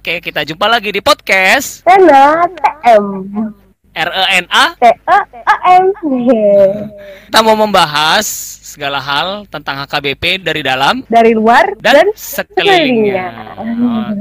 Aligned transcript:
Oke, 0.00 0.16
kita 0.24 0.48
jumpa 0.48 0.64
lagi 0.64 0.96
di 0.96 1.04
podcast 1.04 1.84
Rena 1.84 2.48
TM 2.48 3.04
R 3.92 4.10
E 4.16 4.24
N 4.40 4.46
A. 4.48 4.72
T 4.80 4.88
E 4.88 5.18
A 5.44 5.54
M. 5.76 5.92
Kita 7.28 7.44
mau 7.44 7.52
membahas 7.52 8.24
segala 8.64 8.96
hal 8.96 9.44
tentang 9.52 9.84
HKBP 9.84 10.40
dari 10.40 10.64
dalam 10.64 11.04
Dari 11.04 11.36
luar 11.36 11.76
dan, 11.84 12.00
dan, 12.00 12.16
sekelilingnya. 12.16 13.28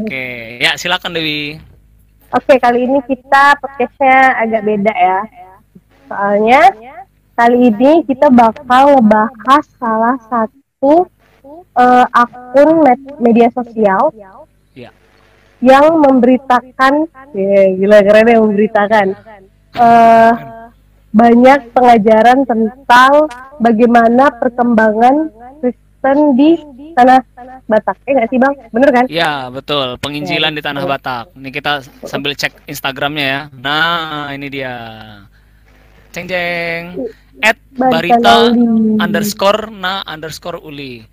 Oke, 0.03 0.59
ya 0.59 0.75
silakan 0.75 1.15
Dewi. 1.15 1.55
Oke 2.35 2.59
kali 2.59 2.83
ini 2.83 2.99
kita 3.07 3.55
podcastnya 3.63 4.35
agak 4.35 4.67
beda 4.67 4.91
ya. 4.91 5.19
Soalnya 6.11 6.75
kali 7.39 7.72
ini 7.72 8.03
kita 8.03 8.27
bakal 8.27 9.00
ngebahas 9.00 9.63
salah 9.80 10.19
satu 10.27 11.07
eh, 11.55 12.05
akun 12.11 12.83
med- 12.83 13.16
media 13.23 13.47
sosial. 13.55 14.11
Yang 15.59 15.99
memberitakan, 15.99 16.93
ya, 17.35 17.61
gila 17.75 17.99
keren 18.03 18.31
ya 18.31 18.38
memberitakan 18.39 19.07
eh 19.69 20.33
banyak 21.09 21.73
pengajaran 21.73 22.45
tentang 22.45 23.27
bagaimana 23.57 24.29
perkembangan 24.38 25.29
Kristen 25.61 26.17
di 26.38 26.53
tanah 26.93 27.21
Batak. 27.66 27.97
Eh 28.05 28.13
nggak 28.17 28.29
sih 28.29 28.39
bang? 28.41 28.53
Bener 28.73 28.89
kan? 28.93 29.05
Ya, 29.09 29.49
betul. 29.49 29.97
Penginjilan 30.01 30.53
di 30.53 30.61
tanah 30.61 30.85
Batak. 30.85 31.33
Ini 31.38 31.49
kita 31.49 31.85
sambil 32.05 32.33
cek 32.33 32.66
Instagramnya 32.69 33.25
ya. 33.25 33.41
Nah, 33.57 34.33
ini 34.33 34.47
dia. 34.49 34.73
Ceng 36.13 36.25
ceng. 36.25 36.97
At 37.39 37.57
barita 37.73 38.51
underscore 38.99 39.69
na 39.69 40.01
underscore 40.05 40.61
uli. 40.61 41.05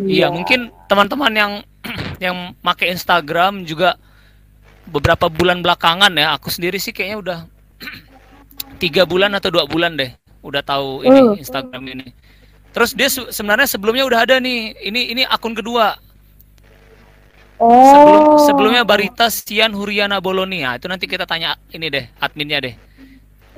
Iya, 0.00 0.32
mungkin 0.32 0.72
teman-teman 0.88 1.32
yang 1.36 1.52
yang 2.22 2.36
make 2.62 2.86
Instagram 2.86 3.66
juga 3.66 3.98
beberapa 4.86 5.26
bulan 5.26 5.58
belakangan 5.58 6.14
ya. 6.14 6.38
Aku 6.38 6.48
sendiri 6.48 6.78
sih 6.78 6.94
kayaknya 6.94 7.18
udah 7.18 7.38
tiga 8.82 9.02
bulan 9.02 9.34
atau 9.34 9.50
dua 9.50 9.66
bulan 9.66 9.98
deh, 9.98 10.14
udah 10.40 10.62
tahu 10.62 11.02
ini 11.02 11.18
Hmm. 11.18 11.34
Instagram 11.36 11.82
ini. 11.90 12.06
Terus 12.72 12.94
dia 12.94 13.10
se- 13.10 13.28
sebenarnya 13.28 13.68
sebelumnya 13.68 14.06
udah 14.06 14.24
ada 14.24 14.36
nih. 14.38 14.78
Ini 14.80 15.00
ini 15.12 15.22
akun 15.26 15.52
kedua. 15.52 15.98
Sebelum 17.62 18.22
Oh. 18.26 18.42
sebelumnya 18.42 18.82
Barita 18.82 19.30
Sian 19.30 19.70
Huriana 19.70 20.18
Bolonia. 20.18 20.74
Itu 20.74 20.90
nanti 20.90 21.06
kita 21.06 21.22
tanya 21.22 21.54
ini 21.70 21.86
deh, 21.86 22.10
adminnya 22.18 22.58
deh. 22.58 22.74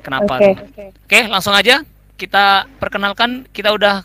Kenapa? 0.05 0.37
Oke. 0.37 0.45
nih. 0.45 0.57
Oke, 0.93 1.21
langsung 1.25 1.57
aja 1.57 1.81
kita 2.21 2.69
perkenalkan 2.77 3.49
kita 3.49 3.73
udah 3.73 4.05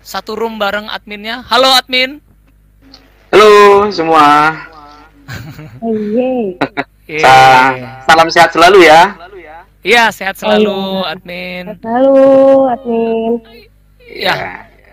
satu 0.00 0.32
room 0.32 0.56
bareng 0.56 0.88
adminnya. 0.88 1.44
Halo 1.44 1.68
admin. 1.76 2.24
Halo 3.32 3.48
semua, 3.88 4.52
Oh, 5.80 5.88
yeay. 5.96 6.60
Yeay. 7.08 7.24
Sa- 7.24 8.04
salam 8.04 8.28
sehat 8.28 8.52
selalu 8.52 8.84
ya. 8.84 9.16
Iya, 9.80 10.12
sehat 10.12 10.36
selalu 10.36 10.68
Oh, 10.68 11.00
iya. 11.00 11.16
admin. 11.16 11.64
Halo, 11.80 12.16
admin. 12.68 13.32
Ya. 14.04 14.34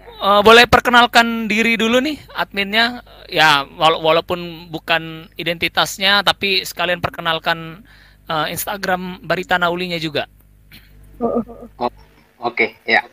Eh, 0.07 0.41
boleh 0.41 0.63
perkenalkan 0.71 1.51
diri 1.51 1.75
dulu 1.75 1.99
nih 1.99 2.15
adminnya. 2.31 3.03
Ya, 3.27 3.67
wala- 3.75 3.99
walaupun 3.99 4.71
bukan 4.71 5.27
identitasnya 5.35 6.23
tapi 6.23 6.63
sekalian 6.63 7.03
perkenalkan 7.03 7.83
eh, 8.25 8.45
Instagram 8.55 9.19
Barita 9.19 9.59
Naulinya 9.59 9.99
juga. 9.99 10.31
Oke, 12.39 12.79
ya. 12.87 13.03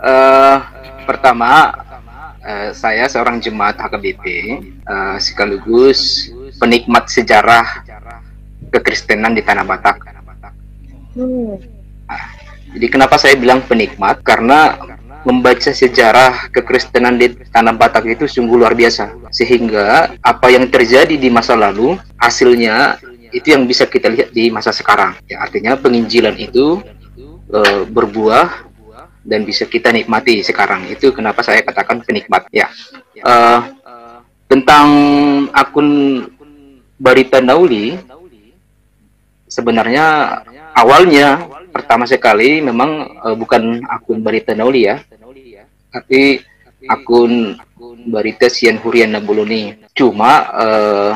Eh, 0.00 0.56
pertama, 1.04 1.76
eh, 2.46 2.70
saya 2.72 3.10
seorang 3.10 3.42
jemaat 3.42 3.76
HKBP 3.76 4.24
eh, 4.70 5.16
sekaligus 5.18 6.30
penikmat 6.62 7.10
sejarah 7.10 7.82
kekristenan 8.70 9.34
di 9.34 9.42
Tanah 9.42 9.66
Batak. 9.66 9.96
Hmm. 11.16 11.58
Jadi 12.76 12.86
kenapa 12.92 13.16
saya 13.16 13.34
bilang 13.40 13.64
penikmat? 13.64 14.20
Karena 14.20 14.76
membaca 15.26 15.72
sejarah 15.72 16.52
kekristenan 16.54 17.18
di 17.18 17.34
Tanah 17.50 17.74
Batak 17.74 18.06
itu 18.06 18.28
sungguh 18.28 18.62
luar 18.62 18.76
biasa. 18.76 19.10
Sehingga 19.32 20.14
apa 20.20 20.46
yang 20.52 20.70
terjadi 20.70 21.16
di 21.18 21.32
masa 21.32 21.58
lalu, 21.58 21.98
hasilnya 22.20 23.00
itu 23.34 23.52
yang 23.56 23.66
bisa 23.66 23.88
kita 23.88 24.06
lihat 24.06 24.30
di 24.30 24.52
masa 24.52 24.70
sekarang. 24.70 25.18
Ya, 25.26 25.42
artinya 25.42 25.74
penginjilan 25.74 26.36
itu 26.38 26.84
eh, 27.50 27.82
berbuah 27.88 28.65
dan 29.26 29.42
bisa 29.42 29.66
kita 29.66 29.90
nikmati 29.90 30.40
sekarang. 30.46 30.86
Itu 30.86 31.10
kenapa 31.10 31.42
saya 31.42 31.66
katakan 31.66 32.06
penikmat. 32.06 32.46
Ya. 32.54 32.70
Eh, 33.18 33.60
tentang 34.46 34.88
akun 35.50 36.22
Barita 36.96 37.42
Nauli, 37.42 37.98
sebenarnya 39.50 40.38
awalnya 40.72 41.44
pertama 41.74 42.06
sekali 42.06 42.62
memang 42.62 43.20
eh, 43.26 43.36
bukan 43.36 43.82
akun 43.84 44.22
Barita 44.22 44.54
Nauli 44.54 44.86
ya, 44.86 45.02
tapi 45.90 46.40
akun 46.86 47.58
Barita 48.06 48.46
Sian 48.46 48.78
Hurian 48.78 49.12
Nabuluni. 49.12 49.74
Cuma 49.92 50.46
eh, 50.54 51.12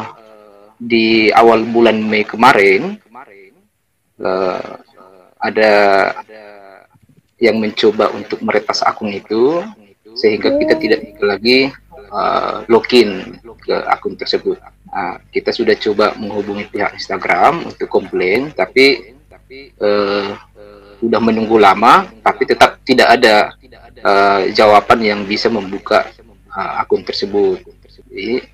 di 0.80 1.30
awal 1.30 1.62
bulan 1.68 2.02
Mei 2.02 2.26
kemarin 2.26 2.98
eh, 4.18 4.70
ada 5.40 5.72
yang 7.40 7.56
mencoba 7.56 8.12
untuk 8.12 8.44
meretas 8.44 8.84
akun 8.84 9.10
itu 9.10 9.64
sehingga 10.12 10.52
kita 10.60 10.74
tidak 10.76 11.00
lagi 11.24 11.72
eh, 11.90 12.56
login 12.68 13.40
ke 13.64 13.74
akun 13.88 14.14
tersebut. 14.14 14.60
Nah, 14.90 15.22
kita 15.32 15.54
sudah 15.54 15.74
coba 15.78 16.12
menghubungi 16.20 16.68
pihak 16.68 16.94
Instagram 16.94 17.64
untuk 17.64 17.88
komplain, 17.88 18.52
tapi 18.52 19.16
eh, 19.56 20.28
sudah 21.00 21.20
menunggu 21.22 21.56
lama, 21.56 22.06
tapi 22.20 22.44
tetap 22.44 22.76
tidak 22.84 23.08
ada 23.16 23.56
eh, 23.96 24.40
jawaban 24.52 25.00
yang 25.00 25.20
bisa 25.24 25.48
membuka 25.48 26.04
eh, 26.52 26.72
akun 26.82 27.00
tersebut. 27.00 27.64
Jadi, 27.88 28.44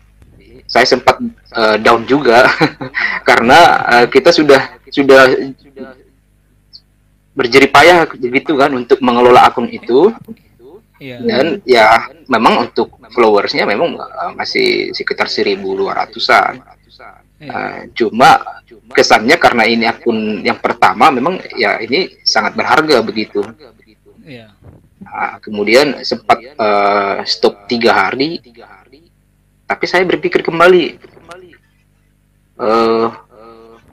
saya 0.67 0.87
sempat 0.87 1.17
eh, 1.57 1.77
down 1.83 2.05
juga 2.05 2.47
karena 3.29 3.59
eh, 3.99 4.07
kita 4.11 4.31
sudah 4.35 4.79
sudah 4.91 5.23
berjerih 7.37 7.69
payah 7.69 8.09
begitu 8.09 8.57
kan 8.57 8.73
untuk 8.73 8.99
mengelola 9.05 9.45
akun 9.45 9.69
itu 9.69 10.09
Iya. 10.97 11.21
dan 11.21 11.47
ya 11.69 12.09
memang 12.25 12.69
untuk 12.69 12.97
followersnya 13.13 13.69
memang 13.69 14.01
eh, 14.01 14.33
masih 14.33 14.97
sekitar 14.97 15.29
1200-an. 15.29 16.65
Iya. 17.37 17.53
Eh, 17.53 17.81
cuma 17.93 18.41
kesannya 18.97 19.37
karena 19.37 19.69
ini 19.69 19.85
akun 19.85 20.41
yang 20.41 20.57
pertama 20.57 21.13
memang 21.13 21.37
ya 21.53 21.77
ini 21.85 22.17
sangat 22.25 22.57
berharga 22.57 23.05
begitu. 23.05 23.45
Iya. 24.25 24.57
Nah, 25.05 25.37
kemudian 25.45 26.01
sempat 26.01 26.41
eh, 26.41 27.19
stop 27.29 27.69
tiga 27.69 27.93
hari, 28.09 28.41
tapi 29.69 29.85
saya 29.85 30.09
berpikir 30.09 30.41
kembali 30.41 30.85
eh, 32.57 33.09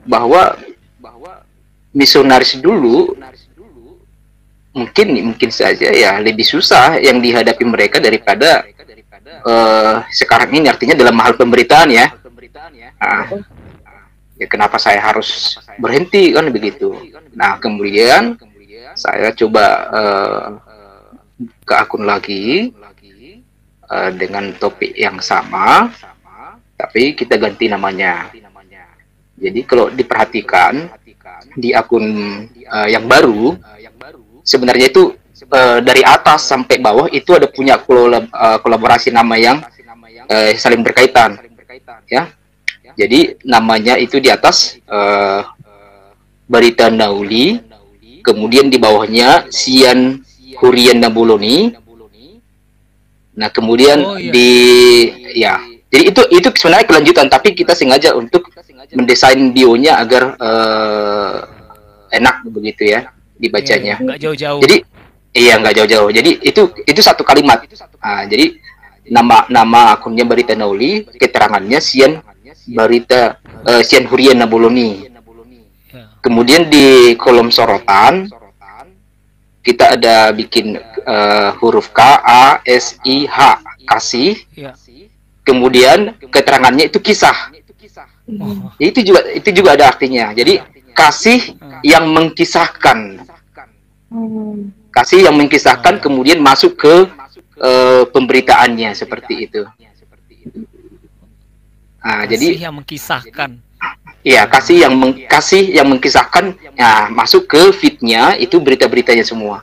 bahwa 0.08 0.56
misionaris 1.94 2.58
dulu 2.58 3.14
mungkin 4.74 5.06
mungkin 5.30 5.50
saja 5.54 5.94
ya 5.94 6.18
lebih 6.18 6.42
susah 6.42 6.98
yang 6.98 7.22
dihadapi 7.22 7.62
mereka 7.62 8.02
daripada 8.02 8.66
eh, 9.24 9.96
sekarang 10.10 10.50
ini 10.50 10.66
artinya 10.66 10.98
dalam 10.98 11.14
hal 11.22 11.38
pemberitaan 11.38 11.94
ya. 11.94 12.10
Nah, 12.98 13.30
ya 14.34 14.46
kenapa 14.50 14.82
saya 14.82 14.98
harus 14.98 15.54
berhenti 15.78 16.34
kan 16.34 16.50
begitu. 16.50 16.90
Nah 17.38 17.62
kemudian 17.62 18.34
saya 18.98 19.30
coba 19.30 19.64
eh, 19.94 20.46
ke 21.62 21.74
akun 21.78 22.02
lagi 22.02 22.74
eh, 23.86 24.10
dengan 24.18 24.50
topik 24.58 24.90
yang 24.98 25.22
sama, 25.22 25.94
tapi 26.74 27.14
kita 27.14 27.38
ganti 27.38 27.70
namanya. 27.70 28.26
Jadi 29.34 29.66
kalau 29.66 29.90
diperhatikan 29.90 30.90
di 31.52 31.76
akun 31.76 32.04
eh, 32.48 32.88
yang 32.88 33.04
baru, 33.04 33.60
sebenarnya 34.40 34.88
itu 34.88 35.12
eh, 35.44 35.78
dari 35.84 36.00
atas 36.00 36.48
sampai 36.48 36.80
bawah 36.80 37.06
itu 37.12 37.36
ada 37.36 37.46
punya 37.46 37.76
kolab- 37.76 38.32
eh, 38.32 38.58
kolaborasi 38.64 39.12
nama 39.12 39.36
yang 39.36 39.60
eh, 40.30 40.56
saling 40.56 40.80
berkaitan, 40.80 41.36
ya. 42.08 42.32
Jadi 42.94 43.42
namanya 43.42 43.98
itu 43.98 44.22
di 44.22 44.30
atas 44.30 44.78
eh, 44.80 45.40
Barita 46.46 46.92
Nauli, 46.92 47.58
kemudian 48.22 48.68
di 48.68 48.78
bawahnya 48.78 49.48
Sian 49.50 50.20
Hurian 50.60 51.00
Nabuloni. 51.02 51.74
Nah, 53.34 53.50
kemudian 53.50 53.98
Oh, 53.98 54.14
iya. 54.14 54.30
di 54.30 54.50
ya. 55.34 55.58
Jadi 55.94 56.10
itu 56.10 56.22
itu 56.34 56.48
sebenarnya 56.58 56.86
kelanjutan 56.90 57.30
tapi 57.30 57.54
kita 57.54 57.70
sengaja 57.70 58.18
untuk 58.18 58.50
mendesain 58.90 59.38
bionya 59.54 60.02
agar 60.02 60.34
eh, 60.34 61.38
enak 62.18 62.42
begitu 62.50 62.90
ya 62.90 63.14
dibacanya. 63.38 64.02
Nggak 64.02 64.18
jauh-jauh. 64.18 64.58
Jadi 64.58 64.76
iya 65.38 65.54
nggak 65.54 65.74
jauh-jauh. 65.78 66.10
Jadi 66.10 66.30
itu 66.42 66.62
itu 66.82 66.98
satu 66.98 67.22
kalimat. 67.22 67.62
Ah, 68.02 68.26
jadi 68.26 68.58
nama 69.06 69.46
nama 69.46 69.94
akunnya 69.94 70.26
Barita 70.26 70.58
Nauli, 70.58 71.06
keterangannya 71.14 71.78
Sian 71.78 72.18
berita 72.64 73.38
uh, 73.62 73.82
Sian 73.84 74.10
Hurien 74.10 74.40
Naboloni. 74.40 75.06
Ya. 75.94 76.10
Kemudian 76.18 76.72
di 76.72 77.14
kolom 77.20 77.54
sorotan 77.54 78.26
kita 79.62 79.94
ada 80.00 80.32
bikin 80.34 80.80
uh, 81.06 81.54
huruf 81.62 81.92
K 81.94 82.00
A 82.24 82.58
S 82.64 82.98
I 83.04 83.30
H 83.30 83.62
kasih. 83.84 84.42
Ya. 84.56 84.72
Kemudian 85.44 86.16
keterangannya 86.32 86.88
itu 86.88 86.98
kisah. 86.98 87.52
Oh. 88.40 88.72
Itu 88.80 89.04
juga 89.04 89.28
itu 89.28 89.48
juga 89.52 89.76
ada 89.76 89.92
artinya. 89.92 90.32
Jadi 90.32 90.58
kasih 90.96 91.54
yang 91.84 92.08
mengkisahkan. 92.08 93.20
Kasih 94.88 95.28
yang 95.28 95.36
mengkisahkan 95.36 96.00
kemudian 96.00 96.40
masuk 96.40 96.80
ke 96.80 96.94
uh, 97.60 98.02
pemberitaannya 98.08 98.96
seperti 98.96 99.50
itu. 99.50 99.62
Nah, 102.04 102.24
jadi 102.28 102.46
Kasih 102.56 102.64
yang 102.64 102.74
mengkisahkan. 102.80 103.50
Iya, 104.24 104.48
kasih 104.48 104.88
yang 104.88 104.96
meng, 104.96 105.28
kasih 105.28 105.68
yang 105.68 105.84
mengkisahkan 105.84 106.56
ya 106.72 107.12
masuk 107.12 107.44
ke 107.44 107.76
feednya 107.76 108.32
itu 108.40 108.56
berita-beritanya 108.56 109.20
semua. 109.20 109.60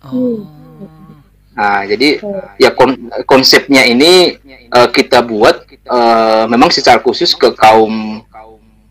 Oh. 0.00 0.48
Nah, 1.58 1.82
jadi 1.82 2.22
ya 2.54 2.70
kon, 2.70 3.10
konsepnya 3.26 3.82
ini 3.82 4.38
eh, 4.46 4.88
kita 4.94 5.26
buat 5.26 5.66
eh, 5.74 6.44
memang 6.46 6.70
secara 6.70 7.02
khusus 7.02 7.34
ke 7.34 7.50
kaum 7.58 8.22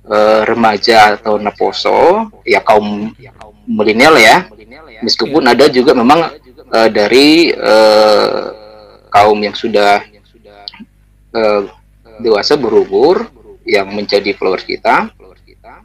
eh, 0.03 0.41
remaja 0.43 1.15
atau 1.15 1.39
naposo, 1.39 2.27
ya 2.43 2.59
kaum 2.59 3.15
milenial 3.63 4.19
ya. 4.19 4.51
Meskipun 4.99 5.47
ada 5.47 5.71
juga 5.71 5.95
memang 5.95 6.27
eh, 6.75 6.89
dari 6.91 7.55
eh, 7.55 8.43
kaum 9.07 9.39
yang 9.39 9.55
sudah 9.55 10.03
eh, 11.31 11.61
dewasa 12.19 12.59
berumur 12.59 13.31
yang 13.63 13.87
menjadi 13.95 14.35
followers 14.35 14.67
kita. 14.67 15.07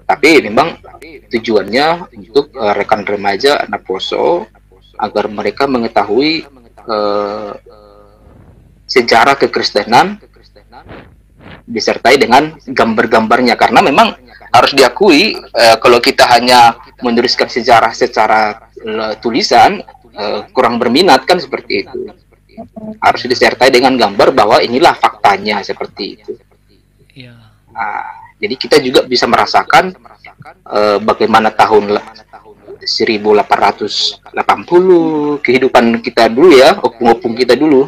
Tapi 0.02 0.42
memang 0.50 0.82
tujuannya 1.30 2.10
untuk 2.10 2.50
eh, 2.58 2.74
rekan 2.74 3.06
remaja 3.06 3.62
anak 3.70 3.86
poso 3.86 4.50
agar 4.98 5.30
mereka 5.30 5.70
mengetahui 5.70 6.46
eh, 6.86 7.52
sejarah 8.86 9.36
kekristenan 9.38 10.20
disertai 11.66 12.18
dengan 12.20 12.56
gambar-gambarnya. 12.64 13.54
Karena 13.56 13.80
memang 13.80 14.12
harus 14.52 14.72
diakui 14.76 15.36
eh, 15.36 15.76
kalau 15.80 15.98
kita 15.98 16.28
hanya 16.28 16.76
menuliskan 17.00 17.48
sejarah 17.48 17.92
secara 17.96 18.68
eh, 18.76 19.14
tulisan 19.18 19.80
eh, 20.12 20.40
kurang 20.52 20.76
berminat 20.76 21.24
kan 21.24 21.40
seperti 21.40 21.88
itu. 21.88 22.00
Harus 23.00 23.24
disertai 23.24 23.72
dengan 23.72 23.96
gambar 23.96 24.36
bahwa 24.36 24.60
inilah 24.60 24.92
faktanya 24.92 25.64
seperti 25.64 26.20
itu. 26.20 26.32
Iya. 27.16 27.32
Nah, 27.72 28.04
jadi 28.36 28.54
kita 28.58 28.76
juga 28.84 29.06
bisa 29.08 29.24
merasakan 29.24 29.96
eh, 30.68 30.98
bagaimana 31.00 31.48
tahun 31.54 31.96
1880 32.82 35.38
kehidupan 35.40 36.02
kita 36.02 36.28
dulu 36.28 36.52
ya, 36.54 36.78
opung-opung 36.82 37.34
kita 37.38 37.54
dulu. 37.54 37.86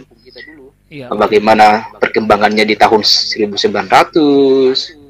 Iya. 0.91 1.11
Bagaimana 1.11 1.91
perkembangannya 1.99 2.63
di 2.63 2.79
tahun 2.79 3.03
1900. 3.03 5.03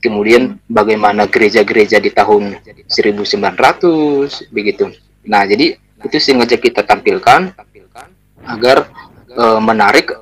Kemudian 0.00 0.56
bagaimana 0.64 1.28
gereja-gereja 1.28 2.00
di 2.00 2.08
tahun 2.08 2.56
1900 2.88 4.48
begitu. 4.48 4.88
Nah, 5.28 5.44
jadi 5.44 5.76
itu 5.76 6.16
sengaja 6.16 6.56
kita 6.56 6.88
tampilkan 6.88 7.52
agar 8.48 8.88
eh, 9.28 9.60
menarik 9.60 10.16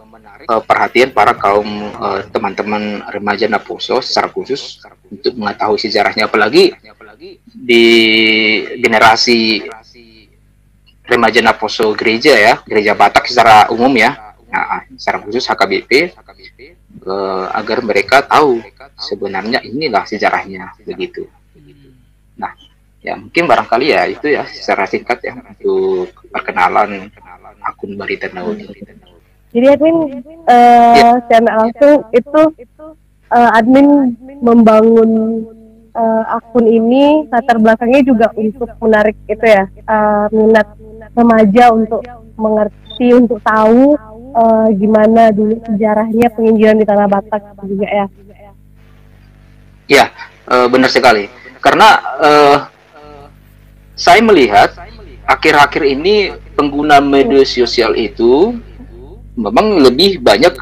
eh, 0.49 0.62
perhatian 0.65 1.12
para 1.12 1.37
kaum 1.37 1.69
eh, 1.93 2.21
teman-teman 2.33 3.05
remaja 3.12 3.47
Naposo 3.47 4.00
secara 4.00 4.33
khusus 4.33 4.81
untuk 5.12 5.37
mengetahui 5.37 5.79
sejarahnya. 5.79 6.27
Apalagi 6.29 6.73
di 7.53 7.85
generasi 8.81 9.69
remaja 11.09 11.41
Naposo 11.41 11.93
gereja 11.97 12.37
ya 12.37 12.61
gereja 12.65 12.97
Batak 12.97 13.29
secara 13.29 13.69
umum 13.69 13.93
ya. 13.93 14.17
Nah, 14.49 14.89
secara 14.97 15.21
khusus 15.21 15.45
HKBP 15.45 15.91
eh, 16.09 17.47
agar 17.53 17.79
mereka 17.85 18.25
tahu 18.25 18.65
sebenarnya 18.97 19.61
inilah 19.62 20.09
sejarahnya 20.09 20.75
begitu. 20.83 21.29
Nah 22.41 22.53
ya 22.99 23.15
mungkin 23.15 23.47
barangkali 23.47 23.87
ya 23.95 24.03
itu 24.11 24.27
ya 24.35 24.43
secara 24.49 24.89
singkat 24.91 25.23
ya 25.23 25.39
untuk 25.39 26.11
perkenalan 26.35 27.06
akun 27.62 27.95
Barita 27.95 28.27
Naudi 28.35 28.67
Jadi 29.59 29.67
admin 29.75 30.23
eh 30.47 31.13
secara 31.27 31.67
langsung 31.67 32.07
itu 32.15 32.41
eh, 33.35 33.51
admin 33.59 34.15
membangun 34.39 35.11
eh, 35.91 36.23
akun 36.31 36.63
ini 36.63 37.27
latar 37.27 37.59
belakangnya 37.59 38.07
juga 38.07 38.31
untuk 38.39 38.71
menarik 38.79 39.19
itu 39.27 39.43
ya 39.43 39.67
eh, 39.67 40.27
minat 40.31 40.79
remaja 41.19 41.75
untuk 41.75 42.07
mengerti 42.39 43.19
untuk 43.19 43.43
tahu 43.43 43.99
eh, 44.39 44.69
gimana 44.79 45.35
dulu 45.35 45.59
sejarahnya 45.67 46.31
penginjilan 46.39 46.79
di 46.79 46.87
tanah 46.87 47.11
Batak 47.11 47.43
juga 47.67 47.87
ya. 47.91 48.07
Ya, 49.91 50.05
eh, 50.47 50.67
benar 50.71 50.95
sekali. 50.95 51.27
Karena 51.59 51.99
eh, 52.23 52.57
saya 53.99 54.23
melihat 54.23 54.71
akhir-akhir 55.27 55.83
ini 55.83 56.31
pengguna 56.55 57.03
media 57.03 57.43
sosial 57.43 57.99
itu 57.99 58.55
memang 59.38 59.78
lebih 59.78 60.18
banyak 60.18 60.54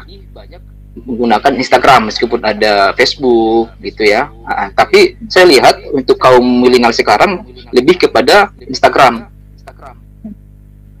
menggunakan 0.97 1.53
Instagram 1.57 2.09
meskipun 2.09 2.41
ada 2.41 2.93
Facebook 2.97 3.73
gitu 3.81 4.05
ya. 4.05 4.29
Ah, 4.45 4.69
tapi 4.73 5.17
saya 5.29 5.45
lihat 5.45 5.81
untuk 5.93 6.17
kaum 6.17 6.41
milenial 6.41 6.93
sekarang 6.93 7.45
lebih 7.73 8.07
kepada 8.07 8.53
Instagram. 8.65 9.29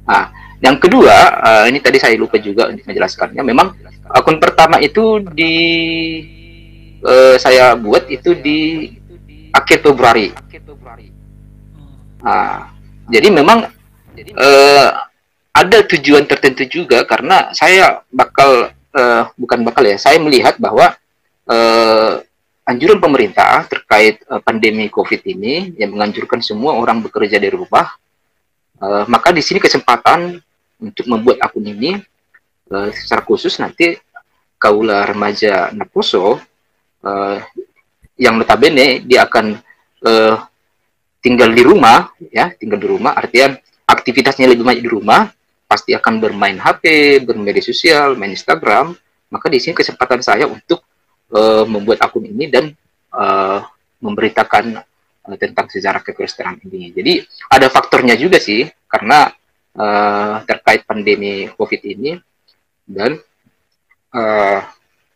Ah, 0.07 0.31
yang 0.61 0.77
kedua, 0.77 1.15
ah, 1.41 1.63
ini 1.69 1.81
tadi 1.81 1.97
saya 1.97 2.17
lupa 2.17 2.37
juga 2.37 2.69
untuk 2.69 2.85
menjelaskannya. 2.85 3.41
Memang 3.41 3.73
akun 4.09 4.37
pertama 4.37 4.77
itu 4.81 5.21
di 5.33 5.53
eh, 7.01 7.35
saya 7.37 7.73
buat 7.77 8.09
itu 8.09 8.37
di 8.37 8.89
akhir 9.53 9.81
Februari. 9.85 10.33
Ah, 12.21 12.73
jadi 13.09 13.29
memang 13.29 13.69
eh, 14.17 14.89
ada 15.57 15.81
tujuan 15.81 16.21
tertentu 16.29 16.69
juga 16.69 17.01
karena 17.01 17.49
saya 17.57 18.05
bakal 18.13 18.69
eh, 18.93 19.23
bukan 19.33 19.65
bakal 19.65 19.81
ya, 19.89 19.97
saya 19.97 20.21
melihat 20.21 20.61
bahwa 20.61 20.93
eh, 21.49 22.13
anjuran 22.69 23.01
pemerintah 23.01 23.65
terkait 23.65 24.21
eh, 24.21 24.41
pandemi 24.45 24.85
COVID 24.93 25.21
ini 25.25 25.73
yang 25.81 25.97
menganjurkan 25.97 26.45
semua 26.45 26.77
orang 26.77 27.01
bekerja 27.01 27.41
dari 27.41 27.57
rumah, 27.57 27.89
eh, 28.77 29.03
maka 29.09 29.33
di 29.33 29.41
sini 29.41 29.57
kesempatan 29.57 30.37
untuk 30.77 31.05
membuat 31.09 31.41
akun 31.41 31.65
ini 31.65 31.97
eh, 32.69 32.89
secara 32.93 33.25
khusus 33.25 33.57
nanti 33.57 33.97
kaula 34.61 35.09
remaja 35.09 35.73
Naposo 35.73 36.37
eh, 37.01 37.37
yang 38.21 38.37
notabene 38.37 39.01
dia 39.01 39.25
akan 39.25 39.57
eh, 40.05 40.35
tinggal 41.17 41.49
di 41.49 41.65
rumah 41.65 42.13
ya 42.29 42.53
tinggal 42.53 42.77
di 42.77 42.87
rumah 42.89 43.17
artian 43.17 43.57
aktivitasnya 43.89 44.49
lebih 44.49 44.65
banyak 44.65 44.85
di 44.85 44.91
rumah 44.91 45.33
pasti 45.67 45.91
akan 45.91 46.23
bermain 46.23 46.55
HP 46.55 47.19
bermedia 47.27 47.61
sosial 47.61 48.15
main 48.15 48.31
Instagram 48.31 48.95
maka 49.27 49.51
di 49.51 49.59
sini 49.59 49.75
kesempatan 49.75 50.23
saya 50.23 50.47
untuk 50.47 50.81
eh, 51.35 51.65
membuat 51.67 52.07
akun 52.07 52.23
ini 52.23 52.47
dan 52.47 52.71
eh, 53.11 53.59
memberitakan 53.99 54.79
eh, 55.27 55.37
tentang 55.37 55.67
sejarah 55.67 55.99
kekristenan 56.01 56.63
ini 56.63 56.95
jadi 56.95 57.13
ada 57.51 57.67
faktornya 57.67 58.15
juga 58.15 58.39
sih 58.39 58.63
karena 58.87 59.27
eh, 59.75 60.35
terkait 60.47 60.87
pandemi 60.87 61.51
COVID 61.51 61.81
ini 61.83 62.15
dan 62.87 63.19
eh, 64.15 64.61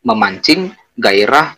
memancing 0.03 0.75
gairah 1.00 1.55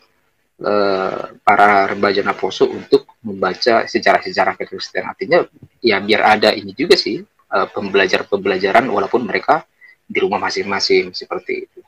eh, 0.62 1.22
para 1.42 1.90
remaja 1.90 2.22
Naposo 2.22 2.70
untuk 2.70 3.10
membaca 3.26 3.88
sejarah-sejarah 3.88 4.54
kekristenan. 4.60 5.16
Artinya 5.16 5.40
ya 5.82 5.98
biar 6.04 6.40
ada 6.40 6.50
ini 6.54 6.76
juga 6.78 6.94
sih 7.00 7.24
eh, 7.54 7.68
pembelajar-pembelajaran 7.70 8.86
walaupun 8.90 9.24
mereka 9.24 9.64
di 10.04 10.18
rumah 10.20 10.42
masing-masing 10.42 11.14
seperti 11.14 11.70
itu. 11.70 11.80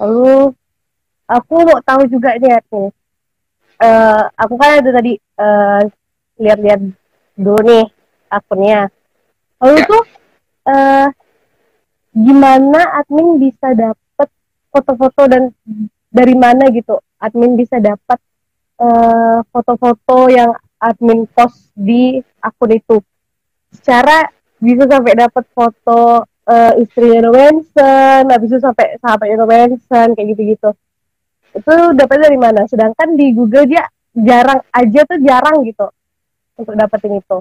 Lalu 0.00 0.52
aku 1.28 1.54
mau 1.64 1.80
tahu 1.84 2.02
juga 2.08 2.36
nih 2.36 2.58
Admin. 2.58 2.90
Eh, 3.80 4.22
aku 4.36 4.54
kan 4.60 4.80
ada 4.80 4.90
tadi 4.92 5.16
eh, 5.16 5.82
lihat-lihat 6.40 6.80
dulu 7.36 7.60
nih 7.64 7.84
akunnya. 8.28 8.88
Lalu 9.60 9.76
Ya. 9.80 9.86
tuh 9.88 10.02
eh, 10.68 11.08
gimana 12.10 12.80
admin 13.00 13.38
bisa 13.38 13.70
dapet 13.72 14.28
foto-foto 14.68 15.30
dan 15.30 15.54
dari 16.10 16.34
mana 16.34 16.66
gitu 16.74 16.98
admin 17.16 17.54
bisa 17.54 17.78
dapat 17.78 18.18
eh, 18.80 19.38
foto-foto 19.48 20.28
yang 20.28 20.52
admin 20.80 21.24
post 21.30 21.72
di 21.76 22.18
akun 22.40 22.72
itu. 22.72 22.98
Secara 23.70 24.26
bisa 24.60 24.84
sampai 24.84 25.14
dapat 25.16 25.44
foto 25.54 26.26
eh, 26.46 26.82
istrinya 26.82 27.30
Manson, 27.30 28.28
habis 28.28 28.50
itu 28.50 28.60
sampai 28.60 28.98
sahabatnya 28.98 29.46
Manson 29.46 30.08
kayak 30.14 30.28
gitu-gitu. 30.36 30.70
itu 31.50 31.74
dapetnya 31.98 32.30
dari 32.30 32.38
mana 32.38 32.62
sedangkan 32.70 33.18
di 33.18 33.34
Google 33.34 33.66
dia 33.66 33.82
jarang 34.14 34.62
aja 34.70 35.00
tuh 35.02 35.18
jarang 35.18 35.66
gitu 35.66 35.86
untuk 36.58 36.74
dapetin 36.78 37.18
itu 37.18 37.38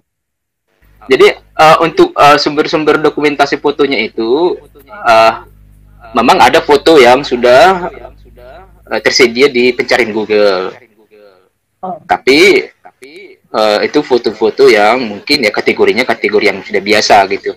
jadi 1.09 1.41
uh, 1.57 1.77
untuk 1.81 2.13
uh, 2.13 2.37
sumber-sumber 2.37 3.01
dokumentasi 3.01 3.57
fotonya 3.57 3.97
itu 4.01 4.57
uh, 4.89 5.45
memang 6.13 6.37
ada 6.41 6.61
foto 6.61 6.97
yang 7.01 7.25
sudah 7.25 7.89
uh, 8.85 8.99
tersedia 9.01 9.49
di 9.49 9.73
pencarian 9.73 10.13
Google 10.13 10.73
oh. 11.81 11.97
tapi 12.05 12.69
uh, 13.53 13.79
itu 13.81 13.99
foto-foto 14.01 14.69
yang 14.69 15.01
mungkin 15.05 15.45
ya 15.45 15.51
kategorinya 15.53 16.05
kategori 16.05 16.45
yang 16.49 16.59
sudah 16.61 16.81
biasa 16.81 17.15
gitu. 17.33 17.51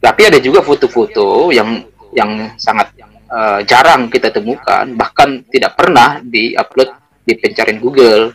Tapi 0.00 0.22
ada 0.24 0.38
juga 0.40 0.64
foto-foto 0.64 1.52
yang 1.52 1.84
yang 2.16 2.56
sangat 2.56 2.96
uh, 3.30 3.60
jarang 3.62 4.10
kita 4.10 4.32
temukan 4.32 4.88
bahkan 4.96 5.44
tidak 5.52 5.76
pernah 5.76 6.18
diupload 6.24 6.90
di 7.24 7.34
pencarian 7.36 7.80
Google. 7.80 8.32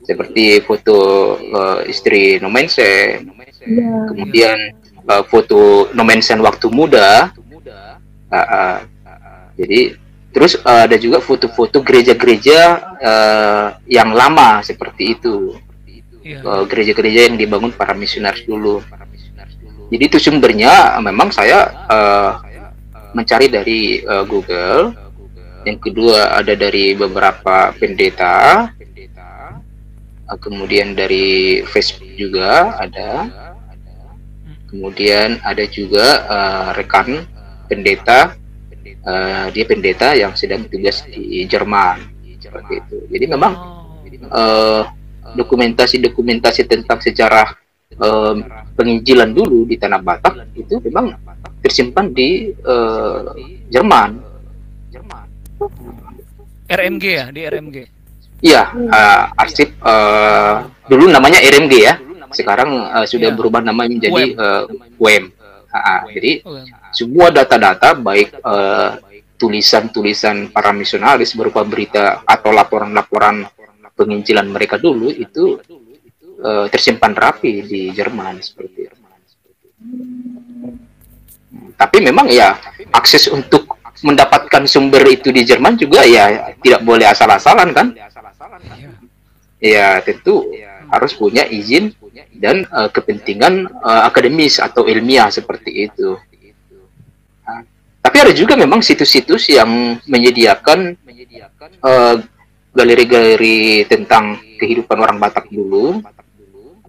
Seperti 0.00 0.64
foto 0.64 0.96
uh, 1.38 1.84
istri 1.84 2.40
Nomensen 2.40 3.30
yeah. 3.62 4.08
kemudian 4.08 4.58
uh, 5.06 5.22
foto 5.28 5.92
Nomensen 5.92 6.40
waktu 6.40 6.66
muda. 6.72 7.30
Uh, 8.30 8.38
uh, 8.38 8.76
jadi 9.58 9.98
terus 10.30 10.58
uh, 10.62 10.86
ada 10.86 10.96
juga 10.98 11.18
foto-foto 11.18 11.82
gereja-gereja 11.82 12.58
uh, 13.02 13.66
yang 13.90 14.14
lama 14.14 14.62
seperti 14.62 15.18
itu 15.18 15.58
gereja-gereja 16.68 17.32
yang 17.32 17.40
dibangun 17.40 17.72
para 17.72 17.96
misionaris 17.96 18.44
dulu 18.44 18.84
jadi 19.90 20.06
itu 20.06 20.18
sumbernya 20.22 21.02
memang 21.02 21.34
saya 21.34 21.66
uh, 21.90 22.32
mencari 23.10 23.50
dari 23.50 23.98
uh, 24.06 24.22
Google. 24.22 24.94
Yang 25.66 25.78
kedua 25.90 26.38
ada 26.38 26.54
dari 26.54 26.94
beberapa 26.94 27.74
pendeta. 27.74 28.70
Uh, 30.30 30.38
kemudian 30.38 30.94
dari 30.94 31.60
Facebook 31.66 32.14
juga 32.14 32.78
ada. 32.78 33.26
Kemudian 34.70 35.42
ada 35.42 35.66
juga 35.66 36.06
uh, 36.30 36.68
rekan 36.78 37.26
pendeta. 37.66 38.38
Uh, 39.00 39.48
dia 39.56 39.64
pendeta 39.64 40.12
yang 40.12 40.36
sedang 40.36 40.68
bertugas 40.68 41.00
di 41.08 41.48
Jerman 41.48 42.04
seperti 42.36 42.72
itu. 42.84 42.96
Jadi 43.08 43.24
memang 43.32 43.52
dokumentasi-dokumentasi 45.36 46.60
uh, 46.64 46.68
tentang 46.68 46.98
sejarah 47.00 47.48
um, 47.96 48.44
penginjilan 48.76 49.30
dulu 49.32 49.68
di 49.68 49.76
tanah 49.80 50.00
Batak 50.00 50.52
itu 50.56 50.80
memang 50.84 51.16
tersimpan 51.60 52.12
di 52.12 52.52
uh, 52.64 53.32
Jerman. 53.72 54.10
RMG 56.70 57.04
ya 57.04 57.26
di 57.34 57.40
RMG. 57.44 57.76
Iya, 58.40 58.62
uh, 58.72 59.24
arsip 59.36 59.76
uh, 59.84 60.64
dulu 60.88 61.12
namanya 61.12 61.42
RMG 61.44 61.74
ya. 61.76 61.94
Sekarang 62.32 62.70
uh, 62.88 63.04
sudah 63.04 63.32
ya. 63.32 63.36
berubah 63.36 63.60
nama 63.60 63.84
menjadi 63.84 64.32
uh, 64.38 64.64
WEM. 64.96 65.28
Uh, 65.70 66.02
jadi 66.10 66.42
semua 66.90 67.30
data-data 67.30 67.94
baik 67.94 68.42
tulisan-tulisan 69.40 70.52
para 70.52 70.68
misionaris 70.76 71.32
berupa 71.32 71.64
berita 71.64 72.20
atau 72.28 72.52
laporan-laporan 72.52 73.48
penginjilan 73.96 74.44
mereka 74.44 74.76
dulu 74.76 75.08
itu 75.08 75.56
uh, 76.44 76.68
tersimpan 76.68 77.16
rapi 77.16 77.64
di 77.64 77.80
Jerman 77.92 78.44
seperti 78.44 78.88
itu. 78.88 78.98
Tapi 81.80 81.98
memang 82.04 82.28
ya 82.28 82.60
akses 82.92 83.32
untuk 83.32 83.80
mendapatkan 84.04 84.68
sumber 84.68 85.04
itu 85.08 85.32
di 85.32 85.44
Jerman 85.44 85.80
juga 85.80 86.04
ya 86.04 86.52
tidak 86.60 86.84
boleh 86.84 87.08
asal-asalan 87.08 87.72
kan? 87.72 87.96
Ya 89.60 90.00
tentu 90.04 90.52
harus 90.88 91.12
punya 91.16 91.48
izin 91.48 91.96
dan 92.36 92.68
uh, 92.72 92.92
kepentingan 92.92 93.68
uh, 93.80 94.08
akademis 94.08 94.60
atau 94.60 94.84
ilmiah 94.84 95.32
seperti 95.32 95.88
itu. 95.88 96.20
Tapi 98.00 98.16
ada 98.16 98.32
juga 98.32 98.56
memang 98.56 98.80
situs-situs 98.80 99.52
yang 99.52 100.00
menyediakan 100.08 100.96
galeri-galeri 102.72 103.84
uh, 103.84 103.86
tentang 103.86 104.40
kehidupan 104.56 104.96
orang 104.96 105.20
Batak 105.20 105.52
dulu 105.52 106.00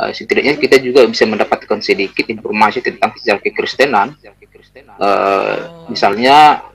uh, 0.02 0.12
setidaknya 0.12 0.58
kita 0.58 0.82
juga 0.82 1.06
bisa 1.06 1.30
mendapatkan 1.30 1.78
sedikit 1.78 2.26
informasi 2.26 2.82
tentang 2.82 3.14
sejarah 3.22 3.42
kekristenan. 3.46 4.18
Uh, 4.98 5.86
misalnya 5.90 6.66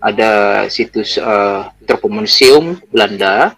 ada 0.00 0.64
situs 0.72 1.20
uh, 1.20 1.68
Belanda, 2.88 3.52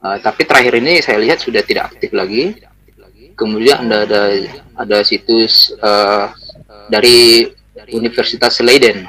uh, 0.00 0.16
tapi 0.24 0.42
terakhir 0.48 0.80
ini 0.80 1.04
saya 1.04 1.20
lihat 1.20 1.44
sudah 1.44 1.60
tidak 1.60 1.92
aktif 1.92 2.16
lagi. 2.16 2.56
Kemudian 3.32 3.88
ada 3.88 4.04
ada, 4.04 4.22
ada 4.76 4.98
situs 5.02 5.72
uh, 5.80 6.30
dari 6.92 7.48
Universitas 7.90 8.60
Leiden, 8.62 9.08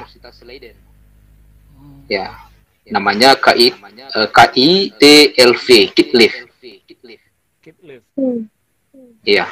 ya 2.10 2.44
namanya 2.90 3.36
KI 3.38 3.72
uh, 4.12 4.28
KITLV 4.28 5.66
Kitlif. 5.96 6.32
Hmm. 8.16 8.44
Iya. 9.24 9.48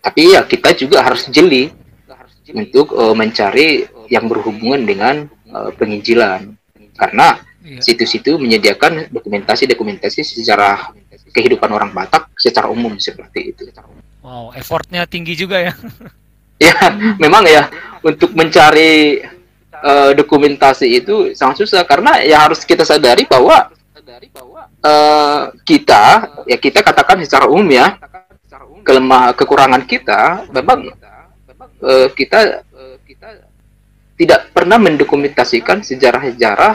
Tapi 0.00 0.22
ya 0.32 0.44
kita 0.44 0.72
juga 0.76 1.04
harus 1.04 1.28
jeli 1.28 1.72
untuk 2.52 2.94
uh, 2.94 3.12
mencari 3.12 3.84
yang 4.06 4.30
berhubungan 4.30 4.86
dengan 4.86 5.14
uh, 5.50 5.72
penginjilan 5.74 6.54
karena 6.94 7.42
iya. 7.60 7.80
situs 7.82 8.14
itu 8.16 8.38
menyediakan 8.38 9.10
dokumentasi-dokumentasi 9.10 10.22
secara 10.22 10.94
kehidupan 11.34 11.68
orang 11.68 11.90
Batak 11.92 12.32
secara 12.38 12.70
umum 12.70 12.96
seperti 12.96 13.52
itu. 13.52 13.68
Wow, 14.22 14.54
effortnya 14.54 15.04
tinggi 15.04 15.36
juga 15.36 15.60
ya. 15.60 15.72
ya, 16.70 16.76
memang 17.18 17.44
ya 17.44 17.68
untuk 18.06 18.38
mencari 18.38 19.18
uh, 19.82 20.14
dokumentasi 20.14 20.86
itu 21.02 21.34
sangat 21.34 21.66
susah 21.66 21.82
karena 21.82 22.22
ya 22.22 22.46
harus 22.46 22.62
kita 22.62 22.86
sadari 22.86 23.26
bahwa 23.26 23.74
uh, 24.86 25.50
kita 25.66 26.30
ya 26.46 26.54
kita 26.54 26.86
katakan 26.86 27.18
secara 27.26 27.50
umum 27.50 27.66
ya 27.66 27.98
kelemah 28.86 29.34
kekurangan 29.34 29.82
kita 29.82 30.46
memang 30.54 30.94
uh, 31.82 32.08
kita 32.14 32.62
tidak 34.16 34.54
pernah 34.54 34.78
mendokumentasikan 34.78 35.82
sejarah-sejarah 35.82 36.74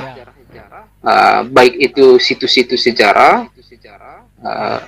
uh, 1.00 1.42
baik 1.48 1.80
itu 1.80 2.20
situs-situs 2.20 2.84
sejarah 2.84 3.48
uh, 4.44 4.80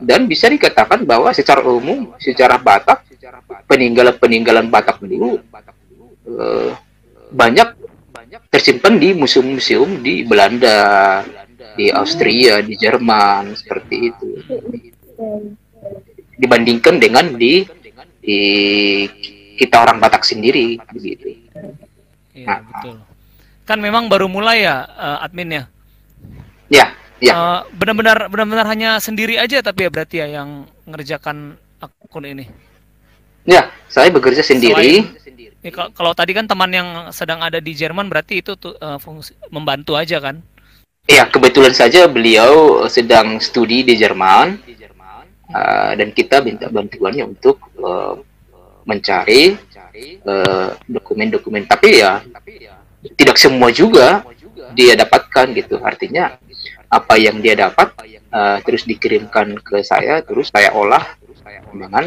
dan 0.00 0.28
bisa 0.28 0.48
dikatakan 0.48 1.04
bahwa 1.04 1.32
secara 1.32 1.64
umum 1.64 2.12
sejarah 2.20 2.60
Batak 2.60 3.05
peninggalan-peninggalan 3.66 4.70
Batak 4.70 5.02
dulu 5.02 5.42
uh, 6.30 6.72
banyak 7.30 7.74
tersimpan 8.50 8.98
di 8.98 9.14
museum-museum 9.14 10.02
di 10.02 10.26
Belanda, 10.26 11.22
di 11.78 11.90
Austria, 11.92 12.62
di 12.62 12.74
Jerman 12.74 13.54
seperti 13.54 13.96
itu 14.10 14.28
dibandingkan 16.36 17.00
dengan 17.00 17.32
di, 17.34 17.64
di 18.20 18.40
kita 19.56 19.82
orang 19.82 19.98
Batak 19.98 20.22
sendiri 20.22 20.76
begitu. 20.92 21.32
Iya, 22.36 22.44
nah, 22.44 22.60
betul. 22.60 22.96
Kan 23.64 23.80
memang 23.80 24.06
baru 24.12 24.28
mulai 24.28 24.68
ya 24.68 24.84
uh, 24.84 25.24
admin 25.24 25.48
ya. 25.48 25.64
Ya, 26.68 26.86
ya. 27.18 27.32
Uh, 27.32 27.60
benar-benar 27.72 28.28
benar-benar 28.28 28.66
hanya 28.68 29.00
sendiri 29.00 29.40
aja 29.40 29.64
tapi 29.64 29.88
ya 29.88 29.90
berarti 29.90 30.16
ya 30.20 30.26
yang 30.42 30.68
ngerjakan 30.84 31.56
akun 31.80 32.28
ini. 32.28 32.44
Ya, 33.46 33.70
saya 33.86 34.10
bekerja 34.10 34.42
sendiri. 34.42 35.06
Selain, 35.06 35.62
ya, 35.62 35.70
kalau, 35.94 36.10
tadi 36.18 36.34
kan 36.34 36.50
teman 36.50 36.70
yang 36.74 36.88
sedang 37.14 37.38
ada 37.38 37.62
di 37.62 37.72
Jerman 37.78 38.10
berarti 38.10 38.42
itu 38.42 38.58
tuh 38.58 38.74
uh, 38.82 38.98
fungsi 38.98 39.38
membantu 39.54 39.94
aja 39.94 40.18
kan? 40.18 40.42
Iya, 41.06 41.30
kebetulan 41.30 41.70
saja 41.70 42.10
beliau 42.10 42.82
sedang 42.90 43.38
studi 43.38 43.86
di 43.86 43.94
Jerman 43.94 44.58
uh, 45.54 45.92
dan 45.94 46.10
kita 46.10 46.42
minta 46.42 46.66
bantuannya 46.66 47.22
untuk 47.22 47.62
uh, 47.78 48.18
mencari 48.86 49.54
eh, 49.98 50.68
dokumen-dokumen. 50.86 51.66
Uh, 51.66 51.70
tapi 51.70 52.02
ya 52.02 52.22
tidak 53.18 53.34
semua 53.38 53.74
juga 53.74 54.22
dia 54.74 54.94
dapatkan 54.98 55.46
gitu. 55.54 55.78
Artinya 55.82 56.38
apa 56.86 57.18
yang 57.18 57.38
dia 57.42 57.54
dapat 57.54 57.94
uh, 58.30 58.58
terus 58.62 58.86
dikirimkan 58.86 59.58
ke 59.58 59.82
saya 59.82 60.22
terus 60.22 60.54
saya 60.54 60.70
olah 60.70 61.02
dengan 61.74 62.04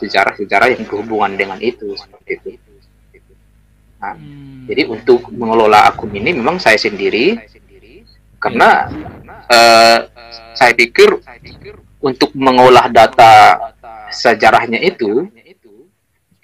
sejarah-sejarah 0.00 0.74
yang 0.74 0.82
berhubungan 0.86 1.34
dengan 1.34 1.58
itu 1.62 1.94
seperti 1.94 2.30
itu. 2.38 2.50
Nah, 4.00 4.14
hmm. 4.18 4.68
jadi 4.68 4.82
untuk 4.90 5.32
mengelola 5.32 5.88
akun 5.88 6.12
ini 6.12 6.36
memang 6.36 6.60
saya 6.60 6.76
sendiri 6.76 7.40
karena 8.36 8.92
uh, 9.48 9.98
saya 10.52 10.76
pikir 10.76 11.24
untuk 12.04 12.36
mengolah 12.36 12.92
data 12.92 13.56
sejarahnya 14.12 14.76
itu 14.84 15.24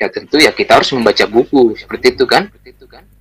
ya 0.00 0.08
tentu 0.08 0.40
ya 0.40 0.48
kita 0.48 0.80
harus 0.80 0.88
membaca 0.96 1.28
buku 1.28 1.76
seperti 1.76 2.16
itu 2.16 2.24
kan? 2.24 2.48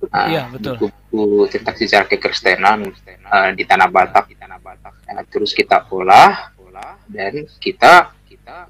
Uh, 0.00 0.48
betul. 0.56 0.88
buku-buku 0.88 1.52
tentang 1.52 1.76
sejarah 1.76 2.08
kekristenan 2.08 2.88
uh, 3.28 3.52
di 3.52 3.68
tanah 3.68 3.92
Batak. 3.92 4.32
Di 4.32 4.36
tanah 4.40 4.56
Batak 4.56 5.04
uh, 5.04 5.24
terus 5.28 5.52
kita 5.52 5.84
olah 5.92 6.56
dan 7.10 7.44
kita 7.60 8.14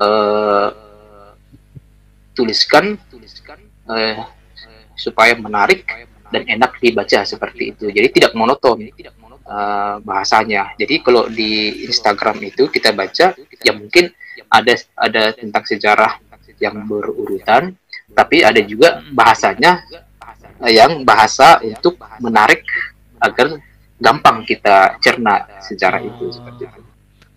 uh, 0.02 0.89
tuliskan 2.44 2.96
uh, 3.88 4.24
supaya 4.96 5.36
menarik 5.36 5.84
dan 6.30 6.46
enak 6.46 6.78
dibaca 6.78 7.26
seperti 7.26 7.74
itu 7.74 7.90
jadi 7.90 8.08
tidak 8.12 8.32
monoton 8.38 8.86
uh, 9.48 9.98
bahasanya 10.00 10.72
jadi 10.78 11.02
kalau 11.02 11.26
di 11.26 11.84
Instagram 11.88 12.38
itu 12.44 12.70
kita 12.70 12.94
baca 12.94 13.34
ya 13.36 13.72
mungkin 13.74 14.12
ada 14.48 14.74
ada 14.96 15.22
tentang 15.34 15.64
sejarah 15.66 16.20
yang 16.60 16.86
berurutan 16.86 17.74
tapi 18.14 18.42
ada 18.44 18.60
juga 18.60 19.00
bahasanya 19.14 19.86
yang 20.68 21.06
bahasa 21.08 21.56
untuk 21.64 21.96
menarik 22.20 22.66
agar 23.20 23.56
gampang 24.00 24.44
kita 24.48 24.96
cerna 25.00 25.44
sejarah 25.60 26.00
itu 26.00 26.32
seperti 26.32 26.68
itu. 26.68 26.80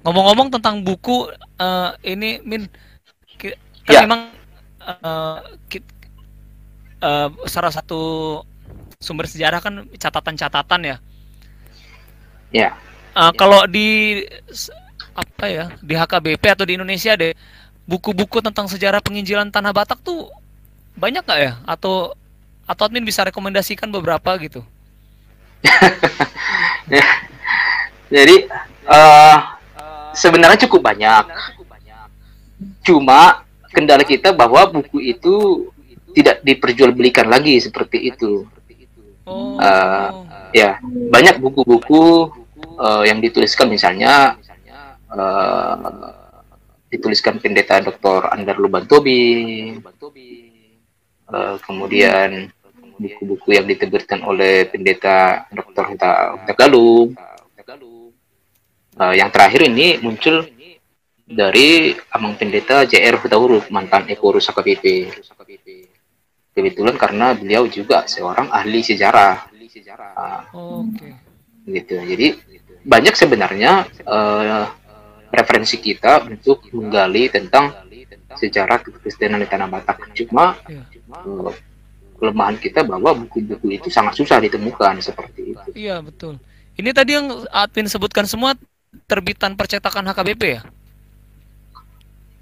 Ngomong-ngomong 0.03 0.47
tentang 0.51 0.83
buku 0.83 1.31
uh, 1.59 1.91
ini 2.03 2.43
Min 2.43 2.67
kan 3.83 3.91
ya. 3.91 4.01
memang 4.07 4.31
uh, 4.83 5.37
uh, 7.03 7.29
salah 7.47 7.71
satu 7.71 8.01
sumber 8.99 9.27
sejarah 9.27 9.59
kan 9.59 9.83
catatan-catatan 9.99 10.81
ya. 10.83 10.97
Ya. 12.53 12.69
Uh, 13.13 13.31
kalau 13.35 13.65
di 13.69 14.23
apa 15.13 15.45
ya 15.45 15.65
di 15.85 15.93
HKBP 15.93 16.43
atau 16.49 16.65
di 16.65 16.73
Indonesia 16.73 17.13
deh 17.13 17.37
buku-buku 17.85 18.41
tentang 18.41 18.65
sejarah 18.65 19.03
penginjilan 19.03 19.53
tanah 19.53 19.69
Batak 19.69 20.01
tuh 20.01 20.33
banyak 20.97 21.21
nggak 21.21 21.39
ya 21.41 21.53
atau 21.69 22.17
atau 22.65 22.83
admin 22.87 23.05
bisa 23.05 23.21
rekomendasikan 23.21 23.91
beberapa 23.93 24.33
gitu 24.41 24.65
ya. 26.95 27.05
jadi 28.09 28.49
uh, 28.89 29.37
sebenarnya 30.17 30.65
cukup 30.65 30.81
banyak 30.89 31.23
cuma 32.81 33.45
kendala 33.73 34.05
kita 34.05 34.31
bahwa 34.31 34.69
buku 34.69 35.01
itu 35.01 35.67
tidak 36.13 36.45
diperjualbelikan 36.45 37.25
lagi 37.25 37.57
seperti 37.57 38.13
itu 38.13 38.45
oh. 39.25 39.57
uh, 39.57 40.23
ya 40.53 40.77
banyak 41.09 41.41
buku-buku 41.41 42.29
uh, 42.77 43.03
yang 43.03 43.17
dituliskan 43.17 43.67
misalnya 43.67 44.37
uh, 45.09 46.13
dituliskan 46.93 47.41
pendeta 47.41 47.81
Dr. 47.81 48.29
Andar 48.29 48.61
Lubantobi 48.61 49.73
uh, 51.33 51.57
kemudian 51.65 52.53
buku-buku 52.97 53.57
yang 53.57 53.65
diterbitkan 53.65 54.21
oleh 54.21 54.69
pendeta 54.69 55.49
Dr. 55.49 55.83
Huta 55.93 56.11
Galung. 56.53 57.17
Uh, 58.93 59.13
yang 59.17 59.33
terakhir 59.33 59.65
ini 59.65 59.97
muncul 60.05 60.45
dari 61.23 61.95
Amang 62.11 62.35
Pendeta 62.35 62.83
JR 62.83 63.15
Hutauruk, 63.19 63.71
mantan 63.71 64.07
Ekorus 64.11 64.51
HKBP. 64.51 65.09
Kebetulan 66.53 66.95
karena 66.99 67.33
beliau 67.33 67.65
juga 67.65 68.05
seorang 68.05 68.51
ahli 68.53 68.85
sejarah. 68.85 69.49
Uh, 70.53 70.85
okay. 70.85 71.17
gitu. 71.65 71.97
Jadi 71.97 72.27
banyak 72.85 73.15
sebenarnya 73.17 73.87
uh, 74.05 74.69
referensi 75.33 75.81
kita 75.81 76.29
untuk 76.29 76.61
menggali 76.69 77.31
tentang 77.31 77.73
sejarah 78.37 78.85
kekristenan 78.85 79.41
di 79.41 79.49
tanah 79.49 79.65
Batak. 79.71 80.13
Cuma 80.13 80.53
yeah. 80.69 80.85
uh, 81.25 81.49
kelemahan 82.21 82.55
kita 82.61 82.85
bahwa 82.85 83.17
buku-buku 83.17 83.73
itu 83.73 83.89
sangat 83.89 84.19
susah 84.21 84.37
ditemukan 84.37 85.01
seperti 85.01 85.57
itu. 85.57 85.69
Iya 85.73 86.05
betul. 86.05 86.37
Ini 86.77 86.89
tadi 86.93 87.17
yang 87.17 87.45
admin 87.49 87.89
sebutkan 87.89 88.29
semua 88.29 88.53
terbitan 89.09 89.57
percetakan 89.57 90.05
HKBP 90.13 90.43
ya? 90.45 90.61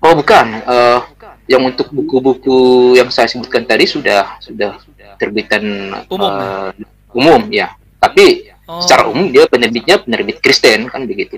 Oh 0.01 0.17
bukan, 0.17 0.65
uh, 0.65 1.05
yang 1.45 1.61
untuk 1.61 1.93
buku-buku 1.93 2.93
yang 2.97 3.13
saya 3.13 3.29
sebutkan 3.29 3.69
tadi 3.69 3.85
sudah 3.85 4.41
sudah 4.41 4.81
terbitan 5.21 5.93
umum, 6.09 6.33
uh, 6.33 6.73
umum 7.13 7.41
ya. 7.53 7.77
Tapi 8.01 8.49
oh. 8.65 8.81
secara 8.81 9.05
umum 9.05 9.29
dia 9.29 9.45
penerbitnya 9.45 10.01
penerbit 10.01 10.41
Kristen 10.41 10.89
kan 10.89 11.05
begitu. 11.05 11.37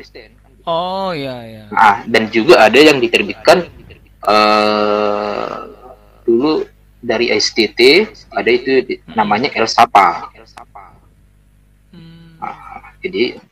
Oh 0.63 1.12
iya 1.12 1.43
iya. 1.43 1.63
Nah, 1.67 2.08
dan 2.08 2.32
juga 2.32 2.63
ada 2.63 2.80
yang 2.80 3.04
diterbitkan 3.04 3.67
uh, 4.23 5.67
dulu 6.23 6.63
dari 7.04 7.36
STT 7.36 8.08
ada 8.32 8.47
itu 8.47 9.04
namanya 9.12 9.52
Elsapa. 9.52 10.32
Hmm. 11.91 12.39
Nah, 12.39 12.95
jadi 13.04 13.43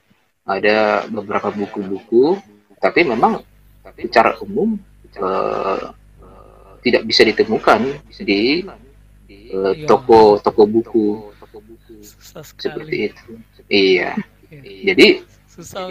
ada 0.47 1.03
beberapa 1.11 1.51
buku-buku, 1.51 2.39
tapi 2.79 3.03
memang 3.03 3.43
secara 3.99 4.39
umum 4.39 4.79
uh, 5.19 5.91
tidak 6.81 7.03
bisa 7.05 7.21
ditemukan 7.25 7.99
di 8.21 8.63
uh, 9.53 9.73
toko 9.85 10.39
toko 10.39 10.63
buku. 10.65 11.07
Seperti 12.31 13.11
itu. 13.11 13.27
Iya. 13.67 14.15
Jadi 14.91 15.23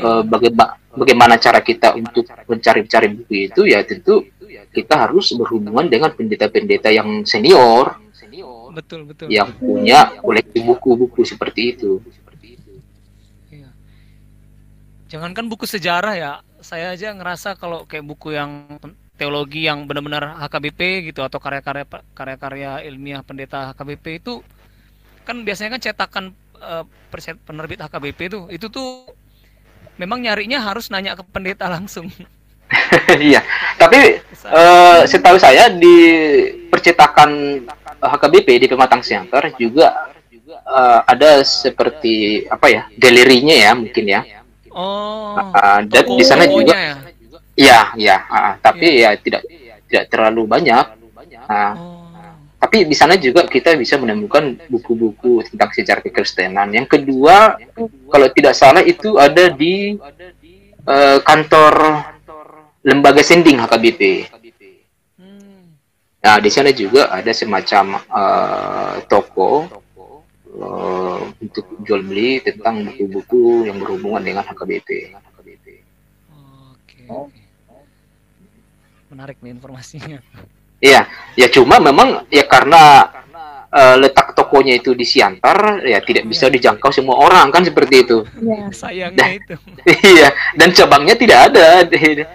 uh, 0.00 0.22
bagaimana 0.24 0.76
bagaimana 0.96 1.34
cara 1.36 1.60
kita 1.60 1.94
untuk 1.96 2.26
mencari-cari 2.48 3.08
buku 3.12 3.52
itu 3.52 3.62
ya 3.68 3.84
tentu 3.84 4.24
kita 4.70 5.06
harus 5.06 5.30
berhubungan 5.36 5.86
dengan 5.86 6.10
pendeta-pendeta 6.12 6.90
yang 6.90 7.24
senior. 7.28 7.96
Betul 8.70 9.06
betul. 9.06 9.26
Yang 9.28 9.58
punya 9.58 10.14
koleksi 10.22 10.58
buku-buku 10.62 11.26
seperti 11.26 11.74
itu. 11.76 11.98
Iya. 13.50 13.70
jangankan 15.10 15.50
buku 15.50 15.66
sejarah 15.66 16.14
ya 16.14 16.32
saya 16.62 16.94
aja 16.94 17.10
ngerasa 17.10 17.58
kalau 17.58 17.82
kayak 17.88 18.06
buku 18.06 18.36
yang 18.36 18.78
teologi 19.20 19.68
yang 19.68 19.84
benar-benar 19.84 20.40
HKBP 20.40 21.12
gitu 21.12 21.20
atau 21.20 21.36
karya-karya 21.36 21.84
karya-karya 22.16 22.88
ilmiah 22.88 23.20
pendeta 23.20 23.76
HKBP 23.76 24.24
itu 24.24 24.40
kan 25.28 25.44
biasanya 25.44 25.76
kan 25.76 25.80
cetakan 25.84 26.24
uh, 26.56 26.88
penerbit 27.44 27.84
HKBP 27.84 28.32
itu 28.32 28.40
itu 28.48 28.66
tuh 28.72 29.12
memang 30.00 30.24
nyarinya 30.24 30.64
harus 30.64 30.88
nanya 30.88 31.12
ke 31.12 31.24
pendeta 31.28 31.68
langsung. 31.76 32.08
Iya, 33.10 33.42
tapi 33.74 34.22
uh, 34.46 35.02
setahu 35.02 35.34
saya 35.34 35.66
di 35.74 35.98
percetakan 36.70 37.62
HKBP 37.98 38.62
di 38.62 38.66
Pematang 38.70 39.02
Siantar 39.02 39.50
juga 39.58 40.10
uh, 40.70 41.02
ada 41.02 41.42
seperti 41.42 42.46
apa 42.46 42.70
ya 42.70 42.82
galerinya 42.94 43.54
ya 43.54 43.70
mungkin 43.74 44.04
ya. 44.06 44.22
Oh. 44.70 45.34
Uh, 45.34 45.82
dan 45.90 46.06
di 46.14 46.22
sana 46.22 46.46
juga. 46.46 46.74
Ya, 46.78 47.09
iya, 47.60 47.80
iya. 48.00 48.16
Uh, 48.24 48.52
tapi 48.64 49.04
ya. 49.04 49.12
ya 49.12 49.20
tidak 49.20 49.42
tidak 49.90 50.04
terlalu 50.08 50.42
banyak. 50.48 50.86
Uh, 51.50 51.74
oh 51.76 52.00
tapi 52.60 52.84
di 52.84 52.92
sana 52.92 53.16
juga 53.16 53.48
kita 53.48 53.72
bisa 53.72 53.96
menemukan 53.96 54.60
buku-buku 54.68 55.40
tentang 55.48 55.72
sejarah 55.72 56.04
kekristenan. 56.04 56.68
Yang 56.68 56.92
kedua, 56.92 57.56
kalau 58.12 58.28
tidak 58.36 58.52
salah 58.52 58.84
itu 58.84 59.16
ada 59.16 59.48
di 59.48 59.96
uh, 60.84 61.18
kantor 61.24 62.04
lembaga 62.84 63.24
sending 63.24 63.56
HKBP. 63.64 64.28
Nah, 66.20 66.36
di 66.36 66.52
sana 66.52 66.68
juga 66.76 67.08
ada 67.08 67.32
semacam 67.32 67.96
uh, 68.12 68.94
toko 69.08 69.64
uh, 70.60 71.20
untuk 71.40 71.64
jual 71.80 72.04
beli 72.04 72.44
tentang 72.44 72.92
buku-buku 72.92 73.72
yang 73.72 73.80
berhubungan 73.80 74.20
dengan 74.20 74.44
HKBP. 74.44 75.16
Oke. 77.08 77.39
Menarik 79.10 79.42
nih 79.42 79.52
informasinya. 79.58 80.18
Iya, 80.80 81.04
ya 81.36 81.46
cuma 81.52 81.76
memang 81.76 82.24
ya 82.32 82.46
karena 82.48 83.10
uh, 83.68 83.96
letak 84.00 84.32
tokonya 84.32 84.80
itu 84.80 84.96
di 84.96 85.04
Siantar 85.06 85.84
ya 85.84 86.00
tidak 86.00 86.24
bisa 86.26 86.48
iya. 86.48 86.54
dijangkau 86.58 86.90
semua 86.90 87.20
orang 87.20 87.52
kan 87.52 87.62
seperti 87.66 88.06
itu. 88.06 88.18
Iya, 88.40 88.64
sayangnya 88.72 89.18
dan, 89.18 89.30
itu. 89.36 89.54
Iya, 90.14 90.28
dan 90.56 90.68
cabangnya 90.72 91.14
tidak 91.18 91.38
ada. 91.52 91.66
Iya. 91.90 92.26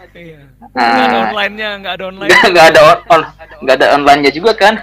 Nah, 0.75 0.91
nggak 0.91 1.07
ada 1.07 1.19
online-nya, 1.31 1.69
nggak 1.79 1.93
ada 1.95 2.05
online. 2.11 2.29
Nggak, 2.29 2.45
nggak 2.51 2.67
ada 2.67 2.79
on, 2.83 3.21
nggak 3.63 3.75
ada 3.79 3.87
online-nya 3.95 4.31
juga 4.35 4.51
kan. 4.53 4.73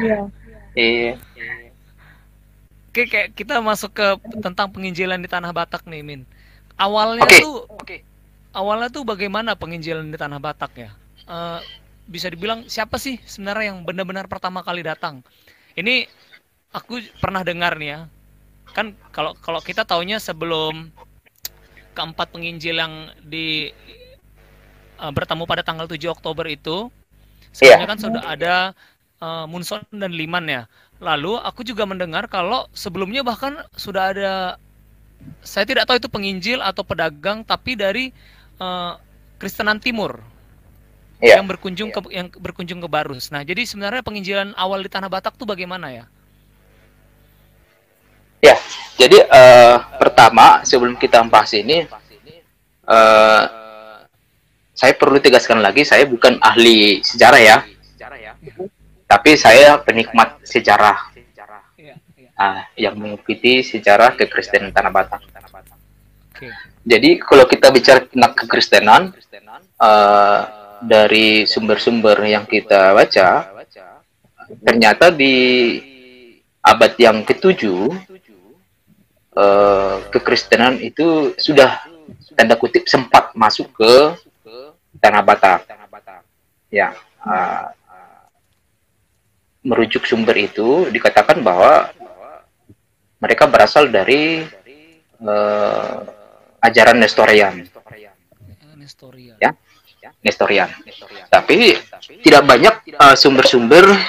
Iya. 0.00 0.18
Iya. 0.76 1.12
Oke, 2.90 3.06
kayak 3.06 3.38
kita 3.38 3.62
masuk 3.62 3.94
ke 3.94 4.06
tentang 4.42 4.66
penginjilan 4.74 5.22
di 5.22 5.30
tanah 5.30 5.54
Batak 5.54 5.86
nih, 5.86 6.02
Min. 6.02 6.22
Awalnya 6.74 7.22
okay. 7.22 7.38
tuh, 7.38 7.62
okay. 7.78 8.02
Awalnya 8.54 8.90
tuh 8.90 9.06
bagaimana 9.06 9.54
penginjilan 9.54 10.10
di 10.10 10.18
tanah 10.18 10.38
Batak 10.42 10.72
ya? 10.76 10.90
Uh, 11.30 11.62
bisa 12.10 12.26
dibilang 12.26 12.66
siapa 12.66 12.98
sih 12.98 13.22
sebenarnya 13.22 13.74
yang 13.74 13.86
benar-benar 13.86 14.26
pertama 14.26 14.64
kali 14.66 14.82
datang? 14.82 15.22
Ini 15.78 16.06
aku 16.74 17.02
pernah 17.22 17.46
dengar 17.46 17.78
nih 17.78 17.88
ya. 17.94 18.00
Kan 18.74 18.94
kalau 19.14 19.34
kalau 19.38 19.62
kita 19.62 19.86
taunya 19.86 20.18
sebelum 20.18 20.90
keempat 21.94 22.30
penginjil 22.30 22.78
yang 22.78 23.10
di 23.22 23.70
uh, 24.98 25.10
bertemu 25.10 25.44
pada 25.46 25.62
tanggal 25.66 25.90
7 25.90 25.98
Oktober 26.10 26.46
itu 26.46 26.90
sebenarnya 27.50 27.86
yeah. 27.86 27.90
kan 27.90 27.98
sudah 27.98 28.22
ada 28.26 28.54
uh, 29.22 29.44
Munson 29.46 29.82
dan 29.94 30.10
Liman 30.14 30.46
ya. 30.46 30.62
Lalu 31.00 31.38
aku 31.40 31.64
juga 31.64 31.86
mendengar 31.88 32.28
kalau 32.28 32.68
sebelumnya 32.76 33.24
bahkan 33.24 33.56
sudah 33.74 34.12
ada 34.12 34.32
saya 35.44 35.68
tidak 35.68 35.84
tahu 35.84 36.00
itu 36.00 36.08
penginjil 36.08 36.58
atau 36.64 36.80
pedagang 36.80 37.44
tapi 37.44 37.76
dari 37.76 38.12
uh, 38.60 39.00
Kristenan 39.40 39.80
Timur 39.80 40.20
yeah. 41.18 41.40
yang 41.40 41.48
berkunjung 41.48 41.90
yeah. 41.90 41.96
ke 41.96 42.08
yang 42.12 42.28
berkunjung 42.28 42.80
ke 42.84 42.88
Barus. 42.88 43.32
Nah, 43.32 43.40
jadi 43.40 43.64
sebenarnya 43.64 44.04
penginjilan 44.04 44.52
awal 44.54 44.84
di 44.84 44.90
Tanah 44.92 45.08
Batak 45.08 45.34
tuh 45.40 45.48
bagaimana 45.48 45.90
ya? 45.90 46.04
Ya, 48.40 48.56
jadi 48.96 49.28
uh, 49.28 49.84
pertama 50.00 50.64
sebelum 50.64 50.96
kita 50.96 51.20
bahas 51.28 51.52
ini, 51.52 51.84
uh, 52.88 53.42
saya 54.72 54.96
perlu 54.96 55.20
tegaskan 55.20 55.60
lagi, 55.60 55.84
saya 55.84 56.08
bukan 56.08 56.40
ahli 56.40 57.04
sejarah 57.04 57.36
ya, 57.36 57.56
tapi 59.04 59.36
saya 59.36 59.76
penikmat 59.84 60.40
sejarah, 60.40 61.12
uh, 62.40 62.64
yang 62.80 62.96
mengikuti 62.96 63.60
sejarah 63.60 64.16
kekristenan 64.16 64.72
Tanah 64.72 64.88
Batak. 64.88 65.20
Jadi 66.80 67.20
kalau 67.20 67.44
kita 67.44 67.68
bicara 67.68 68.00
tentang 68.08 68.32
kekristenan, 68.32 69.02
uh, 69.76 70.40
dari 70.80 71.44
sumber-sumber 71.44 72.16
yang 72.24 72.48
kita 72.48 72.96
baca, 72.96 73.52
ternyata 74.64 75.12
di 75.12 75.34
abad 76.64 76.92
yang 76.96 77.20
ketujuh 77.24 77.92
uh, 79.36 79.96
kekristenan 80.08 80.80
itu 80.80 81.36
sudah 81.36 81.84
tanda 82.32 82.56
kutip 82.56 82.88
sempat 82.88 83.32
masuk 83.36 83.68
ke 83.76 83.92
tanah 85.00 85.20
Batak. 85.20 85.60
Ya, 86.70 86.94
uh, 87.26 87.74
merujuk 89.60 90.08
sumber 90.08 90.38
itu 90.40 90.88
dikatakan 90.88 91.44
bahwa 91.44 91.92
mereka 93.20 93.44
berasal 93.44 93.92
dari 93.92 94.48
uh, 95.20 96.19
ajaran 96.60 97.00
Nestorian. 97.00 97.66
Nestorian. 98.76 99.36
Ya, 99.40 99.50
Nestorian. 100.24 100.68
Tapi 101.28 101.76
tidak 102.24 102.42
banyak 102.48 102.74
sumber-sumber 103.16 103.84
uh, 103.92 104.00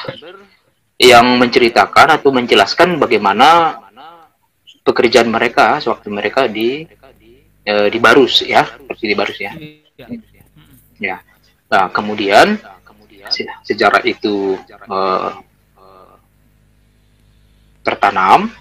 yang 1.01 1.25
menceritakan 1.41 2.15
atau 2.19 2.29
menjelaskan 2.29 3.01
bagaimana 3.01 3.79
pekerjaan 4.85 5.27
mereka 5.27 5.81
sewaktu 5.81 6.07
mereka 6.13 6.47
di 6.47 6.87
uh, 7.67 7.87
di 7.89 7.99
Barus 7.99 8.45
ya, 8.45 8.63
seperti 8.65 9.03
di 9.11 9.15
Barus 9.17 9.37
ya. 9.41 9.51
Ya. 11.01 11.17
Nah, 11.71 11.89
kemudian 11.89 12.59
se 13.31 13.47
sejarah 13.63 14.03
itu 14.03 14.59
uh, 14.91 15.39
tertanam, 17.81 18.53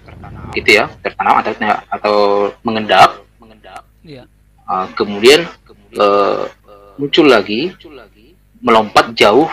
gitu 0.57 0.81
ya, 0.81 0.89
tertanam 1.05 1.45
atau 1.45 1.53
atau 1.93 2.17
mengendap, 2.65 3.21
Uh, 4.65 4.87
kemudian 4.95 5.45
uh, 5.99 6.47
muncul 6.95 7.27
lagi 7.27 7.75
melompat 8.61 9.11
jauh 9.17 9.49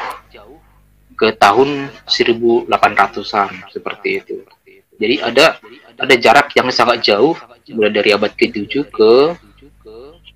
ke 1.19 1.35
tahun 1.35 1.91
1800-an 2.07 3.51
seperti 3.75 4.09
itu. 4.23 4.37
Jadi 4.99 5.15
ada 5.19 5.59
ada 5.99 6.15
jarak 6.15 6.55
yang 6.55 6.71
sangat 6.71 7.03
jauh 7.03 7.35
mulai 7.75 7.91
dari 7.91 8.15
abad 8.15 8.31
ke-7 8.31 8.87
ke 8.87 9.13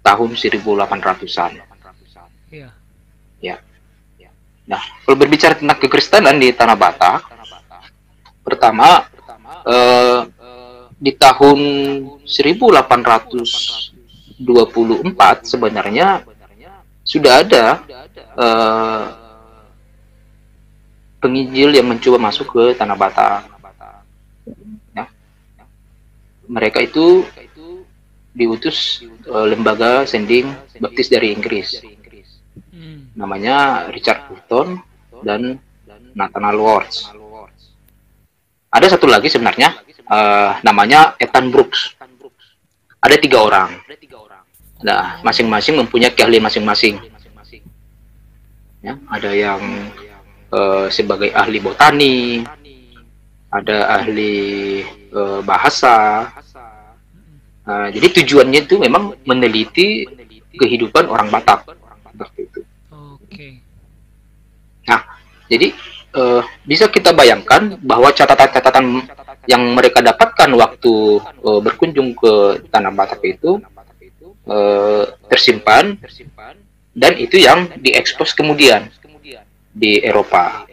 tahun 0.03 0.31
1800-an. 0.35 1.53
Iya. 2.51 2.69
Ya. 3.39 3.57
Nah, 4.67 4.83
kalau 5.07 5.17
berbicara 5.19 5.55
tentang 5.55 5.79
kekristenan 5.79 6.39
di 6.39 6.51
Tanah 6.51 6.75
Batak, 6.75 7.27
pertama 8.43 9.07
eh, 9.67 10.21
di 10.99 11.15
tahun 11.15 11.59
1824 14.45 15.47
sebenarnya 15.47 16.27
sudah 17.03 17.43
ada 17.43 17.83
uh, 18.39 19.05
penginjil 21.23 21.71
yang 21.75 21.87
mencoba 21.87 22.19
masuk 22.19 22.51
ke 22.51 22.65
tanah 22.75 22.99
Batak. 22.99 23.47
Ya. 24.95 25.07
Mereka 26.51 26.83
itu 26.83 27.27
diutus 28.35 29.05
uh, 29.29 29.47
lembaga 29.47 30.03
sending 30.09 30.51
baptis 30.83 31.07
dari 31.07 31.31
Inggris. 31.31 31.79
Namanya 33.13 33.87
Richard 33.93 34.27
Burton 34.27 34.81
dan 35.23 35.61
Nathaniel 36.17 36.59
Wards. 36.59 37.13
Ada 38.73 38.97
satu 38.97 39.05
lagi 39.05 39.29
sebenarnya, 39.29 39.85
uh, 40.09 40.57
namanya 40.65 41.13
Ethan 41.21 41.53
Brooks. 41.53 41.93
Ada 43.05 43.21
tiga 43.21 43.45
orang. 43.45 43.85
Nah, 44.83 45.23
masing-masing 45.23 45.79
mempunyai 45.79 46.11
keahlian 46.11 46.43
masing-masing. 46.43 46.99
Ya, 48.83 48.99
ada 49.07 49.31
yang 49.31 49.63
uh, 50.51 50.91
sebagai 50.91 51.31
ahli 51.31 51.63
botani, 51.63 52.43
ada 53.47 54.03
ahli 54.03 54.83
uh, 55.15 55.39
bahasa. 55.47 56.27
Uh, 57.63 57.87
jadi 57.95 58.11
tujuannya 58.11 58.67
itu 58.67 58.75
memang 58.83 59.15
meneliti 59.23 60.03
kehidupan 60.59 61.07
orang 61.07 61.31
Batak 61.31 61.63
seperti 62.11 62.41
itu. 62.51 62.61
Oke. 62.91 63.49
Nah, 64.91 65.01
jadi 65.47 65.71
uh, 66.19 66.43
bisa 66.67 66.91
kita 66.91 67.15
bayangkan 67.15 67.79
bahwa 67.79 68.11
catatan-catatan 68.11 69.07
yang 69.47 69.63
mereka 69.79 70.03
dapatkan 70.03 70.51
waktu 70.59 71.23
uh, 71.23 71.61
berkunjung 71.63 72.19
ke 72.19 72.67
tanah 72.67 72.91
Batak 72.91 73.23
itu 73.23 73.63
uh, 74.47 75.05
tersimpan 75.29 75.99
dan 76.93 77.13
itu 77.17 77.41
yang 77.41 77.73
diekspos 77.81 78.37
kemudian 78.37 78.89
di 79.73 80.05
Eropa. 80.05 80.69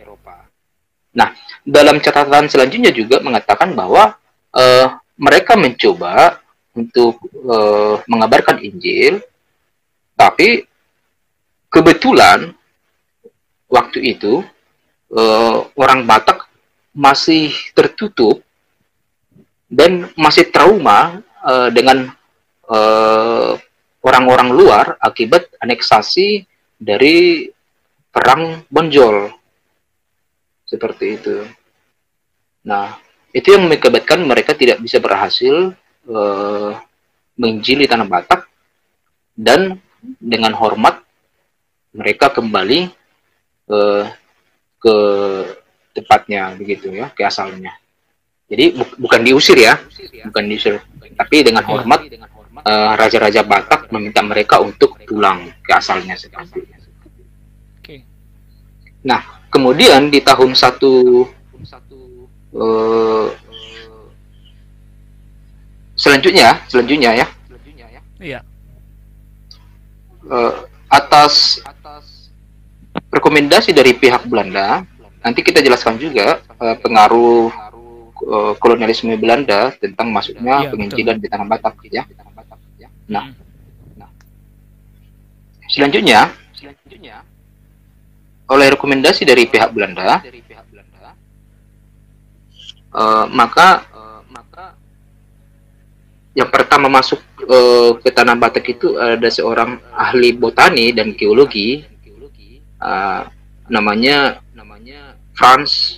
Nah, 1.16 1.34
dalam 1.66 1.98
catatan 2.04 2.52
selanjutnya 2.52 2.92
juga 2.94 3.20
mengatakan 3.24 3.74
bahwa 3.74 4.16
uh, 4.54 4.88
mereka 5.20 5.58
mencoba 5.58 6.40
untuk 6.76 7.20
uh, 7.44 8.00
mengabarkan 8.06 8.62
Injil, 8.62 9.20
tapi 10.16 10.64
kebetulan 11.68 12.54
waktu 13.68 14.16
itu 14.16 14.44
uh, 15.14 15.58
orang 15.78 16.06
Batak 16.06 16.50
masih 16.96 17.54
tertutup 17.78 18.42
dan 19.70 20.10
masih 20.18 20.50
trauma 20.50 21.22
uh, 21.46 21.70
dengan 21.70 22.10
eh, 22.10 22.19
orang-orang 24.00 24.50
luar 24.54 24.86
akibat 25.02 25.50
aneksasi 25.60 26.46
dari 26.80 27.50
perang 28.10 28.64
Bonjol 28.70 29.30
seperti 30.70 31.06
itu. 31.18 31.38
Nah, 32.66 32.96
itu 33.34 33.54
yang 33.54 33.66
mengakibatkan 33.66 34.22
mereka 34.22 34.54
tidak 34.54 34.78
bisa 34.82 35.02
berhasil 35.02 35.74
uh, 36.10 36.72
menjili 37.38 37.90
tanah 37.90 38.06
Batak 38.06 38.46
dan 39.34 39.82
dengan 40.22 40.54
hormat 40.54 41.02
mereka 41.94 42.30
kembali 42.30 42.94
uh, 43.70 44.06
ke 44.80 44.98
tempatnya 45.98 46.54
begitu 46.54 46.94
ya, 46.94 47.10
ke 47.10 47.26
asalnya. 47.26 47.74
Jadi 48.50 48.74
bu 48.74 48.86
bukan 48.98 49.22
diusir 49.22 49.58
ya, 49.58 49.78
bukan 50.30 50.44
diusir, 50.50 50.82
tapi 51.14 51.46
dengan 51.46 51.62
hormat 51.66 52.02
Eh, 52.60 52.92
raja-raja 53.00 53.42
uh, 53.42 53.48
Batak 53.48 53.88
meminta 53.96 54.20
mereka 54.20 54.60
untuk 54.60 55.00
pulang 55.08 55.48
ke 55.64 55.72
asalnya 55.72 56.20
seperti 56.20 56.68
itu. 56.68 56.88
Oke. 57.80 57.96
Nah, 59.08 59.48
kemudian 59.48 60.12
di 60.12 60.20
tahun 60.20 60.52
satu 60.60 61.24
uh, 62.52 63.28
selanjutnya, 65.96 66.60
selanjutnya 66.68 67.12
ya. 67.24 67.28
Iya. 68.20 68.40
Uh, 70.28 70.68
atas 70.92 71.64
rekomendasi 73.08 73.72
dari 73.72 73.96
pihak 73.96 74.28
Belanda, 74.28 74.84
nanti 75.24 75.40
kita 75.48 75.64
jelaskan 75.64 75.96
juga 75.96 76.44
uh, 76.60 76.76
pengaruh 76.76 77.48
uh, 78.28 78.54
kolonialisme 78.60 79.16
Belanda 79.16 79.72
tentang 79.80 80.12
masuknya 80.12 80.68
ya, 80.68 80.70
penginjilan 80.76 81.18
di 81.24 81.28
tanah 81.32 81.48
Batak 81.48 81.80
ya. 81.88 82.04
Nah, 83.10 83.26
nah. 83.98 84.12
selanjutnya, 85.66 86.30
selanjutnya 86.54 87.26
oleh 88.50 88.68
rekomendasi 88.78 89.26
dari 89.26 89.50
pihak 89.50 89.74
Belanda, 89.74 90.22
uh, 92.94 93.26
maka 93.30 93.86
uh, 93.94 94.22
maka 94.30 94.78
yang 96.38 96.54
pertama 96.54 96.86
masuk 96.86 97.18
uh, 97.50 97.98
ke 97.98 98.14
tanah 98.14 98.38
Batak 98.38 98.78
itu 98.78 98.94
ada 99.02 99.30
seorang 99.34 99.82
ahli 99.94 100.30
botani 100.34 100.94
dan 100.94 101.18
geologi, 101.18 101.86
uh, 102.78 103.26
namanya 103.70 104.42
namanya 104.54 105.18
Franz 105.34 105.98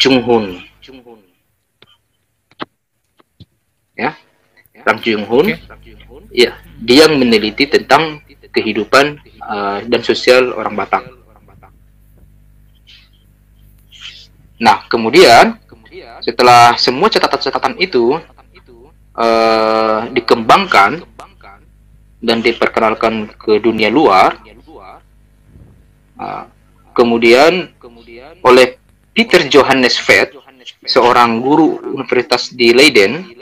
Chung 0.00 0.24
Hun. 0.24 0.64
Ya, 4.00 4.16
Chung 4.84 5.24
Hun. 5.28 5.46
Okay. 5.52 5.58
Ya, 6.30 6.54
dia 6.78 7.10
meneliti 7.10 7.66
tentang 7.66 8.22
kehidupan 8.54 9.18
uh, 9.42 9.78
dan 9.86 10.00
sosial 10.02 10.54
orang 10.54 10.74
Batak. 10.78 11.04
Nah, 14.60 14.84
kemudian 14.92 15.56
setelah 16.20 16.76
semua 16.76 17.08
catatan-catatan 17.08 17.80
itu 17.80 18.20
uh, 19.16 20.06
dikembangkan 20.12 21.00
dan 22.20 22.38
diperkenalkan 22.44 23.32
ke 23.40 23.56
dunia 23.58 23.88
luar, 23.88 24.36
uh, 26.20 26.44
kemudian 26.92 27.72
oleh 28.44 28.76
Peter 29.16 29.48
Johannes 29.48 29.96
Vett, 30.04 30.36
seorang 30.84 31.40
guru 31.40 31.80
universitas 31.96 32.52
di 32.52 32.76
Leiden, 32.76 33.32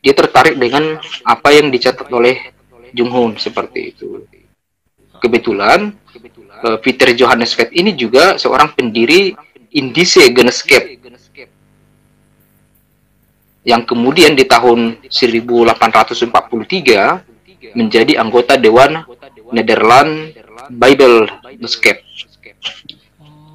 dia 0.00 0.16
tertarik 0.16 0.56
dengan 0.56 0.96
apa 1.28 1.52
yang 1.52 1.68
dicatat 1.68 2.08
oleh 2.08 2.56
Jung 2.96 3.12
Hoon 3.12 3.36
seperti 3.36 3.92
itu. 3.94 4.24
Kebetulan 5.20 5.92
uh, 6.64 6.80
Peter 6.80 7.12
Johannes 7.12 7.52
Vett 7.52 7.68
ini 7.76 7.92
juga 7.92 8.40
seorang 8.40 8.72
pendiri 8.72 9.36
Indice 9.76 10.24
Genescape 10.32 10.96
yang 13.60 13.84
kemudian 13.84 14.32
di 14.32 14.48
tahun 14.48 15.04
1843 15.12 17.76
menjadi 17.76 18.16
anggota 18.16 18.56
Dewan 18.56 19.04
Nederland 19.52 20.32
Bible 20.72 21.28
Genescape. 21.60 22.00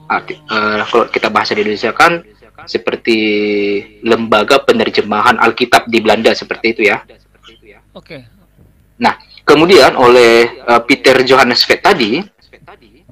Uh, 0.06 0.86
kalau 0.86 1.10
kita 1.10 1.34
bahasa 1.34 1.58
di 1.58 1.66
Indonesia 1.66 1.90
kan 1.90 2.22
seperti 2.66 3.18
lembaga 4.02 4.62
penerjemahan 4.62 5.38
Alkitab 5.40 5.88
di 5.90 6.02
Belanda 6.02 6.34
seperti 6.34 6.68
itu 6.76 6.82
ya. 6.90 7.02
Oke. 7.96 8.28
Nah, 9.00 9.16
kemudian 9.48 9.96
oleh 9.96 10.62
uh, 10.66 10.82
Peter 10.84 11.24
Johannes 11.24 11.64
Vett 11.64 11.86
tadi, 11.86 12.20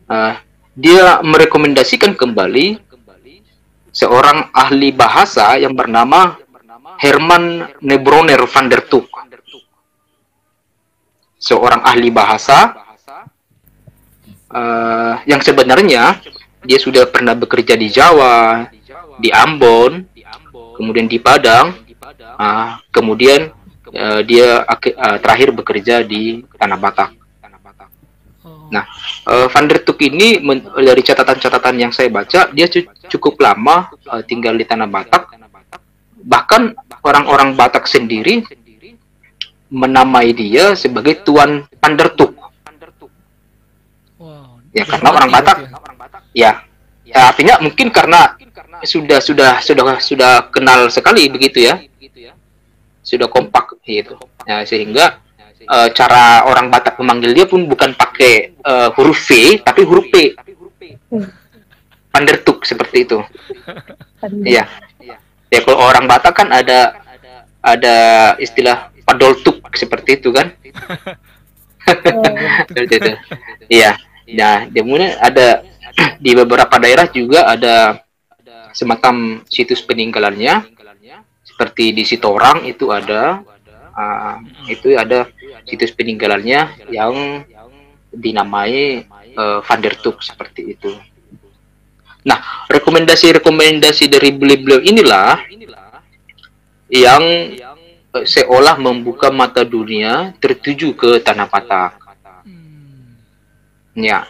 uh, 0.09 0.33
dia 0.73 1.21
merekomendasikan 1.21 2.17
kembali 2.17 2.81
seorang 3.93 4.49
ahli 4.51 4.89
bahasa 4.89 5.55
yang 5.61 5.77
bernama 5.77 6.35
Herman 6.97 7.77
Nebroner 7.79 8.41
van 8.49 8.67
der 8.67 8.81
Tuk. 8.83 9.07
Seorang 11.37 11.83
ahli 11.83 12.07
bahasa 12.07 12.71
uh, 14.49 15.19
yang 15.27 15.43
sebenarnya 15.43 16.23
dia 16.63 16.79
sudah 16.79 17.03
pernah 17.11 17.35
bekerja 17.35 17.75
di 17.75 17.91
Jawa, 17.91 18.71
di 19.23 19.31
Ambon, 19.31 20.03
kemudian 20.75 21.07
di 21.07 21.15
Padang, 21.23 21.79
uh, 22.35 22.75
kemudian 22.91 23.55
uh, 23.87 24.19
dia 24.27 24.67
uh, 24.67 25.17
terakhir 25.23 25.55
bekerja 25.55 26.03
di 26.03 26.43
Tanah 26.59 26.75
Batak. 26.75 27.09
Nah, 28.67 28.83
uh, 29.29 29.47
Van 29.47 29.65
der 29.69 29.85
Tuk 29.85 30.01
ini 30.03 30.43
dari 30.75 30.99
catatan-catatan 30.99 31.75
yang 31.79 31.91
saya 31.95 32.11
baca, 32.11 32.51
dia 32.51 32.67
cukup 33.07 33.39
lama 33.39 33.87
uh, 34.11 34.19
tinggal 34.27 34.59
di 34.59 34.67
Tanah 34.67 34.91
Batak. 34.91 35.39
Bahkan 36.19 36.61
orang-orang 37.07 37.55
Batak 37.55 37.87
sendiri 37.87 38.43
menamai 39.71 40.35
dia 40.35 40.75
sebagai 40.75 41.23
Tuan 41.23 41.63
Van 41.79 41.93
der 41.95 42.11
Tuk. 42.11 42.35
ya, 44.73 44.83
karena 44.89 45.09
orang 45.13 45.29
Batak, 45.29 45.57
ya. 46.33 46.65
ya, 47.05 47.13
ya 47.13 47.21
artinya 47.29 47.61
mungkin 47.61 47.93
karena 47.93 48.33
sudah 48.83 49.19
sudah 49.23 49.63
sudah 49.63 49.97
sudah 49.99 50.31
kenal 50.51 50.91
sekali 50.91 51.31
begitu 51.31 51.65
ya, 51.67 51.79
sudah 53.03 53.27
kompak 53.31 53.79
gitu. 53.83 54.19
Ya, 54.43 54.63
sehingga 54.67 55.23
uh, 55.67 55.87
cara 55.95 56.43
orang 56.43 56.67
Batak 56.67 56.99
memanggil 56.99 57.31
dia 57.31 57.47
pun 57.47 57.63
bukan 57.67 57.95
pakai 57.95 58.59
uh, 58.63 58.91
huruf 58.95 59.23
V 59.27 59.59
tapi 59.63 59.81
huruf 59.87 60.07
P. 60.11 60.35
Pandertuk 62.13 62.61
seperti 62.67 63.09
itu. 63.09 63.19
Iya. 64.45 64.69
Ya 65.49 65.59
kalau 65.63 65.81
orang 65.81 66.05
Batak 66.05 66.43
kan 66.43 66.51
ada 66.53 67.01
ada 67.63 67.95
istilah 68.37 68.91
padoltuk 69.07 69.63
seperti 69.73 70.19
itu 70.19 70.29
kan. 70.29 70.51
Iya. 73.71 73.97
Nah, 74.33 74.67
kemudian 74.71 75.15
ada 75.19 75.63
di 76.19 76.31
beberapa 76.35 76.75
daerah 76.79 77.07
juga 77.11 77.47
ada 77.47 78.02
semacam 78.73 79.45
situs 79.47 79.85
peninggalannya 79.85 80.65
seperti 81.43 81.93
di 81.93 82.03
Sitorang 82.03 82.65
itu 82.65 82.89
ada 82.89 83.45
uh, 83.93 84.35
itu 84.65 84.97
ada 84.97 85.29
situs 85.69 85.93
peninggalannya 85.93 86.89
yang 86.89 87.45
dinamai 88.09 89.05
uh, 89.37 89.61
Van 89.61 89.79
der 89.81 89.93
Tuk 90.01 90.21
seperti 90.25 90.73
itu. 90.73 90.91
Nah, 92.23 92.65
rekomendasi-rekomendasi 92.71 94.07
dari 94.07 94.31
beliau-beliau 94.31 94.81
inilah 94.81 95.43
yang 96.89 97.23
uh, 98.13 98.25
seolah 98.25 98.79
membuka 98.81 99.29
mata 99.29 99.61
dunia 99.61 100.33
tertuju 100.41 100.97
ke 100.97 101.21
tanah 101.21 101.47
Batak. 101.49 102.01
Ya. 103.93 104.25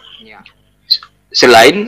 Selain 1.34 1.88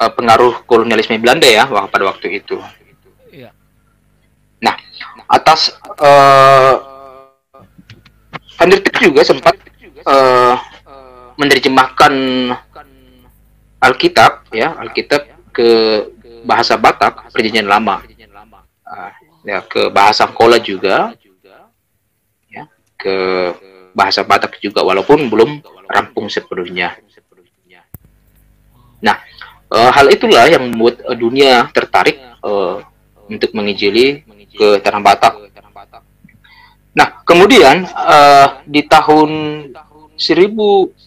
uh, 0.00 0.12
pengaruh 0.16 0.64
kolonialisme 0.64 1.20
Belanda 1.20 1.46
ya 1.46 1.68
pada 1.68 2.08
waktu 2.08 2.40
itu. 2.40 2.56
Nah, 4.60 4.76
atas 5.28 5.76
uh, 6.00 6.74
Van 8.60 8.68
der 8.68 8.84
juga 9.00 9.24
sempat 9.24 9.56
uh, 10.04 10.56
menerjemahkan 11.40 12.12
Alkitab 13.80 14.52
ya 14.52 14.76
Alkitab 14.76 15.24
ke 15.48 15.68
bahasa 16.44 16.76
Batak 16.76 17.32
perjanjian 17.32 17.64
lama. 17.64 18.04
Uh, 18.84 19.10
ya 19.48 19.64
ke 19.64 19.88
bahasa 19.88 20.28
Kola 20.28 20.60
juga 20.60 21.16
ya 22.52 22.68
ke 23.00 23.16
bahasa 23.96 24.20
Batak 24.20 24.60
juga 24.60 24.84
walaupun 24.84 25.32
belum 25.32 25.64
rampung 25.88 26.28
sepenuhnya. 26.28 27.00
Nah 29.00 29.16
uh, 29.70 29.90
hal 29.94 30.06
itulah 30.10 30.46
yang 30.50 30.70
membuat 30.70 31.00
uh, 31.06 31.16
dunia 31.16 31.70
tertarik 31.70 32.18
uh, 32.42 32.82
untuk 33.30 33.54
menginjili 33.54 34.26
ke 34.50 34.82
tanah 34.82 35.00
Batak. 35.00 35.34
Nah, 36.90 37.22
kemudian 37.22 37.86
uh, 37.86 38.60
di 38.66 38.82
tahun 38.82 39.30
1834 40.18 41.00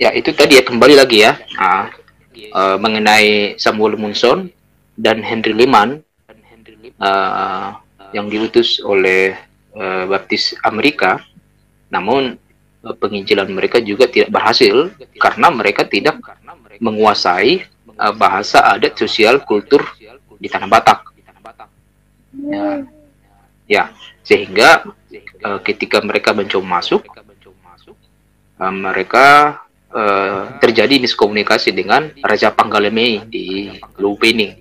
ya 0.00 0.08
itu 0.16 0.32
tadi 0.32 0.56
ya 0.56 0.64
kembali 0.64 0.96
lagi 0.96 1.28
ya 1.28 1.36
nah, 1.60 1.92
uh, 2.56 2.80
mengenai 2.80 3.60
Samuel 3.60 4.00
Munson 4.00 4.48
dan 4.96 5.20
Henry 5.20 5.52
Lehman 5.52 6.00
uh, 6.96 7.76
yang 8.16 8.32
diutus 8.32 8.80
oleh 8.80 9.36
uh, 9.76 10.08
Baptis 10.08 10.56
Amerika 10.64 11.20
namun 11.92 12.40
penginjilan 12.80 13.48
mereka 13.52 13.78
juga 13.84 14.08
tidak 14.08 14.32
berhasil 14.32 14.88
karena 15.20 15.52
mereka 15.52 15.84
tidak 15.84 16.16
menguasai 16.80 17.68
uh, 18.00 18.14
bahasa 18.16 18.64
adat 18.64 18.96
sosial 18.96 19.44
kultur 19.44 19.84
di 20.40 20.48
tanah 20.48 20.68
Batak. 20.68 20.98
Ya, 22.40 22.64
ya 23.68 23.84
sehingga 24.24 24.88
uh, 25.44 25.60
ketika 25.60 26.00
mereka 26.00 26.32
mencoba 26.32 26.80
masuk, 26.80 27.04
uh, 28.56 28.72
mereka 28.72 29.60
uh, 29.92 30.56
terjadi 30.64 30.96
miskomunikasi 30.96 31.76
dengan 31.76 32.08
Raja 32.24 32.48
Panggalemei 32.48 33.28
di 33.28 33.76
Lupening. 34.00 34.56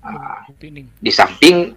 Uh, 0.00 0.48
di 0.96 1.12
samping 1.12 1.76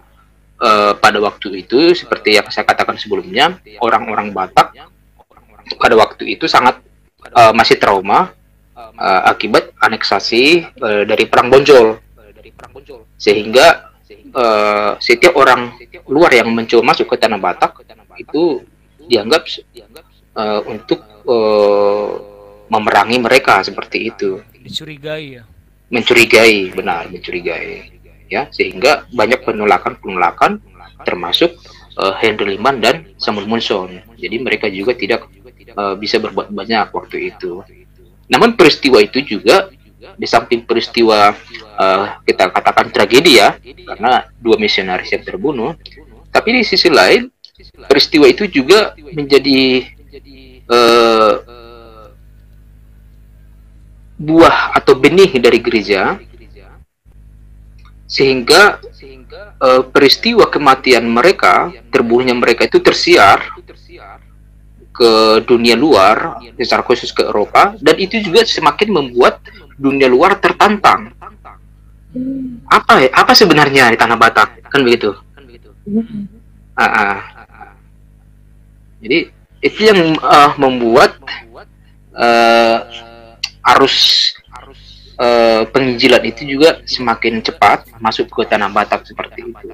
uh, 0.58 0.96
pada 0.96 1.20
waktu 1.20 1.60
itu 1.62 1.92
seperti 1.92 2.40
yang 2.40 2.48
saya 2.50 2.66
katakan 2.66 2.96
sebelumnya, 2.98 3.60
orang-orang 3.78 4.32
Batak 4.32 4.72
pada 5.80 5.94
waktu 5.96 6.36
itu 6.36 6.44
sangat 6.46 6.80
uh, 7.32 7.52
masih 7.56 7.80
trauma 7.80 8.32
uh, 8.76 9.22
akibat 9.28 9.72
aneksasi 9.80 10.68
uh, 10.80 11.02
dari 11.08 11.24
perang 11.26 11.48
Bonjol. 11.48 12.00
Sehingga 13.16 13.94
uh, 14.34 15.00
setiap 15.00 15.34
orang 15.38 15.74
luar 16.10 16.34
yang 16.34 16.52
mencoba 16.52 16.94
masuk 16.94 17.14
ke 17.14 17.16
tanah 17.16 17.40
Batak 17.40 17.80
itu 18.20 18.62
dianggap 19.08 19.48
uh, 20.36 20.60
untuk 20.68 21.00
uh, 21.24 22.10
memerangi 22.68 23.18
mereka 23.20 23.64
seperti 23.64 24.12
itu. 24.12 24.40
Mencurigai 24.60 25.24
ya? 25.40 25.42
Mencurigai 25.92 26.72
benar 26.72 27.08
mencurigai. 27.08 27.92
Ya 28.28 28.48
sehingga 28.50 29.04
banyak 29.12 29.44
penolakan 29.44 30.00
penolakan 30.00 30.52
termasuk 31.04 31.54
uh, 32.00 32.16
Henry 32.18 32.56
Liman 32.56 32.80
dan 32.80 33.12
Samuel 33.20 33.46
Munson 33.46 34.00
jadi 34.16 34.36
mereka 34.40 34.66
juga 34.72 34.96
tidak 34.96 35.28
uh, 35.72 35.94
bisa 35.96 36.20
berbuat 36.20 36.52
banyak 36.52 36.92
waktu 36.92 37.32
itu. 37.32 37.64
Namun 38.28 38.56
peristiwa 38.56 39.00
itu 39.00 39.24
juga 39.24 39.72
di 40.14 40.28
samping 40.28 40.68
peristiwa 40.68 41.32
uh, 41.80 42.04
kita 42.28 42.52
katakan 42.52 42.92
tragedi 42.92 43.40
ya, 43.40 43.56
karena 43.60 44.28
dua 44.36 44.60
misionaris 44.60 45.08
yang 45.12 45.24
terbunuh, 45.24 45.72
tapi 46.28 46.60
di 46.60 46.62
sisi 46.64 46.92
lain 46.92 47.32
peristiwa 47.88 48.26
itu 48.28 48.44
juga 48.50 48.92
menjadi 48.98 49.88
uh, 50.68 51.34
buah 54.14 54.78
atau 54.78 54.94
benih 54.94 55.36
dari 55.42 55.58
gereja 55.58 56.18
sehingga 58.06 58.78
uh, 59.58 59.82
peristiwa 59.90 60.46
kematian 60.46 61.02
mereka 61.02 61.74
terbunuhnya 61.90 62.36
mereka 62.36 62.68
itu 62.68 62.78
tersiar 62.78 63.42
ke 64.94 65.42
dunia 65.42 65.74
luar 65.74 66.38
secara 66.54 66.86
khusus 66.86 67.10
ke 67.10 67.26
Eropa 67.26 67.74
dan 67.82 67.98
itu 67.98 68.22
juga 68.22 68.46
semakin 68.46 68.94
membuat 68.94 69.42
dunia 69.74 70.06
luar 70.06 70.38
tertantang. 70.38 71.10
Apa 72.70 73.02
ya? 73.02 73.10
Apa 73.10 73.34
sebenarnya 73.34 73.90
di 73.90 73.98
tanah 73.98 74.14
Batak? 74.14 74.70
Kan 74.70 74.86
begitu? 74.86 75.18
Uh, 75.84 76.80
uh. 76.80 77.18
jadi 79.04 79.30
itu 79.60 79.80
yang 79.84 80.16
uh, 80.16 80.56
membuat 80.56 81.20
uh, 82.16 82.78
arus 83.76 84.32
uh, 85.18 85.68
penginjilan 85.68 86.22
itu 86.24 86.56
juga 86.56 86.80
semakin 86.88 87.44
cepat 87.44 87.90
masuk 88.00 88.30
ke 88.30 88.42
tanah 88.48 88.70
Batak 88.70 89.04
seperti 89.04 89.44
itu. 89.44 89.68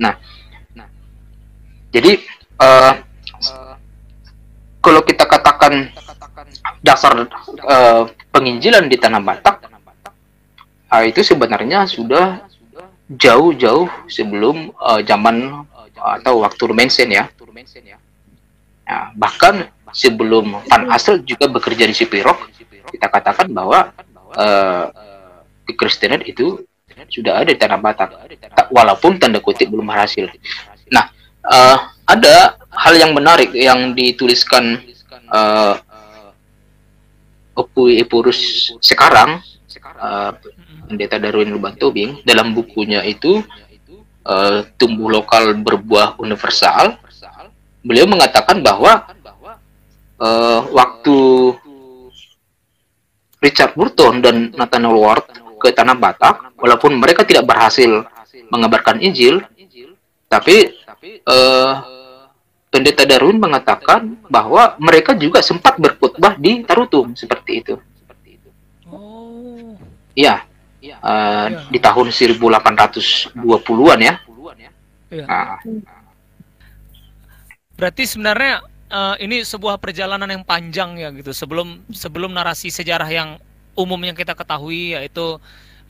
Nah, 0.00 0.16
nah, 0.72 0.88
jadi 1.92 2.22
uh, 2.58 2.92
kalau 4.84 5.00
kita 5.00 5.24
katakan 5.24 5.88
dasar 6.84 7.24
uh, 7.64 8.04
penginjilan 8.28 8.84
di 8.84 9.00
tanah 9.00 9.24
Batak, 9.24 9.64
uh, 10.92 11.04
itu 11.08 11.24
sebenarnya 11.24 11.88
sudah 11.88 12.44
jauh-jauh 13.08 13.88
sebelum 14.04 14.76
uh, 14.76 15.00
zaman 15.00 15.64
uh, 15.72 16.12
atau 16.20 16.44
waktu 16.44 16.62
Rumensen 16.68 17.08
ya. 17.08 17.32
Nah, 18.84 19.16
bahkan 19.16 19.72
sebelum 19.96 20.60
Van 20.68 20.84
Asel 20.92 21.24
juga 21.24 21.48
bekerja 21.48 21.88
di 21.88 21.96
Sipirok, 21.96 22.52
kita 22.92 23.08
katakan 23.08 23.48
bahwa 23.48 23.88
uh, 24.36 24.92
kekristenan 25.64 26.20
itu 26.28 26.60
sudah 27.08 27.40
ada 27.40 27.48
di 27.48 27.56
tanah 27.56 27.80
Batak, 27.80 28.12
walaupun 28.68 29.16
tanda 29.16 29.40
kutip 29.40 29.72
belum 29.72 29.88
berhasil. 29.88 30.28
Uh, 31.44 31.76
ada 32.08 32.56
hal 32.72 32.94
yang 32.96 33.12
menarik 33.12 33.52
yang 33.52 33.92
dituliskan 33.92 34.80
uh, 35.28 35.76
Opui 37.54 38.00
Epurus 38.00 38.72
sekarang, 38.80 39.44
uh, 40.00 40.32
Pendeta 40.88 41.20
Darwin 41.20 41.54
Lubantobing, 41.54 42.24
dalam 42.24 42.56
bukunya 42.56 43.04
itu 43.04 43.44
uh, 44.24 44.64
tumbuh 44.80 45.12
lokal 45.20 45.54
berbuah 45.54 46.16
universal. 46.18 46.96
Beliau 47.84 48.08
mengatakan 48.08 48.64
bahwa 48.64 49.04
uh, 50.18 50.60
waktu 50.72 51.16
Richard 53.44 53.76
Burton 53.76 54.24
dan 54.24 54.36
Nathaniel 54.56 54.96
Ward 54.96 55.28
ke 55.60 55.68
tanah 55.76 55.92
Batak, 55.92 56.56
walaupun 56.56 56.96
mereka 56.96 57.28
tidak 57.28 57.44
berhasil 57.44 58.08
mengabarkan 58.48 59.04
Injil, 59.04 59.44
tapi 60.32 60.72
uh, 61.26 61.74
pendeta 62.72 63.06
Darwin 63.06 63.38
mengatakan 63.38 64.18
bahwa 64.26 64.74
mereka 64.82 65.14
juga 65.14 65.44
sempat 65.44 65.78
berkhutbah 65.78 66.34
di 66.40 66.66
Tarutum 66.66 67.14
seperti 67.14 67.62
itu. 67.62 67.74
Oh. 68.90 69.78
Iya. 70.16 70.42
Uh, 71.00 71.64
di 71.72 71.80
tahun 71.80 72.12
1820-an 72.12 74.00
ya. 74.02 74.14
Iya. 75.14 75.26
Nah. 75.28 75.58
Berarti 77.74 78.02
sebenarnya 78.06 78.62
uh, 78.90 79.16
ini 79.18 79.42
sebuah 79.42 79.78
perjalanan 79.78 80.30
yang 80.30 80.44
panjang 80.46 80.98
ya 80.98 81.08
gitu 81.14 81.34
sebelum 81.34 81.82
sebelum 81.90 82.30
narasi 82.30 82.70
sejarah 82.70 83.08
yang 83.10 83.30
umum 83.74 83.98
yang 84.02 84.14
kita 84.14 84.34
ketahui 84.34 84.94
yaitu 84.94 85.38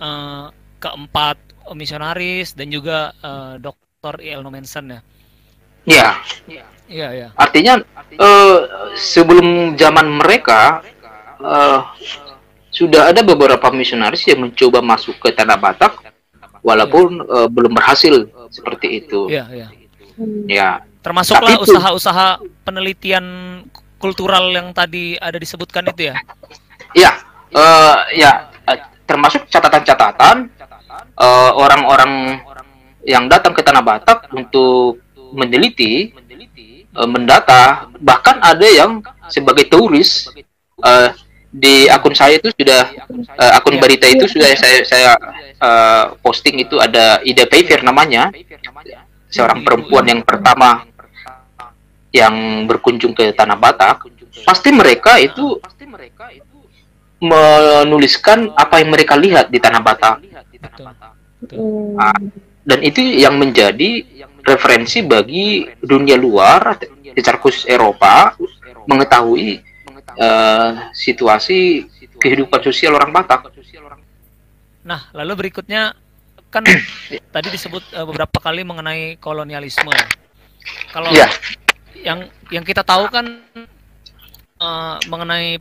uh, 0.00 0.48
keempat 0.80 1.36
misionaris 1.72 2.52
dan 2.52 2.68
juga 2.68 3.12
uh, 3.20 3.56
Dr. 4.04 4.20
E.L. 4.20 4.44
Nomensen 4.44 4.84
ya. 4.92 5.00
Iya. 5.88 6.08
Iya, 6.84 7.08
ya. 7.16 7.28
Artinya 7.40 7.80
uh, 8.20 8.58
sebelum 8.92 9.72
zaman 9.80 10.04
mereka 10.20 10.84
uh, 11.40 11.88
sudah 12.68 13.08
ada 13.08 13.24
beberapa 13.24 13.72
misionaris 13.72 14.28
yang 14.28 14.44
mencoba 14.44 14.84
masuk 14.84 15.16
ke 15.16 15.32
tanah 15.32 15.56
Batak 15.56 15.96
walaupun 16.60 17.24
uh, 17.24 17.48
belum 17.48 17.72
berhasil 17.72 18.28
seperti 18.52 19.00
itu. 19.00 19.32
Iya, 19.32 19.48
iya. 19.48 19.68
Ya. 20.44 20.68
Termasuklah 21.00 21.56
usaha-usaha 21.64 22.44
penelitian 22.68 23.24
kultural 23.96 24.52
yang 24.52 24.76
tadi 24.76 25.16
ada 25.16 25.40
disebutkan 25.40 25.88
itu 25.88 26.12
ya? 26.12 26.20
Iya, 26.92 27.12
uh, 27.56 27.96
ya 28.12 28.32
termasuk 29.08 29.48
catatan-catatan 29.48 30.52
uh, 31.16 31.52
orang-orang 31.56 32.44
yang 33.04 33.28
datang 33.28 33.52
ke 33.52 33.60
Tanah 33.60 33.84
Batak 33.84 34.32
untuk 34.32 35.00
meneliti, 35.32 36.12
uh, 36.96 37.08
mendata, 37.08 37.88
bahkan 38.00 38.40
ada 38.40 38.64
yang 38.64 39.04
sebagai 39.28 39.68
turis 39.68 40.28
uh, 40.80 41.12
di 41.54 41.86
akun 41.86 42.18
saya 42.18 42.42
itu 42.42 42.50
sudah 42.50 42.90
uh, 43.38 43.52
akun 43.54 43.78
berita 43.78 44.10
itu 44.10 44.26
sudah 44.26 44.50
saya 44.58 44.82
saya 44.82 45.10
uh, 45.62 46.18
posting 46.18 46.58
itu 46.66 46.82
ada 46.82 47.22
Ida 47.22 47.46
Peifer 47.46 47.84
namanya. 47.86 48.34
Seorang 49.30 49.66
perempuan 49.66 50.06
yang 50.06 50.22
pertama 50.22 50.86
yang 52.14 52.66
berkunjung 52.70 53.10
ke 53.10 53.34
tanah 53.34 53.58
Batak, 53.58 54.06
pasti 54.46 54.70
mereka 54.70 55.18
itu 55.18 55.58
menuliskan 57.18 58.54
apa 58.54 58.78
yang 58.78 58.94
mereka 58.94 59.18
lihat 59.18 59.50
di 59.50 59.58
tanah 59.58 59.82
Batak. 59.82 60.22
Nah, 61.98 62.14
dan 62.64 62.80
itu 62.80 63.00
yang 63.00 63.36
menjadi 63.36 64.04
referensi 64.44 65.04
bagi 65.04 65.68
dunia 65.80 66.16
luar, 66.16 66.80
secara 67.12 67.36
khusus 67.40 67.64
Eropa, 67.68 68.36
mengetahui 68.88 69.60
uh, 70.16 70.92
situasi 70.92 71.88
kehidupan 72.20 72.60
sosial 72.64 72.96
orang 72.96 73.12
Batak. 73.12 73.52
Nah, 74.84 75.08
lalu 75.16 75.48
berikutnya 75.48 75.96
kan 76.48 76.64
tadi 77.34 77.48
disebut 77.52 77.84
uh, 77.96 78.04
beberapa 78.08 78.36
kali 78.40 78.64
mengenai 78.64 79.16
kolonialisme. 79.20 79.92
Kalau 80.92 81.12
ya 81.12 81.28
yang 82.00 82.28
yang 82.48 82.64
kita 82.64 82.80
tahu 82.84 83.08
kan 83.12 83.44
uh, 84.60 84.96
mengenai 85.08 85.60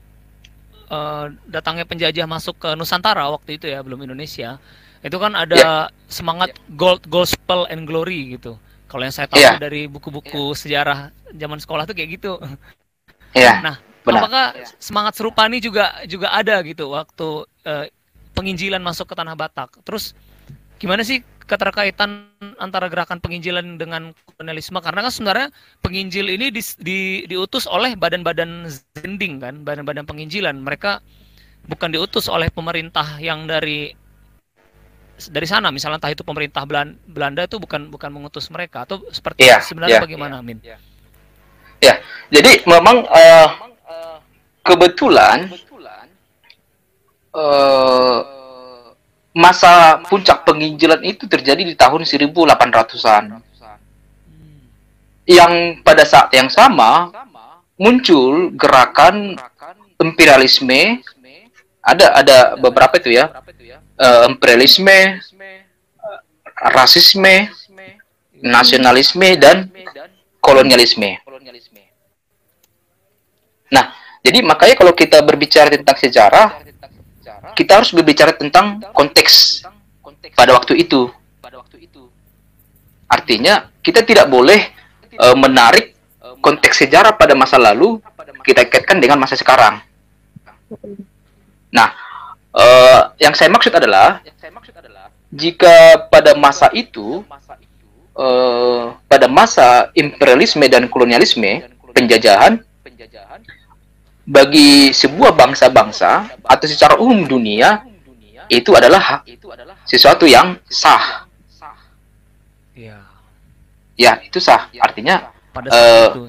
uh, 0.92 1.26
datangnya 1.48 1.88
penjajah 1.88 2.28
masuk 2.28 2.56
ke 2.60 2.70
Nusantara 2.76 3.28
waktu 3.32 3.60
itu 3.60 3.68
ya 3.68 3.84
belum 3.84 4.08
Indonesia 4.08 4.60
itu 5.04 5.18
kan 5.20 5.36
ada 5.36 5.92
yeah. 5.92 6.08
semangat 6.08 6.56
gold 6.80 7.04
gospel 7.12 7.68
and 7.68 7.86
glory 7.86 8.40
gitu 8.40 8.56
kalau 8.88 9.04
yang 9.04 9.16
saya 9.16 9.28
tahu 9.28 9.44
yeah. 9.44 9.60
dari 9.60 9.86
buku-buku 9.92 10.56
yeah. 10.56 10.58
sejarah 10.58 11.00
zaman 11.36 11.60
sekolah 11.60 11.84
tuh 11.84 11.96
kayak 11.96 12.18
gitu 12.18 12.40
yeah. 13.36 13.60
nah 13.66 13.76
Benar. 14.04 14.20
apakah 14.20 14.46
semangat 14.80 15.14
serupa 15.16 15.48
ini 15.48 15.64
juga 15.64 16.04
juga 16.08 16.32
ada 16.32 16.60
gitu 16.64 16.92
waktu 16.92 17.48
uh, 17.68 17.86
penginjilan 18.36 18.84
masuk 18.84 19.12
ke 19.12 19.16
tanah 19.16 19.36
Batak 19.36 19.84
terus 19.84 20.16
gimana 20.80 21.04
sih 21.08 21.24
keterkaitan 21.44 22.32
antara 22.60 22.88
gerakan 22.88 23.20
penginjilan 23.20 23.76
dengan 23.76 24.16
kolonialisme 24.28 24.80
karena 24.80 25.08
kan 25.08 25.12
sebenarnya 25.12 25.48
penginjil 25.84 26.32
ini 26.32 26.48
di, 26.52 26.64
di, 26.80 27.00
diutus 27.28 27.68
oleh 27.68 28.00
badan-badan 28.00 28.72
zending 28.96 29.44
kan 29.44 29.64
badan-badan 29.68 30.08
penginjilan 30.08 30.56
mereka 30.64 31.04
bukan 31.68 31.92
diutus 31.92 32.28
oleh 32.32 32.48
pemerintah 32.52 33.20
yang 33.20 33.48
dari 33.48 33.96
dari 35.14 35.46
sana 35.46 35.70
misalnya 35.70 36.02
entah 36.02 36.12
itu 36.12 36.26
pemerintah 36.26 36.66
Belanda 37.06 37.46
itu 37.46 37.62
bukan 37.62 37.94
bukan 37.94 38.10
mengutus 38.10 38.50
mereka 38.50 38.90
atau 38.90 39.06
seperti 39.14 39.46
yeah, 39.46 39.62
sebenarnya 39.62 40.02
yeah, 40.02 40.04
bagaimana 40.04 40.36
yeah, 40.42 40.46
Min? 40.46 40.58
Ya, 40.66 40.78
yeah. 41.82 41.98
jadi 42.34 42.66
memang 42.66 43.06
uh, 43.06 43.50
kebetulan 44.66 45.54
uh, 47.36 48.20
masa 49.34 50.02
puncak 50.06 50.46
penginjilan 50.46 51.02
itu 51.02 51.26
terjadi 51.26 51.66
di 51.66 51.74
tahun 51.74 52.06
1800-an. 52.06 53.42
Yang 55.24 55.54
pada 55.82 56.04
saat 56.04 56.30
yang 56.36 56.52
sama 56.52 57.10
muncul 57.80 58.54
gerakan 58.54 59.38
imperialisme. 60.02 61.02
ada 61.84 62.16
ada 62.16 62.38
beberapa 62.56 62.96
itu 62.96 63.12
ya 63.12 63.28
uh, 64.00 64.26
imperialisme 64.30 65.20
rasisme 66.74 67.50
nasionalisme 68.44 69.30
dan 69.40 69.68
kolonialisme 70.44 71.24
Nah, 73.74 73.90
jadi 74.22 74.46
makanya 74.46 74.78
kalau 74.78 74.94
kita 74.94 75.18
berbicara 75.26 75.74
tentang 75.74 75.98
sejarah, 75.98 76.62
kita 77.58 77.82
harus 77.82 77.90
berbicara 77.90 78.38
tentang 78.38 78.78
konteks 78.94 79.66
pada 80.38 80.54
waktu 80.54 80.86
itu. 80.86 81.10
Artinya 83.10 83.74
kita 83.82 84.06
tidak 84.06 84.30
boleh 84.30 84.70
uh, 85.18 85.34
menarik 85.34 85.98
konteks 86.40 86.86
sejarah 86.86 87.18
pada 87.18 87.34
masa 87.34 87.58
lalu 87.58 87.98
kita 88.46 88.68
kaitkan 88.70 89.02
dengan 89.02 89.18
masa 89.18 89.34
sekarang. 89.34 89.82
Nah, 91.74 91.90
uh, 92.54 93.12
yang 93.18 93.34
saya 93.34 93.50
maksud 93.50 93.74
adalah 93.74 94.22
jika 95.34 96.06
pada 96.08 96.38
masa 96.38 96.70
itu 96.72 97.26
uh, 98.14 98.94
pada 99.10 99.26
masa 99.26 99.90
imperialisme 99.98 100.62
dan 100.70 100.86
kolonialisme 100.88 101.66
penjajahan 101.94 102.62
bagi 104.24 104.96
sebuah 104.96 105.36
bangsa-bangsa 105.36 106.40
atau 106.48 106.68
secara 106.70 106.96
umum 106.96 107.28
dunia 107.28 107.84
itu 108.48 108.72
adalah 108.72 109.24
sesuatu 109.84 110.24
yang 110.24 110.60
sah. 110.68 111.28
Ya. 112.74 113.04
Ya, 113.94 114.18
itu 114.24 114.40
sah. 114.40 114.72
Artinya 114.80 115.34
pada 115.54 115.70
saat, 115.70 115.84
uh, 115.84 116.08
itu. 116.10 116.22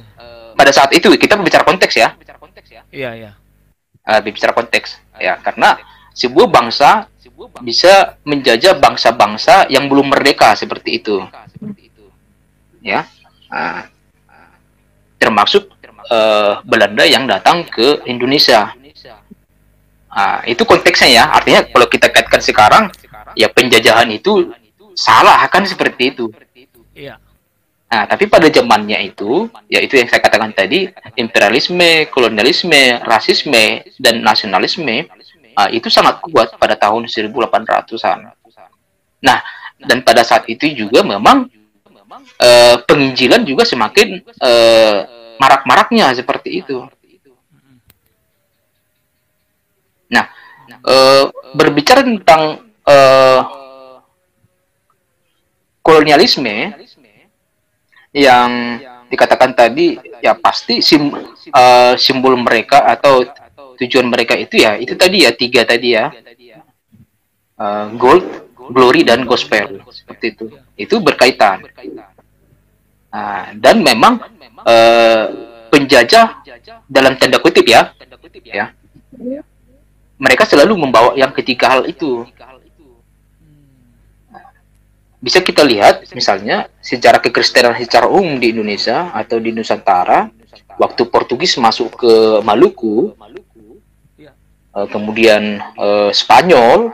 pada 0.58 0.70
saat 0.74 0.90
itu 0.92 1.06
kita 1.16 1.38
berbicara 1.38 1.64
konteks 1.64 1.94
ya. 1.94 2.08
Iya, 2.90 3.10
iya. 3.14 3.30
Uh, 4.04 4.20
berbicara 4.20 4.52
konteks. 4.52 5.00
Ya, 5.16 5.38
karena 5.40 5.78
sebuah 6.14 6.46
bangsa 6.46 7.10
bisa 7.60 8.16
menjajah 8.22 8.78
bangsa-bangsa 8.78 9.66
yang 9.68 9.90
belum 9.90 10.14
merdeka 10.14 10.54
seperti 10.54 11.02
itu. 11.02 11.18
Ya. 12.80 13.10
Uh, 13.50 13.82
termasuk 15.18 15.68
uh, 16.10 16.62
Belanda 16.62 17.04
yang 17.04 17.26
datang 17.26 17.66
ke 17.66 18.06
Indonesia. 18.06 18.72
Nah, 20.14 20.46
itu 20.46 20.62
konteksnya 20.62 21.10
ya. 21.10 21.24
Artinya 21.34 21.66
kalau 21.66 21.90
kita 21.90 22.06
kaitkan 22.06 22.38
sekarang, 22.38 22.84
ya 23.34 23.50
penjajahan 23.50 24.06
itu 24.14 24.54
salah 24.94 25.42
kan 25.50 25.66
seperti 25.66 26.14
itu. 26.14 26.30
Iya. 26.94 27.18
Nah, 27.90 28.06
tapi 28.10 28.26
pada 28.30 28.46
zamannya 28.50 29.10
itu, 29.10 29.50
ya 29.70 29.82
itu 29.82 29.98
yang 29.98 30.06
saya 30.10 30.22
katakan 30.22 30.54
tadi, 30.54 30.90
imperialisme, 31.18 32.10
kolonialisme, 32.10 33.02
rasisme, 33.02 33.86
dan 33.98 34.22
nasionalisme, 34.22 35.10
uh, 35.56 35.70
itu 35.70 35.88
sangat 35.88 36.20
kuat 36.20 36.54
pada 36.58 36.74
tahun 36.74 37.06
1800-an. 37.06 38.18
Nah, 39.24 39.38
dan 39.80 39.98
pada 40.04 40.22
saat 40.22 40.44
itu 40.50 40.68
juga 40.74 41.00
memang 41.02 41.48
uh, 42.42 42.76
penginjilan 42.84 43.42
juga 43.46 43.64
semakin 43.64 44.22
uh, 44.42 44.98
marak-maraknya 45.40 46.12
seperti 46.14 46.62
itu. 46.62 46.84
Nah, 50.12 50.28
uh, 50.84 51.24
berbicara 51.56 52.04
tentang 52.04 52.62
uh, 52.84 53.40
kolonialisme, 55.84 56.74
yang 58.14 58.78
dikatakan 59.10 59.52
tadi 59.58 59.98
ya 60.22 60.38
pasti 60.38 60.78
sim, 60.78 61.10
uh, 61.10 61.92
simbol 61.98 62.38
mereka 62.38 62.86
atau 62.86 63.26
tujuan 63.78 64.06
mereka 64.08 64.34
itu 64.38 64.62
ya 64.62 64.78
itu 64.78 64.94
tadi 64.94 65.24
ya 65.26 65.30
tiga 65.34 65.62
tadi 65.66 65.88
ya. 65.94 66.10
Uh, 67.54 67.94
gold, 67.94 68.26
glory 68.74 69.06
dan 69.06 69.22
gospel. 69.24 69.78
Seperti 69.94 70.34
itu. 70.34 70.44
Itu 70.74 70.98
berkaitan. 70.98 71.62
Nah, 73.14 73.54
dan 73.54 73.78
memang 73.78 74.18
uh, 74.66 75.24
penjajah 75.70 76.42
dalam 76.90 77.14
tanda 77.14 77.38
kutip 77.38 77.62
ya, 77.62 77.94
ya. 78.42 78.74
Mereka 80.18 80.46
selalu 80.46 80.74
membawa 80.74 81.14
yang 81.14 81.30
ketiga 81.30 81.78
hal 81.78 81.86
itu. 81.86 82.26
Bisa 85.24 85.40
kita 85.40 85.64
lihat 85.64 86.10
misalnya 86.12 86.68
sejarah 86.84 87.16
kekristenan 87.16 87.72
secara 87.80 88.10
umum 88.10 88.36
di 88.36 88.52
Indonesia 88.52 89.08
atau 89.14 89.40
di 89.40 89.56
Nusantara 89.56 90.28
waktu 90.76 91.08
Portugis 91.08 91.56
masuk 91.56 91.96
ke 91.96 92.12
Maluku 92.44 93.16
uh, 94.74 94.88
kemudian 94.90 95.62
uh, 95.78 96.10
Spanyol 96.10 96.92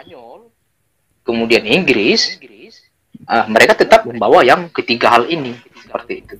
kemudian 1.24 1.64
Inggris 1.64 2.38
uh, 3.26 3.46
mereka 3.48 3.74
tetap 3.74 4.04
membawa 4.04 4.44
yang 4.44 4.68
ketiga 4.70 5.16
hal 5.16 5.24
ini 5.26 5.56
seperti 5.80 6.14
itu. 6.24 6.36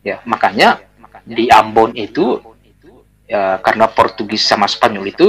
Ya 0.00 0.24
makanya 0.24 0.80
di 1.28 1.52
Ambon 1.52 1.92
itu 1.92 2.40
ya 3.28 3.60
karena 3.60 3.84
Portugis 3.86 4.42
sama 4.48 4.64
Spanyol 4.64 5.12
itu 5.12 5.28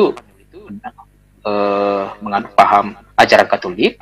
uh, 1.43 2.05
menganut 2.23 2.55
paham 2.55 2.95
ajaran 3.19 3.47
Katolik 3.51 3.99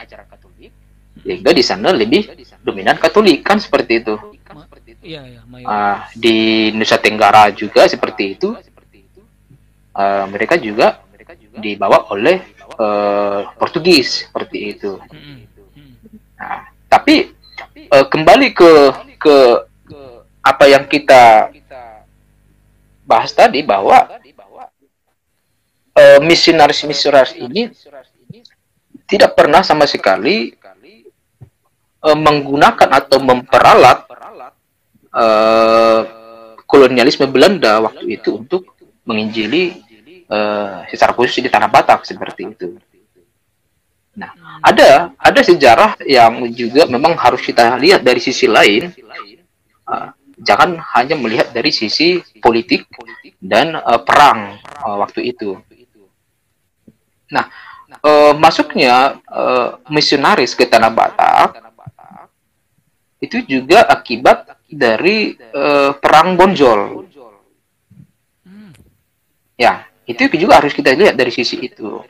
sehingga 1.20 1.51
di 1.51 1.64
sana 1.66 1.91
lebih 1.91 2.32
dominan 2.64 2.95
Katolik 2.95 3.43
kan 3.43 3.60
seperti 3.60 4.05
itu. 4.05 4.16
Iya, 4.99 5.24
iya, 5.24 5.41
uh, 5.64 5.97
di 6.12 6.70
Nusa 6.76 6.99
Tenggara 6.99 7.47
juga 7.55 7.88
seperti 7.88 8.36
itu. 8.36 8.51
Uh, 9.99 10.23
mereka 10.31 10.55
juga 10.55 11.03
dibawa 11.59 12.07
oleh 12.15 12.39
uh, 12.79 13.51
Portugis 13.59 14.23
seperti 14.23 14.71
itu. 14.71 14.95
Nah, 16.39 16.71
tapi 16.87 17.35
uh, 17.91 18.07
kembali 18.07 18.55
ke 18.55 18.71
ke 19.19 19.35
apa 20.39 20.65
yang 20.71 20.87
kita 20.87 21.51
bahas 23.03 23.35
tadi 23.35 23.59
bahwa 23.59 24.07
uh, 25.99 26.19
misionaris-misionaris 26.23 27.35
ini 27.35 27.67
tidak 29.03 29.35
pernah 29.35 29.67
sama 29.67 29.83
sekali 29.83 30.55
uh, 32.07 32.15
menggunakan 32.15 32.87
atau 32.87 33.19
memperalat 33.19 34.07
uh, 35.11 36.01
kolonialisme 36.63 37.27
Belanda 37.27 37.83
waktu 37.83 38.15
itu 38.15 38.39
untuk 38.39 38.79
menginjili 39.03 39.88
uh, 40.30 40.86
secara 40.88 41.11
khusus 41.17 41.41
di 41.41 41.49
tanah 41.49 41.67
Batak 41.67 42.05
seperti 42.05 42.47
itu. 42.47 42.69
Nah, 44.15 44.32
ada 44.61 45.13
ada 45.15 45.41
sejarah 45.41 45.95
yang 46.05 46.45
juga 46.53 46.86
memang 46.86 47.15
harus 47.17 47.41
kita 47.43 47.75
lihat 47.82 48.05
dari 48.05 48.21
sisi 48.21 48.45
lain. 48.45 48.93
Uh, 49.89 50.13
jangan 50.39 50.80
hanya 50.95 51.19
melihat 51.19 51.51
dari 51.51 51.73
sisi 51.73 52.23
politik 52.39 52.88
dan 53.41 53.75
uh, 53.75 54.01
perang 54.05 54.59
uh, 54.86 54.97
waktu 55.01 55.34
itu. 55.36 55.59
Nah, 57.30 57.45
uh, 58.01 58.34
masuknya 58.38 59.19
uh, 59.30 59.82
misionaris 59.89 60.53
ke 60.53 60.65
tanah 60.65 60.91
Batak 60.93 61.49
itu 63.19 63.43
juga 63.43 63.84
akibat 63.84 64.63
dari 64.71 65.36
uh, 65.51 65.91
perang 65.97 66.39
Bonjol. 66.39 67.07
Ya, 69.59 69.88
itu 70.10 70.26
juga 70.34 70.57
harus 70.57 70.74
kita 70.74 70.97
lihat 70.97 71.14
dari 71.14 71.30
sisi 71.30 71.62
itu. 71.62 72.01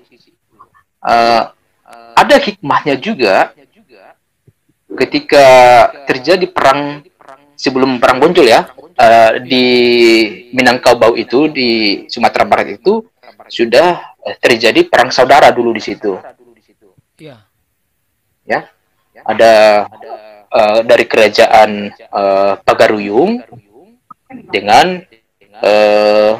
Uh, 1.03 1.43
ada 2.15 2.35
hikmahnya 2.39 2.95
juga 2.99 3.51
ketika 4.95 5.47
terjadi 6.07 6.47
perang 6.47 7.03
sebelum 7.59 7.99
perang 7.99 8.23
Bonjol 8.23 8.47
ya 8.47 8.71
uh, 8.75 9.31
di 9.43 9.67
Minangkabau 10.55 11.19
itu 11.19 11.51
di 11.51 12.03
Sumatera 12.07 12.47
Barat 12.47 12.79
itu 12.79 13.03
sudah 13.51 14.15
terjadi 14.39 14.87
perang 14.87 15.11
saudara 15.11 15.51
dulu 15.51 15.75
di 15.75 15.83
situ. 15.83 16.15
Ya, 18.47 18.65
ada 19.25 19.85
uh, 20.49 20.79
dari 20.85 21.05
kerajaan 21.05 21.93
uh, 22.09 22.53
Pagaruyung 22.61 23.43
dengan 24.49 25.01
uh, 25.61 26.33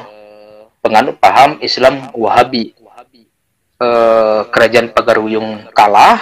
penganut 0.80 1.16
paham 1.20 1.60
Islam 1.60 2.10
Wahabi. 2.12 2.76
Uh, 3.80 4.44
kerajaan 4.52 4.92
Pagaruyung 4.92 5.72
kalah, 5.72 6.20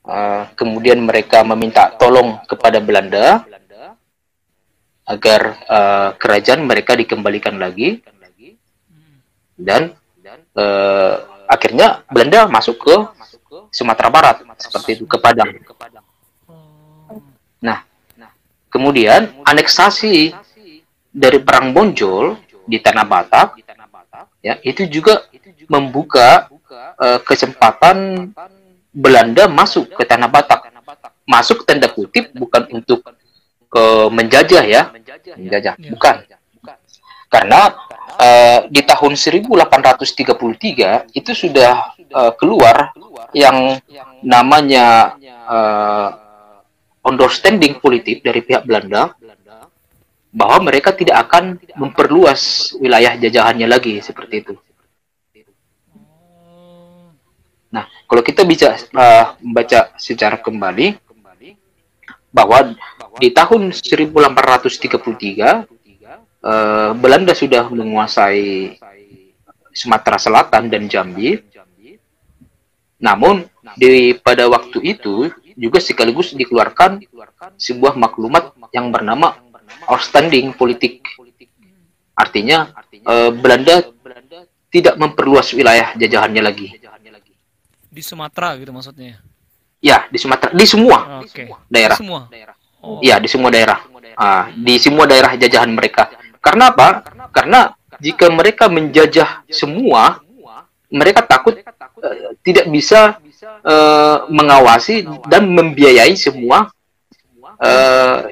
uh, 0.00 0.48
kemudian 0.56 0.96
mereka 0.96 1.44
meminta 1.44 1.92
tolong 2.00 2.40
kepada 2.48 2.80
Belanda 2.80 3.44
agar 5.04 5.60
uh, 5.68 6.10
kerajaan 6.16 6.64
mereka 6.64 6.96
dikembalikan 6.96 7.60
lagi, 7.60 8.00
dan 9.60 9.92
uh, 10.56 11.20
akhirnya 11.52 12.00
Belanda 12.08 12.48
masuk 12.48 12.80
ke 12.80 12.96
Sumatera 13.68 14.08
Barat 14.08 14.40
seperti 14.56 14.96
itu 14.96 15.04
ke 15.04 15.20
Padang. 15.20 15.52
Nah, 17.60 17.84
kemudian 18.72 19.36
aneksasi 19.44 20.32
dari 21.12 21.38
perang 21.44 21.76
Bonjol 21.76 22.40
di 22.64 22.78
tanah 22.80 23.04
Batak, 23.04 23.60
ya 24.40 24.60
itu 24.64 24.88
juga 24.88 25.24
membuka 25.68 26.48
uh, 26.98 27.20
kesempatan 27.22 28.30
Belanda 28.94 29.50
masuk 29.50 29.94
ke 29.94 30.04
tanah 30.06 30.30
Batak. 30.30 30.70
Masuk 31.24 31.64
tanda 31.64 31.88
kutip 31.88 32.36
bukan 32.36 32.68
untuk 32.68 33.00
ke 33.72 33.84
menjajah 34.12 34.64
ya, 34.64 34.82
menjajah. 35.34 35.74
Bukan. 35.80 36.16
Karena 37.32 37.74
uh, 38.20 38.60
di 38.70 38.84
tahun 38.86 39.18
1833 39.18 41.16
itu 41.16 41.32
sudah 41.34 41.96
uh, 42.14 42.32
keluar 42.38 42.94
yang 43.34 43.82
namanya 44.22 45.18
uh, 45.48 46.08
understanding 47.02 47.82
politik 47.82 48.22
dari 48.22 48.40
pihak 48.40 48.62
Belanda 48.62 49.18
bahwa 50.34 50.66
mereka 50.66 50.90
tidak 50.90 51.30
akan 51.30 51.62
memperluas 51.78 52.74
wilayah 52.82 53.14
jajahannya 53.14 53.70
lagi 53.70 54.02
seperti 54.02 54.42
itu. 54.42 54.54
Nah, 57.70 57.86
kalau 58.10 58.22
kita 58.26 58.42
bisa 58.42 58.74
uh, 58.94 59.38
membaca 59.38 59.94
secara 59.94 60.42
kembali 60.42 60.98
bahwa 62.34 62.74
di 63.22 63.30
tahun 63.30 63.70
1833 63.70 64.98
uh, 64.98 66.90
Belanda 66.98 67.30
sudah 67.30 67.70
menguasai 67.70 68.74
Sumatera 69.70 70.18
Selatan 70.18 70.66
dan 70.66 70.90
Jambi. 70.90 71.38
Namun 72.98 73.46
di 73.78 74.14
pada 74.18 74.50
waktu 74.50 74.82
itu 74.82 75.30
juga 75.54 75.78
sekaligus 75.78 76.34
dikeluarkan 76.34 77.02
sebuah 77.58 77.94
maklumat 77.94 78.54
yang 78.74 78.90
bernama 78.90 79.38
outstanding 79.88 80.54
politik. 80.54 81.04
Artinya 82.14 82.70
uh, 83.04 83.30
Belanda 83.34 83.82
tidak 84.70 84.94
memperluas 84.98 85.54
wilayah 85.54 85.94
jajahannya 85.94 86.42
lagi. 86.42 86.68
Di 87.94 88.02
Sumatera 88.02 88.58
gitu 88.58 88.74
maksudnya. 88.74 89.22
Ya, 89.78 90.08
di 90.10 90.18
Sumatera, 90.18 90.50
di 90.50 90.66
semua 90.66 91.22
okay. 91.22 91.46
daerah. 91.70 91.94
Di 91.94 92.00
semua. 92.02 92.20
Oh. 92.82 92.98
Ya, 92.98 93.22
di 93.22 93.28
semua 93.30 93.50
daerah. 93.54 93.78
Ah, 94.14 94.50
di 94.54 94.74
semua 94.78 95.04
daerah 95.06 95.34
jajahan 95.34 95.70
mereka. 95.70 96.10
Karena 96.42 96.70
apa? 96.74 97.02
Karena 97.34 97.74
jika 97.98 98.30
mereka 98.30 98.66
menjajah 98.66 99.46
semua, 99.50 100.22
mereka 100.90 101.26
takut 101.26 101.58
uh, 101.58 102.34
tidak 102.46 102.70
bisa 102.70 103.18
uh, 103.66 104.30
mengawasi 104.30 105.02
dan 105.26 105.50
membiayai 105.50 106.14
semua 106.14 106.70
uh, 107.58 108.30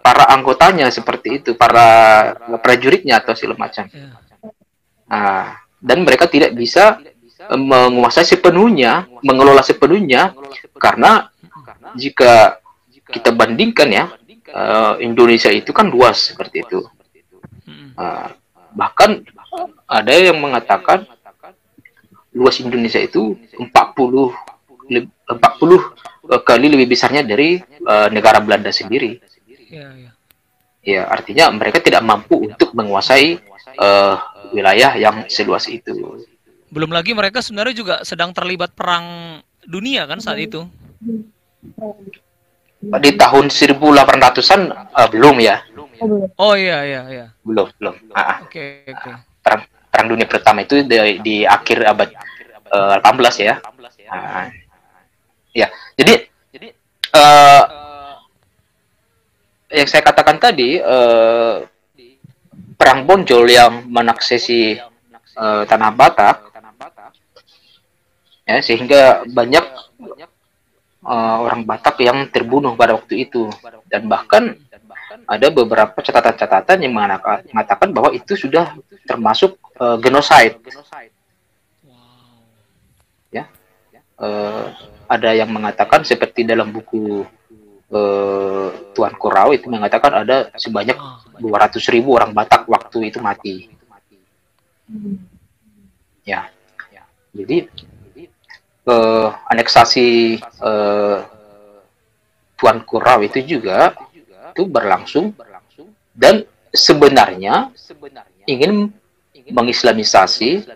para 0.00 0.28
anggotanya 0.32 0.88
seperti 0.88 1.44
itu, 1.44 1.50
para 1.54 2.32
prajuritnya 2.60 3.20
atau 3.20 3.36
segala 3.36 3.68
macam. 3.68 3.86
Nah, 5.10 5.60
dan 5.80 5.98
mereka 6.04 6.28
tidak 6.28 6.52
bisa 6.56 7.00
menguasai 7.50 8.24
sepenuhnya, 8.24 9.08
mengelola 9.24 9.64
sepenuhnya, 9.64 10.36
karena 10.76 11.32
jika 11.96 12.60
kita 13.10 13.34
bandingkan 13.34 13.88
ya, 13.90 14.04
Indonesia 15.02 15.50
itu 15.50 15.70
kan 15.70 15.88
luas 15.90 16.34
seperti 16.34 16.66
itu. 16.66 16.80
Uh, 18.00 18.32
bahkan 18.72 19.20
ada 19.84 20.14
yang 20.14 20.40
mengatakan 20.40 21.04
luas 22.32 22.56
Indonesia 22.62 22.96
itu 23.02 23.36
40 23.58 23.68
40 23.68 25.28
uh, 25.28 26.42
kali 26.42 26.66
lebih 26.70 26.86
besarnya 26.88 27.26
dari 27.26 27.60
negara 28.12 28.38
Belanda 28.38 28.70
sendiri. 28.70 29.18
Ya, 29.70 29.86
ya. 29.94 30.10
ya, 30.82 31.02
artinya 31.06 31.54
mereka 31.54 31.78
tidak 31.78 32.02
mampu 32.02 32.50
untuk 32.50 32.74
menguasai 32.74 33.38
uh, 33.78 34.18
wilayah 34.50 34.98
yang 34.98 35.30
seluas 35.30 35.70
itu. 35.70 35.94
Belum 36.70 36.90
lagi 36.90 37.14
mereka 37.14 37.38
sebenarnya 37.38 37.74
juga 37.74 37.94
sedang 38.02 38.34
terlibat 38.34 38.74
perang 38.74 39.38
dunia 39.62 40.10
kan 40.10 40.18
saat 40.18 40.42
itu. 40.42 40.66
Di 42.80 43.10
tahun 43.14 43.46
1800-an 43.52 44.60
uh, 44.90 45.08
belum 45.10 45.36
ya. 45.38 45.62
Oh 46.40 46.56
iya 46.56 46.82
iya 46.82 47.02
iya. 47.12 47.26
Belum 47.44 47.68
belum. 47.76 47.94
Ah, 48.16 48.18
ah. 48.18 48.36
Oke 48.42 48.86
okay, 48.86 48.94
oke. 48.94 49.02
Okay. 49.04 49.14
Perang 49.44 49.62
Perang 49.90 50.06
Dunia 50.08 50.26
Pertama 50.26 50.64
itu 50.64 50.80
di, 50.80 50.96
di 51.20 51.36
akhir 51.44 51.78
abad 51.84 52.08
uh, 52.72 52.96
eh, 52.96 53.30
18 53.30 53.46
ya. 53.46 53.54
Ah. 54.08 54.48
Ya 55.52 55.68
jadi 55.98 56.30
jadi 56.54 56.68
uh, 57.14 57.62
yang 59.70 59.88
saya 59.88 60.02
katakan 60.02 60.36
tadi 60.42 60.82
uh, 60.82 61.62
perang 62.74 63.06
Bonjol 63.06 63.46
yang 63.46 63.86
menaksesi 63.86 64.76
uh, 65.38 65.62
tanah 65.64 65.90
Batak. 65.94 66.36
Ya 68.50 68.58
sehingga 68.66 69.22
banyak 69.30 69.62
uh, 71.06 71.36
orang 71.46 71.62
Batak 71.62 72.02
yang 72.02 72.26
terbunuh 72.28 72.74
pada 72.74 72.98
waktu 72.98 73.30
itu. 73.30 73.46
Dan 73.86 74.10
bahkan 74.10 74.58
ada 75.30 75.46
beberapa 75.54 75.94
catatan-catatan 76.02 76.82
yang 76.82 76.94
mengatakan 76.94 77.94
bahwa 77.94 78.10
itu 78.10 78.34
sudah 78.34 78.74
termasuk 79.06 79.54
uh, 79.78 79.94
genocide. 80.02 80.58
Ya, 83.30 83.46
uh, 84.18 84.74
ada 85.06 85.30
yang 85.30 85.50
mengatakan 85.50 86.02
seperti 86.02 86.42
dalam 86.42 86.74
buku 86.74 87.22
uh, 87.90 88.68
Tuan 88.94 89.14
Kurau 89.18 89.54
itu 89.54 89.66
mengatakan 89.70 90.24
ada 90.26 90.50
sebanyak 90.56 90.96
200 91.38 91.94
ribu 91.94 92.16
orang 92.16 92.34
Batak 92.34 92.66
waktu 92.66 93.10
itu 93.10 93.18
mati. 93.22 93.70
Ya, 96.26 96.50
jadi 97.30 97.70
uh, 98.86 99.30
aneksasi 99.50 100.38
uh, 100.62 101.22
Tuan 102.58 102.78
Kurau 102.84 103.22
itu 103.22 103.40
juga 103.44 103.94
itu 104.50 104.66
berlangsung 104.66 105.32
dan 106.12 106.42
sebenarnya 106.74 107.70
ingin 108.44 108.90
mengislamisasi 109.50 110.66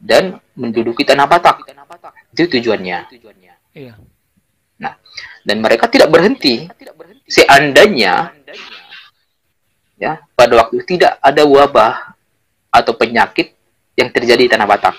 dan 0.00 0.40
menduduki 0.56 1.04
tanah 1.04 1.28
Batak. 1.28 1.68
Itu 2.32 2.48
tujuannya. 2.48 2.98
Iya. 3.76 3.94
Nah, 4.80 4.96
dan 5.44 5.56
mereka 5.60 5.88
tidak 5.88 6.10
berhenti. 6.12 6.68
Seandainya 7.30 8.34
ya 10.00 10.16
pada 10.32 10.64
waktu 10.64 10.80
tidak 10.88 11.20
ada 11.20 11.44
wabah 11.44 12.16
atau 12.72 12.92
penyakit 12.96 13.52
yang 13.94 14.08
terjadi 14.08 14.48
di 14.48 14.50
tanah 14.50 14.66
Batak. 14.66 14.96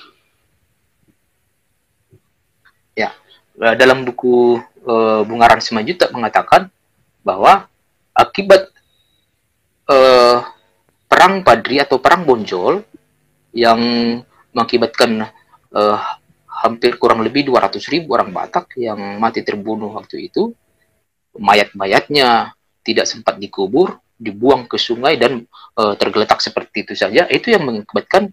Ya, 2.94 3.16
dalam 3.58 4.06
buku 4.06 4.62
uh, 4.86 5.22
Bungaran 5.26 5.64
Semajuta 5.64 6.12
mengatakan 6.14 6.70
bahwa 7.26 7.66
akibat 8.14 8.70
uh, 9.90 10.46
perang 11.10 11.42
Padri 11.42 11.82
atau 11.82 11.98
perang 11.98 12.28
Bonjol 12.28 12.84
yang 13.56 13.80
mengakibatkan 14.52 15.28
uh, 15.72 16.00
hampir 16.62 17.02
kurang 17.02 17.26
lebih 17.26 17.50
200 17.50 17.82
ribu 17.90 18.14
orang 18.14 18.30
Batak 18.30 18.78
yang 18.78 19.18
mati 19.18 19.42
terbunuh 19.42 19.98
waktu 19.98 20.30
itu, 20.30 20.54
mayat-mayatnya 21.34 22.54
tidak 22.86 23.10
sempat 23.10 23.42
dikubur, 23.42 23.98
dibuang 24.22 24.70
ke 24.70 24.78
sungai 24.78 25.18
dan 25.18 25.50
uh, 25.82 25.98
tergeletak 25.98 26.38
seperti 26.38 26.86
itu 26.86 26.94
saja, 26.94 27.26
itu 27.34 27.50
yang 27.50 27.66
mengakibatkan 27.66 28.30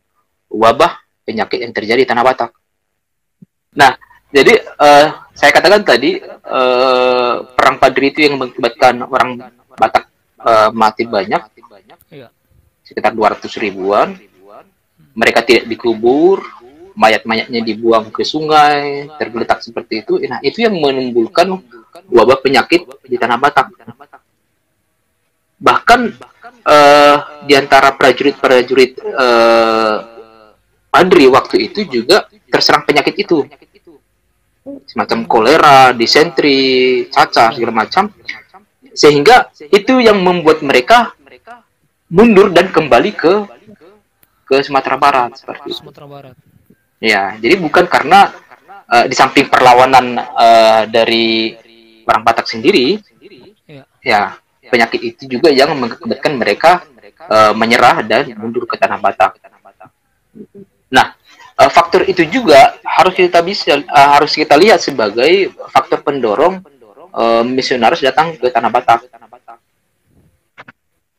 wabah 0.53 1.01
penyakit 1.25 1.65
yang 1.65 1.73
terjadi 1.73 2.05
di 2.05 2.09
tanah 2.09 2.25
Batak. 2.25 2.53
Nah, 3.77 3.97
jadi 4.29 4.61
uh, 4.77 5.07
saya 5.33 5.51
katakan 5.57 5.81
tadi 5.89 6.21
uh, 6.25 7.49
perang 7.57 7.81
Padri 7.81 8.13
itu 8.13 8.29
yang 8.29 8.37
mengakibatkan 8.37 9.09
orang 9.09 9.41
Batak 9.73 10.05
uh, 10.43 10.69
mati 10.75 11.09
banyak, 11.09 11.41
iya. 12.13 12.29
sekitar 12.85 13.17
200 13.17 13.49
ribuan. 13.57 14.13
Mereka 15.19 15.43
tidak 15.43 15.67
dikubur, 15.67 16.45
mayat-mayatnya 16.99 17.63
dibuang 17.63 18.11
ke 18.11 18.27
sungai, 18.27 19.07
tergeletak 19.23 19.63
seperti 19.63 20.03
itu. 20.03 20.19
Nah, 20.27 20.43
itu 20.43 20.67
yang 20.67 20.75
menimbulkan 20.75 21.47
wabah 22.11 22.43
penyakit 22.43 22.83
di 23.07 23.15
tanah 23.15 23.39
Batak. 23.39 23.71
Bahkan 25.59 26.01
uh, 26.67 27.17
di 27.47 27.55
antara 27.55 27.95
prajurit-prajurit 27.95 28.99
uh, 29.15 29.97
Padri 30.89 31.31
waktu 31.31 31.71
itu 31.71 31.87
juga 31.87 32.27
terserang 32.51 32.83
penyakit 32.83 33.15
itu 33.15 33.47
semacam 34.89 35.25
kolera, 35.25 35.95
disentri, 35.95 37.07
cacar 37.13 37.55
segala 37.55 37.87
macam 37.87 38.11
sehingga 38.93 39.53
itu 39.71 40.03
yang 40.03 40.19
membuat 40.19 40.65
mereka 40.65 41.15
mundur 42.11 42.51
dan 42.51 42.73
kembali 42.73 43.15
ke 43.15 43.33
ke 44.49 44.57
Sumatera 44.65 44.97
Barat 44.97 45.39
seperti 45.39 45.71
itu. 45.71 45.85
Sumatera 45.85 46.09
Barat. 46.09 46.35
Ya, 46.99 47.39
jadi 47.39 47.63
bukan 47.63 47.87
karena 47.87 48.35
uh, 48.91 49.07
di 49.07 49.15
samping 49.15 49.47
perlawanan 49.47 50.19
uh, 50.19 50.83
dari 50.91 51.55
orang 52.03 52.23
Batak 52.27 52.51
sendiri, 52.51 52.99
ya. 53.69 53.87
ya 54.03 54.21
penyakit 54.67 55.01
itu 55.15 55.39
juga 55.39 55.55
yang 55.55 55.79
mengakibatkan 55.79 56.33
mereka 56.35 56.71
uh, 57.31 57.55
menyerah 57.55 58.03
dan 58.03 58.35
mundur 58.35 58.67
ke 58.67 58.75
tanah 58.75 58.99
Batak. 58.99 59.39
Nah, 60.91 61.15
uh, 61.55 61.71
faktor 61.71 62.03
itu 62.11 62.27
juga 62.27 62.75
harus 62.83 63.15
kita 63.15 63.47
bisa 63.47 63.79
uh, 63.79 64.09
harus 64.19 64.35
kita 64.35 64.59
lihat 64.59 64.83
sebagai 64.83 65.55
faktor 65.71 66.03
pendorong 66.03 66.59
uh, 67.15 67.45
misionaris 67.47 68.03
datang 68.03 68.35
ke 68.35 68.51
tanah 68.51 68.71
Batak. 68.75 69.07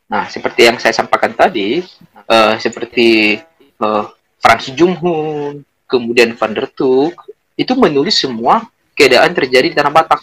Nah, 0.10 0.26
seperti 0.26 0.66
yang 0.66 0.82
saya 0.82 0.90
sampaikan 0.90 1.38
tadi, 1.38 1.86
uh, 2.26 2.58
seperti 2.58 3.38
uh, 3.78 4.10
Frans 4.42 4.74
Jumhun, 4.74 5.62
kemudian 5.90 6.38
Van 6.38 6.54
der 6.54 6.70
Tuk, 6.70 7.18
itu 7.58 7.74
menulis 7.74 8.22
semua 8.22 8.70
keadaan 8.94 9.34
terjadi 9.34 9.74
di 9.74 9.76
Tanah 9.76 9.90
Batak. 9.90 10.22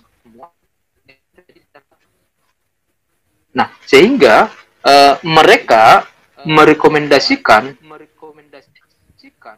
Nah, 3.57 3.73
sehingga 3.83 4.53
uh, 4.87 5.15
mereka 5.27 6.07
merekomendasikan 6.47 7.75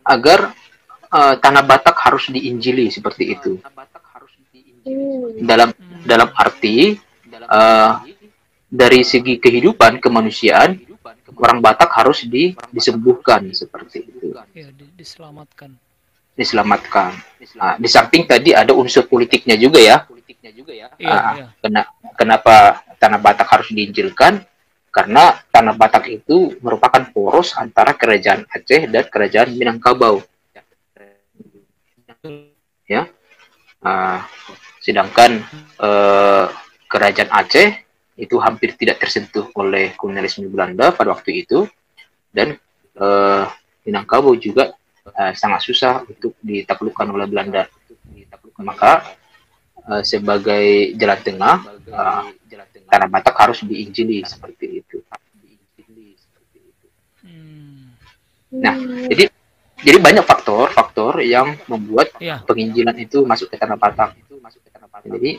agar 0.06 0.56
uh, 1.12 1.34
Tanah 1.36 1.64
Batak 1.66 1.96
harus 2.08 2.30
diinjili 2.32 2.88
seperti 2.88 3.36
itu. 3.36 3.60
Dalam 5.44 5.76
dalam 6.08 6.32
arti 6.32 6.96
uh, 7.44 7.92
dari 8.68 9.04
segi 9.04 9.36
kehidupan 9.36 10.00
kemanusiaan 10.00 10.78
orang 11.38 11.58
Batak 11.62 11.90
harus 11.92 12.24
di, 12.26 12.54
disembuhkan 12.72 13.50
seperti 13.54 14.06
itu. 14.06 14.34
Ya, 14.54 14.70
diselamatkan. 14.96 15.78
Diselamatkan. 16.38 17.18
Nah, 17.58 17.74
di 17.74 17.90
samping 17.90 18.22
tadi 18.22 18.54
ada 18.54 18.70
unsur 18.70 19.10
politiknya 19.10 19.58
juga 19.58 19.82
ya. 19.82 20.06
Politiknya 20.06 20.54
juga 20.54 20.70
ya. 20.70 20.86
Iya, 20.94 21.10
nah, 21.10 21.32
iya. 21.34 21.46
Kena, 21.58 21.82
kenapa 22.14 22.86
tanah 23.02 23.18
Batak 23.18 23.48
harus 23.50 23.68
diinjilkan? 23.74 24.46
Karena 24.94 25.34
tanah 25.50 25.74
Batak 25.74 26.06
itu 26.06 26.54
merupakan 26.62 27.02
poros 27.10 27.58
antara 27.58 27.98
kerajaan 27.98 28.46
Aceh 28.46 28.86
dan 28.86 29.04
kerajaan 29.10 29.50
Minangkabau. 29.58 30.22
Ya. 32.86 33.10
Uh, 33.78 34.18
sedangkan 34.82 35.42
uh, 35.78 36.50
kerajaan 36.90 37.30
Aceh 37.34 37.84
itu 38.18 38.34
hampir 38.42 38.74
tidak 38.74 38.98
tersentuh 38.98 39.46
oleh 39.54 39.94
kolonialisme 39.94 40.50
Belanda 40.50 40.90
pada 40.90 41.14
waktu 41.14 41.46
itu 41.46 41.70
dan 42.34 42.58
uh, 42.98 43.46
Minangkabau 43.86 44.34
juga 44.34 44.74
uh, 45.12 45.32
sangat 45.34 45.60
susah 45.64 46.04
untuk 46.04 46.34
ditaklukkan 46.40 47.08
oleh 47.08 47.26
Belanda. 47.28 47.66
Maka 48.58 49.06
uh, 49.86 50.02
sebagai 50.02 50.94
jalan 50.98 51.20
tengah 51.22 51.56
uh, 51.92 52.24
tanah 52.88 53.08
Batak 53.08 53.36
harus 53.36 53.62
diinjili 53.62 54.24
seperti 54.24 54.82
itu. 54.82 54.98
Hmm. 57.22 57.94
Nah, 58.50 58.74
jadi 59.12 59.30
jadi 59.78 59.98
banyak 60.02 60.26
faktor-faktor 60.26 61.22
yang 61.22 61.54
membuat 61.70 62.10
ya. 62.18 62.42
penginjilan 62.42 62.98
itu 62.98 63.22
masuk 63.22 63.52
ke 63.52 63.56
tanah 63.60 63.78
Batak. 63.78 64.18
Jadi 65.06 65.38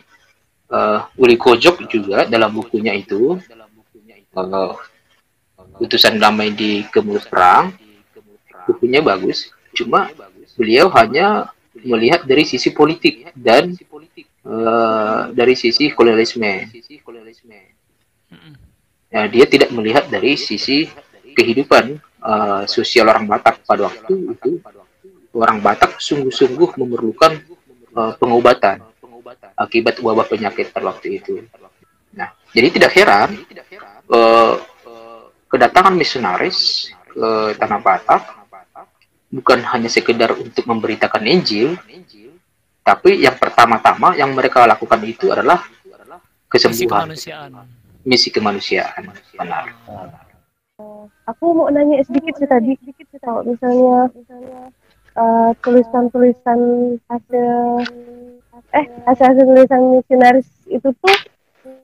uh, 0.72 1.09
Uli 1.20 1.36
Kojok 1.36 1.84
juga 1.91 2.24
dalam 2.24 2.55
bukunya 2.55 2.95
itu 2.95 3.36
uh, 4.38 4.74
utusan 5.80 6.15
damai 6.20 6.53
di 6.53 6.86
kemulut 6.88 7.28
perang 7.28 7.74
bukunya 8.67 9.01
bagus 9.01 9.49
cuma 9.80 10.11
beliau 10.59 10.91
hanya 10.91 11.49
melihat 11.80 12.27
dari 12.27 12.43
sisi 12.43 12.75
politik 12.75 13.32
dan 13.32 13.71
uh, 14.43 15.32
dari 15.32 15.55
sisi 15.55 15.91
kolonialisme 15.95 16.43
ya, 19.07 19.23
dia 19.32 19.45
tidak 19.47 19.69
melihat 19.71 20.11
dari 20.11 20.36
sisi 20.36 20.91
kehidupan 21.34 21.95
uh, 22.19 22.63
sosial 22.67 23.07
orang 23.07 23.25
Batak 23.30 23.63
pada 23.63 23.88
waktu 23.88 24.36
itu 24.36 24.59
orang 25.32 25.63
Batak 25.63 26.01
sungguh-sungguh 26.01 26.75
memerlukan 26.75 27.39
uh, 27.95 28.13
pengobatan 28.19 28.84
akibat 29.55 29.99
wabah 29.99 30.25
penyakit 30.25 30.71
pada 30.71 30.89
waktu 30.89 31.19
itu. 31.21 31.43
Nah, 32.15 32.34
jadi 32.55 32.67
tidak 32.73 32.91
heran 32.95 33.30
uh, 34.09 34.55
kedatangan 35.49 35.93
misionaris 35.93 36.89
ke 37.09 37.57
Tanah 37.57 37.82
Batak 37.82 38.39
bukan 39.30 39.61
hanya 39.61 39.89
sekedar 39.89 40.34
untuk 40.34 40.65
memberitakan 40.65 41.21
Injil, 41.30 41.77
tapi 42.82 43.21
yang 43.21 43.38
pertama-tama 43.38 44.17
yang 44.17 44.34
mereka 44.34 44.65
lakukan 44.65 44.97
itu 45.05 45.30
adalah 45.30 45.61
kesembuhan. 46.49 47.13
Misi 47.13 47.30
kemanusiaan. 47.30 47.51
Misi 48.05 48.30
kemanusiaan, 48.34 49.03
benar. 49.38 49.63
Aku 51.30 51.53
mau 51.53 51.69
nanya 51.69 52.01
sedikit 52.01 52.41
sih 52.41 52.49
tadi, 52.49 52.73
kalau 53.21 53.45
misalnya 53.45 54.09
uh, 55.13 55.51
tulisan-tulisan 55.61 56.59
hasil 57.05 57.49
eh 58.69 58.86
hasil-hasil 59.05 59.45
tulisan 59.45 59.82
misionaris 59.97 60.49
itu 60.69 60.89
tuh 60.89 61.17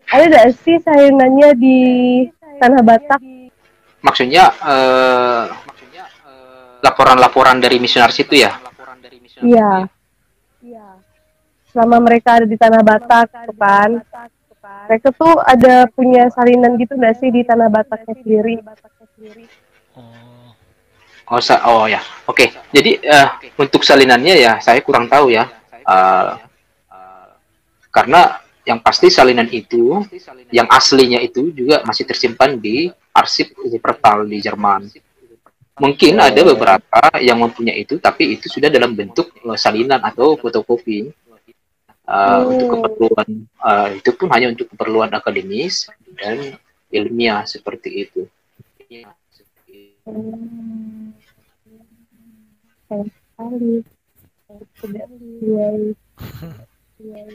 ada 0.10 0.24
nggak 0.30 0.48
sih 0.66 0.78
sainannya 0.82 1.50
di 1.58 1.78
tanah 2.62 2.82
Batak? 2.82 3.22
Maksudnya 4.06 4.54
uh, 4.62 5.50
laporan-laporan 6.86 7.58
dari 7.58 7.82
misionaris 7.82 8.22
itu 8.22 8.46
ya? 8.46 8.62
Iya. 9.42 9.90
Iya. 10.62 10.88
Selama 11.74 11.98
mereka 12.06 12.38
ada 12.38 12.46
di 12.46 12.56
tanah 12.56 12.86
Batak, 12.86 13.28
kan? 13.58 14.00
Mereka 14.86 15.10
tuh 15.18 15.42
ada 15.42 15.90
punya 15.90 16.30
salinan 16.30 16.78
gitu 16.78 16.94
nggak 16.94 17.18
sih 17.18 17.30
di 17.34 17.42
tanah 17.42 17.68
Bataknya 17.74 18.14
sendiri? 18.22 18.62
Oh. 19.98 20.46
Oh, 21.26 21.42
oh 21.42 21.90
ya, 21.90 21.98
oke. 22.30 22.38
Okay. 22.38 22.48
Jadi 22.70 23.02
uh, 23.02 23.42
untuk 23.58 23.82
salinannya 23.82 24.38
ya 24.38 24.54
saya 24.62 24.78
kurang 24.86 25.10
tahu 25.10 25.34
ya. 25.34 25.50
Uh, 25.82 26.38
karena 27.90 28.46
yang 28.66 28.82
pasti 28.82 29.10
salinan 29.10 29.50
itu, 29.50 30.06
yang 30.54 30.70
aslinya 30.70 31.22
itu 31.22 31.50
juga 31.50 31.82
masih 31.82 32.06
tersimpan 32.06 32.58
di 32.62 32.90
arsip 33.14 33.58
Wuppertal 33.58 34.30
di 34.30 34.38
Jerman. 34.42 34.86
Mungkin 35.76 36.24
ada 36.24 36.40
beberapa 36.40 37.02
yang 37.20 37.44
mempunyai 37.44 37.84
itu, 37.84 38.00
tapi 38.00 38.40
itu 38.40 38.48
sudah 38.48 38.72
dalam 38.72 38.96
bentuk 38.96 39.28
uh, 39.44 39.60
salinan 39.60 40.00
atau 40.00 40.40
fotokopi. 40.40 41.12
Uh, 42.06 42.16
oh. 42.16 42.54
Untuk 42.54 42.68
keperluan 42.70 43.30
uh, 43.60 43.90
itu 43.92 44.10
pun 44.14 44.30
hanya 44.32 44.54
untuk 44.54 44.70
keperluan 44.72 45.10
akademis 45.12 45.90
dan 46.16 46.56
ilmiah 46.94 47.44
seperti 47.44 48.08
itu. 48.08 48.30
Hmm. 50.06 51.12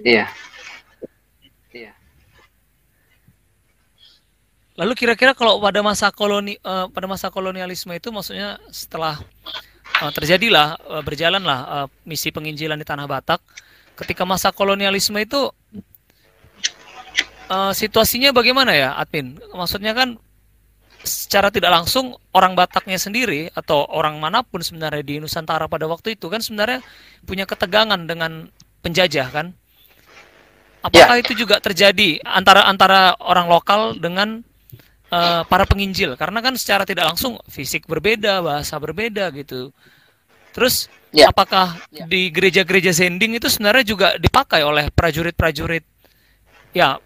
Iya. 0.01 0.25
Iya. 0.25 0.27
Lalu 4.81 4.97
kira-kira 4.97 5.37
kalau 5.37 5.61
pada 5.61 5.85
masa 5.85 6.09
koloni 6.09 6.57
uh, 6.65 6.89
pada 6.89 7.05
masa 7.05 7.29
kolonialisme 7.29 7.93
itu 7.93 8.09
maksudnya 8.09 8.57
setelah 8.73 9.21
uh, 10.01 10.09
terjadilah 10.09 10.81
uh, 10.89 11.05
berjalanlah 11.05 11.59
uh, 11.69 11.87
misi 12.09 12.33
penginjilan 12.33 12.81
di 12.81 12.87
tanah 12.89 13.05
Batak, 13.05 13.45
ketika 14.01 14.25
masa 14.25 14.49
kolonialisme 14.57 15.21
itu 15.21 15.53
uh, 17.53 17.77
situasinya 17.77 18.33
bagaimana 18.33 18.73
ya, 18.73 18.97
Admin? 18.97 19.37
Maksudnya 19.53 19.93
kan 19.93 20.17
secara 21.05 21.53
tidak 21.53 21.77
langsung 21.77 22.17
orang 22.33 22.57
Bataknya 22.57 22.97
sendiri 22.97 23.53
atau 23.53 23.85
orang 23.85 24.17
mana 24.17 24.41
pun 24.41 24.65
sebenarnya 24.65 25.05
di 25.05 25.21
Nusantara 25.21 25.69
pada 25.69 25.85
waktu 25.93 26.17
itu 26.17 26.33
kan 26.33 26.41
sebenarnya 26.41 26.81
punya 27.29 27.45
ketegangan 27.45 28.01
dengan 28.09 28.49
penjajah 28.81 29.29
kan. 29.29 29.53
Apakah 30.81 31.21
ya. 31.21 31.23
itu 31.25 31.37
juga 31.37 31.61
terjadi 31.61 32.25
antara 32.25 32.65
antara 32.65 33.13
orang 33.21 33.53
lokal 33.53 34.01
dengan 34.01 34.41
uh, 35.11 35.43
para 35.47 35.67
penginjil? 35.67 36.15
Karena 36.15 36.41
kan 36.41 36.55
secara 36.57 36.87
tidak 36.87 37.15
langsung 37.15 37.37
fisik 37.51 37.85
berbeda, 37.87 38.41
bahasa 38.41 38.79
berbeda 38.79 39.31
gitu. 39.35 39.75
Terus 40.51 40.91
ya. 41.15 41.31
apakah 41.31 41.79
ya. 41.91 42.07
di 42.07 42.31
gereja-gereja 42.31 42.91
sending 42.91 43.39
itu 43.39 43.47
sebenarnya 43.47 43.85
juga 43.87 44.09
dipakai 44.19 44.67
oleh 44.67 44.91
prajurit-prajurit? 44.91 45.85
Ya, 46.75 46.99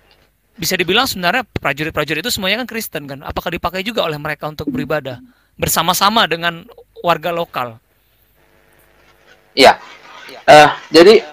bisa 0.55 0.76
dibilang 0.78 1.09
sebenarnya 1.09 1.44
prajurit-prajurit 1.44 2.24
itu 2.24 2.32
semuanya 2.32 2.64
kan 2.64 2.68
Kristen 2.68 3.05
kan. 3.09 3.20
Apakah 3.24 3.52
dipakai 3.52 3.84
juga 3.84 4.05
oleh 4.07 4.16
mereka 4.16 4.48
untuk 4.48 4.70
beribadah 4.70 5.20
bersama-sama 5.59 6.24
dengan 6.24 6.64
warga 7.05 7.34
lokal? 7.34 7.76
Ya. 9.52 9.76
Uh, 10.44 10.68
jadi 10.92 11.24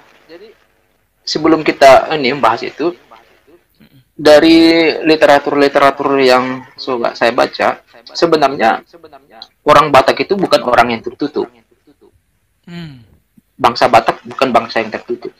sebelum 1.26 1.64
kita 1.64 2.12
ini 2.16 2.36
membahas 2.36 2.64
itu 2.64 2.96
dari 4.22 4.94
literatur-literatur 5.02 6.22
yang 6.22 6.62
suka 6.78 7.18
saya 7.18 7.34
baca 7.34 7.82
sebenarnya 8.14 8.86
orang 9.66 9.90
Batak 9.90 10.22
itu 10.30 10.38
bukan 10.38 10.62
orang 10.62 10.94
yang 10.94 11.02
tertutup. 11.02 11.50
Hmm. 12.62 13.02
bangsa 13.58 13.90
Batak 13.90 14.22
bukan 14.26 14.50
bangsa 14.54 14.86
yang 14.86 14.94
tertutup. 14.94 15.34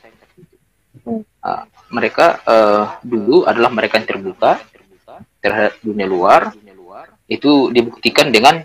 Uh, 1.42 1.66
mereka 1.90 2.38
uh, 2.46 2.98
dulu 3.02 3.46
adalah 3.46 3.70
mereka 3.70 3.98
yang 4.02 4.06
terbuka 4.10 4.58
terhadap 5.38 5.78
dunia 5.82 6.06
luar. 6.06 6.54
Itu 7.26 7.70
dibuktikan 7.70 8.30
dengan 8.30 8.62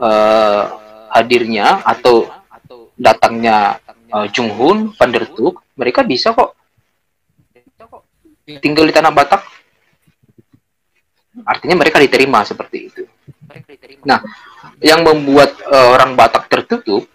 uh, 0.00 0.62
hadirnya 1.12 1.80
atau 1.84 2.28
datangnya 3.00 3.80
uh, 4.12 4.28
Junghun, 4.28 4.92
Van 4.92 5.08
der 5.08 5.24
Tuk, 5.32 5.64
mereka 5.80 6.04
bisa 6.04 6.36
kok 6.36 6.59
tinggal 8.60 8.86
di 8.88 8.94
tanah 8.94 9.12
Batak. 9.12 9.42
artinya 11.46 11.78
mereka 11.78 12.02
diterima 12.02 12.42
seperti 12.42 12.90
itu. 12.90 13.02
Nah, 14.04 14.20
yang 14.82 15.06
membuat 15.06 15.56
uh, 15.68 15.94
orang 15.94 16.18
Batak 16.18 16.50
tertutup 16.50 17.06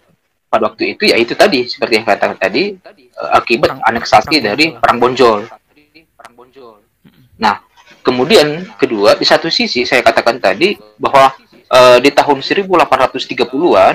pada 0.46 0.72
waktu 0.72 0.96
itu 0.96 1.12
yaitu 1.12 1.36
tadi 1.36 1.68
seperti 1.68 2.00
yang 2.00 2.06
katakan 2.08 2.38
tadi 2.38 2.74
uh, 3.18 3.30
akibat 3.36 3.76
perang, 3.76 3.80
aneksasi 3.84 4.40
perang 4.40 4.46
dari 4.46 4.66
perang 4.72 4.98
Bonjol. 4.98 5.40
Nah, 7.36 7.60
kemudian 8.00 8.64
kedua 8.80 9.18
di 9.20 9.26
satu 9.28 9.52
sisi 9.52 9.84
saya 9.84 10.00
katakan 10.00 10.40
tadi 10.40 10.80
bahwa 10.96 11.34
uh, 11.68 11.98
di 12.00 12.10
tahun 12.10 12.40
1830-an 12.40 13.94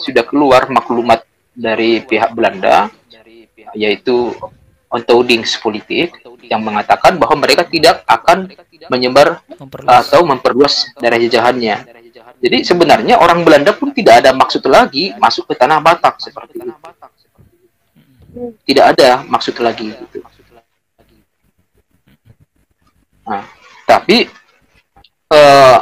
sudah 0.00 0.24
keluar 0.26 0.66
maklumat 0.72 1.22
dari 1.52 2.00
pihak 2.02 2.32
Belanda 2.32 2.88
yaitu 3.76 4.34
ontodings 4.90 5.54
politik 5.60 6.10
yang 6.46 6.64
mengatakan 6.64 7.20
bahwa 7.20 7.36
mereka 7.40 7.66
tidak 7.68 8.00
akan 8.08 8.48
menyebar 8.88 9.44
atau 9.84 10.24
memperluas 10.24 10.88
daerah 10.96 11.20
jajahannya. 11.20 11.76
Jadi 12.40 12.58
sebenarnya 12.64 13.20
orang 13.20 13.44
Belanda 13.44 13.76
pun 13.76 13.92
tidak 13.92 14.24
ada 14.24 14.32
maksud 14.32 14.64
lagi 14.64 15.12
masuk 15.20 15.50
ke 15.50 15.54
tanah 15.58 15.82
Batak 15.84 16.22
seperti 16.24 16.64
itu. 16.64 16.72
Tidak 18.64 18.84
ada 18.96 19.26
maksud 19.26 19.58
lagi 19.60 19.92
gitu. 19.92 20.24
Nah, 23.26 23.44
tapi 23.84 24.30
uh, 25.28 25.78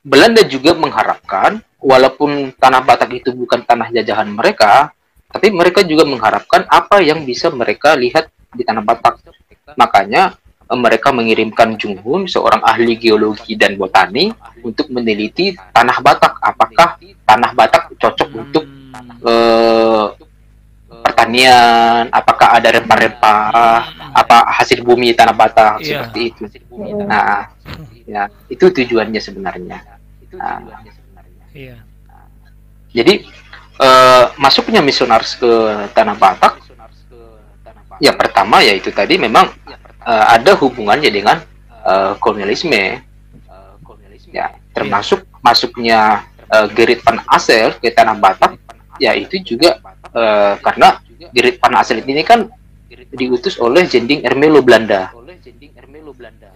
Belanda 0.00 0.40
juga 0.48 0.72
mengharapkan 0.72 1.60
walaupun 1.76 2.56
tanah 2.56 2.80
Batak 2.80 3.10
itu 3.20 3.30
bukan 3.36 3.60
tanah 3.62 3.92
jajahan 3.92 4.32
mereka, 4.32 4.96
tapi 5.28 5.52
mereka 5.52 5.84
juga 5.84 6.08
mengharapkan 6.08 6.64
apa 6.66 7.04
yang 7.04 7.22
bisa 7.22 7.52
mereka 7.52 7.92
lihat 7.94 8.32
di 8.56 8.64
tanah 8.64 8.82
Batak. 8.82 9.20
Makanya 9.76 10.34
eh, 10.70 10.78
mereka 10.78 11.10
mengirimkan 11.10 11.74
Junghun, 11.76 12.26
seorang 12.30 12.62
ahli 12.62 12.96
geologi 12.96 13.54
dan 13.54 13.74
botani, 13.74 14.32
untuk 14.62 14.88
meneliti 14.92 15.56
tanah 15.74 15.98
Batak. 16.00 16.38
Apakah 16.40 16.96
tanah 17.24 17.50
Batak 17.56 17.96
cocok 17.96 18.28
untuk 18.34 18.64
uh, 19.24 20.12
pertanian? 21.02 22.12
Apakah 22.12 22.60
ada 22.60 22.68
rempah-rempah? 22.76 23.52
Apa 24.10 24.50
hasil 24.60 24.82
bumi 24.82 25.14
tanah 25.16 25.32
Batak 25.32 25.80
yeah. 25.80 26.04
seperti 26.04 26.20
itu? 26.34 26.42
Nah, 27.06 27.54
ya 28.04 28.28
itu 28.50 28.68
tujuannya 28.68 29.20
sebenarnya. 29.22 29.78
Nah, 30.34 30.82
yeah. 31.54 31.80
Jadi 32.90 33.22
uh, 33.78 34.34
masuknya 34.34 34.82
misionaris 34.82 35.38
ke 35.38 35.50
tanah 35.94 36.18
Batak 36.18 36.58
Ya 38.00 38.16
pertama 38.16 38.64
yaitu 38.64 38.88
tadi 38.90 39.20
memang 39.20 39.52
uh, 40.02 40.24
ada 40.32 40.56
hubungannya 40.56 41.12
dengan 41.12 41.44
uh, 41.84 42.16
kolonialisme. 42.16 43.04
Ya 44.30 44.56
termasuk 44.72 45.26
masuknya 45.44 46.24
uh, 46.48 46.66
Gerit 46.72 47.04
Pan 47.04 47.20
Asel 47.28 47.76
ke 47.76 47.92
tanah 47.92 48.16
Batak, 48.16 48.56
ya 48.96 49.12
itu 49.12 49.42
juga 49.42 49.82
uh, 50.14 50.56
karena 50.64 51.02
Gerit 51.34 51.60
Pan 51.60 51.76
Asel 51.76 52.00
ini 52.00 52.24
kan 52.24 52.48
diutus 53.10 53.58
oleh 53.58 53.84
Jending 53.84 54.24
Ermelo 54.24 54.62
Belanda. 54.62 55.12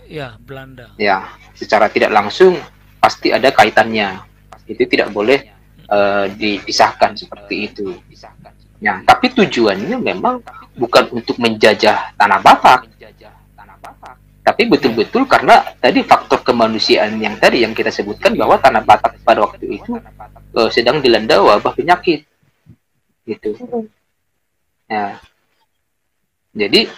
Ya 0.08 0.38
Belanda. 0.38 0.94
Ya 0.96 1.28
secara 1.58 1.90
tidak 1.90 2.14
langsung 2.14 2.56
pasti 3.02 3.34
ada 3.34 3.50
kaitannya. 3.50 4.22
Itu 4.64 4.88
tidak 4.88 5.12
boleh 5.12 5.44
uh, 5.92 6.30
dipisahkan 6.30 7.18
seperti 7.20 7.68
itu. 7.68 7.88
Ya, 8.84 9.00
tapi 9.04 9.32
tujuannya 9.32 9.96
memang 9.96 10.44
bukan 10.74 11.10
untuk 11.14 11.38
menjajah 11.38 12.14
tanah 12.18 12.38
Batak, 12.42 12.90
tapi 14.44 14.68
betul-betul 14.68 15.24
karena 15.24 15.64
tadi 15.80 16.04
faktor 16.04 16.44
kemanusiaan 16.44 17.16
yang 17.16 17.40
tadi 17.40 17.64
yang 17.64 17.72
kita 17.72 17.88
sebutkan 17.88 18.36
bahwa 18.36 18.60
tanah 18.60 18.84
Batak 18.84 19.22
pada 19.24 19.40
waktu 19.40 19.80
itu 19.80 19.96
uh, 20.52 20.68
sedang 20.68 21.00
dilanda 21.00 21.40
wabah 21.40 21.72
penyakit, 21.72 22.28
gitu. 23.24 23.56
Ya. 24.84 25.16
Jadi 26.54 26.92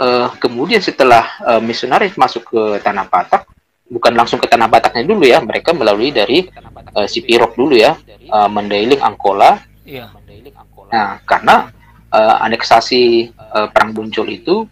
uh, 0.00 0.32
kemudian 0.40 0.80
setelah 0.80 1.36
uh, 1.44 1.60
misionaris 1.60 2.16
masuk 2.16 2.48
ke 2.48 2.62
tanah 2.80 3.04
Batak, 3.06 3.44
bukan 3.86 4.16
langsung 4.16 4.40
ke 4.40 4.48
tanah 4.48 4.66
Bataknya 4.66 5.04
dulu 5.04 5.28
ya, 5.28 5.44
mereka 5.44 5.76
melalui 5.76 6.10
dari 6.10 6.48
uh, 6.96 7.04
Sipirok 7.04 7.54
dulu 7.60 7.76
ya, 7.76 7.94
uh, 8.32 8.48
Mandailing, 8.48 9.04
Angkola, 9.04 9.60
iya. 9.84 10.10
Nah, 10.86 11.18
karena 11.26 11.75
uh, 12.12 12.36
aneksasi 12.44 13.32
uh, 13.34 13.68
perang 13.70 13.94
Buncol 13.96 14.28
itu 14.30 14.68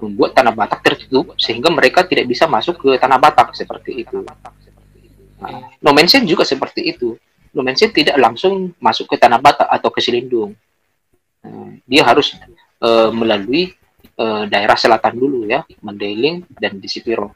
membuat 0.00 0.36
tanah 0.36 0.52
Batak 0.52 0.84
tertutup 0.84 1.32
sehingga 1.40 1.72
mereka 1.72 2.04
tidak 2.04 2.28
bisa 2.28 2.44
masuk 2.44 2.76
ke 2.80 2.90
tanah 3.00 3.16
Batak 3.16 3.56
seperti 3.56 4.04
itu. 4.04 4.22
Nah, 5.40 5.72
Nomensen 5.80 6.24
juga 6.28 6.44
seperti 6.44 6.84
itu. 6.92 7.16
Nomensen 7.56 7.92
tidak 7.92 8.16
langsung 8.20 8.76
masuk 8.76 9.08
ke 9.08 9.16
tanah 9.16 9.40
Batak 9.40 9.68
atau 9.68 9.88
ke 9.88 10.00
Silindung. 10.04 10.52
Nah, 11.40 11.80
dia 11.88 12.02
harus 12.04 12.36
uh, 12.84 13.08
melalui 13.12 13.72
uh, 14.20 14.44
daerah 14.44 14.76
selatan 14.76 15.16
dulu 15.16 15.48
ya, 15.48 15.64
Mandailing 15.80 16.44
dan 16.60 16.76
di 16.76 16.88
Sipiro. 16.88 17.32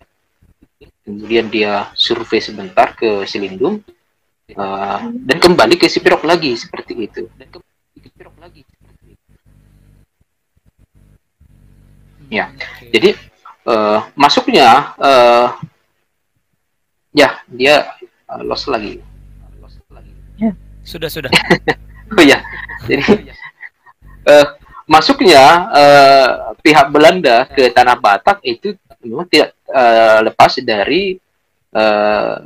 Kemudian 1.01 1.49
dia 1.49 1.89
survei 1.97 2.45
sebentar 2.45 2.93
ke 2.93 3.25
Silindung 3.25 3.81
uh, 4.53 5.01
dan 5.11 5.39
kembali 5.41 5.81
ke 5.81 5.89
Sipirok 5.89 6.29
lagi 6.29 6.53
seperti 6.57 6.93
itu. 6.97 7.25
Ya, 12.31 12.55
okay. 12.55 12.95
jadi 12.95 13.11
uh, 13.67 14.07
masuknya 14.15 14.95
uh, 15.03 15.59
ya 17.11 17.43
dia 17.51 17.91
uh, 18.31 18.43
lost 18.47 18.71
lagi. 18.71 19.03
Ya. 20.39 20.55
Sudah 20.87 21.11
sudah. 21.11 21.31
oh 22.17 22.25
ya, 22.25 22.41
jadi 22.87 23.35
uh, 24.25 24.47
masuknya 24.87 25.43
uh, 25.71 26.29
pihak 26.63 26.87
Belanda 26.91 27.47
ke 27.51 27.71
tanah 27.71 27.99
Batak 27.99 28.43
itu 28.47 28.79
memang 29.03 29.27
tidak 29.27 29.55
uh, 29.71 30.23
lepas 30.25 30.59
dari 30.63 31.19
uh, 31.75 32.37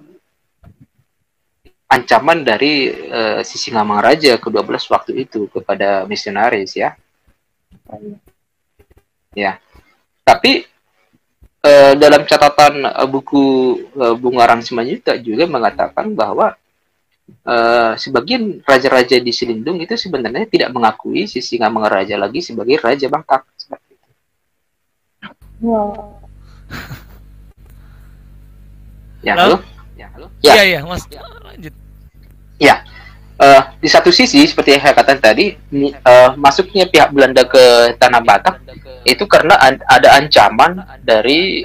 ancaman 1.89 2.43
dari 2.43 2.91
uh, 2.91 3.41
sisi 3.47 3.71
Ngamang 3.71 4.03
Raja 4.03 4.35
ke-12 4.37 4.83
waktu 4.91 5.13
itu 5.25 5.47
kepada 5.47 6.09
misionaris 6.11 6.75
ya. 6.75 6.99
Ya. 9.35 9.63
Tapi 10.25 10.65
uh, 11.61 11.93
dalam 12.01 12.25
catatan 12.25 12.89
uh, 12.89 13.09
buku 13.09 13.45
uh, 13.93 14.17
Bungaran 14.17 14.65
Simanjuta 14.65 15.21
juga 15.21 15.45
mengatakan 15.45 16.17
bahwa 16.17 16.57
uh, 17.45 17.93
sebagian 18.01 18.65
raja-raja 18.65 19.21
di 19.21 19.33
Selindung 19.37 19.77
itu 19.85 19.93
sebenarnya 20.01 20.49
tidak 20.49 20.73
mengakui 20.73 21.29
si 21.29 21.45
Singa 21.45 21.69
Raja 21.69 22.17
lagi 22.17 22.41
sebagai 22.41 22.81
raja 22.81 23.07
Bangkak 23.13 23.45
seperti 23.61 24.01
itu. 24.01 24.11
Wow. 25.65 26.25
ya, 29.21 29.33
halo? 29.37 29.57
Ya, 29.95 30.07
halo? 30.17 30.27
Ya, 30.41 30.53
iya, 30.57 30.65
iya, 30.65 30.79
Mas. 30.89 31.05
Lanjut. 31.45 31.75
Ya, 32.57 32.81
uh, 33.39 33.63
di 33.79 33.89
satu 33.91 34.11
sisi 34.15 34.45
seperti 34.47 34.77
yang 34.77 34.83
saya 34.83 34.95
katakan 34.95 35.19
tadi 35.23 35.55
uh, 36.05 36.35
masuknya 36.39 36.87
pihak 36.87 37.11
Belanda 37.11 37.43
ke 37.47 37.95
tanah 37.99 38.23
Batak 38.23 38.61
itu 39.05 39.25
karena 39.29 39.59
ada 39.85 40.17
ancaman 40.17 40.81
dari 41.05 41.65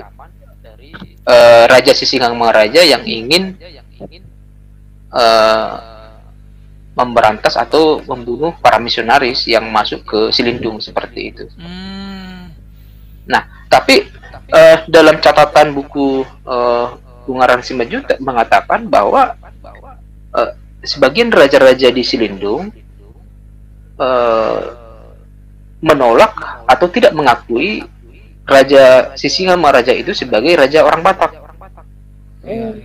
uh, 1.24 1.64
Raja 1.70 1.96
Sisingang 1.96 2.36
Mangaraja 2.36 2.84
yang 2.84 3.04
ingin 3.08 3.56
uh, 5.14 5.72
memberantas 7.00 7.56
atau 7.56 8.04
membunuh 8.04 8.52
para 8.60 8.76
misionaris 8.76 9.48
yang 9.48 9.64
masuk 9.72 10.04
ke 10.04 10.20
Silindung 10.36 10.84
seperti 10.84 11.32
itu. 11.32 11.48
Hmm. 11.56 12.52
Nah, 13.24 13.48
tapi 13.72 14.04
uh, 14.52 14.84
dalam 14.90 15.22
catatan 15.24 15.72
buku 15.72 16.28
uh, 16.44 17.00
Bungaran 17.24 17.62
Simajuta 17.62 18.18
mengatakan 18.20 18.90
bahwa 18.90 19.38
uh, 20.34 20.52
sebagian 20.84 21.30
raja-raja 21.32 21.92
di 21.92 22.04
Silindung 22.04 22.72
uh, 24.00 24.62
menolak 25.80 26.36
atau 26.68 26.88
tidak 26.92 27.16
mengakui 27.16 27.84
Raja 28.50 29.14
Sisinga 29.14 29.54
Maharaja 29.54 29.94
itu 29.94 30.10
sebagai 30.18 30.58
raja 30.58 30.82
orang 30.82 31.06
Batak. 31.06 31.32
Hmm. 32.42 32.82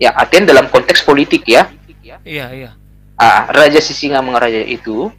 Ya, 0.00 0.16
artinya 0.16 0.56
dalam 0.56 0.72
konteks 0.72 1.04
politik 1.04 1.44
ya. 1.44 1.68
Iya, 2.24 2.46
iya. 2.56 2.70
Ah, 3.20 3.52
raja 3.52 3.84
Sisinga 3.84 4.24
Maharaja 4.24 4.64
itu 4.64 5.12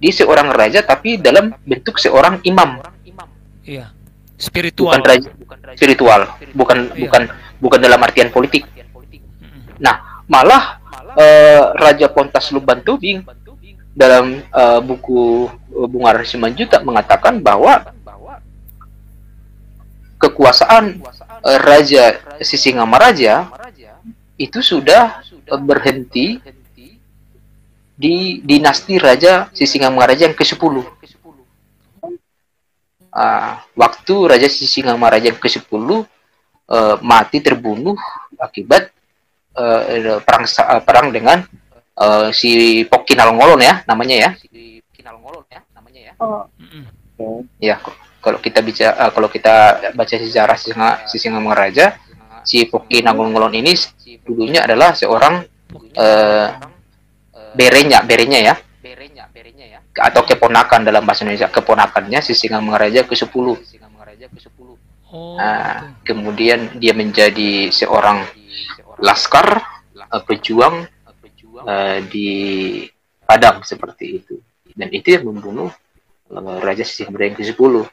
dia 0.00 0.12
seorang 0.16 0.48
raja 0.48 0.80
tapi 0.80 1.20
dalam 1.20 1.52
bentuk 1.68 2.00
seorang 2.00 2.40
imam. 2.48 2.80
Iya. 3.60 3.92
Spiritual. 4.40 4.96
Bukan 4.96 5.04
raja 5.04 5.28
spiritual, 5.76 6.20
bukan 6.56 6.78
iya. 6.96 7.00
bukan 7.06 7.22
bukan 7.60 7.78
dalam 7.78 8.00
artian 8.00 8.32
politik. 8.32 8.64
Nah, 9.76 10.24
malah 10.24 10.79
uh, 11.16 11.62
Raja 11.76 12.06
Pontas 12.10 12.50
Luban 12.54 12.82
Tubing 12.82 13.24
dalam 13.94 14.40
uh, 14.54 14.80
buku 14.82 15.50
uh, 15.74 15.88
Bunga 15.90 16.22
Simanjuta 16.22 16.82
mengatakan 16.82 17.42
bahwa 17.42 17.90
kekuasaan 20.20 21.00
uh, 21.42 21.58
Raja 21.60 22.18
Sisingamaraja 22.40 23.48
itu 24.40 24.64
sudah 24.64 25.20
berhenti 25.60 26.40
di 28.00 28.40
dinasti 28.40 28.96
Raja 28.96 29.52
Sisingamaraja 29.52 30.24
yang 30.24 30.36
ke-10. 30.36 30.74
Uh, 33.10 33.52
waktu 33.74 34.14
Raja 34.24 34.48
Sisingamaraja 34.48 35.34
yang 35.34 35.40
ke-10 35.40 35.68
uh, 35.74 36.96
mati 37.02 37.42
terbunuh 37.42 37.98
akibat 38.40 38.94
uh, 39.56 40.20
perang 40.22 40.44
uh, 40.46 40.82
perang 40.82 41.06
dengan 41.10 41.42
uh, 41.98 42.28
si 42.30 42.82
Pokinalngolon 42.86 43.60
ya 43.60 43.74
namanya 43.86 44.16
ya. 44.16 44.30
ya 45.50 45.60
namanya 45.74 46.00
ya. 46.00 46.12
Oh. 46.20 47.44
Ya, 47.60 47.76
kalau 48.24 48.40
kita 48.40 48.64
bicara 48.64 48.96
uh, 48.96 49.10
kalau 49.12 49.28
kita 49.28 49.88
baca 49.92 50.14
sejarah 50.16 50.56
Sisingamaraja, 51.08 52.00
si 52.44 52.64
Pokinalngolon 52.68 53.52
ini 53.56 53.76
dulunya 54.24 54.64
adalah 54.64 54.96
seorang 54.96 55.44
uh, 55.96 56.48
berenya 57.56 58.04
berenya 58.06 58.38
ya. 58.40 58.54
Berenya 58.80 59.28
berenya 59.28 59.66
ya. 59.76 59.78
Atau 60.00 60.24
keponakan 60.24 60.86
dalam 60.86 61.04
bahasa 61.04 61.26
Indonesia. 61.26 61.52
Keponakannya 61.52 62.24
si 62.24 62.32
singa 62.32 62.62
mengaraja 62.62 63.04
ke 63.04 63.12
sepuluh 63.12 63.60
oh, 65.12 65.36
nah, 65.36 65.94
kemudian 66.06 66.78
dia 66.78 66.94
menjadi 66.94 67.68
seorang 67.74 68.24
laskar 69.00 69.64
uh, 69.96 70.22
pejuang 70.24 70.86
uh, 71.64 71.98
di 72.06 72.28
Padang 73.24 73.62
seperti 73.62 74.22
itu 74.22 74.36
dan 74.74 74.90
itu 74.90 75.14
yang 75.14 75.30
membunuh 75.30 75.70
uh, 76.30 76.58
Raja 76.62 76.82
Sisingamaraja 76.82 77.26
yang 77.32 77.38
ke 77.38 77.44
sepuluh 77.46 77.86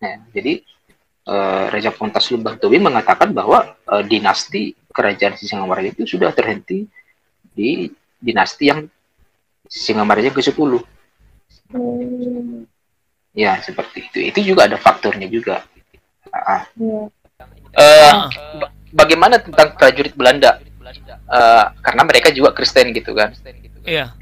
nah, 0.00 0.16
jadi 0.30 0.62
uh, 1.26 1.72
Raja 1.72 1.90
Pontas 1.92 2.30
Lubang 2.30 2.56
Tobi 2.56 2.78
mengatakan 2.78 3.34
bahwa 3.34 3.76
uh, 3.88 4.02
dinasti 4.04 4.72
kerajaan 4.92 5.36
Sisingamaraja 5.36 5.92
itu 5.92 6.16
sudah 6.16 6.32
terhenti 6.32 6.88
di 7.56 7.90
dinasti 8.20 8.64
yang 8.68 8.88
Singamaraja 9.66 10.30
ke-10. 10.30 10.78
Hmm. 11.74 12.70
Ya, 13.34 13.58
seperti 13.58 14.06
itu. 14.06 14.18
Itu 14.30 14.40
juga 14.46 14.70
ada 14.70 14.78
faktornya 14.78 15.26
juga. 15.26 15.66
Uh, 16.30 17.10
uh, 17.74 18.30
bagaimana 18.96 19.36
tentang 19.36 19.76
prajurit 19.76 20.16
Belanda? 20.16 20.58
Uh, 21.26 21.74
karena 21.84 22.02
mereka 22.06 22.28
juga 22.32 22.56
Kristen 22.56 22.96
gitu 22.96 23.12
kan. 23.12 23.36
Iya. 23.84 24.16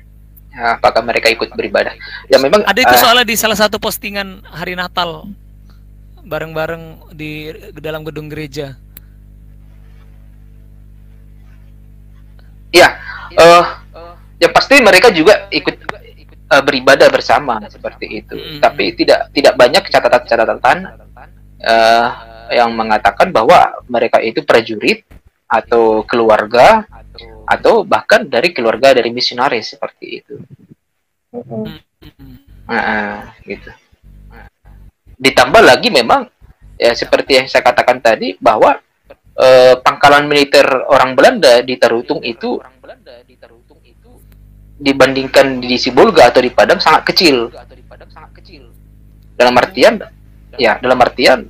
Ya, 0.55 0.79
apakah 0.79 1.03
mereka 1.03 1.31
ikut 1.31 1.51
beribadah? 1.55 1.95
Ya 2.31 2.39
memang 2.39 2.62
ada 2.62 2.79
itu 2.79 2.95
uh, 2.95 3.01
soalnya 3.01 3.27
di 3.27 3.35
salah 3.35 3.59
satu 3.59 3.79
postingan 3.79 4.43
hari 4.47 4.79
Natal 4.79 5.27
bareng-bareng 6.25 7.12
di 7.12 7.53
dalam 7.79 8.07
gedung 8.07 8.31
gereja. 8.31 8.79
Iya, 12.75 12.89
uh, 13.39 13.64
ya 14.39 14.49
pasti 14.51 14.79
mereka 14.83 15.11
juga 15.14 15.47
ikut 15.51 15.75
uh, 16.51 16.62
beribadah 16.64 17.07
bersama 17.11 17.61
seperti 17.68 18.25
itu. 18.25 18.35
Mm 18.35 18.47
-hmm. 18.47 18.61
Tapi 18.62 18.85
tidak 18.95 19.31
tidak 19.35 19.55
banyak 19.59 19.85
catatan-catatan 19.91 20.79
uh, 21.66 22.09
yang 22.53 22.73
mengatakan 22.75 23.33
bahwa 23.33 23.73
mereka 23.89 24.21
itu 24.21 24.45
prajurit 24.45 25.07
atau 25.49 26.03
keluarga 26.05 26.85
atau 27.45 27.85
bahkan 27.85 28.25
dari 28.25 28.51
keluarga 28.51 28.97
dari 28.97 29.13
misionaris 29.13 29.77
seperti 29.77 30.07
itu. 30.25 30.35
Uh, 32.65 33.21
gitu. 33.45 33.71
Ditambah 35.21 35.63
lagi 35.63 35.93
memang 35.93 36.27
ya 36.75 36.93
seperti 36.97 37.39
yang 37.39 37.47
saya 37.47 37.63
katakan 37.63 38.01
tadi 38.03 38.35
bahwa 38.41 38.81
uh, 39.39 39.75
pangkalan 39.85 40.27
militer 40.27 40.67
orang 40.89 41.15
Belanda 41.15 41.63
di 41.63 41.79
Tarutung 41.79 42.25
itu 42.25 42.59
dibandingkan 44.75 45.63
di 45.63 45.79
Sibolga 45.79 46.35
atau 46.35 46.43
di 46.43 46.51
Padang 46.51 46.83
sangat 46.83 47.15
kecil. 47.15 47.49
Dalam 49.35 49.55
artian, 49.59 49.99
ya 50.59 50.79
dalam 50.79 50.99
artian 51.03 51.47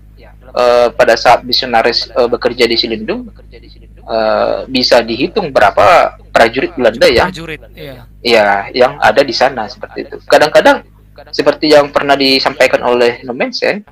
uh, 0.55 0.89
pada 0.95 1.19
saat 1.19 1.43
misionaris 1.43 2.09
uh, 2.15 2.31
bekerja 2.31 2.65
di 2.65 2.79
Silindung 2.79 3.29
uh, 4.07 4.65
bisa 4.71 5.03
dihitung 5.03 5.51
berapa 5.51 6.17
prajurit 6.31 6.73
Belanda 6.79 7.07
yang 7.11 7.29
prajurit, 7.31 7.61
iya. 7.75 8.07
ya 8.23 8.49
yang 8.71 8.97
ada 9.03 9.21
di 9.21 9.35
sana 9.35 9.67
seperti 9.67 10.09
itu. 10.09 10.17
Kadang-kadang 10.25 10.87
seperti 11.31 11.75
yang 11.75 11.91
pernah 11.95 12.19
disampaikan 12.19 12.83
oleh 12.83 13.23
Nomensen 13.23 13.87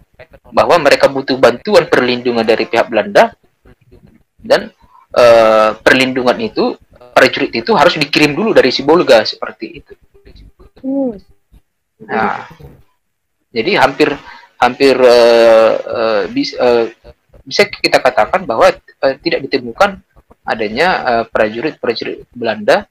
bahwa 0.50 0.78
mereka 0.78 1.06
butuh 1.10 1.38
bantuan 1.38 1.86
perlindungan 1.86 2.46
dari 2.46 2.66
pihak 2.66 2.90
Belanda 2.90 3.34
dan 4.42 4.70
uh, 5.14 5.78
perlindungan 5.78 6.38
itu 6.42 6.74
prajurit 7.14 7.52
itu 7.54 7.70
harus 7.76 7.94
dikirim 7.98 8.34
dulu 8.34 8.50
dari 8.50 8.74
Sibolga 8.74 9.22
seperti 9.22 9.66
itu. 9.82 9.94
Hmm. 10.82 11.14
Nah, 12.02 12.50
jadi 13.54 13.78
hampir 13.78 14.10
hampir 14.62 14.94
uh, 14.94 15.72
uh, 15.82 16.22
bis, 16.30 16.54
uh, 16.54 16.86
bisa 17.42 17.66
kita 17.66 17.98
katakan 17.98 18.46
bahwa 18.46 18.70
uh, 18.70 19.14
tidak 19.18 19.42
ditemukan 19.50 19.98
adanya 20.46 21.22
prajurit-prajurit 21.30 22.22
uh, 22.22 22.26
Belanda 22.30 22.86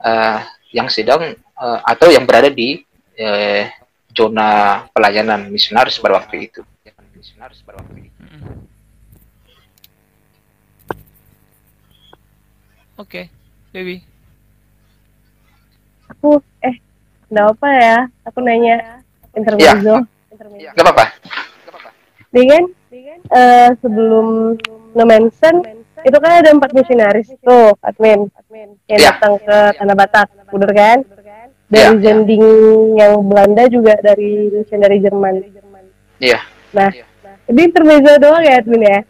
uh, 0.00 0.44
yang 0.72 0.92
sedang 0.92 1.32
uh, 1.56 1.80
atau 1.88 2.12
yang 2.12 2.28
berada 2.28 2.52
di 2.52 2.84
uh, 3.16 3.64
zona 4.12 4.84
pelayanan 4.92 5.48
misionaris 5.48 5.96
pada 5.96 6.20
waktu 6.20 6.52
itu. 6.52 6.60
Misionaris 7.16 7.64
pada 7.64 7.80
waktu 7.80 8.12
itu. 8.12 8.20
Oke. 12.96 13.08
Okay. 13.08 13.24
Dewi? 13.76 14.00
Aku 16.16 16.40
eh 16.64 16.80
enggak 17.28 17.46
apa 17.52 17.68
ya? 17.76 17.98
Aku 18.24 18.38
nanya 18.40 19.04
intermezzo. 19.36 20.00
Ya. 20.00 20.15
Gak 20.60 20.84
apa-apa. 20.84 21.04
Dengan 22.32 22.62
uh, 23.32 23.70
sebelum 23.80 24.26
nge-mention 24.96 25.54
itu 26.06 26.16
kan 26.22 26.32
ada 26.44 26.50
empat 26.52 26.70
misionaris 26.76 27.32
tuh 27.40 27.74
admin 27.82 28.30
yang 28.86 29.00
ya. 29.00 29.16
datang 29.16 29.40
ke 29.42 29.58
Tanah 29.80 29.96
Batak, 29.96 30.28
bener 30.52 30.70
kan? 30.76 30.98
Dari 31.66 31.82
ya. 31.82 31.98
Zending 31.98 32.44
yang 32.94 33.26
Belanda 33.26 33.66
juga 33.66 33.98
dari 33.98 34.54
mission 34.54 34.78
dari 34.78 35.02
Jerman. 35.02 35.34
Iya. 36.22 36.38
Nah, 36.70 36.90
ini 37.50 37.60
intermezzo 37.66 38.22
doang 38.22 38.44
ya 38.46 38.62
admin 38.62 38.86
ya? 38.86 39.00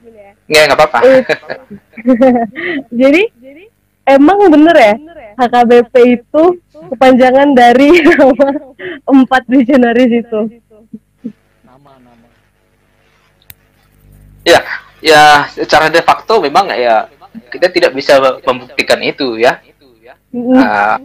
Nggak, 0.47 0.63
nggak 0.71 0.79
apa-apa. 0.79 0.99
jadi, 3.03 3.23
emang 4.07 4.39
bener 4.47 4.77
ya 4.79 4.95
HKBP 5.37 5.95
itu 6.17 6.45
kepanjangan 6.73 7.53
dari 7.53 8.01
nama 8.09 8.49
empat 9.05 9.43
visionaris 9.45 10.25
itu. 10.25 10.41
Nama-nama. 11.61 12.29
Ya, 14.47 14.63
ya 15.03 15.23
secara 15.51 15.91
de 15.91 15.99
facto 16.07 16.39
memang 16.39 16.71
ya 16.71 17.11
kita 17.51 17.67
tidak 17.75 17.99
bisa 17.99 18.23
membuktikan 18.47 19.03
itu 19.03 19.43
ya. 19.43 19.59
Uh, 20.31 21.03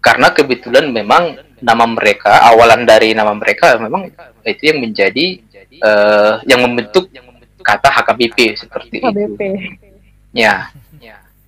karena 0.00 0.32
kebetulan 0.32 0.88
memang 0.88 1.36
nama 1.60 1.84
mereka 1.84 2.40
awalan 2.48 2.88
dari 2.88 3.12
nama 3.12 3.32
mereka 3.36 3.76
memang 3.76 4.08
itu 4.44 4.62
yang 4.72 4.80
menjadi 4.80 5.44
uh, 5.84 6.40
yang 6.48 6.64
membentuk 6.64 7.08
kata 7.64 7.88
HKBP 7.88 8.56
seperti 8.56 9.00
itu. 9.00 9.36
Ya. 10.32 10.72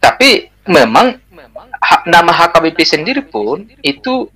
Tapi 0.01 0.53
memang 0.69 1.17
hak, 1.81 2.09
nama 2.09 2.33
HKBP 2.33 2.79
sendiri 2.85 3.23
pun 3.25 3.69
itu 3.81 4.29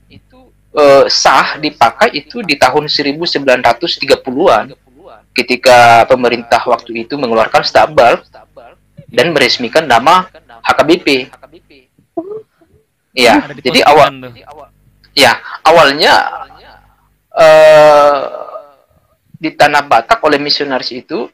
uh, 0.74 1.04
sah 1.08 1.56
dipakai 1.56 2.12
itu 2.14 2.42
di 2.44 2.54
tahun 2.58 2.86
1930-an 2.86 4.64
ketika 5.36 6.04
pemerintah 6.06 6.60
waktu 6.66 7.06
itu 7.06 7.14
mengeluarkan 7.16 7.62
stabal 7.62 8.22
dan 9.10 9.26
meresmikan 9.34 9.86
nama 9.86 10.26
HKBP. 10.62 11.30
Ya, 13.10 13.42
jadi 13.58 13.82
awal 13.90 14.30
ya 15.18 15.34
awalnya 15.66 16.14
uh, 17.34 18.18
di 19.34 19.50
tanah 19.50 19.82
Batak 19.82 20.22
oleh 20.22 20.38
misionaris 20.38 20.94
itu 20.94 21.26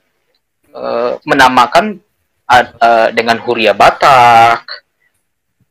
uh, 0.72 1.20
menamakan 1.28 2.00
uh, 2.48 3.12
dengan 3.12 3.36
Huria 3.44 3.76
Batak, 3.76 4.86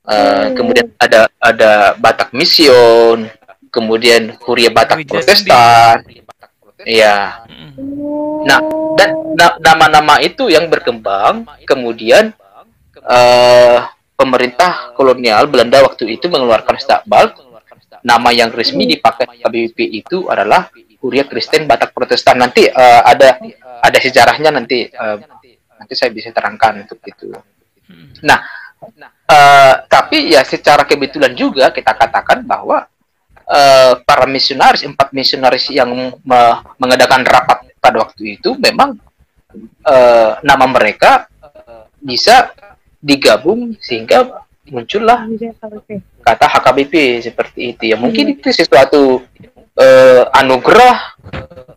Uh, 0.05 0.53
kemudian 0.53 0.93
ada 1.01 1.25
ada 1.41 1.97
Batak 1.97 2.29
Mission, 2.29 3.25
kemudian 3.73 4.37
Huria 4.45 4.69
Batak 4.69 5.01
Protestan. 5.09 6.05
Iya. 6.85 7.45
Nah, 8.45 8.59
dan 8.95 9.09
nama-nama 9.59 10.21
itu 10.21 10.47
yang 10.47 10.69
berkembang, 10.69 11.43
kemudian 11.65 12.31
uh, 13.01 13.89
pemerintah 14.15 14.93
kolonial 14.95 15.49
Belanda 15.49 15.83
waktu 15.83 16.15
itu 16.15 16.29
mengeluarkan 16.29 16.77
stakbal. 16.79 17.33
Nama 18.05 18.29
yang 18.29 18.53
resmi 18.53 18.85
dipakai 18.85 19.41
KBBP 19.41 19.79
itu 20.05 20.29
adalah 20.29 20.69
Huria 21.01 21.25
Kristen 21.25 21.65
Batak 21.65 21.89
Protestan. 21.89 22.37
Nanti 22.37 22.69
uh, 22.69 23.01
ada 23.01 23.41
ada 23.81 23.97
sejarahnya 23.97 24.53
nanti 24.53 24.85
uh, 24.93 25.17
nanti 25.81 25.93
saya 25.97 26.13
bisa 26.13 26.29
terangkan 26.29 26.85
untuk 26.85 27.01
itu. 27.01 27.33
Nah, 28.21 28.39
uh, 29.25 29.73
tapi 29.89 30.33
ya 30.33 30.45
secara 30.45 30.85
kebetulan 30.85 31.33
juga 31.33 31.73
kita 31.73 31.97
katakan 31.97 32.45
bahwa 32.45 32.85
uh, 33.49 34.01
para 34.01 34.25
misionaris, 34.25 34.85
empat 34.85 35.13
misionaris 35.13 35.69
yang 35.71 35.89
me 36.21 36.41
mengadakan 36.77 37.25
rapat 37.25 37.69
pada 37.77 38.01
waktu 38.01 38.41
itu 38.41 38.57
memang 38.57 38.97
uh, 39.85 40.31
nama 40.41 40.65
mereka 40.65 41.29
bisa 42.01 42.53
digabung 43.01 43.77
sehingga 43.81 44.45
muncullah 44.69 45.29
kata 46.25 46.45
HKBP 46.49 47.21
seperti 47.21 47.73
itu. 47.73 47.83
Ya 47.93 47.97
mungkin 47.97 48.37
itu 48.37 48.49
sesuatu 48.49 49.21
uh, 49.77 50.23
anugerah 50.33 51.17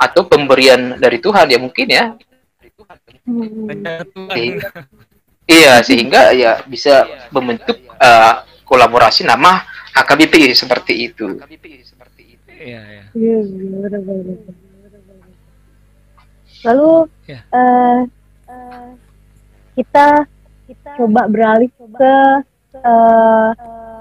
atau 0.01 0.25
pemberian 0.25 0.97
dari 0.97 1.21
Tuhan 1.21 1.49
ya 1.49 1.59
mungkin 1.61 1.87
ya. 1.89 2.05
Iya 5.49 5.81
sehingga 5.81 6.33
ya 6.37 6.61
bisa 6.69 7.09
membentuk 7.33 7.77
uh, 7.97 8.45
kolaborasi 8.69 9.25
nama 9.25 9.65
HKBP 9.99 10.35
seperti 10.55 11.11
itu. 11.11 11.27
Iya, 12.59 12.81
iya. 12.83 13.05
iya 13.15 13.39
Lalu 16.67 16.91
ya. 17.31 17.41
uh, 17.55 18.01
uh, 18.51 18.89
kita 19.79 20.27
kita 20.67 20.91
coba 20.99 21.31
beralih 21.31 21.71
ke 21.71 22.15
uh, 22.83 23.51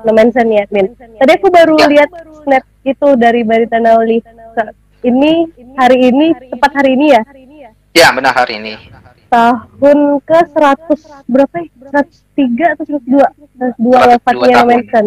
Nomensen 0.06 0.50
ya, 0.50 0.66
Min. 0.74 0.90
Tadi 0.98 1.32
aku 1.38 1.54
baru 1.54 1.78
ya. 1.78 1.86
lihat 1.90 2.10
snap 2.46 2.66
itu 2.82 3.08
dari 3.18 3.46
Barita 3.46 3.78
Nauli. 3.78 4.22
Ini 5.06 5.32
hari 5.78 6.10
ini 6.10 6.34
tepat 6.50 6.82
hari 6.82 6.98
ini 6.98 7.14
ya? 7.14 7.22
Ya, 7.94 8.08
benar 8.14 8.34
hari 8.34 8.58
ini 8.58 8.74
tahun 9.28 10.24
ke 10.24 10.40
100 10.56 11.28
berapa 11.28 11.56
ya? 11.60 11.70
103 11.92 12.74
atau 12.80 12.86
102? 12.88 13.76
102 13.76 14.12
wafatnya 14.16 14.58
Manson. 14.64 15.06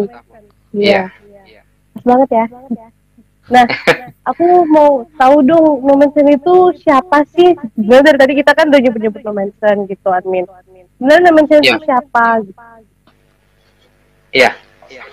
Iya. 0.71 1.11
Yeah. 1.47 1.63
Pas 1.91 2.03
banget 2.07 2.29
ya. 2.31 2.45
Nah, 3.51 3.65
aku 4.31 4.63
mau 4.71 5.03
tahu 5.19 5.43
dong 5.43 5.83
Nomensen 5.83 6.31
itu 6.31 6.71
siapa 6.79 7.27
sih? 7.35 7.51
Sebenarnya 7.75 8.15
dari 8.15 8.19
tadi 8.23 8.33
kita 8.39 8.51
kan 8.55 8.71
udah 8.71 8.79
nyebut-nyebut 8.79 9.21
Nomensen 9.27 9.77
gitu, 9.91 10.07
admin. 10.07 10.47
Sebenarnya 10.95 11.23
Nomensen 11.27 11.59
yeah. 11.59 11.67
itu 11.75 11.77
iya. 11.83 11.87
siapa? 11.87 12.25
Iya. 14.31 14.51
Yeah. 14.87 15.07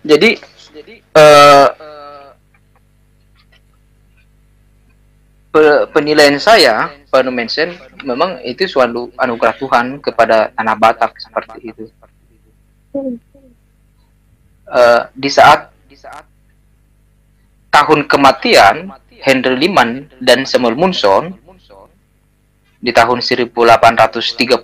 Jadi, 0.00 0.30
jadi 0.72 0.94
uh, 1.12 1.68
penilaian 5.92 6.40
saya, 6.40 6.88
Pak 7.12 7.20
Numensen, 7.26 7.76
memang 8.06 8.40
itu 8.48 8.64
suatu 8.64 9.12
anugerah 9.20 9.60
Tuhan 9.60 10.00
kepada 10.00 10.54
tanah 10.56 10.76
Batak 10.78 11.20
seperti 11.20 11.74
itu. 11.74 11.84
Uh, 14.70 15.10
di 15.18 15.26
saat 15.26 15.74
di 15.90 15.98
saat 15.98 16.22
tahun 17.74 18.06
kematian 18.06 18.86
Henry 19.18 19.66
Liman 19.66 20.06
dan 20.22 20.46
Samuel 20.46 20.78
Munson 20.78 21.34
di 22.78 22.94
tahun 22.94 23.18
1834 23.18 24.62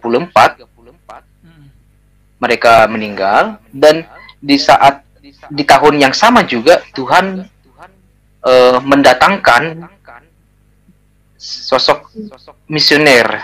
mereka 2.38 2.86
meninggal 2.86 3.58
dan 3.74 4.06
di 4.38 4.54
saat 4.62 5.02
di 5.50 5.64
tahun 5.66 5.98
yang 5.98 6.14
sama 6.14 6.46
juga 6.46 6.86
Tuhan 6.94 7.42
uh, 8.46 8.78
mendatangkan 8.78 9.90
sosok 11.36 12.14
misioner 12.70 13.42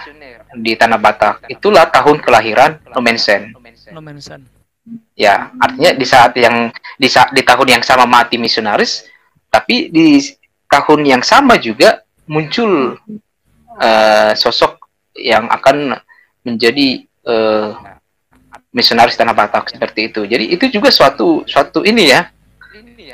di 0.57 0.73
Tanah 0.77 1.01
Batak. 1.01 1.49
Itulah 1.49 1.89
tahun 1.93 2.21
kelahiran 2.21 2.81
Nomensen. 2.93 3.53
Ya, 5.15 5.55
artinya 5.63 5.95
di 5.95 6.07
saat 6.07 6.35
yang 6.35 6.75
di 6.99 7.07
saat 7.07 7.31
di 7.31 7.47
tahun 7.47 7.79
yang 7.79 7.83
sama 7.87 8.03
mati 8.03 8.35
misionaris, 8.35 9.07
tapi 9.47 9.87
di 9.95 10.19
tahun 10.67 11.07
yang 11.07 11.23
sama 11.23 11.55
juga 11.63 12.03
muncul 12.27 12.99
uh, 13.79 14.33
sosok 14.35 14.83
yang 15.15 15.47
akan 15.47 15.95
menjadi 16.43 17.07
uh, 17.29 17.79
misionaris 18.75 19.15
Tanah 19.15 19.37
Batak 19.37 19.71
seperti 19.71 20.11
itu. 20.11 20.27
Jadi 20.27 20.51
itu 20.51 20.67
juga 20.67 20.91
suatu 20.91 21.47
suatu 21.47 21.87
ini 21.87 22.11
ya. 22.11 22.27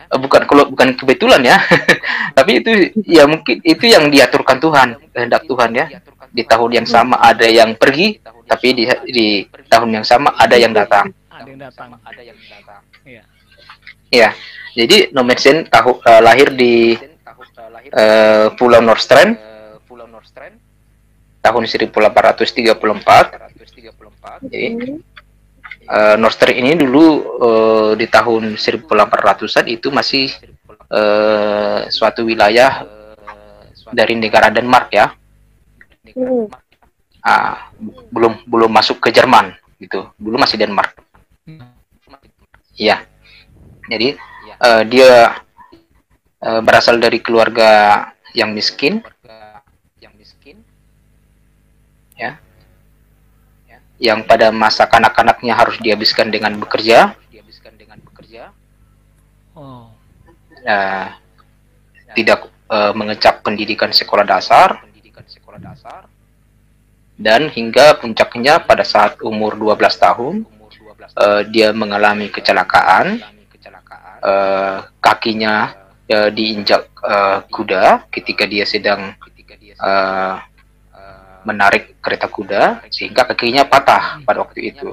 Uh, 0.08 0.16
bukan 0.16 0.48
kalau 0.48 0.64
bukan 0.72 0.96
kebetulan 0.96 1.44
ya. 1.44 1.60
Tapi 2.38 2.64
itu 2.64 2.70
ya 3.04 3.28
mungkin 3.28 3.60
itu 3.60 3.84
yang 3.84 4.08
diaturkan 4.08 4.56
Tuhan 4.56 4.88
kehendak 5.12 5.44
Tuhan 5.44 5.76
ya. 5.76 6.00
Di 6.32 6.48
tahun 6.48 6.80
yang 6.80 6.88
sama 6.88 7.20
ada 7.20 7.44
yang 7.44 7.76
pergi 7.76 8.24
tapi 8.48 8.72
di 8.72 8.84
di 9.12 9.26
tahun 9.68 10.00
yang 10.00 10.06
sama 10.08 10.32
ada 10.36 10.56
yang 10.56 10.72
datang 10.72 11.12
ada 11.39 11.51
yang 11.51 11.61
datang. 11.61 11.89
Ada 12.03 12.22
yang 12.22 12.39
datang. 12.51 12.82
Ya 13.07 13.22
ya 14.09 14.32
jadi 14.72 15.12
Nomensen 15.12 15.68
tahu 15.68 16.01
uh, 16.01 16.20
lahir 16.24 16.53
di 16.57 16.97
uh, 17.93 18.49
Pulau 18.57 18.80
Norstrand 18.80 19.36
tahun 21.45 21.64
1834 21.68 22.49
jadi 24.49 24.66
uh, 25.89 26.16
Noster 26.16 26.51
ini 26.53 26.76
dulu 26.76 27.05
uh, 27.41 27.93
di 27.97 28.07
tahun 28.09 28.57
1800-an 28.57 29.64
itu 29.68 29.89
masih 29.93 30.32
uh, 30.89 31.89
suatu 31.93 32.24
wilayah 32.24 32.84
dari 33.89 34.20
negara 34.20 34.53
Denmark 34.53 34.93
ya. 34.93 35.16
Ah, 37.24 37.72
belum 38.12 38.45
belum 38.45 38.68
masuk 38.68 39.01
ke 39.01 39.09
Jerman 39.09 39.57
gitu. 39.80 40.12
Dulu 40.20 40.36
masih 40.36 40.61
Denmark. 40.61 41.07
Iya. 42.78 43.02
Jadi 43.90 44.14
uh, 44.62 44.82
dia 44.86 45.42
uh, 46.40 46.60
berasal 46.62 47.02
dari 47.02 47.18
keluarga 47.18 48.06
yang 48.32 48.54
miskin. 48.54 49.02
Ya 52.18 52.38
yang 53.98 54.22
pada 54.22 54.54
masa 54.54 54.86
kanak-kanaknya 54.86 55.52
harus 55.58 55.76
dihabiskan 55.82 56.30
dengan 56.30 56.54
bekerja. 56.56 57.18
Dihabiskan 57.34 57.74
dengan 57.74 57.98
bekerja. 57.98 58.54
Oh. 59.58 59.90
Nah, 60.62 61.18
tidak 62.14 62.46
uh, 62.70 62.94
mengecap 62.94 63.42
pendidikan 63.42 63.90
sekolah 63.90 64.22
dasar. 64.22 64.86
Pendidikan 64.86 65.26
sekolah 65.26 65.58
dasar. 65.58 66.06
Dan 67.18 67.50
hingga 67.50 67.98
puncaknya 67.98 68.62
pada 68.62 68.86
saat 68.86 69.18
umur 69.18 69.58
12 69.58 69.74
tahun, 69.98 70.34
uh, 71.16 71.42
dia 71.46 71.72
mengalami 71.72 72.28
kecelakaan. 72.28 73.22
Uh, 74.18 74.82
kakinya 74.98 75.78
uh, 76.11 76.26
diinjak 76.34 76.90
uh, 77.06 77.46
kuda 77.46 78.11
ketika 78.11 78.50
dia 78.50 78.66
sedang 78.66 79.14
uh, 79.78 80.42
menarik 81.46 82.02
kereta 82.02 82.26
kuda 82.26 82.82
sehingga 82.90 83.22
kakinya 83.30 83.62
patah 83.62 84.18
pada 84.26 84.42
waktu 84.42 84.74
itu. 84.74 84.90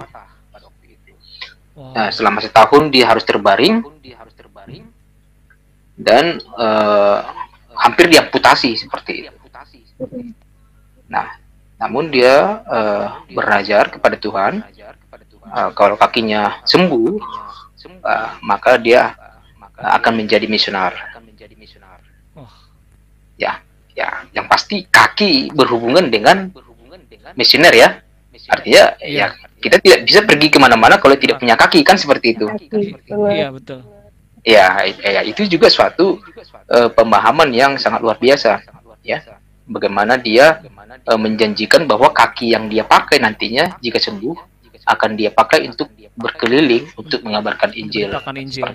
Nah, 1.75 2.13
selama 2.13 2.39
setahun 2.39 2.87
dia 2.93 3.09
harus 3.09 3.25
terbaring 3.25 3.83
dan 5.97 6.39
uh, 6.55 7.25
hampir 7.75 8.07
diamputasi 8.07 8.77
seperti 8.79 9.27
itu. 9.27 9.35
Nah, 11.11 11.35
namun 11.75 12.07
dia 12.07 12.63
uh, 12.63 13.25
berajar 13.27 13.91
kepada 13.91 14.15
Tuhan 14.15 14.63
uh, 15.55 15.71
kalau 15.71 15.95
kakinya 15.95 16.59
sembuh, 16.67 17.15
uh, 18.03 18.29
maka 18.43 18.75
dia 18.75 19.15
akan 19.75 20.23
menjadi 20.23 20.47
misionar. 20.47 21.15
Ya, 23.35 23.59
ya. 23.95 24.23
Yang 24.31 24.45
pasti 24.47 24.75
kaki 24.87 25.51
berhubungan 25.55 26.11
dengan 26.11 26.51
misioner 27.35 27.71
ya. 27.75 27.89
Artinya 28.51 28.83
ya. 29.03 29.31
ya 29.31 29.45
kita 29.59 29.81
tidak 29.81 29.99
bisa 30.05 30.21
pergi 30.21 30.47
ke 30.53 30.61
mana-mana 30.61 31.01
kalau 31.01 31.17
tidak 31.17 31.41
punya 31.41 31.57
kaki 31.57 31.81
kan 31.81 31.97
seperti 31.97 32.37
itu. 32.37 32.47
Iya 33.09 33.49
betul. 33.49 33.81
Ya, 34.45 34.77
ya 35.01 35.25
itu 35.25 35.41
juga 35.49 35.73
suatu 35.73 36.21
uh, 36.69 36.89
pemahaman 36.93 37.49
yang 37.49 37.81
sangat 37.81 38.05
luar 38.05 38.21
biasa 38.21 38.61
ya. 39.01 39.25
Bagaimana 39.65 40.21
dia 40.21 40.61
uh, 41.09 41.17
menjanjikan 41.17 41.89
bahwa 41.89 42.13
kaki 42.13 42.53
yang 42.53 42.69
dia 42.69 42.85
pakai 42.85 43.17
nantinya 43.17 43.73
jika 43.81 43.97
sembuh 43.97 44.54
akan 44.85 45.11
dia 45.17 45.33
pakai 45.33 45.65
untuk 45.65 45.89
berkeliling 46.15 46.87
untuk 46.95 47.25
mengabarkan 47.25 47.75
Injil. 47.75 48.13
Injil. 48.13 48.69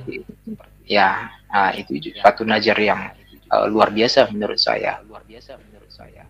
Ya, 0.85 1.31
nah, 1.47 1.71
itu 1.73 2.13
suatu 2.19 2.43
najar 2.43 2.77
yang 2.77 3.15
uh, 3.49 3.67
luar 3.71 3.95
biasa 3.95 4.29
menurut 4.35 4.59
saya. 4.59 5.01
Luar 5.07 5.23
biasa 5.23 5.57
menurut 5.57 5.91
saya. 5.91 6.27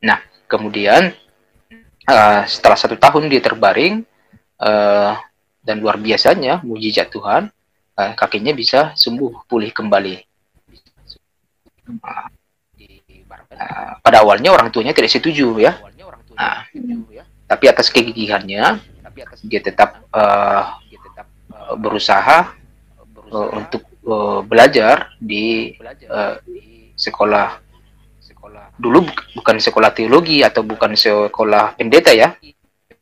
Nah, 0.00 0.18
kemudian 0.46 1.12
uh, 2.08 2.42
setelah 2.46 2.78
satu 2.78 2.96
tahun 2.96 3.28
dia 3.28 3.42
terbaring 3.42 4.06
uh, 4.62 5.18
dan 5.60 5.76
luar 5.82 6.00
biasanya 6.00 6.64
mujizat 6.64 7.12
Tuhan, 7.12 7.50
uh, 7.98 8.12
kakinya 8.16 8.54
bisa 8.56 8.96
sembuh 8.96 9.44
pulih 9.44 9.74
kembali. 9.74 10.16
Uh, 11.90 12.28
pada 14.00 14.22
awalnya 14.22 14.54
orang 14.54 14.72
tuanya 14.72 14.94
tidak 14.94 15.12
setuju 15.12 15.58
ya. 15.58 15.76
Nah, 16.32 16.64
tapi 17.50 17.66
atas 17.66 17.90
kegigihannya 17.90 18.78
dia 19.42 19.60
tetap 19.60 20.06
uh, 20.14 20.78
berusaha 21.74 22.54
uh, 23.34 23.50
untuk 23.58 23.82
uh, 24.06 24.40
belajar 24.46 25.10
di 25.18 25.74
uh, 26.06 26.38
sekolah. 26.94 27.58
Dulu 28.80 29.04
bukan 29.36 29.56
sekolah 29.60 29.90
teologi 29.92 30.40
atau 30.46 30.62
bukan 30.64 30.94
sekolah 30.94 31.76
pendeta 31.76 32.14
ya. 32.14 32.32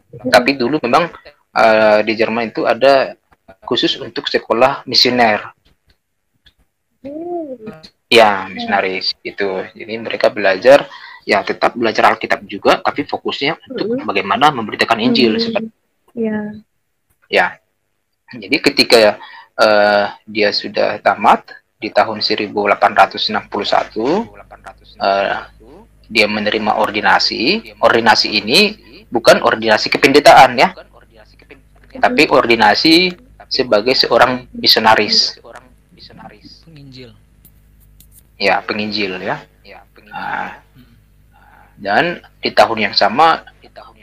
Tapi 0.08 0.56
dulu 0.56 0.80
memang 0.82 1.12
uh, 1.54 2.00
di 2.02 2.12
Jerman 2.16 2.50
itu 2.50 2.64
ada 2.64 3.14
khusus 3.68 4.00
untuk 4.00 4.26
sekolah 4.26 4.82
misioner. 4.88 5.52
Ya 8.08 8.48
misionaris 8.48 9.12
itu 9.20 9.62
jadi 9.76 9.92
mereka 10.00 10.32
belajar 10.32 10.88
ya 11.28 11.44
tetap 11.44 11.76
belajar 11.76 12.16
Alkitab 12.16 12.40
juga 12.48 12.80
tapi 12.80 13.04
fokusnya 13.04 13.60
untuk 13.68 14.00
bagaimana 14.08 14.48
memberitakan 14.48 14.96
Injil 15.04 15.36
seperti 15.36 15.68
ya 16.16 16.56
ya 17.28 17.46
jadi 18.32 18.56
ketika 18.64 19.20
uh, 19.60 20.04
dia 20.24 20.48
sudah 20.56 20.96
tamat 21.04 21.52
di 21.76 21.92
tahun 21.92 22.24
1861 22.24 23.28
uh, 24.98 25.38
dia 26.08 26.26
menerima 26.26 26.80
ordinasi. 26.80 27.76
Ordinasi 27.78 28.28
ini 28.32 28.74
bukan 29.12 29.44
ordinasi 29.44 29.92
kependetaan 29.92 30.56
ya, 30.56 30.72
tapi 32.00 32.26
ordinasi 32.32 33.12
sebagai 33.46 33.92
seorang 33.92 34.48
misionaris. 34.56 35.36
Penginjil. 36.64 37.12
Ya, 38.40 38.64
penginjil 38.64 39.20
ya. 39.20 39.44
Nah, 40.08 40.64
dan 41.78 42.20
di 42.42 42.50
tahun 42.50 42.90
yang 42.90 42.94
sama 42.94 43.46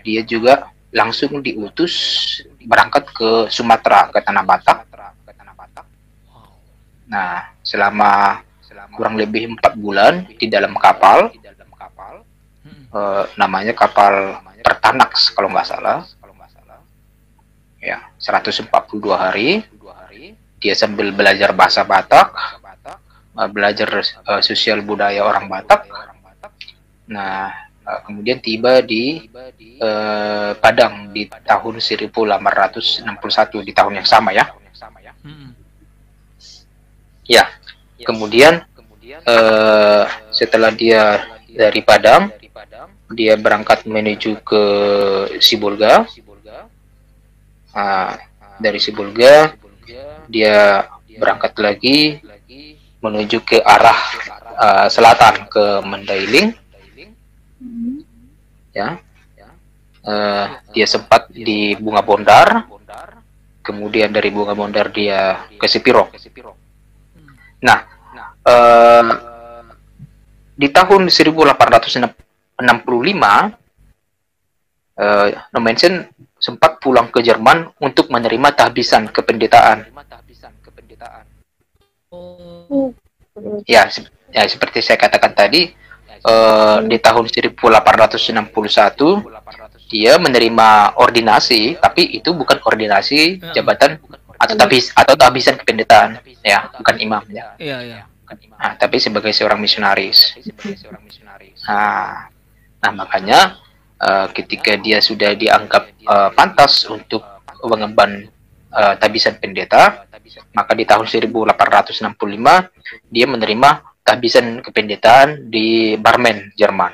dia 0.05 0.21
juga 0.23 0.71
langsung 0.95 1.43
diutus 1.43 1.93
berangkat 2.63 3.03
ke 3.11 3.29
Sumatera 3.51 4.09
ke 4.13 4.23
Tanah 4.23 4.45
Batak. 4.47 4.79
Nah, 7.05 7.53
selama 7.61 8.41
kurang 8.95 9.19
lebih 9.19 9.57
empat 9.57 9.75
bulan 9.75 10.23
di 10.39 10.47
dalam 10.47 10.73
kapal 10.79 11.35
uh, 12.95 13.23
namanya 13.35 13.75
kapal 13.75 14.39
Tertanax 14.65 15.29
kalau 15.35 15.51
nggak 15.51 15.67
salah. 15.67 16.01
Ya, 17.77 18.01
142 18.17 18.65
hari. 19.13 19.61
Dia 20.57 20.73
sambil 20.73 21.13
belajar 21.13 21.53
bahasa 21.53 21.85
Batak, 21.85 22.33
uh, 23.37 23.49
belajar 23.51 24.01
uh, 24.25 24.41
sosial 24.41 24.81
budaya 24.81 25.21
orang 25.21 25.45
Batak. 25.45 25.85
Nah, 27.05 27.64
uh, 27.85 27.99
kemudian 28.03 28.41
tiba 28.41 28.81
di 28.81 29.29
uh, 29.79 30.51
Padang 30.57 31.13
di 31.13 31.29
tahun 31.29 31.79
1861 31.79 33.61
di 33.61 33.71
tahun 33.71 33.93
yang 34.01 34.07
sama 34.09 34.33
ya. 34.33 34.45
Ya, 37.25 37.49
kemudian 38.05 38.61
uh, 39.25 40.05
setelah 40.29 40.69
dia 40.69 41.25
dari 41.49 41.81
Padang, 41.81 42.29
dia 43.09 43.33
berangkat 43.33 43.85
menuju 43.89 44.45
ke 44.45 44.63
Sibulga. 45.41 46.05
Nah, 47.73 48.17
dari 48.61 48.77
Sibulga 48.77 49.57
dia 50.29 50.85
berangkat 51.17 51.53
lagi 51.57 52.21
menuju 53.01 53.41
ke 53.45 53.57
arah 53.61 53.99
uh, 54.57 54.87
selatan 54.89 55.45
ke 55.49 55.63
Mandailing. 55.85 56.53
Ya, 58.75 58.99
uh, 60.03 60.45
dia 60.75 60.83
sempat 60.83 61.31
di 61.31 61.79
Bunga 61.79 62.03
Bondar. 62.03 62.67
Kemudian 63.63 64.13
dari 64.13 64.29
Bunga 64.29 64.53
Bondar 64.53 64.91
dia 64.91 65.47
ke 65.55 65.65
Sipiro. 65.65 66.11
Nah, 67.63 67.79
uh, 68.45 69.05
di 70.53 70.67
tahun 70.69 71.09
1865 71.09 72.05
uh, 74.95 75.27
Nomensen 75.55 76.07
sempat 76.37 76.77
pulang 76.77 77.09
ke 77.09 77.25
Jerman 77.25 77.73
untuk 77.81 78.13
menerima 78.13 78.53
tahbisan 78.53 79.09
kependetaan. 79.09 79.89
Oh. 82.13 82.93
Ya, 83.67 83.91
se 83.91 84.07
ya 84.31 84.47
seperti 84.47 84.79
saya 84.79 84.95
katakan 84.95 85.35
tadi, 85.35 85.75
uh, 86.25 86.81
di 86.83 86.97
tahun 86.97 87.29
1861 87.29 88.49
dia 89.85 90.17
menerima 90.17 90.97
ordinasi, 90.97 91.77
tapi 91.77 92.17
itu 92.17 92.33
bukan 92.33 92.57
ordinasi 92.65 93.37
jabatan 93.53 94.01
atau 94.35 94.55
tabis 94.57 94.91
atau 94.91 95.13
tahbisan 95.13 95.55
kependetaan, 95.61 96.19
ya, 96.41 96.73
bukan 96.81 96.95
imam 96.97 97.23
ya. 97.29 97.53
Iya, 97.61 97.77
iya. 97.85 98.01
Nah, 98.57 98.73
tapi 98.75 98.97
sebagai 98.97 99.29
seorang 99.29 99.61
misionaris. 99.61 100.33
Nah, 101.69 102.33
Nah, 102.85 102.93
makanya 102.93 103.57
uh, 103.97 104.29
ketika 104.29 104.77
dia 104.77 105.01
sudah 105.01 105.33
dianggap 105.33 105.89
uh, 106.05 106.29
pantas 106.37 106.85
untuk 106.85 107.25
mengemban 107.65 108.29
uh, 108.69 108.93
tabisan 109.01 109.41
pendeta, 109.41 110.05
maka 110.53 110.77
di 110.77 110.85
tahun 110.85 111.09
1865 111.09 112.13
dia 113.09 113.25
menerima 113.25 113.69
tabisan 114.05 114.61
kependetaan 114.61 115.49
di 115.49 115.97
Barmen, 115.97 116.53
Jerman. 116.53 116.93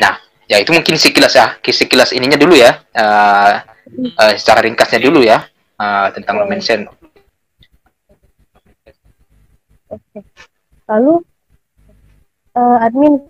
Nah, 0.00 0.14
ya 0.48 0.56
itu 0.56 0.72
mungkin 0.72 0.96
sekilas 0.96 1.36
ya, 1.36 1.60
sekilas 1.60 2.16
ininya 2.16 2.40
dulu 2.40 2.56
ya, 2.56 2.80
uh, 2.96 3.60
uh, 4.16 4.32
secara 4.40 4.64
ringkasnya 4.64 5.04
dulu 5.04 5.20
ya 5.20 5.44
uh, 5.76 6.08
tentang 6.16 6.40
Lomensen. 6.40 6.88
Lalu 10.88 11.20
uh, 12.56 12.78
admin 12.80 13.20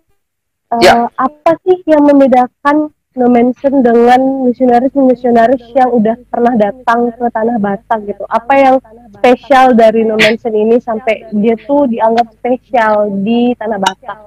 uh, 0.71 0.79
ya. 0.79 1.11
apa 1.19 1.51
sih 1.67 1.83
yang 1.91 2.07
membedakan 2.07 2.95
no 3.17 3.27
mention 3.33 3.81
dengan 3.81 4.45
misionaris-misionaris 4.45 5.73
yang 5.73 5.91
udah 5.91 6.17
pernah 6.29 6.55
datang 6.55 7.09
ke 7.15 7.27
tanah 7.33 7.57
Batak 7.57 8.05
gitu. 8.05 8.25
Apa 8.29 8.55
yang 8.59 8.77
spesial 9.17 9.73
dari 9.73 10.05
no 10.05 10.21
mention 10.21 10.53
ini 10.53 10.77
sampai 10.83 11.31
dia 11.33 11.57
tuh 11.65 11.89
dianggap 11.89 12.37
spesial 12.37 13.09
di 13.25 13.57
tanah 13.57 13.79
Batak? 13.81 14.19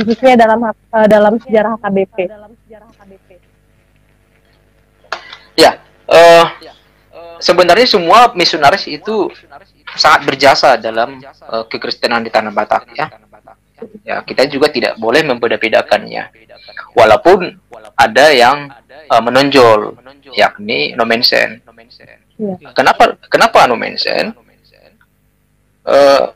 Khususnya 0.00 0.40
dalam 0.40 0.64
uh, 0.64 1.06
dalam 1.10 1.36
sejarah 1.42 1.76
HKBP 1.76 2.32
ya 5.56 5.76
uh, 6.08 6.46
sebenarnya 7.38 7.88
semua 7.88 8.32
misionaris 8.32 8.88
itu 8.88 9.28
sangat 9.96 10.24
berjasa 10.24 10.80
dalam 10.80 11.20
uh, 11.44 11.64
kekristenan 11.68 12.24
di 12.24 12.30
tanah 12.32 12.52
Batak 12.52 12.96
ya 12.96 13.12
ya 14.02 14.22
kita 14.22 14.46
juga 14.48 14.70
tidak 14.70 14.98
boleh 14.98 15.22
membeda-bedakannya 15.26 16.30
walaupun 16.94 17.58
ada 17.96 18.26
yang 18.32 18.70
uh, 19.10 19.22
menonjol 19.22 19.98
yakni 20.32 20.96
nomensen 20.96 21.60
ya. 22.38 22.72
kenapa 22.72 23.18
kenapa 23.28 23.68
nomensen 23.68 24.32
uh, 25.86 26.32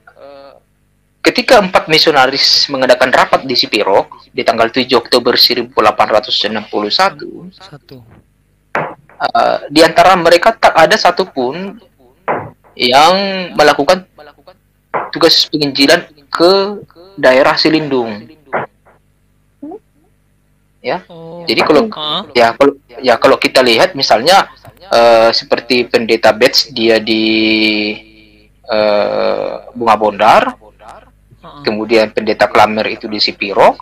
ketika 1.26 1.58
empat 1.58 1.90
misionaris 1.90 2.70
mengadakan 2.70 3.10
rapat 3.10 3.42
di 3.42 3.58
Sipiro 3.58 4.06
di 4.30 4.46
tanggal 4.46 4.70
7 4.70 4.86
Oktober 4.94 5.34
1861 5.34 7.50
Satu. 7.50 7.98
Uh, 9.16 9.58
di 9.72 9.80
antara 9.80 10.12
mereka 10.14 10.52
tak 10.52 10.76
ada 10.76 10.94
satupun 10.94 11.80
yang 12.76 13.14
melakukan 13.56 14.04
tugas 15.08 15.48
penginjilan 15.48 16.04
ke 16.28 16.84
daerah 17.16 17.56
Silindung. 17.56 18.28
Ya. 20.84 21.02
Oh. 21.10 21.42
Jadi 21.48 21.60
kalau 21.66 21.90
ya 22.30 22.54
kalau 22.54 22.72
ya 23.02 23.14
kalau 23.18 23.36
kita 23.42 23.58
lihat 23.58 23.98
misalnya 23.98 24.46
uh, 24.86 25.34
seperti 25.34 25.90
pendeta 25.90 26.30
Betts 26.30 26.70
dia 26.70 27.02
di 27.02 27.24
uh, 28.70 29.66
Bunga 29.74 29.96
Bondar, 29.98 30.42
kemudian 31.66 32.14
pendeta 32.14 32.46
Klamer 32.46 32.86
itu 32.86 33.10
di 33.10 33.18
Sipiro, 33.18 33.74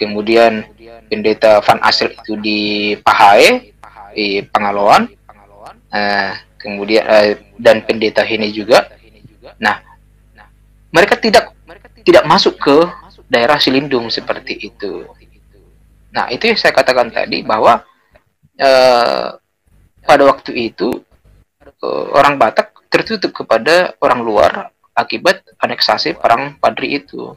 kemudian 0.00 0.64
pendeta 1.12 1.60
Van 1.60 1.84
Asel 1.84 2.16
itu 2.16 2.40
di 2.40 2.60
Pahae 3.04 3.76
di 4.16 4.40
Pangaloan, 4.48 5.04
uh, 5.92 6.32
kemudian 6.56 7.04
uh, 7.04 7.36
dan 7.60 7.84
pendeta 7.84 8.24
ini 8.24 8.48
juga. 8.48 8.88
Nah, 9.60 9.76
mereka 10.88 11.20
tidak 11.20 11.52
tidak 12.04 12.24
masuk 12.28 12.60
ke 12.60 12.76
daerah 13.26 13.56
Silindung 13.56 14.12
seperti 14.12 14.70
itu. 14.70 15.08
Nah, 16.14 16.30
itu 16.30 16.46
yang 16.46 16.58
saya 16.60 16.70
katakan 16.70 17.10
tadi 17.10 17.42
bahwa 17.42 17.82
uh, 18.60 19.26
pada 20.04 20.22
waktu 20.22 20.70
itu 20.70 21.02
uh, 21.82 22.04
orang 22.14 22.38
Batak 22.38 22.70
tertutup 22.92 23.34
kepada 23.34 23.98
orang 23.98 24.22
luar 24.22 24.52
akibat 24.94 25.42
aneksasi 25.58 26.14
perang 26.14 26.54
Padri 26.62 27.02
itu. 27.02 27.34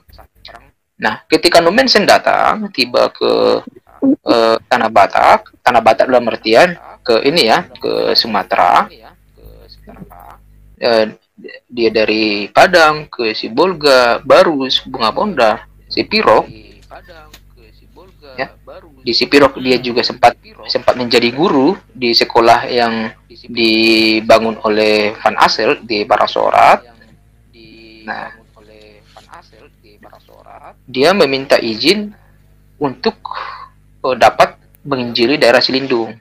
Nah, 1.01 1.25
ketika 1.25 1.57
Numensen 1.57 2.05
datang 2.05 2.69
tiba 2.69 3.09
ke 3.09 3.65
uh, 4.05 4.55
tanah 4.69 4.89
Batak, 4.93 5.57
tanah 5.65 5.81
Batak 5.81 6.05
dalam 6.05 6.29
artian 6.29 6.77
ke 7.01 7.25
ini 7.25 7.49
ya, 7.49 7.65
ke 7.65 8.13
Sumatera. 8.13 8.85
Uh, 10.77 11.17
dia 11.69 11.89
dari 11.93 12.49
Padang 12.49 13.05
ke 13.07 13.31
Sibolga, 13.37 14.19
Barus, 14.25 14.81
Bunga 14.83 15.13
Ponda, 15.13 15.51
Sipirok. 15.87 16.49
Ya, 18.37 18.53
di 19.01 19.13
Sipirok 19.13 19.57
dia 19.57 19.81
juga 19.81 20.05
sempat 20.05 20.37
sempat 20.69 20.93
menjadi 20.97 21.31
guru 21.33 21.77
di 21.89 22.13
sekolah 22.13 22.69
yang 22.69 23.13
dibangun 23.29 24.61
oleh 24.61 25.15
Van 25.17 25.37
Asel 25.39 25.81
di 25.81 26.03
Barasorat. 26.03 26.83
Nah, 28.05 28.33
dia 30.87 31.11
meminta 31.11 31.59
izin 31.59 32.13
untuk 32.77 33.17
uh, 34.03 34.15
dapat 34.15 34.55
menginjili 34.87 35.35
daerah 35.35 35.59
Silindung. 35.59 36.15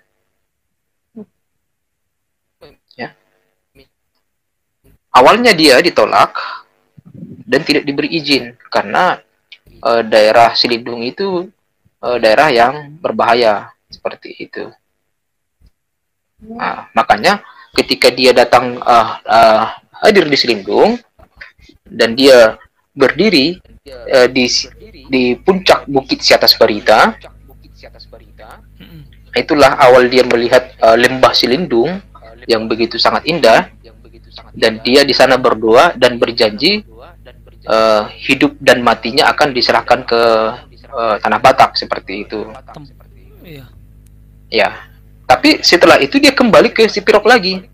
Ya. 2.97 3.13
Awalnya 5.17 5.57
dia 5.57 5.81
ditolak 5.81 6.37
dan 7.49 7.65
tidak 7.65 7.89
diberi 7.89 8.13
izin 8.21 8.53
karena 8.69 9.17
uh, 9.81 10.05
daerah 10.05 10.53
Silindung 10.53 11.01
itu 11.01 11.49
uh, 12.05 12.17
daerah 12.21 12.53
yang 12.53 13.01
berbahaya 13.01 13.73
seperti 13.89 14.37
itu. 14.37 14.69
Nah, 16.45 16.93
makanya 16.93 17.41
ketika 17.73 18.13
dia 18.13 18.37
datang 18.37 18.77
uh, 18.85 19.17
uh, 19.25 19.65
hadir 20.05 20.29
di 20.29 20.37
Silindung 20.37 21.01
dan 21.89 22.13
dia 22.13 22.61
berdiri 22.93 23.57
uh, 23.89 24.29
di 24.29 24.45
di 25.09 25.33
puncak 25.41 25.89
bukit 25.89 26.21
Siatas 26.21 26.53
Barita. 26.61 27.17
Itulah 29.37 29.77
awal 29.81 30.09
dia 30.09 30.25
melihat 30.25 30.77
uh, 30.81 30.97
lembah 30.97 31.33
Silindung 31.37 32.01
yang 32.49 32.69
begitu 32.69 32.97
sangat 32.97 33.25
indah 33.29 33.69
dan 34.57 34.81
dia 34.81 35.05
di 35.05 35.13
sana 35.13 35.37
berdoa 35.37 35.93
dan 35.97 36.17
berjanji 36.17 36.85
uh, 37.67 38.09
hidup 38.21 38.57
dan 38.63 38.81
matinya 38.81 39.29
akan 39.33 39.53
diserahkan 39.53 40.07
ke 40.07 40.23
uh, 40.91 41.17
tanah 41.21 41.41
Batak 41.43 41.77
seperti 41.77 42.25
itu. 42.25 42.47
Iya. 43.45 43.67
Ya. 44.49 44.71
Tapi 45.27 45.61
setelah 45.67 45.99
itu 45.99 46.23
dia 46.23 46.31
kembali 46.31 46.71
ke 46.71 46.87
Sipirok 46.87 47.27
lagi. 47.27 47.67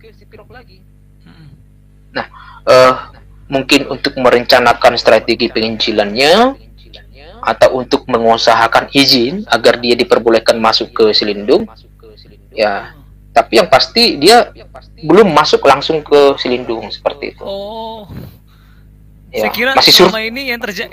Nah, 2.16 2.26
uh, 2.64 3.12
mungkin 3.52 3.92
untuk 3.92 4.16
merencanakan 4.16 4.96
strategi 4.96 5.52
penginjilannya 5.52 6.56
atau 7.42 7.82
untuk 7.82 8.06
mengusahakan 8.06 8.88
izin 8.94 9.44
agar 9.50 9.76
dia 9.82 9.98
diperbolehkan 9.98 10.56
masuk 10.62 10.94
ke 10.94 11.04
Silindung 11.10 11.66
ya 12.54 12.94
tapi 13.32 13.58
yang 13.60 13.68
pasti 13.68 14.20
dia 14.20 14.52
belum 15.00 15.32
masuk 15.32 15.64
langsung 15.64 16.04
ke 16.04 16.36
Silindung 16.36 16.88
seperti 16.92 17.32
itu 17.36 17.42
oh 17.44 18.04
ya, 19.32 19.48
saya 19.48 19.52
kira 19.52 19.70
masih 19.72 19.92
selama 19.92 20.20
ini 20.20 20.52
yang 20.52 20.60
terjadi 20.60 20.92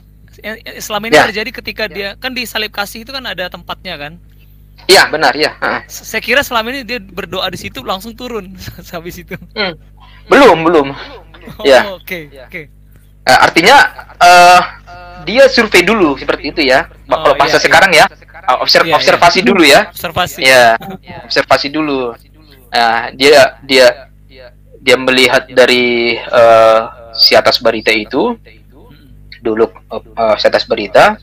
selama 0.80 1.12
ini 1.12 1.16
ya. 1.20 1.24
terjadi 1.28 1.52
ketika 1.52 1.84
ya. 1.92 1.94
dia 1.94 2.10
kan 2.16 2.32
di 2.32 2.48
salib 2.48 2.72
kasih 2.72 3.04
itu 3.04 3.12
kan 3.12 3.28
ada 3.28 3.52
tempatnya 3.52 4.00
kan 4.00 4.14
Iya 4.88 5.12
benar 5.12 5.38
ya. 5.38 5.54
Saya 5.86 6.18
kira 6.18 6.42
selama 6.42 6.74
ini 6.74 6.82
dia 6.82 6.98
berdoa 6.98 7.46
di 7.54 7.60
situ 7.62 7.86
langsung 7.86 8.18
turun 8.18 8.58
habis 8.96 9.22
itu. 9.22 9.36
Hmm. 9.54 9.78
Belum 10.26 10.66
belum. 10.66 10.88
Oh, 11.60 11.66
ya. 11.66 11.94
Oke, 11.94 12.32
okay, 12.32 12.46
oke. 12.46 12.50
Okay. 12.50 12.66
Uh, 13.28 13.40
artinya 13.46 13.78
uh, 14.18 14.62
dia 15.28 15.46
survei 15.52 15.86
dulu 15.86 16.18
seperti 16.18 16.50
itu 16.50 16.62
ya. 16.66 16.90
Oh, 17.10 17.22
Kalau 17.22 17.36
pas 17.38 17.54
iya, 17.54 17.60
sekarang 17.62 17.92
iya. 17.94 18.06
ya, 18.10 18.54
observ 18.58 18.86
iya, 18.90 18.96
observasi 18.98 19.40
iya. 19.42 19.46
dulu 19.46 19.64
ya. 19.66 19.82
Observasi. 19.94 20.40
Ya, 20.42 20.66
observasi 21.26 21.68
dulu. 21.70 22.18
Nah, 22.70 23.10
dia 23.14 23.58
dia 23.66 24.10
dia 24.80 24.96
melihat 24.96 25.50
dari 25.50 26.16
uh, 26.18 27.12
si 27.12 27.36
atas 27.36 27.60
berita 27.60 27.92
itu 27.92 28.38
dulu 29.40 29.72
uh, 29.92 30.36
si 30.36 30.46
atas 30.48 30.68
berita 30.68 31.16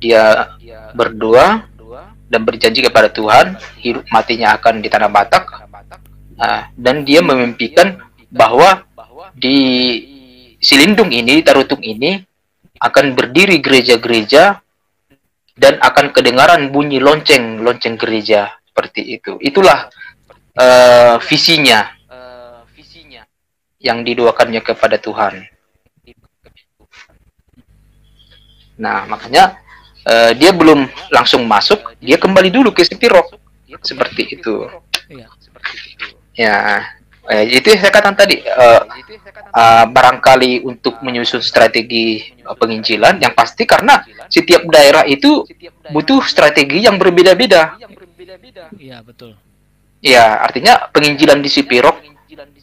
dia 0.00 0.54
berdoa 0.92 1.64
dan 2.28 2.40
berjanji 2.44 2.84
kepada 2.84 3.08
Tuhan 3.08 3.56
hidup 3.80 4.04
matinya 4.12 4.56
akan 4.56 4.84
di 4.84 4.88
tanah 4.92 5.10
Batak 5.10 5.44
uh, 6.38 6.62
dan 6.76 7.02
dia 7.06 7.24
memimpikan 7.24 7.98
bahwa 8.28 8.84
di 9.32 9.58
Silindung 10.58 11.14
ini, 11.14 11.40
Tarutung 11.40 11.80
ini 11.86 12.18
akan 12.82 13.14
berdiri 13.14 13.62
gereja-gereja 13.62 14.58
dan 15.58 15.74
akan 15.82 16.14
kedengaran 16.14 16.70
bunyi 16.70 17.02
lonceng, 17.02 17.62
lonceng 17.62 17.98
gereja 17.98 18.54
seperti 18.70 19.18
itu. 19.18 19.38
Itulah 19.42 19.90
uh, 20.58 21.16
visinya, 21.22 21.94
uh, 22.10 22.60
visinya 22.74 23.22
yang 23.78 24.02
didoakannya 24.02 24.60
kepada 24.60 24.98
Tuhan. 24.98 25.46
Nah, 28.78 29.06
makanya 29.06 29.58
uh, 30.06 30.30
dia 30.34 30.50
belum 30.50 30.86
langsung 31.14 31.46
masuk, 31.46 31.78
dia 32.02 32.18
kembali 32.18 32.50
dulu 32.50 32.74
ke 32.74 32.82
Sipirok 32.82 33.38
seperti 33.82 34.38
itu. 34.38 34.66
Ya, 36.38 36.86
Eh, 37.28 37.60
itu 37.60 37.76
saya 37.76 37.92
katakan 37.92 38.16
tadi 38.16 38.40
uh, 38.40 38.88
uh, 39.52 39.84
barangkali 39.84 40.64
untuk 40.64 40.96
menyusun 41.04 41.44
strategi 41.44 42.32
penginjilan 42.40 43.20
yang 43.20 43.36
pasti 43.36 43.68
karena 43.68 44.00
setiap 44.32 44.64
daerah 44.72 45.04
itu 45.04 45.44
butuh 45.92 46.24
strategi 46.24 46.88
yang 46.88 46.96
berbeda-beda. 46.96 47.76
Iya 48.80 49.04
betul. 49.04 49.36
Iya 49.98 50.38
artinya 50.46 50.86
penginjilan 50.94 51.42
di 51.42 51.50
Sipirok 51.50 51.96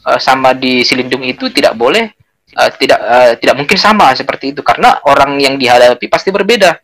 uh, 0.07 0.20
sama 0.20 0.56
di 0.56 0.88
Silindung 0.88 1.24
itu 1.28 1.52
tidak 1.52 1.76
boleh 1.76 2.16
uh, 2.56 2.72
tidak 2.80 2.99
uh, 2.99 3.34
tidak 3.36 3.56
mungkin 3.60 3.76
sama 3.76 4.16
seperti 4.16 4.56
itu 4.56 4.64
karena 4.64 5.03
orang 5.03 5.36
yang 5.40 5.60
dihadapi 5.60 6.07
pasti 6.07 6.32
berbeda. 6.32 6.80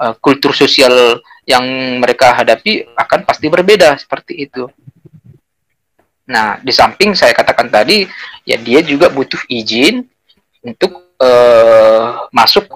Uh, 0.00 0.16
kultur 0.16 0.56
sosial 0.56 1.20
yang 1.44 1.64
mereka 2.00 2.32
hadapi 2.32 2.88
akan 2.96 3.26
pasti 3.28 3.52
berbeda 3.52 4.00
seperti 4.00 4.48
itu. 4.48 4.64
Nah, 6.30 6.62
di 6.62 6.70
samping 6.70 7.12
saya 7.18 7.34
katakan 7.34 7.66
tadi, 7.66 8.06
ya 8.46 8.54
dia 8.54 8.86
juga 8.86 9.10
butuh 9.10 9.42
izin 9.50 10.06
untuk 10.62 11.10
uh, 11.18 12.30
masuk 12.30 12.70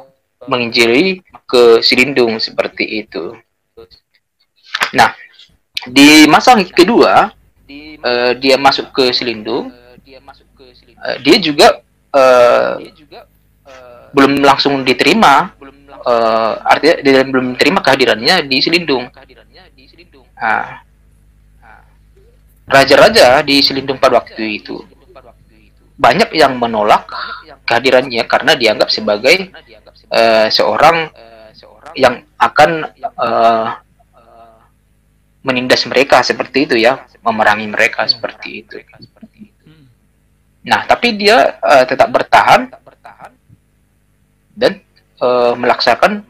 menginjili 0.50 1.22
ke 1.46 1.80
Silindung 1.86 2.42
seperti 2.42 3.06
itu. 3.06 3.38
Nah, 4.90 5.14
di 5.88 6.24
masa 6.30 6.56
kedua, 6.64 7.32
uh, 8.00 8.32
dia 8.38 8.56
masuk 8.56 8.92
ke 8.92 9.12
Silindung, 9.12 9.68
uh, 9.68 11.16
dia 11.20 11.36
juga 11.40 11.80
uh, 12.12 12.80
belum 14.14 14.40
langsung 14.46 14.86
diterima, 14.86 15.52
uh, 16.06 16.52
artinya 16.62 16.96
dia 17.02 17.20
belum 17.26 17.58
diterima 17.58 17.82
kehadirannya 17.82 18.46
di 18.46 18.56
Silindung. 18.62 19.10
Nah, 20.34 20.84
raja-raja 22.68 23.42
di 23.42 23.60
Selindung 23.60 23.98
pada 23.98 24.22
waktu 24.22 24.60
itu. 24.62 24.80
Banyak 25.94 26.34
yang 26.34 26.58
menolak 26.58 27.06
kehadirannya 27.64 28.22
karena 28.26 28.52
dianggap 28.58 28.90
sebagai 28.90 29.50
uh, 30.10 30.46
seorang 30.50 31.10
yang 31.94 32.26
akan 32.38 32.90
uh, 33.14 33.83
menindas 35.44 35.84
mereka 35.84 36.24
seperti 36.24 36.64
itu 36.64 36.74
ya, 36.80 37.04
memerangi 37.20 37.68
mereka 37.68 38.08
seperti 38.08 38.64
itu. 38.64 38.80
Nah, 40.64 40.88
tapi 40.88 41.12
dia 41.12 41.60
uh, 41.60 41.84
tetap 41.84 42.08
bertahan 42.08 42.72
dan 44.56 44.80
uh, 45.20 45.52
melaksanakan 45.52 46.24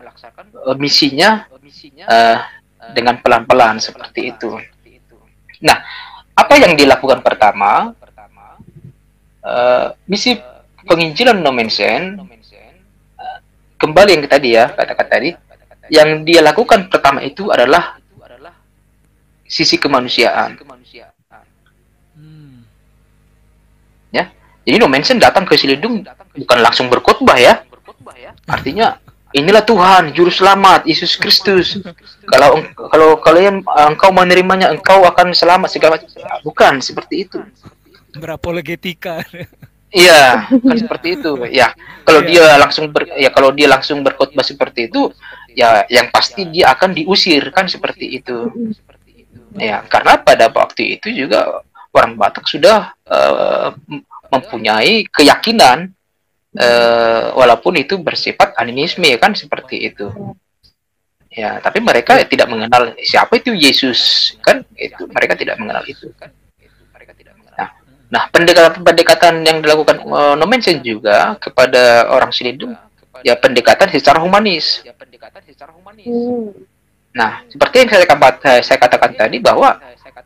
uh, 0.67 0.75
misinya 0.75 1.47
uh, 2.11 2.39
dengan 2.91 3.23
pelan-pelan 3.23 3.79
seperti 3.79 4.35
itu. 4.35 4.59
Nah, 5.63 5.79
apa 6.35 6.55
yang 6.59 6.75
dilakukan 6.75 7.23
pertama 7.23 7.95
uh, 9.47 9.95
misi 10.11 10.35
penginjilan 10.85 11.39
nomensen 11.39 12.19
kembali 13.79 14.11
yang 14.17 14.25
tadi 14.27 14.49
ya 14.57 14.73
kata-kata 14.73 15.11
tadi 15.21 15.31
yang 15.93 16.25
dia 16.25 16.41
lakukan 16.41 16.89
pertama 16.89 17.21
itu 17.21 17.53
adalah 17.53 18.01
sisi 19.45 19.77
kemanusiaan. 19.77 20.59
Ya 24.13 24.31
jadi 24.65 24.77
nomensen 24.81 25.21
datang 25.21 25.45
ke 25.45 25.61
Silidung 25.61 26.01
bukan 26.33 26.59
langsung 26.65 26.89
berkhotbah 26.89 27.37
ya. 27.37 27.61
Artinya 28.49 28.97
inilah 29.37 29.61
Tuhan 29.61 30.17
juru 30.17 30.33
selamat 30.33 30.89
Yesus 30.89 31.21
Kristus. 31.21 31.85
Kalau 32.25 32.65
kalau 32.89 33.21
kalian 33.21 33.61
engkau 33.61 34.09
menerimanya 34.09 34.73
engkau 34.73 35.05
akan 35.05 35.37
selamat 35.37 35.69
segala 35.69 36.01
macam. 36.01 36.09
Bukan 36.41 36.73
seperti 36.81 37.29
itu. 37.29 37.39
Berapologetika. 38.17 39.21
Iya, 39.95 40.49
kan 40.69 40.77
seperti 40.81 41.21
itu. 41.21 41.33
Ya, 41.53 41.77
kalau 42.03 42.25
dia 42.25 42.57
langsung 42.59 42.91
ber, 42.91 43.07
ya 43.15 43.31
kalau 43.31 43.53
dia 43.55 43.69
langsung 43.71 44.03
berkhotbah 44.03 44.43
seperti 44.43 44.91
itu, 44.91 45.13
ya 45.55 45.87
yang 45.93 46.11
pasti 46.11 46.49
dia 46.51 46.73
akan 46.73 46.97
diusir 46.97 47.53
kan 47.53 47.69
seperti 47.69 48.19
itu. 48.19 48.49
Ya, 49.55 49.87
karena 49.87 50.19
pada 50.19 50.51
waktu 50.51 50.99
itu 50.99 51.15
juga 51.15 51.63
orang 51.95 52.19
Batak 52.19 52.51
sudah 52.51 52.91
uh, 53.07 53.71
mempunyai 54.35 55.07
keyakinan 55.07 55.95
uh, 56.59 57.25
walaupun 57.39 57.79
itu 57.79 57.95
bersifat 58.03 58.59
animisme 58.59 59.07
ya 59.07 59.19
kan 59.19 59.33
seperti 59.39 59.95
itu. 59.95 60.11
Ya, 61.35 61.59
tapi 61.59 61.83
mereka 61.83 62.19
tidak 62.27 62.47
mengenal 62.47 62.95
siapa 63.03 63.39
itu 63.39 63.55
Yesus 63.55 64.35
kan 64.43 64.63
itu 64.79 65.07
mereka 65.11 65.35
tidak 65.35 65.59
mengenal 65.59 65.83
itu 65.87 66.11
kan. 66.19 66.31
Nah, 68.15 68.31
pendekatan-pendekatan 68.31 69.43
yang 69.43 69.59
dilakukan 69.59 70.07
uh, 70.07 70.39
Nomensen 70.39 70.87
juga 70.87 71.35
kepada 71.43 72.07
orang 72.15 72.31
Silindung 72.31 72.79
ya 73.27 73.35
pendekatan 73.35 73.91
secara 73.91 74.23
humanis. 74.23 74.87
Ya 74.87 74.95
pendekatan 74.95 75.43
secara 75.43 75.75
humanis. 75.75 76.07
Hmm. 76.07 76.55
Nah, 77.15 77.47
seperti 77.47 77.87
yang 77.87 77.91
saya, 77.95 78.07
kata, 78.11 78.51
saya 78.67 78.79
katakan 78.83 79.15
tadi 79.15 79.39
bahwa 79.39 79.79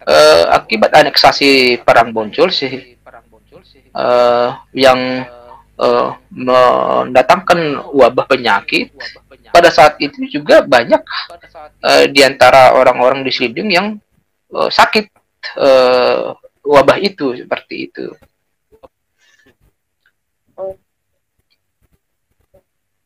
uh, 0.08 0.44
akibat 0.56 0.88
aneksasi 0.96 1.84
perang 1.84 2.16
Boncol 2.16 2.48
sih 2.48 2.96
uh, 3.92 4.56
yang 4.72 5.28
uh, 5.76 6.16
mendatangkan 6.32 7.92
wabah 7.92 8.24
penyakit 8.24 8.96
pada 9.52 9.68
saat 9.68 10.00
itu 10.00 10.24
juga 10.32 10.64
banyak 10.64 11.04
uh, 11.84 12.04
di 12.08 12.24
antara 12.24 12.72
orang-orang 12.72 13.20
di 13.20 13.36
Silindung 13.36 13.68
yang 13.68 13.86
uh, 14.56 14.72
sakit 14.72 15.12
uh, 15.60 16.32
wabah 16.64 16.98
itu 17.04 17.36
seperti 17.36 17.92
itu. 17.92 18.16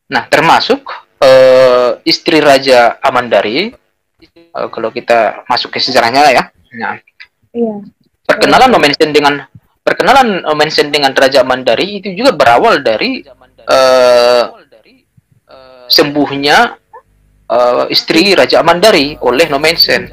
Nah, 0.07 0.23
termasuk 0.29 0.83
uh, 1.23 1.89
istri 2.03 2.43
Raja 2.43 2.99
Amandari, 2.99 3.71
uh, 4.51 4.67
kalau 4.67 4.91
kita 4.91 5.47
masuk 5.47 5.71
ke 5.71 5.79
sejarahnya 5.79 6.21
ya. 6.35 6.43
Nah, 6.75 6.99
iya. 7.55 7.73
Perkenalan 8.23 8.71
Nomensen 8.71 9.11
dengan 9.11 9.43
perkenalan 9.83 10.47
Nomensen 10.47 10.91
dengan 10.91 11.11
Raja 11.11 11.43
Amandari 11.43 11.99
itu 11.99 12.11
juga 12.15 12.31
berawal 12.35 12.83
dari 12.83 13.23
uh, 13.67 14.43
sembuhnya 15.91 16.57
uh, 17.51 17.85
istri 17.91 18.31
Raja 18.31 18.63
Amandari 18.63 19.19
oleh 19.19 19.45
Nomensen. 19.51 20.07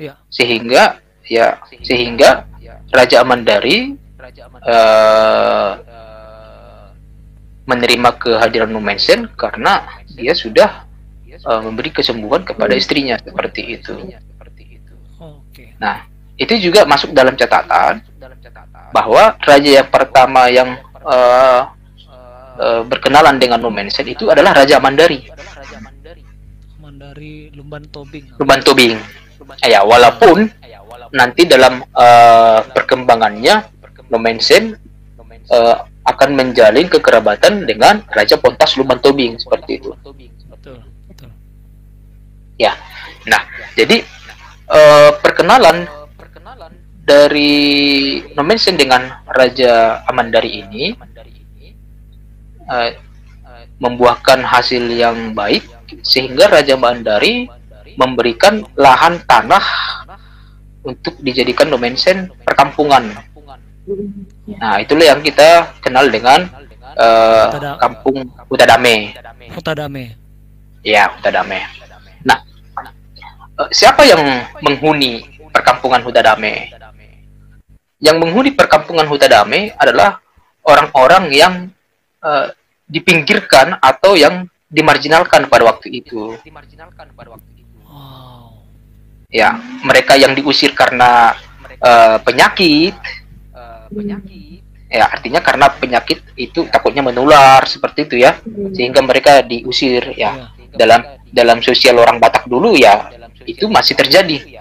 ya. 0.00 0.14
sehingga 0.32 0.96
ya 1.28 1.60
sehingga 1.84 2.48
Raja 2.88 3.20
Amandari 3.20 3.99
uh, 4.64 5.70
menerima 7.68 8.10
kehadiran 8.18 8.70
Numensen 8.70 9.30
karena 9.38 10.02
dia 10.10 10.34
sudah 10.34 10.90
uh, 11.46 11.60
memberi 11.62 11.94
kesembuhan 11.94 12.42
kepada 12.42 12.74
istrinya 12.74 13.14
seperti 13.20 13.78
itu. 13.78 13.94
Nah, 15.80 16.08
itu 16.36 16.56
juga 16.58 16.84
masuk 16.88 17.14
dalam 17.14 17.36
catatan 17.36 18.02
bahwa 18.90 19.38
raja 19.44 19.70
yang 19.80 19.88
pertama 19.88 20.50
yang 20.50 20.76
uh, 21.06 21.70
uh, 22.58 22.82
berkenalan 22.84 23.38
dengan 23.38 23.62
Numensen 23.62 24.04
itu 24.08 24.28
adalah 24.28 24.52
Raja 24.52 24.82
Mandari. 24.82 25.30
Mandari. 26.80 27.54
Lumban 27.54 27.86
Tobing. 27.88 28.34
Lumban 28.36 28.60
Tobing. 28.60 28.98
Ya 29.64 29.80
walaupun 29.86 30.52
nanti 31.10 31.46
dalam 31.46 31.82
uh, 31.96 32.60
perkembangannya 32.70 33.69
Nomensen 34.10 34.76
uh, 35.48 35.86
akan 36.04 36.30
menjalin 36.34 36.90
kekerabatan 36.90 37.64
dengan 37.64 38.02
Raja 38.10 38.36
Pontas 38.36 38.74
Luman 38.74 38.98
Tobing 38.98 39.38
seperti 39.38 39.78
itu. 39.78 39.94
Ya, 42.60 42.76
nah 43.24 43.40
jadi 43.72 44.04
uh, 44.68 45.16
perkenalan 45.24 45.88
dari 47.06 48.20
Nomensen 48.36 48.76
dengan 48.76 49.24
Raja 49.24 50.04
Amandari 50.04 50.60
ini 50.60 50.92
uh, 52.68 52.90
membuahkan 53.80 54.44
hasil 54.44 54.92
yang 54.92 55.32
baik 55.32 55.64
sehingga 56.04 56.52
Raja 56.52 56.76
Amandari 56.76 57.48
memberikan 57.96 58.62
lahan 58.76 59.24
tanah 59.24 59.64
untuk 60.84 61.16
dijadikan 61.20 61.68
domensen 61.72 62.32
perkampungan. 62.44 63.12
Nah, 64.60 64.76
itulah 64.82 65.06
yang 65.14 65.20
kita 65.22 65.74
kenal 65.82 66.06
dengan 66.08 66.46
uh, 66.96 67.78
kampung 67.80 68.28
Utadame. 68.50 69.14
Utadame. 69.54 70.04
Ya, 70.82 71.10
Utadame. 71.16 71.60
Nah, 72.22 72.38
uh, 73.58 73.70
siapa 73.74 74.06
yang 74.06 74.22
menghuni 74.62 75.26
perkampungan 75.50 76.02
Hutadame? 76.02 76.70
Yang 78.00 78.16
menghuni 78.16 78.50
perkampungan 78.56 79.04
Hutadame 79.10 79.74
adalah 79.76 80.22
orang-orang 80.64 81.30
yang 81.34 81.54
uh, 82.24 82.48
dipinggirkan 82.88 83.76
atau 83.78 84.16
yang 84.16 84.48
dimarginalkan 84.70 85.50
pada 85.50 85.66
waktu 85.66 86.00
itu. 86.02 86.38
Dimarginalkan 86.42 87.12
pada 87.12 87.36
waktu 87.36 87.50
ya 89.30 89.54
mereka 89.86 90.18
yang 90.18 90.34
diusir 90.34 90.74
karena 90.74 91.32
uh, 91.78 92.18
penyakit 92.20 92.92
penyakit. 93.90 94.62
Ya 94.90 95.06
artinya 95.06 95.38
karena 95.38 95.70
penyakit 95.70 96.18
itu 96.34 96.66
takutnya 96.66 97.06
menular 97.06 97.62
seperti 97.66 98.10
itu 98.10 98.16
ya. 98.18 98.38
Sehingga 98.74 99.02
mereka 99.02 99.42
diusir 99.46 100.14
ya. 100.18 100.50
Dalam 100.70 101.02
dalam 101.30 101.58
sosial 101.62 101.98
orang 101.98 102.18
Batak 102.18 102.50
dulu 102.50 102.74
ya 102.74 103.10
itu 103.46 103.66
masih 103.70 103.94
terjadi. 103.98 104.58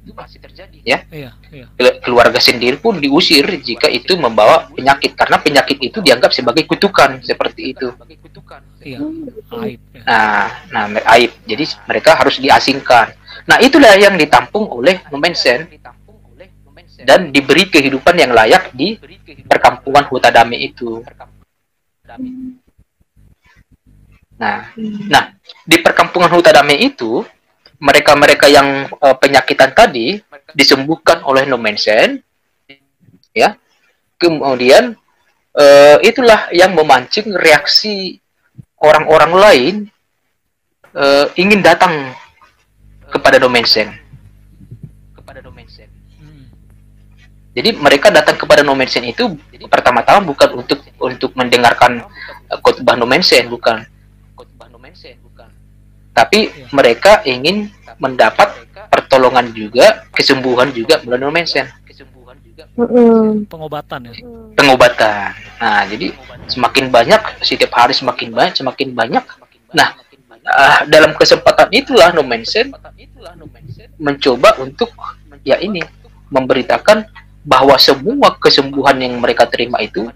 itu 0.00 0.16
masih 0.16 0.40
terjadi. 0.42 0.78
Ya. 0.82 1.04
Iya, 1.12 1.30
iya. 1.52 1.66
keluarga 2.02 2.40
sendiri 2.40 2.80
pun 2.80 2.98
diusir 2.98 3.44
jika 3.60 3.86
itu 3.86 4.16
membawa 4.16 4.66
penyakit. 4.72 5.12
Karena 5.14 5.38
penyakit 5.38 5.78
itu 5.78 6.00
dianggap 6.02 6.34
sebagai 6.34 6.66
kutukan 6.66 7.20
seperti 7.22 7.76
itu. 7.76 7.94
Iya. 8.80 8.98
aib 9.60 9.80
ya. 9.92 10.02
nah 10.08 10.48
nah 10.72 10.84
aib. 11.14 11.30
Jadi 11.44 11.64
mereka 11.86 12.16
harus 12.16 12.40
diasingkan. 12.40 13.20
Nah, 13.48 13.58
itulah 13.62 13.96
yang 13.96 14.14
ditampung 14.14 14.68
oleh 14.68 15.00
Numensen 15.08 15.66
dan 17.04 17.32
diberi 17.32 17.68
kehidupan 17.68 18.16
yang 18.18 18.32
layak 18.32 18.72
di 18.76 18.96
perkampungan 19.48 20.06
Hutadame 20.08 20.56
itu. 20.60 21.00
Nah, 24.40 24.72
nah 25.08 25.24
di 25.68 25.76
perkampungan 25.80 26.32
Hutadame 26.32 26.76
itu 26.76 27.24
mereka-mereka 27.80 28.46
yang 28.48 28.88
uh, 29.00 29.16
penyakitan 29.16 29.72
tadi 29.72 30.20
disembuhkan 30.52 31.24
oleh 31.24 31.48
Nomensen, 31.48 32.20
ya. 33.32 33.56
Kemudian 34.20 35.00
uh, 35.56 35.96
itulah 36.04 36.52
yang 36.52 36.76
memancing 36.76 37.32
reaksi 37.32 38.20
orang-orang 38.76 39.32
lain 39.32 39.74
uh, 40.92 41.28
ingin 41.40 41.64
datang 41.64 42.12
kepada 43.08 43.40
domain 43.40 43.64
Jadi 47.60 47.76
mereka 47.76 48.08
datang 48.08 48.40
kepada 48.40 48.64
domain 48.64 48.88
sen 48.88 49.04
itu 49.04 49.36
pertama-tama 49.68 50.24
bukan 50.24 50.64
untuk 50.64 50.80
untuk 50.96 51.36
mendengarkan 51.36 52.00
uh, 52.48 52.56
khotbah 52.64 52.96
domain 52.96 53.20
sen, 53.20 53.52
bukan. 53.52 53.84
Tapi 56.16 56.48
ya. 56.48 56.72
mereka 56.72 57.20
ingin 57.28 57.68
mendapat 58.00 58.64
pertolongan 58.88 59.52
juga, 59.52 60.08
kesembuhan 60.08 60.72
juga 60.72 61.04
melalui 61.04 61.28
domain 61.28 61.44
sen. 61.44 61.68
Kesembuhan 61.84 62.40
juga. 62.40 62.64
Mm 62.80 63.44
Pengobatan 63.44 64.08
ya. 64.08 64.12
Pengobatan. 64.56 65.36
Nah, 65.60 65.84
jadi 65.84 66.16
semakin 66.48 66.88
banyak 66.88 67.44
setiap 67.44 67.76
hari 67.76 67.92
semakin 67.92 68.32
banyak, 68.32 68.56
semakin 68.56 68.88
banyak. 68.96 69.24
Nah, 69.76 70.00
uh, 70.48 70.80
dalam 70.88 71.12
kesempatan 71.12 71.68
itulah 71.76 72.08
No 72.16 72.24
Mention 72.24 72.72
mencoba 74.00 74.56
untuk 74.64 74.96
ya 75.44 75.60
ini 75.60 75.84
memberitakan 76.32 77.04
bahwa 77.40 77.76
semua 77.80 78.36
kesembuhan 78.36 78.96
yang 79.00 79.16
mereka 79.16 79.48
terima 79.48 79.80
itu 79.80 80.08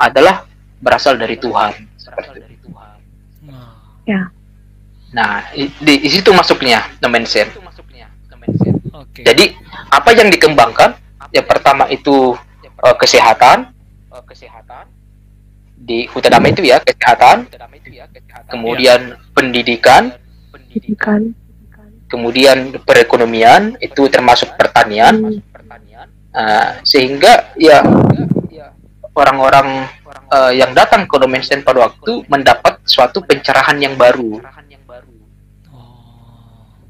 adalah 0.00 0.48
berasal 0.80 1.14
dari 1.20 1.36
Tuhan. 1.36 1.72
Ya. 4.02 4.32
Nah, 5.12 5.46
di, 5.54 5.94
di 6.02 6.08
situ 6.10 6.32
masuknya 6.32 6.88
Mention. 7.04 7.48
Okay. 9.12 9.22
Jadi 9.28 9.44
apa 9.92 10.08
yang 10.16 10.32
dikembangkan? 10.32 10.96
Yang 11.30 11.46
pertama 11.48 11.84
itu 11.88 12.34
uh, 12.80 12.96
kesehatan, 12.96 13.72
kesehatan 14.24 14.84
di 15.82 16.08
Hutadama 16.08 16.48
itu 16.48 16.62
ya 16.64 16.80
kesehatan, 16.80 17.50
kemudian 18.48 19.16
pendidikan, 19.36 20.14
pendidikan, 20.52 21.36
kemudian 22.06 22.78
perekonomian 22.84 23.76
itu 23.80 24.06
termasuk 24.08 24.54
pertanian, 24.54 25.42
uh, 26.34 26.80
sehingga 26.82 27.52
ya 27.56 27.80
orang-orang 29.12 29.88
uh, 30.32 30.52
yang 30.52 30.72
datang 30.72 31.04
ke 31.04 31.16
Nomensen 31.20 31.64
pada 31.64 31.88
waktu 31.88 32.24
mendapat 32.28 32.80
suatu 32.88 33.20
pencerahan 33.24 33.76
yang 33.80 33.94
baru. 33.96 34.40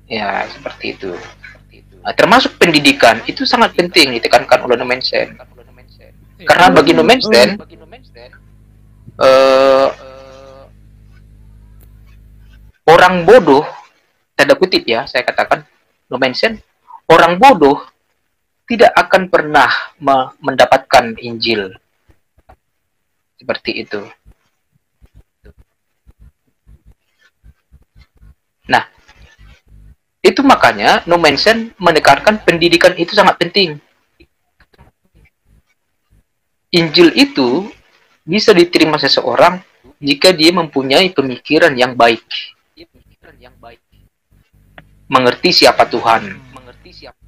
Ya 0.06 0.44
seperti 0.50 0.98
itu. 0.98 1.12
Nah, 2.02 2.12
termasuk 2.12 2.58
pendidikan 2.58 3.22
itu 3.30 3.46
sangat 3.46 3.78
penting 3.78 4.14
ditekankan 4.18 4.66
oleh 4.66 4.76
Nomensen. 4.76 5.38
Karena 6.42 6.74
bagi 6.74 6.92
Nomensen, 6.92 7.58
uh, 9.18 9.88
orang 12.88 13.22
bodoh 13.22 13.64
tanda 14.34 14.58
kutip 14.58 14.82
ya 14.88 15.06
saya 15.06 15.22
katakan 15.22 15.62
no 16.10 16.16
mention 16.18 16.58
orang 17.06 17.38
bodoh 17.38 17.78
tidak 18.66 18.92
akan 18.94 19.28
pernah 19.28 19.68
me 19.98 20.32
mendapatkan 20.38 21.18
Injil 21.18 21.74
seperti 23.36 23.82
itu. 23.82 24.00
Nah, 28.70 28.86
itu 30.22 30.40
makanya 30.46 31.02
no 31.10 31.18
mention 31.18 31.74
menekankan 31.76 32.38
pendidikan 32.46 32.94
itu 32.94 33.12
sangat 33.18 33.42
penting. 33.42 33.82
Injil 36.72 37.12
itu 37.18 37.68
bisa 38.22 38.54
diterima 38.54 38.96
seseorang 38.96 39.60
jika 39.98 40.30
dia 40.32 40.54
mempunyai 40.54 41.10
pemikiran 41.10 41.74
yang 41.74 41.98
baik 41.98 42.22
mengerti 45.12 45.52
siapa 45.52 45.84
Tuhan, 45.92 46.40
mengerti 46.56 46.90
siapa, 47.04 47.20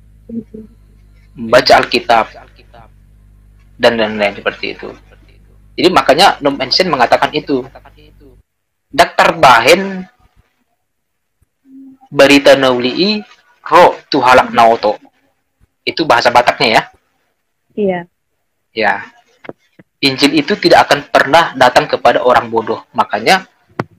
membaca 1.35 1.73
Alkitab, 1.78 2.27
dan 3.78 3.98
dan 3.98 4.15
lain 4.15 4.35
seperti 4.39 4.78
itu. 4.78 4.89
Jadi 5.74 5.89
makanya 5.90 6.39
Nom 6.39 6.55
Ensen 6.62 6.86
mengatakan 6.86 7.35
itu. 7.35 7.66
Daftar 8.94 9.35
bahen 9.35 10.06
berita 12.15 12.55
nauli 12.55 13.19
ro 13.66 13.98
tuhalak 14.06 14.55
naoto. 14.55 15.02
Itu 15.82 16.06
bahasa 16.06 16.31
Bataknya 16.31 16.69
ya. 16.70 16.82
Iya. 17.74 18.01
Ya. 18.70 18.94
Injil 19.98 20.39
itu 20.39 20.55
tidak 20.55 20.86
akan 20.86 21.11
pernah 21.11 21.56
datang 21.59 21.90
kepada 21.90 22.23
orang 22.23 22.47
bodoh. 22.47 22.86
Makanya 22.94 23.51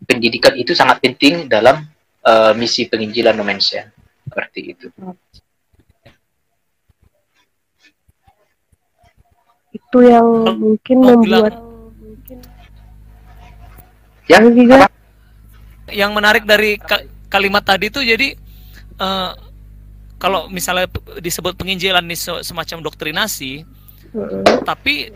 pendidikan 0.07 0.55
itu 0.55 0.71
sangat 0.71 1.03
penting 1.03 1.51
dalam 1.51 1.83
uh, 2.23 2.55
misi 2.55 2.87
penginjilan 2.87 3.35
Nomensian 3.35 3.91
seperti 4.23 4.61
itu. 4.71 4.87
Itu 9.95 10.03
yang 10.11 10.27
mungkin 10.59 10.97
oh, 10.99 11.23
membuat 11.23 11.55
ya 14.27 14.43
apa? 14.43 14.91
yang 15.87 16.11
menarik 16.11 16.43
dari 16.43 16.75
ka 16.75 16.99
kalimat 17.31 17.63
tadi 17.63 17.87
itu 17.87 18.03
jadi 18.03 18.35
uh, 18.99 19.31
kalau 20.19 20.51
misalnya 20.51 20.91
disebut 21.23 21.55
penginjilan 21.55 22.03
ini 22.03 22.19
semacam 22.19 22.83
doktrinasi, 22.83 23.63
tapi 24.67 25.15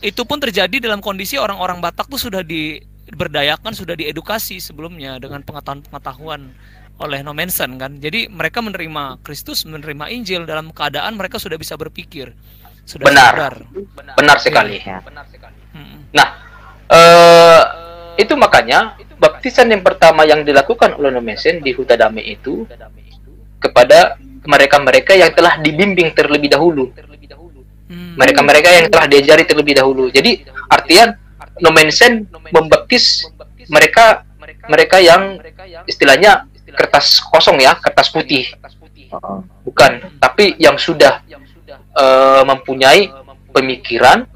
itu 0.00 0.22
pun 0.24 0.40
terjadi 0.40 0.80
dalam 0.80 1.04
kondisi 1.04 1.36
orang-orang 1.36 1.84
Batak 1.84 2.08
tuh 2.08 2.16
sudah 2.16 2.40
di 2.40 2.80
berdayakan 3.12 3.76
sudah 3.76 3.92
diedukasi 3.92 4.56
sebelumnya 4.56 5.20
dengan 5.20 5.44
pengetahuan-pengetahuan 5.44 6.48
oleh 6.96 7.20
Nomensen 7.20 7.76
kan. 7.76 8.00
Jadi 8.00 8.32
mereka 8.32 8.64
menerima 8.64 9.20
Kristus, 9.20 9.68
menerima 9.68 10.08
Injil 10.08 10.48
dalam 10.48 10.72
keadaan 10.72 11.20
mereka 11.20 11.36
sudah 11.36 11.60
bisa 11.60 11.76
berpikir, 11.76 12.32
sudah 12.84 13.04
benar, 13.08 13.32
sadar. 13.32 13.54
Benar 14.14 14.36
sekali. 14.40 14.76
Ya. 14.80 15.00
Benar 15.00 15.24
sekali. 15.32 15.58
Hmm. 15.72 16.04
Nah, 16.12 16.28
uh, 16.92 17.62
itu 18.20 18.36
makanya 18.36 18.94
baptisan 19.16 19.72
yang 19.72 19.80
pertama 19.80 20.28
yang 20.28 20.44
dilakukan 20.44 20.94
oleh 21.00 21.10
Nomensen 21.10 21.64
di 21.64 21.72
Hutadame 21.72 22.20
itu 22.20 22.68
kepada 23.58 24.20
mereka-mereka 24.44 25.16
yang 25.16 25.32
telah 25.32 25.56
dibimbing 25.58 26.12
terlebih 26.12 26.52
dahulu. 26.52 26.92
Hmm. 27.88 28.14
Mereka-mereka 28.20 28.68
yang 28.68 28.86
telah 28.92 29.08
diajari 29.08 29.44
terlebih 29.48 29.80
dahulu. 29.80 30.12
Jadi 30.12 30.44
artian 30.68 31.16
Nomensen 31.62 32.28
membaptis 32.52 33.24
mereka 33.70 34.26
mereka 34.68 35.00
yang 35.00 35.40
istilahnya 35.88 36.44
kertas 36.74 37.22
kosong 37.22 37.62
ya, 37.62 37.78
kertas 37.78 38.10
putih. 38.12 38.50
Bukan, 39.62 40.18
tapi 40.18 40.58
yang 40.58 40.74
sudah 40.74 41.22
uh, 41.94 42.42
mempunyai 42.42 43.10
pemikiran 43.54 44.26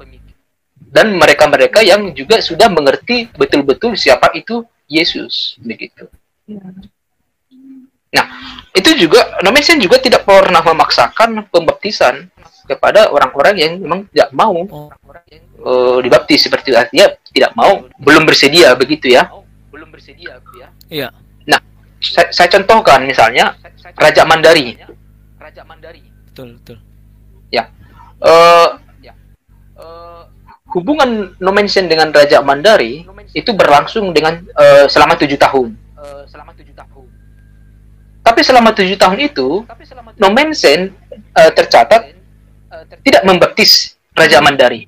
dan 0.89 1.13
mereka-mereka 1.13 1.85
yang 1.85 2.09
juga 2.17 2.41
sudah 2.41 2.71
mengerti 2.71 3.29
betul-betul 3.37 3.93
siapa 3.93 4.33
itu 4.33 4.65
Yesus 4.89 5.59
begitu. 5.61 6.09
Nah, 8.09 8.25
itu 8.73 8.89
juga 8.97 9.37
Nomensen 9.45 9.77
juga 9.77 10.01
tidak 10.01 10.25
pernah 10.25 10.65
memaksakan 10.65 11.45
pembaptisan 11.53 12.25
kepada 12.65 13.13
orang-orang 13.13 13.55
yang 13.61 13.71
memang 13.77 14.09
tidak 14.09 14.33
mau 14.33 14.65
uh, 15.61 15.97
dibaptis. 16.01 16.49
Seperti 16.49 16.73
itu 16.73 16.77
artinya 16.81 17.07
tidak 17.29 17.53
mau 17.53 17.85
belum 18.01 18.25
bersedia 18.25 18.73
begitu 18.73 19.13
ya. 19.13 19.29
Belum 19.69 19.93
bersedia 19.93 20.41
ya 20.57 20.67
iya. 20.89 21.07
Nah 21.45 21.61
saya, 22.01 22.33
saya 22.33 22.49
contohkan 22.49 23.05
misalnya 23.05 23.53
Raja 23.93 24.25
Mandari 24.25 24.73
Raja 25.37 25.61
Mandari. 25.69 26.01
Betul 26.33 26.57
betul 26.57 26.88
uh, 28.23 28.79
ya 29.03 29.13
uh, 29.79 30.23
hubungan 30.75 31.35
Nomensen 31.39 31.87
dengan 31.87 32.11
Raja 32.11 32.39
Mandari 32.43 33.05
itu 33.35 33.51
berlangsung 33.53 34.11
dengan 34.15 34.41
uh, 34.57 34.85
selama 34.89 35.15
tujuh 35.19 35.37
tahun 35.37 35.75
uh, 35.97 36.23
selama 36.29 36.51
tujuh 36.55 36.73
tahun 36.75 37.07
tapi 38.23 38.41
selama 38.45 38.69
tujuh 38.75 38.97
tahun 38.99 39.19
itu 39.23 39.63
Nomensen 40.19 40.93
uh, 41.35 41.51
tercatat 41.53 42.13
uh, 42.71 42.83
tidak 43.03 43.23
membaptis 43.25 43.95
Raja 44.13 44.43
Mandari 44.43 44.85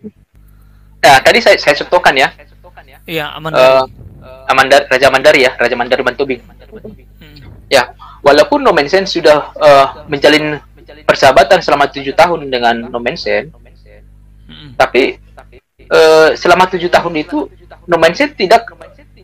Nah, 1.01 1.17
tadi 1.25 1.39
saya 1.41 1.57
saya 1.57 1.73
contohkan 1.81 2.13
ya. 2.13 2.29
Iya, 3.09 3.33
Amandari. 3.33 3.89
Uh, 4.21 4.45
Amandari, 4.45 4.85
Raja 4.85 5.07
Mandari 5.09 5.39
ya, 5.49 5.51
Raja 5.57 5.73
Mandari 5.73 6.03
Bantubing. 6.05 6.41
Hmm. 7.17 7.41
Ya, 7.73 7.97
walaupun 8.21 8.61
Nomensen 8.61 9.09
sudah 9.09 9.49
uh, 9.57 10.05
menjalin 10.05 10.61
persahabatan 11.05 11.59
selama 11.63 11.89
tujuh 11.91 12.13
tahun 12.15 12.47
dengan 12.47 12.75
Nomensen, 12.91 13.51
hmm. 14.47 14.75
tapi 14.79 15.17
uh, 15.91 16.35
selama 16.35 16.67
tujuh 16.71 16.89
tahun 16.91 17.13
itu 17.19 17.47
Nomensen 17.87 18.31
tidak 18.37 18.69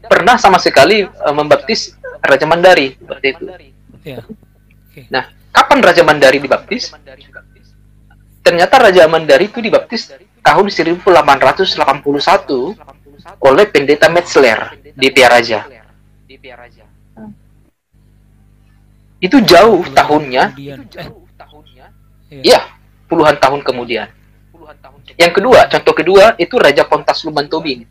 pernah 0.07 0.39
sama 0.39 0.57
sekali 0.57 1.05
uh, 1.05 1.35
membaptis 1.35 1.93
Raja 2.23 2.45
Mandari 2.47 2.95
seperti 2.97 3.27
itu. 3.35 3.45
Okay. 3.97 5.05
Nah, 5.11 5.29
kapan 5.51 5.79
Raja 5.83 6.03
Mandari 6.07 6.39
dibaptis? 6.41 6.95
Ternyata 8.41 8.79
Raja 8.79 9.03
Mandari 9.11 9.51
itu 9.51 9.59
dibaptis 9.59 10.09
tahun 10.39 10.71
1881 10.71 11.03
oleh 13.43 13.65
pendeta 13.67 14.07
Metzler 14.07 14.79
di 14.95 15.07
Piaraja. 15.11 15.67
Itu 19.17 19.41
jauh 19.43 19.83
tahunnya. 19.91 20.55
Iya, 22.29 22.61
puluhan 23.07 23.39
tahun 23.39 23.63
kemudian. 23.63 24.07
Yang 25.15 25.31
kedua, 25.39 25.71
contoh 25.71 25.93
kedua 25.95 26.35
itu 26.37 26.55
Raja 26.59 26.83
Pontas 26.83 27.23
Luman 27.23 27.47
Tobing. 27.47 27.87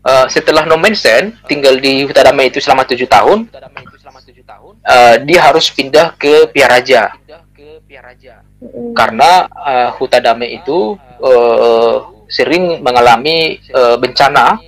Uh, 0.00 0.24
setelah 0.32 0.64
Nomensen 0.64 1.36
tinggal 1.44 1.76
di 1.76 2.08
Hutadame 2.08 2.48
itu 2.48 2.56
selama 2.56 2.88
tujuh 2.88 3.04
tahun, 3.04 3.52
uh, 3.52 5.16
dia 5.28 5.40
harus 5.44 5.68
pindah 5.68 6.16
ke 6.16 6.48
Piaraja 6.48 7.12
karena 8.96 9.50
uh, 9.50 9.90
huta 9.98 10.22
damai 10.22 10.56
itu 10.56 10.96
uh, 11.20 12.24
sering 12.30 12.80
mengalami 12.80 13.60
uh, 13.74 13.96
bencana. 14.00 14.60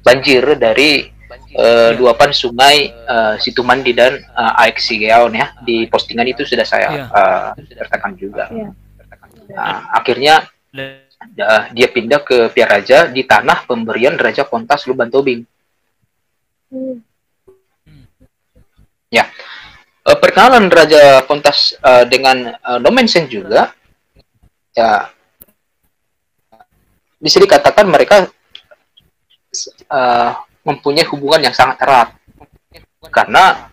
banjir 0.00 0.56
dari 0.56 1.12
uh, 1.56 1.90
luapan 1.98 2.30
sungai 2.30 2.94
uh, 3.06 3.34
Situmandi 3.40 3.92
dan 3.94 4.22
uh, 4.34 4.60
Aek 4.62 4.78
Sigeaon 4.78 5.34
ya 5.34 5.54
di 5.64 5.86
postingan 5.90 6.28
itu 6.28 6.46
sudah 6.46 6.66
saya 6.66 6.88
uh, 7.10 7.48
sertakan 7.56 8.14
juga. 8.14 8.50
Nah, 9.50 9.90
akhirnya 9.90 10.46
uh, 10.74 11.62
dia 11.74 11.88
pindah 11.90 12.22
ke 12.22 12.50
Piaraja 12.54 13.10
di 13.10 13.26
tanah 13.26 13.66
pemberian 13.66 14.14
Raja 14.14 14.46
Pontas 14.46 14.86
Lubantobing. 14.86 15.42
Hmm. 16.70 17.02
Ya, 19.10 19.26
uh, 20.06 20.18
perkenalan 20.18 20.70
Raja 20.70 21.26
Pontas 21.26 21.74
uh, 21.82 22.06
dengan 22.06 22.54
uh, 22.62 22.78
Nomensen 22.78 23.26
juga 23.26 23.74
ya 24.70 25.10
bisa 27.18 27.42
dikatakan 27.42 27.84
mereka 27.90 28.30
uh, 29.90 30.32
mempunyai 30.70 31.06
hubungan 31.10 31.50
yang 31.50 31.54
sangat 31.56 31.82
erat 31.82 32.08
karena 33.10 33.72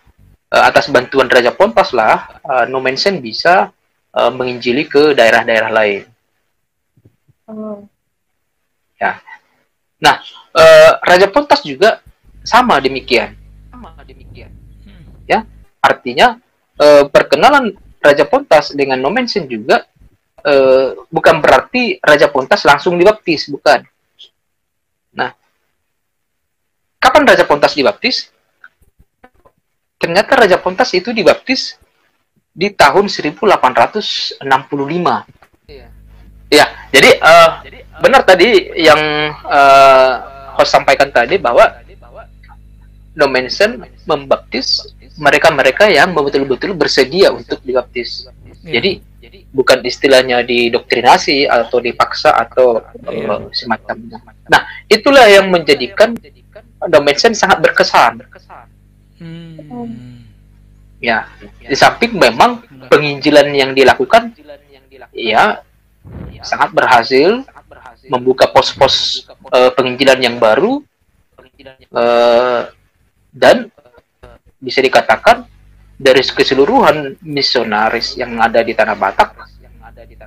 uh, 0.50 0.64
atas 0.66 0.90
bantuan 0.90 1.30
Raja 1.30 1.54
Pontas 1.54 1.94
lah 1.94 2.42
uh, 2.42 2.64
Nomensen 2.66 3.22
bisa 3.22 3.70
uh, 4.16 4.32
menginjili 4.34 4.90
ke 4.90 5.14
daerah-daerah 5.14 5.70
lain. 5.70 6.02
Oh. 7.46 7.86
Ya. 8.98 9.22
Nah, 10.02 10.18
uh, 10.58 10.92
Raja 11.06 11.30
Pontas 11.30 11.62
juga 11.62 12.02
sama 12.42 12.82
demikian. 12.82 13.36
Sama 13.70 13.94
demikian. 14.02 14.50
Ya, 15.28 15.44
artinya 15.84 16.40
uh, 16.80 17.04
perkenalan 17.06 17.76
Raja 18.00 18.24
Pontas 18.24 18.72
dengan 18.72 18.96
Nomensen 18.96 19.44
juga 19.44 19.84
uh, 20.44 21.04
bukan 21.12 21.36
berarti 21.44 22.00
Raja 22.00 22.32
Pontas 22.32 22.64
langsung 22.64 22.96
dibaptis, 22.96 23.50
bukan. 23.52 23.84
Nah, 25.12 25.34
kapan 27.08 27.24
Raja 27.24 27.48
Pontas 27.48 27.72
dibaptis? 27.72 28.28
ternyata 29.98 30.38
Raja 30.38 30.56
Pontas 30.62 30.94
itu 30.94 31.10
dibaptis 31.10 31.76
di 32.54 32.70
tahun 32.70 33.10
1865. 33.10 34.40
Iya. 35.68 35.86
Ya, 36.48 36.66
jadi, 36.88 37.10
uh, 37.20 37.50
jadi 37.60 37.78
uh, 37.84 38.00
benar 38.00 38.22
tadi 38.24 38.72
yang 38.78 39.00
uh, 39.44 40.12
host 40.56 40.72
sampaikan 40.72 41.12
tadi 41.12 41.36
bahwa 41.36 41.84
Nomensen 43.18 43.82
membaptis 44.06 44.94
mereka-mereka 45.18 45.90
yang 45.90 46.14
betul-betul 46.14 46.70
bersedia 46.78 47.34
untuk 47.34 47.58
dibaptis. 47.66 48.30
Iya. 48.62 48.78
Jadi 48.78 48.90
bukan 49.50 49.82
istilahnya 49.82 50.46
didoktrinasi 50.46 51.50
atau 51.50 51.82
dipaksa 51.82 52.30
atau 52.38 52.78
iya. 53.10 53.42
semacamnya. 53.50 54.22
Nah, 54.46 54.62
itulah 54.86 55.26
yang 55.26 55.50
menjadikan 55.50 56.14
Nomensen 56.86 57.34
sangat 57.34 57.58
berkesan. 57.58 58.22
Hmm. 59.18 60.22
Ya, 61.02 61.26
di 61.62 61.74
samping 61.74 62.14
memang 62.14 62.62
penginjilan 62.90 63.50
yang 63.54 63.70
dilakukan, 63.74 64.34
ya 65.14 65.62
sangat 66.42 66.70
berhasil 66.74 67.42
membuka 68.08 68.46
pos-pos 68.50 69.26
uh, 69.52 69.70
penginjilan 69.74 70.18
yang 70.18 70.36
baru 70.38 70.82
uh, 71.92 72.70
dan 73.30 73.70
bisa 74.58 74.82
dikatakan 74.82 75.46
dari 75.98 76.22
keseluruhan 76.22 77.18
misionaris 77.22 78.14
yang 78.14 78.38
ada 78.38 78.62
di 78.62 78.74
tanah 78.74 78.94
Batak, 78.94 79.34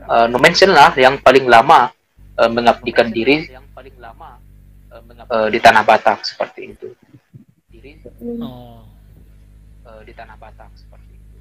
uh, 0.07 0.27
no 0.27 0.37
mention 0.39 0.71
lah 0.71 0.91
yang 0.99 1.19
paling 1.19 1.47
lama 1.47 1.91
uh, 2.39 2.51
mengabdikan 2.51 3.07
diri 3.11 3.47
uh, 5.31 5.47
di 5.47 5.59
tanah 5.63 5.87
Batak 5.87 6.27
seperti 6.27 6.75
itu. 6.75 6.91
Oh 8.43 8.91
uh, 9.91 10.01
di 10.05 10.13
tanah 10.15 10.35
Batak 10.39 10.71
seperti 10.77 11.11
itu. 11.17 11.37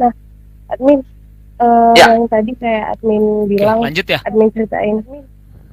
Nah, 0.00 0.12
admin 0.72 0.98
uh, 1.62 1.94
ya. 1.94 2.16
yang 2.16 2.26
tadi 2.26 2.52
kayak 2.56 2.98
admin 2.98 3.24
bilang, 3.46 3.78
Oke, 3.80 3.86
lanjut 3.90 4.06
ya. 4.06 4.18
Admin 4.26 4.48
ceritain. 4.50 4.96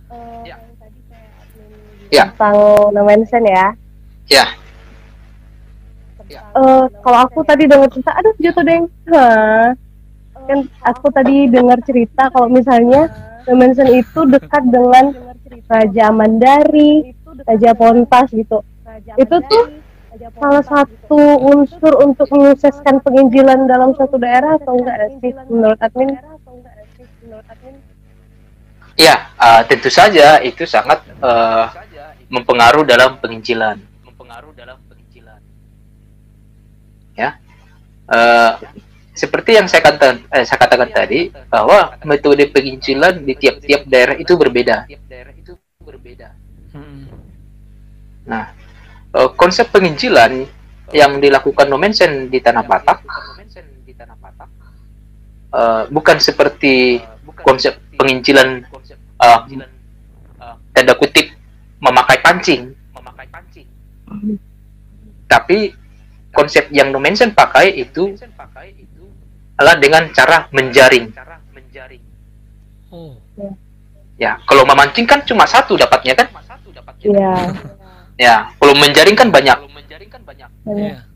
Uh, 0.10 0.44
ya. 0.46 0.56
Yang 0.58 0.76
tadi 0.78 1.00
kayak 1.10 1.32
admin 1.42 1.70
ya. 2.14 2.26
tentang 2.34 2.58
Nomensen 2.94 3.44
ya. 3.48 3.68
Ya. 4.30 4.46
Uh, 6.54 6.86
kalau 7.02 7.26
aku 7.26 7.42
tadi 7.42 7.66
dengar 7.66 7.90
cerita, 7.90 8.14
aduh 8.14 8.34
jatuh 8.38 8.62
deng. 8.62 8.86
Hah. 9.10 9.74
Kan 10.46 10.66
aku 10.86 11.10
tadi 11.10 11.50
dengar 11.50 11.78
cerita 11.82 12.30
kalau 12.30 12.50
misalnya 12.50 13.10
Nomensen 13.50 13.90
itu 13.90 14.30
dekat 14.30 14.62
dengan 14.70 15.10
Raja 15.70 16.06
Mandari, 16.14 17.14
Raja 17.46 17.72
Pontas 17.78 18.28
gitu. 18.34 18.62
Itu 19.18 19.36
tuh 19.46 19.66
salah 20.40 20.64
satu 20.66 21.22
unsur 21.40 21.94
untuk 22.04 22.28
menyukseskan 22.34 23.00
penginjilan 23.06 23.70
dalam 23.70 23.94
suatu 23.96 24.18
daerah 24.18 24.58
atau 24.58 24.76
enggak 24.76 24.98
sih 25.22 25.32
menurut 25.48 25.80
admin? 25.80 26.18
Ya, 29.00 29.32
uh, 29.40 29.64
tentu 29.64 29.88
saja 29.88 30.44
itu 30.44 30.68
sangat 30.68 31.00
uh, 31.24 31.72
mempengaruhi 32.28 32.84
dalam 32.84 33.16
penginjilan. 33.24 33.80
Mempengaruhi 34.04 34.56
dalam 34.60 34.76
penginjilan. 34.92 35.40
Ya, 37.16 37.40
uh, 38.12 38.60
seperti 39.20 39.60
yang 39.60 39.68
saya 39.68 39.84
katakan, 39.84 40.24
eh, 40.32 40.48
saya 40.48 40.60
katakan 40.64 40.90
tadi 40.96 41.28
bahwa 41.52 42.00
metode 42.08 42.48
penginjilan 42.48 43.20
di 43.28 43.36
tiap-tiap 43.36 43.84
daerah 43.84 44.16
itu 44.16 44.32
berbeda. 44.40 44.88
Hmm. 46.72 47.12
Nah, 48.24 48.56
uh, 49.12 49.30
konsep 49.36 49.68
penginjilan 49.76 50.48
yang 50.96 51.20
dilakukan 51.20 51.68
Nomensen 51.68 52.32
di 52.32 52.40
tanah 52.40 52.64
Batak 52.64 53.04
uh, 55.52 55.84
bukan 55.92 56.18
seperti 56.22 57.04
konsep 57.44 57.76
penginjilan 58.00 58.64
uh, 59.20 59.40
tanda 60.72 60.94
kutip 60.96 61.36
memakai 61.84 62.24
pancing, 62.24 62.72
tapi 65.28 65.76
konsep 66.32 66.70
yang 66.72 66.94
Nomensen 66.94 67.34
pakai 67.34 67.74
itu 67.76 68.16
adalah 69.60 69.76
dengan 69.76 70.08
cara 70.16 70.48
menjaring. 70.56 71.12
Oh. 72.96 73.12
Ya, 74.16 74.40
kalau 74.48 74.64
memancing 74.64 75.04
kan 75.04 75.20
cuma 75.28 75.44
satu 75.44 75.76
dapatnya 75.76 76.16
kan? 76.16 76.28
Iya. 77.04 77.34
Ya, 78.20 78.52
kalau 78.60 78.76
menjaring 78.76 79.16
kan 79.16 79.32
banyak. 79.32 79.56
Ya. 80.76 81.08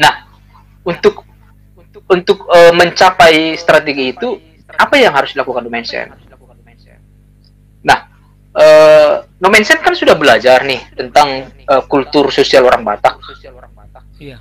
Nah, 0.00 0.24
untuk 0.80 1.20
untuk 1.76 2.00
untuk 2.08 2.38
uh, 2.48 2.72
mencapai 2.72 3.60
strategi 3.60 4.16
itu 4.16 4.40
apa 4.72 4.96
yang 4.96 5.12
harus 5.12 5.36
dilakukan 5.36 5.68
Nomensen? 5.68 6.16
Nah, 7.84 8.08
uh, 8.56 9.28
Nomensen 9.36 9.84
kan 9.84 9.92
sudah 9.92 10.16
belajar 10.16 10.64
nih 10.64 10.96
tentang 10.96 11.52
uh, 11.68 11.84
kultur 11.84 12.32
sosial 12.32 12.64
orang 12.72 12.88
Batak. 12.88 13.20
Iya. 14.16 14.40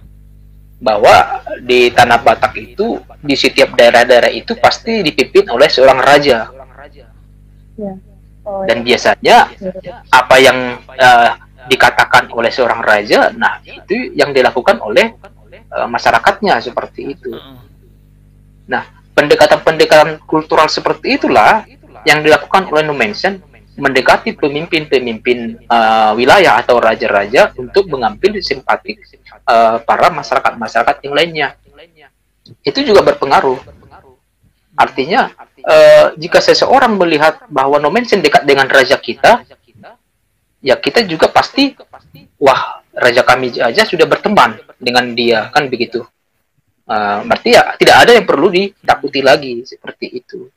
Bahwa 0.84 1.39
di 1.64 1.88
tanah 1.95 2.19
Batak 2.19 2.60
itu 2.60 2.99
di 3.23 3.39
setiap 3.39 3.72
daerah-daerah 3.80 4.27
itu 4.27 4.60
pasti 4.60 4.99
dipimpin 4.99 5.47
oleh 5.47 5.72
seorang 5.72 6.03
raja. 6.03 6.51
Ya. 7.80 7.95
Oh, 8.43 8.68
Dan 8.68 8.84
biasanya 8.84 9.47
apa 10.11 10.35
yang 10.35 10.84
uh, 10.84 11.30
dikatakan 11.72 12.27
oleh 12.35 12.51
seorang 12.51 12.84
raja, 12.84 13.31
nah 13.31 13.64
itu 13.64 14.11
yang 14.11 14.35
dilakukan 14.35 14.84
oleh 14.84 15.15
uh, 15.72 15.88
masyarakatnya 15.88 16.60
seperti 16.60 17.15
itu. 17.15 17.31
Nah, 18.68 18.84
pendekatan-pendekatan 19.15 20.27
kultural 20.27 20.68
seperti 20.68 21.15
itulah 21.15 21.64
yang 22.03 22.19
dilakukan 22.19 22.68
oleh 22.68 22.84
Numensen 22.84 23.39
mendekati 23.73 24.37
pemimpin-pemimpin 24.37 25.65
uh, 25.65 26.13
wilayah 26.13 26.61
atau 26.61 26.77
raja-raja 26.77 27.53
untuk 27.57 27.89
mengambil 27.89 28.37
simpati 28.39 28.97
uh, 29.49 29.81
para 29.81 30.13
masyarakat-masyarakat 30.13 30.95
yang 31.05 31.13
lainnya. 31.17 31.47
Itu 32.61 32.85
juga 32.85 33.01
berpengaruh. 33.01 33.57
Artinya, 34.77 35.33
uh, 35.65 36.13
jika 36.17 36.41
seseorang 36.41 36.97
melihat 36.97 37.45
bahwa 37.49 37.77
Nomensen 37.81 38.21
dekat 38.21 38.45
dengan 38.45 38.69
raja 38.69 38.97
kita, 38.97 39.45
ya 40.63 40.79
kita 40.79 41.03
juga 41.03 41.27
pasti 41.27 41.75
wah 42.39 42.79
raja 42.95 43.21
kami 43.27 43.51
aja 43.59 43.83
sudah 43.83 44.07
berteman 44.07 44.55
dengan 44.79 45.11
dia 45.11 45.51
kan 45.51 45.67
begitu 45.67 46.07
uh, 46.87 47.19
berarti 47.27 47.49
ya 47.51 47.75
tidak 47.75 47.95
ada 48.07 48.11
yang 48.15 48.23
perlu 48.23 48.47
ditakuti 48.47 49.19
lagi 49.19 49.67
seperti 49.67 50.23
itu 50.23 50.47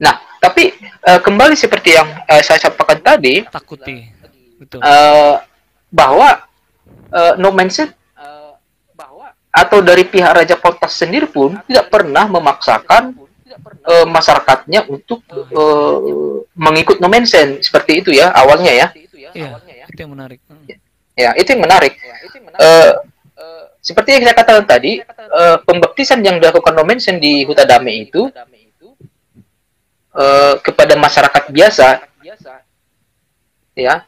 nah 0.00 0.16
tapi 0.40 0.72
uh, 1.04 1.20
kembali 1.20 1.52
seperti 1.52 1.94
yang 1.94 2.08
uh, 2.08 2.42
saya 2.42 2.56
sampaikan 2.56 2.98
tadi 3.04 3.44
takuti 3.44 4.08
betul 4.56 4.80
uh, 4.80 5.44
bahwa 5.92 6.48
uh, 7.12 7.36
no 7.36 7.52
mindset 7.52 8.00
atau 9.50 9.82
dari 9.82 10.06
pihak 10.06 10.30
Raja 10.30 10.54
Pontas 10.54 10.94
sendiri 10.94 11.26
pun 11.26 11.58
tidak 11.66 11.90
pernah 11.90 12.30
memaksakan 12.30 13.18
uh, 13.82 14.06
masyarakatnya 14.06 14.86
untuk 14.86 15.26
uh, 15.34 16.46
mengikut 16.54 17.02
nomensen 17.02 17.58
seperti 17.58 17.98
itu 17.98 18.10
ya 18.14 18.30
awalnya 18.30 18.70
ya. 18.70 18.86
Iya, 19.30 19.58
itu 19.90 20.00
yang 20.06 20.12
menarik. 20.14 20.38
Hmm. 20.46 20.66
Ya, 21.18 21.30
itu 21.34 21.48
yang 21.50 21.62
menarik. 21.66 21.94
Uh, 22.56 22.94
seperti 23.80 24.12
yang 24.14 24.22
saya 24.28 24.36
katakan 24.36 24.64
tadi, 24.68 25.02
uh, 25.08 25.56
pembaptisan 25.66 26.20
yang 26.22 26.38
dilakukan 26.38 26.74
nomensen 26.76 27.18
di 27.18 27.42
Huta 27.42 27.66
Dame 27.66 28.06
itu 28.06 28.30
uh, 30.14 30.54
kepada 30.62 30.94
masyarakat 30.94 31.44
biasa, 31.50 31.88
ya, 33.74 34.04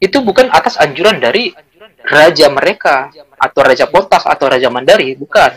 itu 0.00 0.18
bukan 0.20 0.48
atas 0.52 0.76
anjuran 0.80 1.20
dari 1.20 1.52
raja 2.06 2.46
mereka 2.52 3.10
atau 3.36 3.60
raja 3.64 3.86
Potas 3.88 4.24
atau 4.24 4.46
raja 4.48 4.68
Mandari, 4.72 5.12
bukan. 5.16 5.52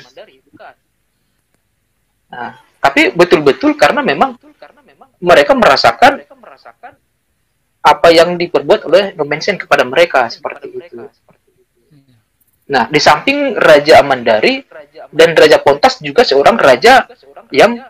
Nah, 2.30 2.62
tapi 2.80 3.12
betul-betul 3.12 3.76
karena 3.76 4.06
memang 4.06 4.38
mereka 5.20 5.52
merasakan 5.58 6.24
apa 7.80 8.08
yang 8.12 8.36
diperbuat 8.36 8.86
oleh 8.86 9.04
Nomensen 9.16 9.56
kepada 9.56 9.88
mereka 9.88 10.28
seperti 10.28 10.68
itu. 10.72 11.08
Nah, 12.70 12.86
di 12.86 13.02
samping 13.02 13.58
Raja 13.58 14.06
Amandari 14.06 14.62
dan 15.10 15.34
Raja 15.34 15.58
Pontas 15.58 15.98
juga 15.98 16.22
seorang 16.22 16.54
raja 16.54 17.10
yang 17.50 17.82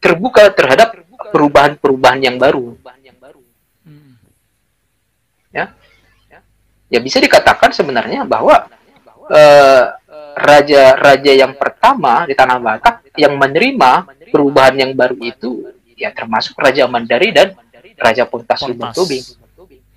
terbuka 0.00 0.48
terhadap 0.52 0.96
perubahan-perubahan 1.32 2.20
yang 2.22 2.36
baru. 2.36 2.76
Hmm. 3.84 4.16
Ya, 5.50 5.72
ya 6.92 6.98
bisa 7.02 7.18
dikatakan 7.18 7.72
sebenarnya 7.74 8.22
bahwa 8.28 8.70
eh, 9.32 9.84
raja-raja 10.36 11.32
yang 11.32 11.56
pertama 11.56 12.28
di 12.28 12.36
tanah 12.36 12.60
Batak 12.60 13.16
yang 13.16 13.34
menerima 13.40 14.04
perubahan 14.28 14.76
yang 14.76 14.92
baru 14.92 15.16
itu 15.24 15.72
ya 15.96 16.12
termasuk 16.12 16.52
Raja 16.60 16.84
Mandari 16.84 17.32
dan 17.32 17.56
Raja 17.96 18.28
Pontas 18.28 18.60
Pontas. 18.60 18.92
Tubing. 18.92 19.24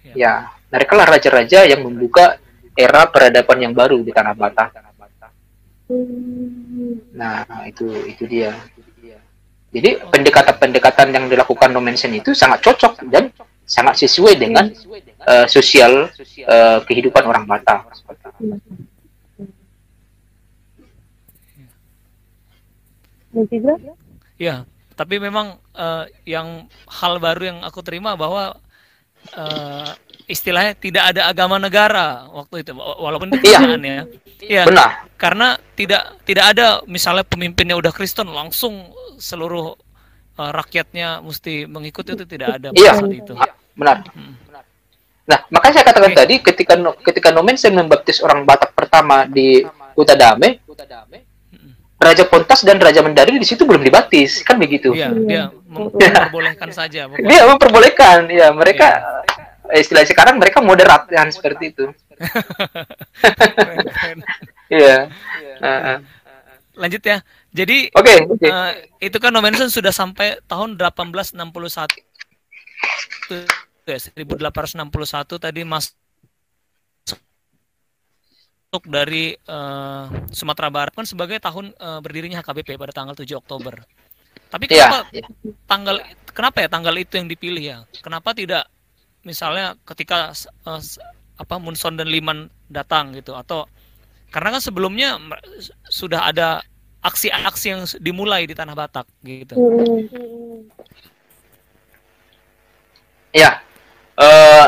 Ya. 0.10 0.14
Ya, 0.15 0.34
mereka 0.72 0.95
lah 0.95 1.06
raja-raja 1.06 1.68
yang 1.68 1.84
membuka 1.84 2.39
era 2.73 3.03
peradaban 3.11 3.60
yang 3.60 3.76
baru 3.76 3.99
di 3.99 4.15
tanah 4.15 4.34
Batak. 4.34 4.72
Nah, 7.11 7.43
itu 7.68 7.85
itu 8.07 8.23
dia. 8.30 8.56
Jadi 9.70 10.02
pendekatan-pendekatan 10.02 11.14
yang 11.14 11.26
dilakukan 11.30 11.70
Nomensen 11.70 12.10
itu 12.18 12.34
sangat 12.34 12.66
cocok 12.66 13.06
dan 13.14 13.30
sangat 13.70 14.02
sesuai 14.02 14.34
dengan 14.34 14.66
eh, 15.30 15.46
sosial 15.46 16.10
eh, 16.41 16.80
kehidupan 16.90 17.22
orang 17.22 17.46
Batak. 17.46 17.86
Ya, 24.40 24.64
tapi 24.96 25.22
memang 25.22 25.60
eh, 25.76 26.06
yang 26.26 26.66
hal 26.90 27.22
baru 27.22 27.54
yang 27.54 27.60
aku 27.62 27.84
terima 27.86 28.16
bahwa 28.16 28.56
eh, 29.36 29.90
istilahnya 30.26 30.74
tidak 30.80 31.04
ada 31.14 31.22
agama 31.28 31.60
negara 31.60 32.26
waktu 32.32 32.64
itu, 32.64 32.72
wa- 32.74 32.98
walaupun 32.98 33.30
Iya. 33.44 33.60
ya. 33.78 34.04
Iya, 34.40 34.64
Benar. 34.66 34.90
karena 35.20 35.48
tidak 35.76 36.24
tidak 36.24 36.46
ada 36.56 36.80
misalnya 36.88 37.28
pemimpinnya 37.28 37.76
udah 37.76 37.91
Kristen 37.91 38.32
langsung 38.32 38.96
seluruh 39.20 39.76
eh, 40.34 40.52
rakyatnya 40.52 41.20
mesti 41.20 41.68
mengikuti 41.68 42.16
itu 42.16 42.24
tidak 42.24 42.50
ada 42.58 42.70
Iya. 42.72 42.96
saat 42.96 43.12
itu. 43.12 43.34
Benar. 43.76 44.08
Hmm. 44.10 44.34
Nah, 45.24 45.46
makanya 45.48 45.74
saya 45.76 45.86
katakan 45.86 46.10
Oke. 46.10 46.18
tadi 46.18 46.36
ketika 46.41 46.74
ketika 47.06 47.30
Nomensen 47.30 47.72
membaptis 47.72 48.18
orang 48.18 48.41
Batak 48.44 48.74
pertama 48.74 49.24
di 49.24 49.62
Kota 49.94 50.16
Dame, 50.16 50.64
Mm. 51.50 51.76
Raja 52.00 52.24
Pontas 52.24 52.64
dan 52.64 52.80
Raja 52.80 53.00
Mendari 53.00 53.36
di 53.36 53.44
situ 53.44 53.62
belum 53.62 53.84
dibaptis, 53.84 54.41
kan 54.41 54.56
begitu. 54.56 54.90
Iya, 54.90 55.12
Iya. 55.12 55.22
dia 55.22 55.44
mem- 55.68 55.91
memperbolehkan 55.91 56.70
saja. 56.72 57.06
pokoknya. 57.06 57.28
Dia 57.28 57.41
memperbolehkan, 57.46 58.18
ya 58.26 58.48
mereka 58.50 58.88
eh, 59.68 59.78
istilah 59.78 60.02
sekarang 60.02 60.40
mereka 60.40 60.60
moderat 60.60 61.06
kan 61.06 61.30
seperti 61.30 61.76
itu. 61.76 61.86
Iya. 64.70 65.10
Heeh. 65.60 65.98
Lanjut 66.80 67.03
ya. 67.03 67.19
Jadi 67.51 67.91
Oke, 67.91 68.15
oke. 68.23 68.47
Eh, 68.47 68.72
itu 69.03 69.18
kan 69.19 69.35
Nomensen 69.35 69.68
sudah 69.68 69.91
sampai 69.91 70.39
tahun 70.47 70.80
1861 70.80 71.91
ya, 73.84 73.99
1861 74.15 74.88
tadi 75.38 75.61
masuk 75.68 75.97
dari 78.88 79.35
eh, 79.35 80.06
Sumatera 80.31 80.69
Barat 80.72 80.93
kan 80.95 81.03
sebagai 81.03 81.35
tahun 81.41 81.76
eh, 81.76 81.99
berdirinya 81.99 82.39
HKBP 82.39 82.80
pada 82.80 82.93
tanggal 82.95 83.15
7 83.18 83.27
Oktober. 83.35 83.76
Tapi 84.49 84.65
kenapa 84.65 85.06
Iya. 85.11 85.22
iya. 85.22 85.53
tanggal 85.68 85.95
kenapa 86.31 86.64
ya 86.64 86.69
tanggal 86.72 86.95
itu 86.95 87.14
yang 87.19 87.27
dipilih 87.27 87.61
ya? 87.61 87.77
Kenapa 87.99 88.34
tidak 88.34 88.65
misalnya 89.22 89.76
ketika 89.84 90.31
s- 90.31 90.47
apa 91.35 91.56
Munson 91.60 91.95
dan 91.95 92.07
Liman 92.07 92.47
datang 92.68 93.11
gitu 93.14 93.35
atau 93.35 93.68
karena 94.30 94.57
kan 94.57 94.61
sebelumnya 94.61 95.18
sudah 95.89 96.30
ada 96.30 96.61
aksi-aksi 97.00 97.68
yang 97.72 97.84
dimulai 98.04 98.44
di 98.44 98.56
tanah 98.56 98.76
Batak 98.76 99.08
gitu. 99.24 99.56
Hmm. 99.56 100.68
Ya. 103.32 103.64
Eh, 104.20 104.68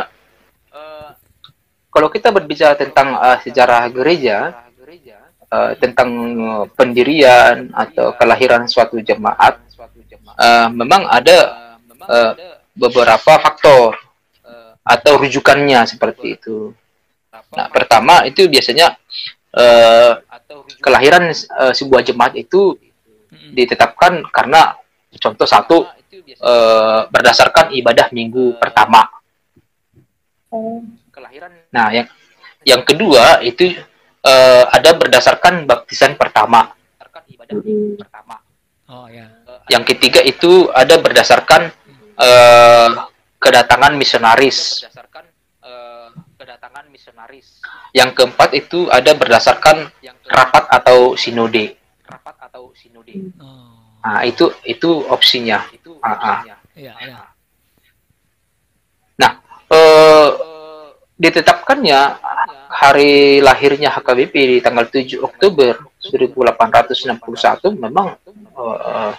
kalau 1.92 2.08
kita 2.08 2.32
berbicara 2.32 2.80
tentang 2.80 3.20
eh, 3.20 3.38
sejarah 3.44 3.92
gereja, 3.92 4.68
eh, 5.52 5.72
tentang 5.76 6.10
pendirian 6.80 7.68
atau 7.76 8.16
kelahiran 8.16 8.64
suatu 8.72 9.04
jemaat, 9.04 9.60
eh, 10.40 10.68
memang 10.72 11.12
ada 11.12 11.38
eh, 12.08 12.34
beberapa 12.72 13.38
faktor 13.44 14.00
atau 14.82 15.14
rujukannya 15.22 15.86
seperti 15.86 16.40
itu. 16.42 16.74
Nah, 17.54 17.68
pertama 17.70 18.26
itu 18.26 18.48
biasanya 18.50 18.98
eh, 19.56 20.14
kelahiran 20.80 21.32
eh, 21.32 21.74
sebuah 21.76 22.02
jemaat 22.06 22.34
itu 22.36 22.76
ditetapkan 23.32 24.24
karena 24.32 24.76
contoh 25.20 25.48
satu 25.48 25.78
eh, 26.24 27.02
berdasarkan 27.08 27.76
ibadah 27.76 28.12
minggu 28.16 28.60
pertama. 28.60 29.08
Oh. 30.52 30.84
Nah, 31.72 31.88
yang 31.96 32.08
yang 32.68 32.82
kedua 32.84 33.40
itu 33.44 33.72
eh, 34.22 34.64
ada 34.68 34.92
berdasarkan 34.96 35.66
baptisan 35.66 36.16
pertama. 36.20 36.72
Oh 38.92 39.08
ya. 39.08 39.28
Yang 39.72 39.96
ketiga 39.96 40.20
itu 40.20 40.68
ada 40.72 41.00
berdasarkan 41.00 41.72
eh, 42.20 42.90
kedatangan 43.40 43.96
misionaris. 43.96 44.86
Yang 47.92 48.10
keempat 48.14 48.50
itu 48.54 48.86
ada 48.94 49.12
berdasarkan 49.18 49.90
rapat 50.30 50.64
atau 50.70 51.18
sinode. 51.18 51.76
Oh. 53.42 53.98
Nah, 54.02 54.22
itu 54.26 54.54
itu 54.66 54.90
opsinya. 55.10 55.66
Ah, 56.06 56.14
ah. 56.14 56.40
Iya, 56.78 56.94
iya. 57.02 57.20
Nah, 59.18 59.32
eh, 59.74 60.30
ditetapkannya 61.22 62.00
hari 62.72 63.44
lahirnya 63.46 63.94
HKBP 63.94 64.34
di 64.34 64.58
tanggal 64.64 64.90
7 64.90 65.22
Oktober 65.22 65.78
1861 66.02 67.78
memang 67.78 68.18
eh, 68.58 69.14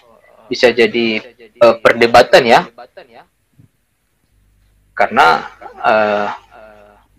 bisa 0.51 0.75
jadi 0.75 1.23
eh, 1.39 1.75
perdebatan 1.79 2.43
ya 2.43 2.61
karena 4.93 5.27
eh, 5.79 6.29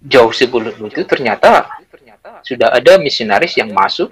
jauh 0.04 0.32
sebelum 0.36 0.76
itu 0.88 1.02
ternyata 1.08 1.68
sudah 2.44 2.76
ada 2.76 3.00
misionaris 3.00 3.56
yang 3.56 3.72
masuk 3.72 4.12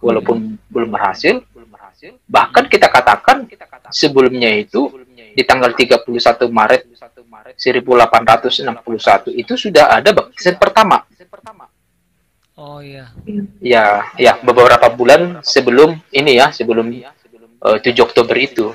walaupun 0.00 0.56
belum 0.72 0.88
berhasil 0.88 1.44
bahkan 2.28 2.64
kita 2.68 2.88
katakan 2.88 3.48
sebelumnya 3.92 4.52
itu 4.52 4.88
di 5.36 5.42
tanggal 5.44 5.72
31 5.76 6.08
Maret 6.48 6.82
1861 7.56 9.36
itu 9.36 9.52
sudah 9.56 9.92
ada 9.92 10.10
baptisan 10.12 10.56
pertama 10.56 11.04
Oh 12.56 12.80
iya. 12.80 13.12
ya 13.60 14.00
ya 14.16 14.40
beberapa 14.40 14.88
bulan 14.88 15.44
sebelum 15.44 16.00
ini 16.08 16.40
ya 16.40 16.48
sebelum 16.56 16.88
eh, 16.88 17.78
7 17.84 17.92
Oktober 18.00 18.32
itu 18.32 18.72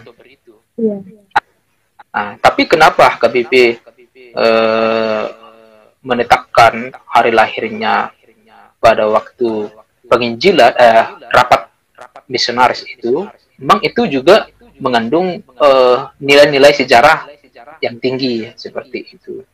Iya. 0.81 0.97
Nah, 2.11 2.35
tapi 2.43 2.67
kenapa 2.67 3.15
KBP 3.21 3.53
eh, 4.35 5.23
menetapkan 6.01 6.93
hari 7.05 7.31
lahirnya 7.33 8.09
pada 8.81 9.05
waktu 9.09 9.69
penginjilan 10.09 10.73
eh, 10.75 11.05
rapat 11.29 11.69
misionaris 12.25 12.83
itu. 12.85 13.29
Memang 13.61 13.79
itu 13.85 14.09
juga 14.09 14.49
mengandung 14.81 15.45
eh, 15.45 15.97
nilai-nilai 16.17 16.73
sejarah 16.73 17.29
yang 17.81 18.01
tinggi 18.01 18.49
seperti 18.57 19.13
itu. 19.13 19.45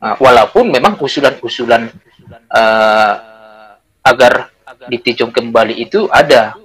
Nah, 0.00 0.16
walaupun 0.20 0.72
memang 0.72 0.96
usulan-usulan 1.00 1.92
eh, 2.32 3.14
agar 4.04 4.52
ditinjau 4.88 5.32
kembali 5.32 5.80
itu 5.80 6.08
ada. 6.08 6.56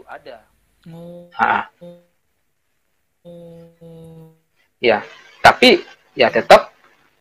Nah, 1.40 1.68
Ya, 4.80 5.04
tapi 5.44 5.84
ya 6.16 6.32
tetap 6.32 6.72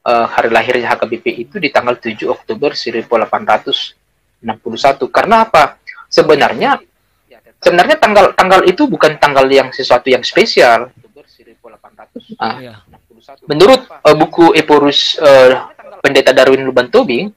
eh, 0.08 0.26
hari 0.26 0.48
lahirnya 0.48 0.88
HKBP 0.96 1.26
itu 1.36 1.60
di 1.60 1.68
tanggal 1.68 2.00
7 2.00 2.24
Oktober 2.26 2.72
1861. 2.72 3.92
Karena 5.12 5.44
apa? 5.44 5.76
Sebenarnya 6.08 6.80
sebenarnya 7.60 7.96
tanggal 8.00 8.32
tanggal 8.32 8.60
itu 8.64 8.88
bukan 8.88 9.20
tanggal 9.20 9.44
yang 9.50 9.68
sesuatu 9.70 10.08
yang 10.08 10.24
spesial. 10.24 10.88
Ah, 12.38 12.56
Iya. 12.56 12.74
menurut 13.44 13.84
eh, 13.84 14.16
buku 14.16 14.56
Eporus 14.56 15.18
eh, 15.20 15.52
Pendeta 16.00 16.32
Darwin 16.32 16.64
Luban 16.64 16.88
Tobing 16.88 17.28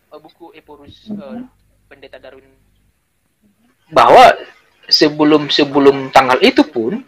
bahwa 3.92 4.32
sebelum 4.88 5.52
sebelum 5.52 6.08
tanggal 6.16 6.40
itu 6.40 6.64
pun 6.64 7.04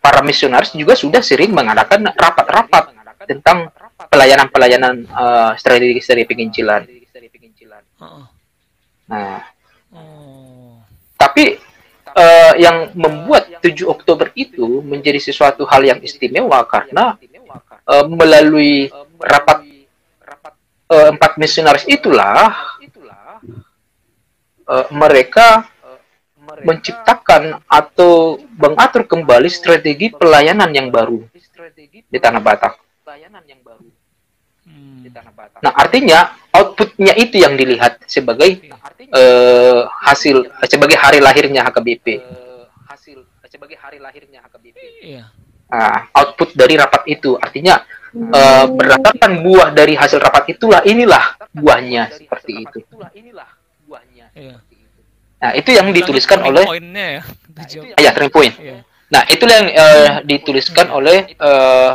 para 0.00 0.20
misionaris 0.24 0.72
juga 0.74 0.96
sudah 0.96 1.20
sering 1.22 1.52
mengadakan 1.52 2.10
rapat-rapat 2.10 2.99
tentang 3.28 3.72
pelayanan-pelayanan 4.08 4.94
eh, 5.04 5.50
strategi 5.60 6.00
strategi 6.00 6.28
penginjilan. 6.28 6.82
Heeh. 8.00 8.24
Nah, 9.10 9.40
Oh. 9.90 10.78
tapi 11.18 11.58
eh, 12.14 12.52
yang 12.62 12.94
membuat 12.94 13.58
7 13.58 13.90
Oktober 13.90 14.30
itu 14.38 14.78
menjadi 14.86 15.18
sesuatu 15.18 15.66
hal 15.66 15.82
yang 15.82 15.98
istimewa 15.98 16.62
karena 16.62 17.18
eh, 17.90 18.06
melalui 18.06 18.86
rapat 19.18 19.66
eh, 20.94 21.08
empat 21.10 21.42
misionaris 21.42 21.90
itulah 21.90 22.54
eh, 24.70 24.86
mereka 24.94 25.66
menciptakan 26.62 27.66
atau 27.66 28.38
mengatur 28.54 29.10
kembali 29.10 29.50
strategi 29.50 30.14
pelayanan 30.14 30.70
yang 30.70 30.90
baru 30.94 31.26
di 32.06 32.18
tanah 32.22 32.42
Batak. 32.42 32.89
Hmm. 34.60 35.02
Nah, 35.64 35.72
artinya 35.72 36.36
outputnya 36.52 37.16
itu 37.16 37.40
yang 37.40 37.56
dilihat 37.56 38.04
sebagai 38.04 38.60
eh, 39.00 39.80
hasil 40.04 40.46
sebagai 40.68 41.00
hari 41.00 41.18
lahirnya 41.24 41.64
HKBP. 41.66 42.06
Iya. 45.00 45.24
Nah, 45.70 46.12
output 46.12 46.52
dari 46.54 46.76
rapat 46.76 47.02
itu 47.08 47.40
artinya 47.40 47.82
eh, 48.14 48.66
berdasarkan 48.68 49.32
buah 49.42 49.68
dari 49.72 49.96
hasil 49.96 50.20
rapat 50.20 50.52
itulah 50.52 50.84
inilah 50.84 51.40
buahnya 51.56 52.12
seperti 52.14 52.52
itu. 52.60 52.78
Iya. 54.36 54.56
Nah, 55.40 55.50
itu 55.56 55.70
yang 55.72 55.88
dituliskan 55.90 56.44
oleh 56.44 56.68
poinnya 56.68 57.06
ya. 57.18 57.22
Tujuh. 57.64 57.82
ya 57.96 58.12
point. 58.28 58.54
Iya. 58.60 58.84
Nah, 59.10 59.22
itulah 59.26 59.54
yang 59.56 59.68
eh, 59.72 60.10
dituliskan 60.28 60.86
oleh 60.92 61.32
eh, 61.32 61.92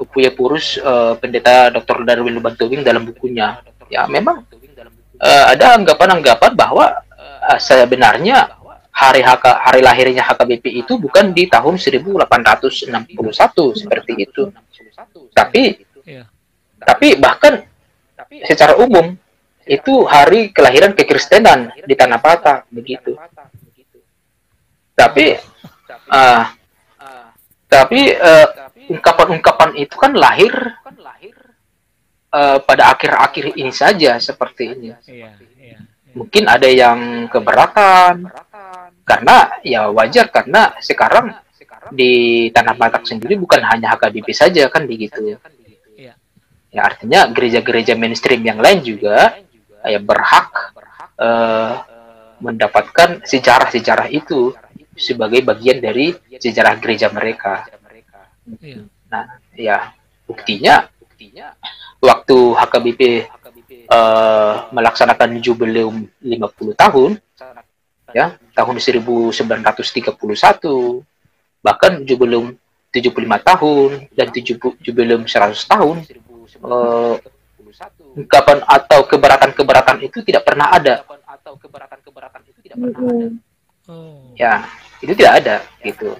Upuya 0.00 0.34
Purus 0.34 0.78
eh, 0.78 1.14
pendeta 1.18 1.70
Dr. 1.70 2.02
Darwin 2.02 2.34
Lubantubing 2.34 2.82
dalam 2.82 3.06
bukunya. 3.06 3.62
Ya, 3.86 4.08
memang 4.10 4.42
eh, 5.22 5.44
ada 5.54 5.78
anggapan-anggapan 5.78 6.52
bahwa 6.58 6.90
eh, 7.14 7.58
sebenarnya 7.62 8.58
hari 8.94 9.22
HK, 9.22 9.44
hari 9.46 9.80
lahirnya 9.82 10.22
HKBP 10.22 10.86
itu 10.86 10.98
bukan 10.98 11.34
di 11.34 11.46
tahun 11.50 11.78
1861 11.78 12.90
seperti 13.74 14.12
itu. 14.18 14.50
Tapi 15.34 15.82
Iya. 16.04 16.28
tapi 16.84 17.16
bahkan 17.16 17.64
secara 18.44 18.76
umum 18.76 19.16
itu 19.64 20.04
hari 20.04 20.52
kelahiran 20.52 20.92
kekristenan 20.92 21.72
di 21.80 21.96
tanah 21.96 22.20
Batak 22.20 22.68
begitu. 22.68 23.16
Tapi 24.92 25.40
ah, 26.12 26.52
tapi 27.74 28.12
eh, 28.14 28.46
ungkapan-ungkapan 28.90 29.70
itu 29.80 29.94
kan 29.96 30.12
lahir 30.12 30.52
eh, 32.34 32.58
pada 32.60 32.84
akhir-akhir 32.92 33.54
ini 33.54 33.72
saja 33.72 34.18
seperti 34.18 34.74
ini. 34.74 34.88
Iya. 34.90 34.98
Iya. 35.06 35.30
iya. 35.60 35.78
Mungkin 36.14 36.44
ada 36.46 36.68
yang 36.70 37.26
keberatan 37.26 38.30
karena 39.04 39.36
ya 39.60 39.90
wajar 39.92 40.30
karena 40.30 40.72
sekarang 40.80 41.34
di 41.92 42.48
tanah 42.48 42.74
Batak 42.78 43.04
sendiri 43.04 43.36
bukan 43.36 43.60
hanya 43.60 43.92
HKBP 43.94 44.28
saja 44.32 44.66
kan 44.72 44.88
begitu. 44.88 45.36
Iya. 45.94 46.14
Ya 46.74 46.80
artinya 46.82 47.28
gereja-gereja 47.30 47.94
mainstream 47.94 48.42
yang 48.42 48.58
lain 48.58 48.82
juga 48.82 49.38
ya 49.84 50.00
berhak 50.00 50.74
eh, 51.20 51.72
mendapatkan 52.40 53.22
sejarah-sejarah 53.22 54.10
itu 54.10 54.52
sebagai 54.94 55.42
bagian 55.42 55.82
dari 55.82 56.14
sejarah 56.38 56.78
gereja 56.78 57.10
mereka. 57.10 57.66
Iya. 58.60 58.84
Nah, 59.08 59.24
ya 59.54 59.78
buktinya 60.24 60.88
waktu 62.00 62.36
HKBP 62.36 63.00
eh, 63.88 64.54
melaksanakan 64.72 65.30
jubileum 65.40 66.04
50 66.20 66.76
tahun 66.76 67.10
ya 68.12 68.26
tahun 68.52 68.76
1931 68.78 69.32
bahkan 71.64 71.92
jubileum 72.04 72.52
75 72.92 73.48
tahun 73.48 73.90
dan 74.12 74.26
jubileum 74.80 75.22
100 75.24 75.56
tahun 75.56 75.96
eh, 76.04 77.16
ungkapan 78.14 78.58
atau 78.62 79.00
keberatan-keberatan 79.08 79.96
itu 80.06 80.22
tidak 80.22 80.46
pernah 80.46 80.70
ada 80.70 81.02
Mm-mm. 82.78 83.26
Oh. 83.84 84.32
ya 84.38 84.64
itu 85.04 85.12
tidak 85.12 85.32
ada 85.44 85.56
gitu 85.84 86.16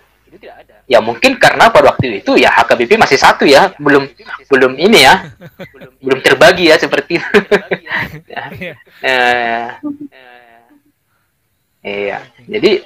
ya 0.84 0.98
mungkin 1.00 1.36
karena 1.40 1.72
pada 1.72 1.94
waktu 1.94 2.20
itu 2.20 2.36
ya 2.36 2.52
HKBP 2.52 3.00
masih 3.00 3.18
satu 3.18 3.44
ya 3.48 3.72
belum 3.80 4.04
belum 4.50 4.72
ini 4.76 4.98
ya 5.04 5.32
belum 6.04 6.20
terbagi 6.20 6.70
ya 6.70 6.76
seperti 6.76 7.18
itu 7.20 7.28
Ya. 8.28 8.42
Iya. 8.50 8.74
Eh, 11.84 12.08
iya 12.08 12.24
jadi 12.48 12.80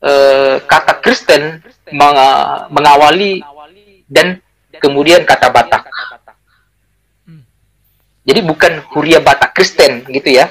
eh, 0.03 0.55
kata 0.61 0.99
Kristen 0.99 1.63
mengawali 2.71 3.43
dan 4.07 4.39
kemudian 4.79 5.23
kata 5.23 5.51
Batak. 5.51 5.83
Jadi 8.21 8.39
bukan 8.45 8.85
Huria 8.93 9.19
Batak 9.19 9.51
Kristen 9.57 10.05
gitu 10.07 10.29
ya. 10.29 10.49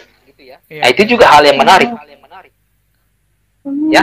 Nah, 0.71 0.89
itu 0.91 1.03
juga 1.17 1.31
hal 1.35 1.43
yang 1.47 1.59
menarik. 1.59 1.91
Ya. 3.91 4.03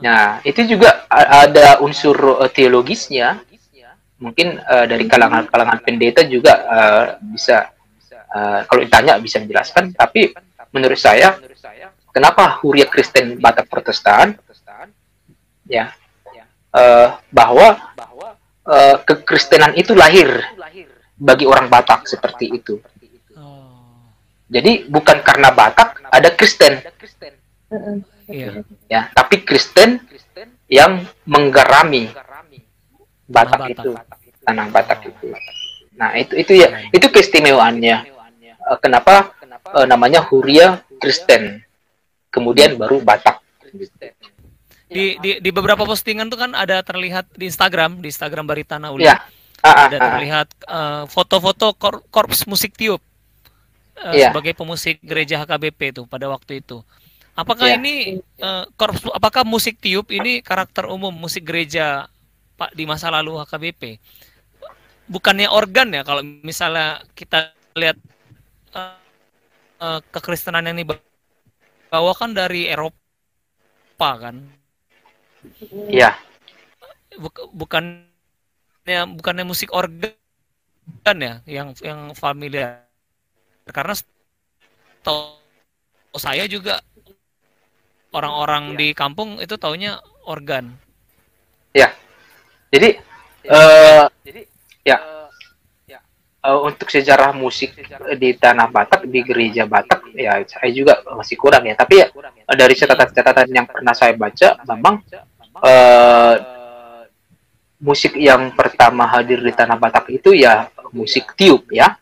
Nah, 0.00 0.42
itu 0.42 0.64
juga 0.66 1.06
ada 1.10 1.78
unsur 1.82 2.42
eh, 2.42 2.50
teologisnya. 2.50 3.42
Mungkin 4.18 4.58
eh, 4.58 4.86
dari 4.88 5.04
kalangan-kalangan 5.06 5.78
pendeta 5.84 6.22
juga 6.24 6.52
eh, 6.62 7.04
bisa 7.34 7.70
eh, 8.10 8.60
kalau 8.66 8.80
ditanya 8.82 9.18
bisa 9.18 9.42
menjelaskan, 9.42 9.94
tapi 9.94 10.32
menurut 10.74 10.98
saya 10.98 11.38
kenapa 12.10 12.58
Huria 12.62 12.86
Kristen 12.86 13.38
Batak 13.38 13.66
Protestan 13.70 14.38
ya 15.66 15.90
eh, 16.74 17.08
bahwa 17.30 17.66
eh, 18.66 18.96
kekristenan 19.06 19.78
itu 19.78 19.94
lahir 19.94 20.42
bagi 21.14 21.46
orang 21.46 21.70
Batak 21.70 22.10
seperti 22.10 22.50
itu. 22.50 22.82
Oh, 23.38 24.10
Jadi 24.50 24.90
bukan 24.90 25.22
karena 25.22 25.54
Batak 25.54 26.02
ada 26.10 26.30
Kristen 26.34 26.82
iya. 28.28 28.62
ya, 28.90 29.00
tapi 29.14 29.42
Kristen 29.46 30.02
yang 30.70 31.04
menggarami 31.28 32.10
Batak 33.24 33.72
itu, 33.72 33.96
tanah 34.44 34.68
Batak 34.68 35.00
itu. 35.08 35.32
Nah, 35.94 36.12
itu 36.18 36.34
itu 36.36 36.52
ya, 36.58 36.90
itu 36.92 37.06
keistimewaannya. 37.08 37.96
Eh, 38.44 38.78
Kenapa 38.82 39.32
namanya 39.88 40.20
Huria 40.26 40.82
Kristen? 41.00 41.64
Kemudian 42.28 42.74
baru 42.74 42.98
Batak. 43.00 43.40
Di, 44.94 45.18
di 45.18 45.30
di 45.42 45.50
beberapa 45.50 45.82
postingan 45.82 46.30
tuh 46.30 46.38
kan 46.38 46.54
ada 46.54 46.78
terlihat 46.86 47.26
di 47.34 47.50
Instagram, 47.50 47.98
di 47.98 48.14
Instagram 48.14 48.46
Baritana 48.46 48.94
Uli. 48.94 49.10
Ya. 49.10 49.18
Ah, 49.58 49.66
ah, 49.66 49.84
Ada 49.90 49.96
ah. 49.98 50.02
terlihat 50.14 50.48
eh, 50.70 51.02
foto-foto 51.10 51.74
kor- 51.74 52.04
korps 52.14 52.46
musik 52.46 52.78
tiup 52.78 53.02
eh, 53.98 54.22
Iya. 54.22 54.30
sebagai 54.30 54.54
pemusik 54.54 55.02
gereja 55.02 55.42
HKBP 55.42 55.98
itu 55.98 56.02
pada 56.06 56.30
waktu 56.30 56.62
itu. 56.62 56.84
Apakah 57.34 57.74
Ya. 57.74 57.80
ini 57.80 58.22
eh, 58.22 58.64
korps 58.78 59.02
apakah 59.10 59.42
musik 59.42 59.82
tiup 59.82 60.14
ini 60.14 60.38
karakter 60.46 60.86
umum 60.86 61.10
musik 61.10 61.42
gereja 61.42 62.06
Pak 62.54 62.70
di 62.78 62.86
masa 62.86 63.10
lalu 63.10 63.34
HKBP? 63.42 63.98
Bukannya 65.10 65.50
organ 65.50 65.90
ya 65.90 66.06
kalau 66.06 66.22
misalnya 66.22 67.02
kita 67.18 67.50
lihat 67.74 67.98
eh, 68.78 68.94
eh, 69.82 70.00
kekristenan 70.14 70.70
yang 70.70 70.78
dibawakan 70.78 72.30
dari 72.30 72.70
Eropa 72.70 74.10
kan? 74.22 74.63
Iya. 75.90 76.16
Buk- 77.20 77.50
bukannya 77.54 79.00
bukannya 79.14 79.44
musik 79.46 79.70
organ 79.70 80.12
ya 81.16 81.40
yang 81.46 81.72
yang 81.80 82.12
familiar? 82.16 82.84
Karena 83.70 83.96
tahu 85.04 85.40
saya 86.20 86.44
juga 86.46 86.80
orang-orang 88.14 88.78
di 88.78 88.94
kampung 88.94 89.42
itu 89.42 89.58
taunya 89.58 89.98
organ. 90.26 90.74
Jadi 92.74 92.90
eh 93.46 94.04
ya. 94.82 94.98
eh, 96.42 96.58
untuk 96.58 96.90
sejarah 96.90 97.30
musik 97.30 97.78
di 98.18 98.30
tanah 98.34 98.66
Batak 98.66 99.06
di 99.06 99.22
gereja 99.22 99.62
Batak 99.64 100.10
ya 100.14 100.42
saya 100.42 100.70
juga 100.74 100.98
masih 101.14 101.38
kurang 101.38 101.62
ya. 101.62 101.78
Tapi 101.78 102.02
ya 102.02 102.06
eh, 102.10 102.56
dari 102.58 102.74
catatan-catatan 102.74 103.46
yang 103.54 103.66
pernah 103.70 103.94
saya 103.94 104.18
baca 104.18 104.58
memang 104.66 105.06
eh, 105.62 106.34
musik 107.78 108.16
yang 108.16 108.56
pertama 108.56 109.04
hadir 109.04 109.44
di 109.44 109.52
tanah 109.52 109.76
Batak 109.76 110.08
itu 110.08 110.32
ya 110.32 110.72
musik 110.90 111.36
tiup 111.36 111.68
ya. 111.68 111.98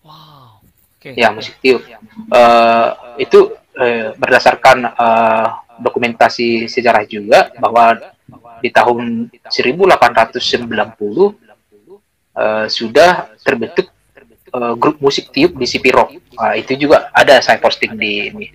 wow 0.00 0.62
oke 0.62 1.08
Ya 1.12 1.28
musik 1.34 1.60
tiup. 1.60 1.84
Eh, 1.84 2.88
itu 3.20 3.52
eh, 3.76 4.14
berdasarkan 4.16 4.78
eh, 4.88 5.46
dokumentasi 5.78 6.66
sejarah 6.66 7.04
juga 7.06 7.50
bahwa 7.60 7.98
di 8.58 8.70
tahun 8.74 9.30
1890 9.46 10.40
eh, 12.38 12.66
sudah 12.66 13.10
terbentuk 13.42 13.86
eh, 14.50 14.74
grup 14.78 14.96
musik 14.98 15.30
tiup 15.30 15.54
di 15.58 15.66
Sipiro. 15.66 16.08
Ah, 16.38 16.54
itu 16.56 16.74
juga 16.74 17.10
ada 17.14 17.38
saya 17.42 17.58
posting 17.60 17.94
di 17.98 18.30
ini. 18.30 18.46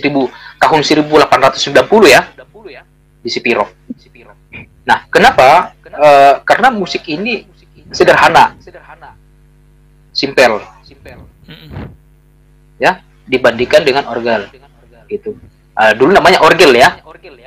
1000 0.00 0.32
tahun 0.56 0.80
1890 0.80 2.08
ya 2.08 2.22
di 3.20 3.28
Sipiro. 3.28 3.68
Nah, 4.88 5.04
kenapa? 5.12 5.76
Eh, 5.84 6.34
karena 6.48 6.72
musik 6.72 7.04
ini 7.06 7.44
sederhana, 7.92 8.56
simpel 10.10 10.62
Mm-mm. 11.44 11.90
dibandingkan 13.28 13.82
dengan 13.86 14.08
orgel 14.10 14.50
gitu. 15.06 15.36
Ah, 15.76 15.94
dulu 15.94 16.10
namanya 16.10 16.42
orgel 16.42 16.74
ya, 16.74 16.98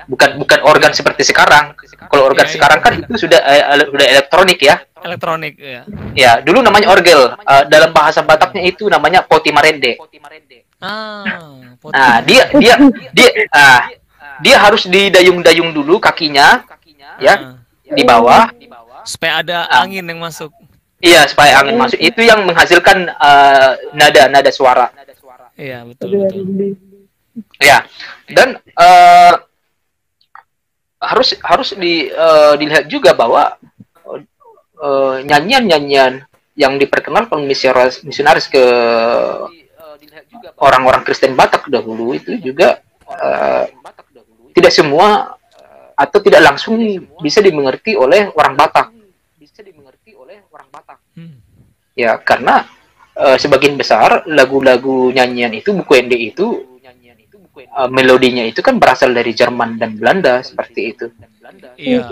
bukan 0.08 0.40
bukan 0.40 0.60
organ 0.64 0.92
seperti 0.96 1.28
sekarang. 1.28 1.76
Kalau 2.08 2.24
organ 2.30 2.46
iya. 2.48 2.54
sekarang 2.54 2.80
kan 2.84 2.94
itu 3.00 3.16
sudah 3.28 3.40
ele- 3.74 3.90
sudah 3.90 4.08
elektronik 4.08 4.60
ya. 4.62 4.76
elektronik 5.04 5.60
ya 5.60 5.84
Ya, 6.16 6.40
dulu 6.40 6.64
namanya 6.64 6.88
orgel. 6.94 7.36
Eh, 7.36 7.64
dalam 7.68 7.92
bahasa 7.92 8.24
Bataknya 8.24 8.64
itu 8.64 8.88
namanya 8.88 9.20
poti 9.26 9.52
marende. 9.52 10.00
Ah 10.84 11.24
Nah, 11.84 12.20
dia 12.24 12.48
dia 12.56 12.76
dia 13.12 13.30
ah, 13.52 13.88
dia 14.40 14.56
harus 14.60 14.88
didayung-dayung 14.88 15.72
dulu 15.72 16.00
kakinya 16.00 16.64
ya 17.20 17.36
Ah. 17.36 17.56
di 17.84 18.04
bawah. 18.04 18.52
supaya 19.04 19.44
ada 19.44 19.68
Ah. 19.68 19.84
angin 19.84 20.04
yang 20.04 20.20
masuk 20.20 20.52
Iya, 21.04 21.28
supaya 21.28 21.60
angin 21.60 21.76
masuk. 21.76 22.00
Itu 22.00 22.24
yang 22.24 22.48
menghasilkan 22.48 23.12
eh, 23.12 23.72
nada 23.92 24.32
nada 24.32 24.48
suara. 24.56 24.88
iya 25.60 25.84
betul 25.84 26.16
betul 26.16 26.80
Ya. 27.60 27.84
Dan 28.32 28.56
eh, 28.64 29.34
harus 31.04 31.36
harus 31.44 31.76
di 31.76 32.08
eh, 32.08 32.54
dilihat 32.56 32.88
juga 32.88 33.12
bahwa 33.12 33.60
nyanyian-nyanyian 35.24 36.24
yang 36.56 36.76
diperkenalkan 36.76 37.44
misionaris 37.44 38.04
misionaris 38.04 38.52
ke 38.52 38.64
orang-orang 40.60 41.02
Kristen 41.08 41.34
Batak 41.38 41.72
dahulu 41.72 42.16
itu 42.16 42.36
juga 42.40 42.84
eh, 43.08 43.66
tidak 44.54 44.74
semua 44.74 45.38
atau 45.94 46.20
tidak 46.20 46.42
langsung 46.44 46.78
bisa 47.22 47.40
dimengerti 47.40 47.96
oleh 47.96 48.34
orang 48.34 48.58
Batak. 48.58 48.88
Hmm. 51.14 51.38
Ya, 51.94 52.18
karena 52.18 52.66
eh, 53.16 53.38
sebagian 53.38 53.78
besar 53.78 54.26
lagu-lagu 54.26 55.14
nyanyian 55.14 55.54
itu 55.54 55.72
buku 55.72 55.94
ende 55.96 56.18
itu 56.18 56.80
eh, 57.56 57.90
melodinya 57.90 58.44
itu 58.44 58.60
kan 58.66 58.82
berasal 58.82 59.14
dari 59.14 59.32
Jerman 59.32 59.78
dan 59.78 59.96
Belanda 59.96 60.42
seperti 60.42 60.82
itu. 60.92 61.06
iya 61.78 62.04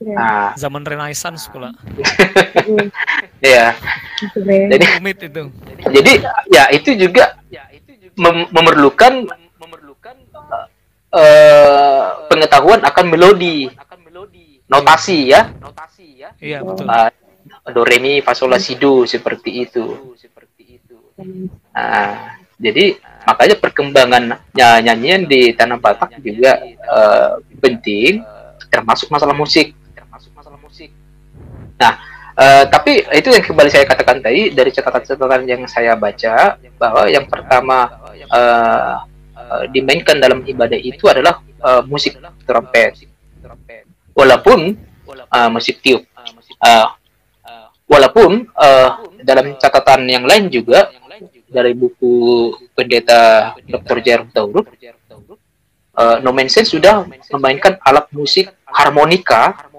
Nah, 0.00 0.56
zaman 0.56 0.80
renaissance 0.80 1.44
pula 1.46 1.76
ya. 3.44 3.76
Jadi 4.72 4.84
rumit 4.96 5.18
itu 5.20 5.42
jadi 5.92 6.12
ya 6.48 6.64
itu 6.72 6.90
juga 6.96 7.36
mem- 8.16 8.48
memerlukan 8.48 9.28
eh, 11.12 12.04
pengetahuan 12.28 12.80
akan 12.80 13.04
melodi, 13.12 13.68
notasi 14.64 15.28
ya. 15.28 15.52
iya 16.40 16.64
betul 16.64 16.86
Ah, 16.88 17.10
do 17.68 17.82
re 17.84 17.98
mi 17.98 18.24
fa 18.24 18.32
sol 18.32 18.48
la 18.48 18.58
si 18.58 18.76
do 18.76 19.04
seperti 19.04 19.68
itu. 19.68 19.84
Nah, 21.76 22.08
jadi 22.56 22.96
makanya 23.26 23.56
perkembangan 23.58 24.22
ny- 24.56 24.80
nyanyian 24.80 25.28
di 25.28 25.52
tanah 25.52 25.76
Batak 25.76 26.16
juga 26.20 26.56
eh, 26.64 27.30
penting 27.58 28.24
termasuk 28.70 29.10
masalah 29.10 29.36
musik. 29.36 29.76
Nah, 31.80 31.92
eh, 32.36 32.64
tapi 32.68 33.02
itu 33.16 33.28
yang 33.32 33.44
kembali 33.44 33.70
saya 33.72 33.88
katakan 33.88 34.20
tadi 34.20 34.52
dari 34.52 34.70
catatan-catatan 34.70 35.42
yang 35.48 35.62
saya 35.64 35.96
baca 35.96 36.60
bahwa 36.76 37.08
yang 37.08 37.24
pertama 37.24 37.88
eh, 38.14 38.94
eh, 39.40 39.62
dimainkan 39.72 40.20
dalam 40.20 40.44
ibadah 40.44 40.76
itu 40.76 41.08
adalah 41.08 41.40
musik 41.88 42.16
trompet. 42.48 43.08
Walaupun 44.16 44.76
musik 45.52 45.80
tiup. 45.80 46.04
Walaupun 47.90 48.46
eh, 48.46 48.90
dalam 49.26 49.58
catatan 49.58 50.06
yang 50.06 50.22
lain 50.22 50.46
juga 50.46 50.94
dari 51.50 51.74
buku 51.74 52.14
pendeta 52.70 53.50
Dr. 53.66 53.98
Jarum 53.98 54.30
Tauruk, 54.30 54.70
eh, 55.98 56.16
Nomensen 56.22 56.62
sudah 56.62 57.02
memainkan 57.34 57.82
alat 57.82 58.06
musik 58.14 58.46
harmonika 58.62 59.69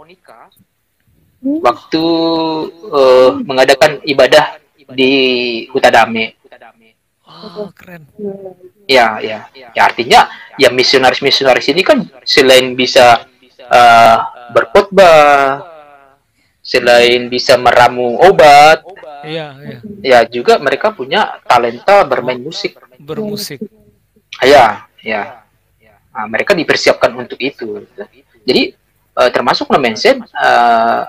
waktu 1.41 2.05
eh, 2.71 3.29
mengadakan 3.45 4.01
ibadah 4.05 4.61
di 4.93 5.13
Utadame. 5.73 6.37
oh 7.31 7.71
keren 7.73 8.05
Ya, 8.85 9.17
ya, 9.23 9.47
ya 9.53 9.81
artinya 9.81 10.27
ya 10.59 10.69
misionaris-misionaris 10.69 11.71
ini 11.71 11.81
kan 11.81 12.05
selain 12.27 12.75
bisa 12.75 13.25
eh, 13.57 14.17
berkhotbah, 14.51 15.63
selain 16.61 17.31
bisa 17.31 17.55
meramu 17.55 18.19
obat, 18.19 18.83
iya 19.23 19.55
iya 19.57 19.79
ya 20.03 20.19
juga 20.27 20.59
mereka 20.59 20.91
punya 20.91 21.39
talenta 21.47 22.03
bermain 22.03 22.41
musik. 22.41 22.77
bermusik 22.99 23.63
Ya, 24.39 24.87
ya. 25.03 25.43
Nah, 26.11 26.25
mereka 26.27 26.51
dipersiapkan 26.51 27.15
untuk 27.15 27.39
itu. 27.39 27.87
Jadi 28.43 28.73
eh, 29.17 29.29
termasuk 29.31 29.71
Nomensen, 29.71 30.23
eh, 30.23 31.01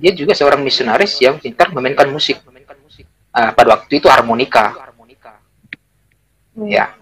dia 0.00 0.16
juga 0.16 0.32
seorang 0.32 0.64
misionaris 0.64 1.20
yang 1.20 1.36
pintar 1.36 1.68
memainkan 1.76 2.08
musik. 2.08 2.40
Eh, 3.30 3.50
pada 3.52 3.68
waktu 3.76 4.00
itu 4.00 4.08
harmonika. 4.08 4.74
Ya. 6.66 6.96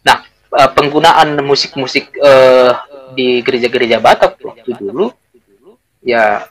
Nah, 0.00 0.22
eh, 0.30 0.70
penggunaan 0.72 1.34
musik-musik 1.42 2.14
eh, 2.14 2.72
di 3.12 3.42
gereja-gereja 3.42 3.98
Batak 3.98 4.38
waktu 4.40 4.70
dulu, 4.78 5.10
ya 6.00 6.46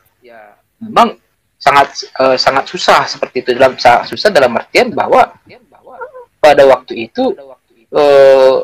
memang 0.77 1.15
sangat 1.55 2.11
eh, 2.13 2.37
sangat 2.37 2.67
susah 2.69 3.07
seperti 3.07 3.41
itu 3.41 3.49
dalam 3.55 3.73
sa- 3.79 4.03
susah 4.05 4.29
dalam 4.29 4.53
artian 4.53 4.91
bahwa 4.91 5.33
pada 6.37 6.63
waktu 6.67 7.09
itu 7.09 7.33
eh, 7.89 8.55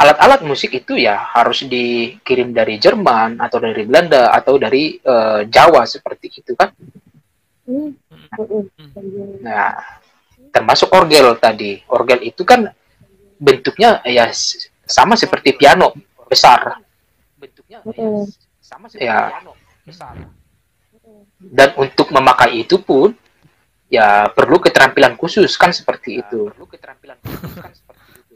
alat-alat 0.00 0.40
musik 0.42 0.72
itu 0.72 0.96
ya 0.96 1.28
harus 1.36 1.68
dikirim 1.68 2.56
dari 2.56 2.80
Jerman 2.80 3.36
atau 3.36 3.60
dari 3.60 3.84
Belanda 3.84 4.32
atau 4.32 4.56
dari 4.56 4.96
eh, 4.96 5.40
Jawa 5.44 5.84
seperti 5.84 6.40
itu 6.40 6.56
kan. 6.56 6.72
Nah, 9.40 9.76
termasuk 10.50 10.88
orgel 10.90 11.36
tadi. 11.36 11.84
Orgel 11.86 12.24
itu 12.24 12.42
kan 12.42 12.64
bentuknya 13.36 14.00
ya 14.02 14.32
s- 14.32 14.56
sama 14.82 15.14
seperti 15.14 15.54
piano 15.54 15.92
besar. 16.26 16.80
Ya. 18.96 19.30
Dan 21.40 21.68
untuk 21.76 22.08
memakai 22.08 22.62
itu 22.62 22.80
pun 22.80 23.12
ya 23.86 24.30
perlu 24.30 24.58
keterampilan 24.58 25.14
khusus 25.14 25.50
kan 25.54 25.70
seperti 25.70 26.22
itu. 26.22 26.48
Perlu 26.48 26.66
keterampilan 26.66 27.16
khusus 27.20 27.52
kan 27.54 27.72
seperti 27.72 28.08
itu. 28.16 28.34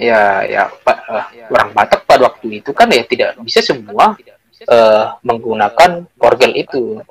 Ya, 0.00 0.48
ya, 0.48 0.62
Pak, 0.80 0.98
uh, 1.12 1.28
orang 1.52 1.76
Batak 1.76 2.08
pada 2.08 2.32
waktu 2.32 2.64
itu 2.64 2.72
kan 2.72 2.88
ya 2.88 3.04
tidak 3.04 3.36
bisa 3.44 3.60
semua 3.60 4.16
uh, 4.64 5.04
menggunakan 5.20 6.08
orgel 6.16 6.56
itu. 6.56 7.04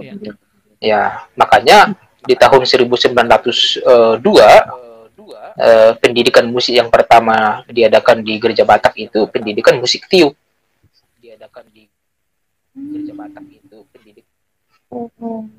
Ya. 0.00 0.16
ya, 0.80 1.00
makanya 1.36 1.92
di 2.24 2.32
tahun 2.32 2.64
1902 2.64 3.84
uh, 3.84 4.16
pendidikan 6.00 6.48
musik 6.48 6.80
yang 6.80 6.88
pertama 6.88 7.60
diadakan 7.68 8.24
di 8.24 8.40
gereja 8.40 8.64
Batak 8.64 8.96
itu 8.96 9.28
pendidikan 9.28 9.76
musik 9.76 10.08
tiup. 10.08 10.32
Diadakan 11.20 11.68
di 11.76 11.92
gereja 12.72 13.12
Batak 13.12 13.44
itu 13.52 13.84
pendidikan 13.92 14.32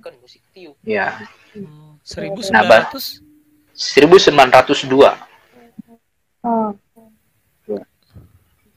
kan 0.02 0.18
musik 0.18 0.42
tiup. 0.50 0.74
Ya. 0.82 1.14
Hmm, 1.54 2.02
1900 2.02 2.58
nah, 2.58 2.90
1902. 3.78 5.28
Oh. 6.50 6.74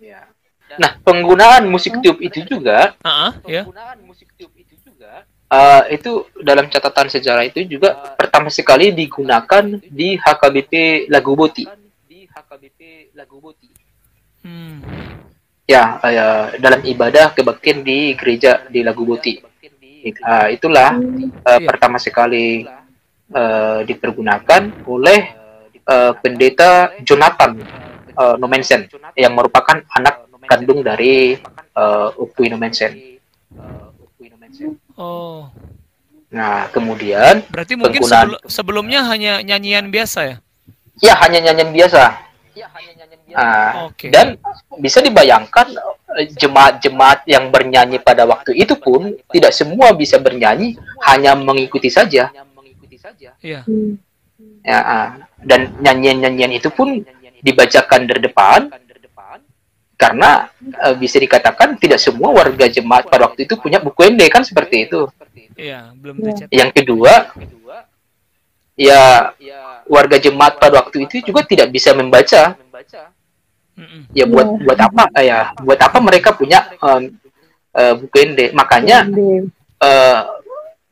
Ya. 0.03 0.29
Nah, 0.77 0.99
penggunaan 1.01 1.69
musik 1.69 2.01
tiup 2.05 2.21
itu 2.21 2.45
juga, 2.45 2.97
uh 3.01 3.09
-huh, 3.09 3.33
ya. 3.49 3.63
penggunaan 3.65 4.03
musik 4.05 4.29
tiup 4.37 4.53
itu 4.57 4.77
juga, 4.81 5.25
uh, 5.53 5.83
itu 5.89 6.29
dalam 6.41 6.69
catatan 6.69 7.09
sejarah 7.13 7.45
itu 7.45 7.65
juga 7.69 7.97
uh, 7.97 8.17
pertama 8.17 8.49
sekali 8.49 8.93
digunakan 8.93 9.65
di 9.85 10.17
HKBP 10.17 11.07
Lagu 11.13 11.33
Boti. 11.37 11.65
Di 12.09 12.25
HKBP 12.29 13.13
Lagu 13.17 13.37
Boti. 13.41 13.69
Hmm. 14.43 14.81
Ya, 15.69 16.01
uh, 16.01 16.57
dalam 16.57 16.81
ibadah 16.83 17.33
kebaktian 17.37 17.85
di 17.85 18.17
gereja 18.17 18.65
di 18.69 18.81
Lagu 18.85 19.05
Boti. 19.05 19.39
Uh, 20.03 20.51
itulah 20.51 20.99
uh, 21.47 21.61
pertama 21.63 21.95
sekali 22.03 22.67
uh, 23.31 23.81
dipergunakan 23.87 24.83
oleh 24.89 25.42
uh, 25.87 26.13
pendeta 26.21 26.93
Jonathan 27.03 27.59
uh, 28.19 28.35
Nomensen 28.39 28.87
yang 29.19 29.33
merupakan 29.35 29.83
anak 29.95 30.27
kandung 30.47 30.83
dari 30.83 31.39
uh, 31.79 32.11
Ukui 32.19 32.51
Nomensen. 32.51 33.19
Oh. 34.99 35.49
Nah, 36.33 36.69
kemudian 36.73 37.45
berarti 37.49 37.77
mungkin 37.77 38.01
penggunaan... 38.01 38.41
sebelum, 38.41 38.41
sebelumnya 38.49 39.01
hanya 39.09 39.45
nyanyian 39.45 39.93
biasa 39.93 40.21
ya? 40.25 40.37
Ya, 41.01 41.15
hanya 41.21 41.45
nyanyian 41.45 41.73
biasa. 41.73 42.03
Ya, 42.57 42.67
hanya 42.73 42.93
nyanyian 43.05 43.23
biasa. 43.29 43.41
Nah, 43.41 43.71
okay. 43.89 44.09
Dan 44.13 44.37
bisa 44.81 45.01
dibayangkan 45.01 45.77
jemaat-jemaat 46.37 47.25
yang 47.25 47.49
bernyanyi 47.49 47.97
pada 48.01 48.29
waktu 48.29 48.53
itu 48.57 48.77
pun 48.77 49.17
tidak 49.33 49.53
semua 49.57 49.97
bisa 49.97 50.21
bernyanyi, 50.21 50.77
hanya 51.09 51.33
mengikuti 51.37 51.89
saja. 51.89 52.29
Iya. 53.41 53.65
Ya, 54.63 54.79
ah. 54.79 55.09
dan 55.43 55.75
nyanyian-nyanyian 55.83 56.55
itu 56.55 56.71
pun 56.71 57.03
dibacakan 57.43 58.07
dari 58.07 58.23
depan 58.23 58.71
karena 59.99 60.51
uh, 60.83 60.95
bisa 60.99 61.19
dikatakan 61.19 61.79
tidak 61.79 61.99
semua 61.99 62.31
warga 62.31 62.67
jemaat 62.71 63.07
pada 63.07 63.31
waktu 63.31 63.47
itu 63.47 63.55
punya 63.59 63.83
buku 63.83 64.07
ende 64.07 64.27
kan 64.31 64.43
seperti 64.47 64.91
itu. 64.91 65.07
Iya, 65.55 65.95
belum 65.95 66.23
tercetak. 66.23 66.51
Yang 66.51 66.71
kedua, 66.79 67.13
ya 68.75 69.35
warga 69.87 70.17
jemaat 70.19 70.59
pada 70.59 70.83
waktu 70.83 71.07
itu 71.07 71.23
juga 71.23 71.47
tidak 71.47 71.71
bisa 71.71 71.95
membaca 71.95 72.59
ya 74.13 74.25
buat 74.29 74.47
yeah. 74.47 74.63
buat 74.65 74.79
apa 74.79 75.05
ya 75.23 75.39
buat 75.65 75.81
apa 75.81 75.99
mereka 76.03 76.37
punya 76.37 76.69
um, 76.83 77.09
uh, 77.73 77.95
buku 77.97 78.17
ende 78.21 78.47
makanya 78.53 79.09
uh, 79.81 80.21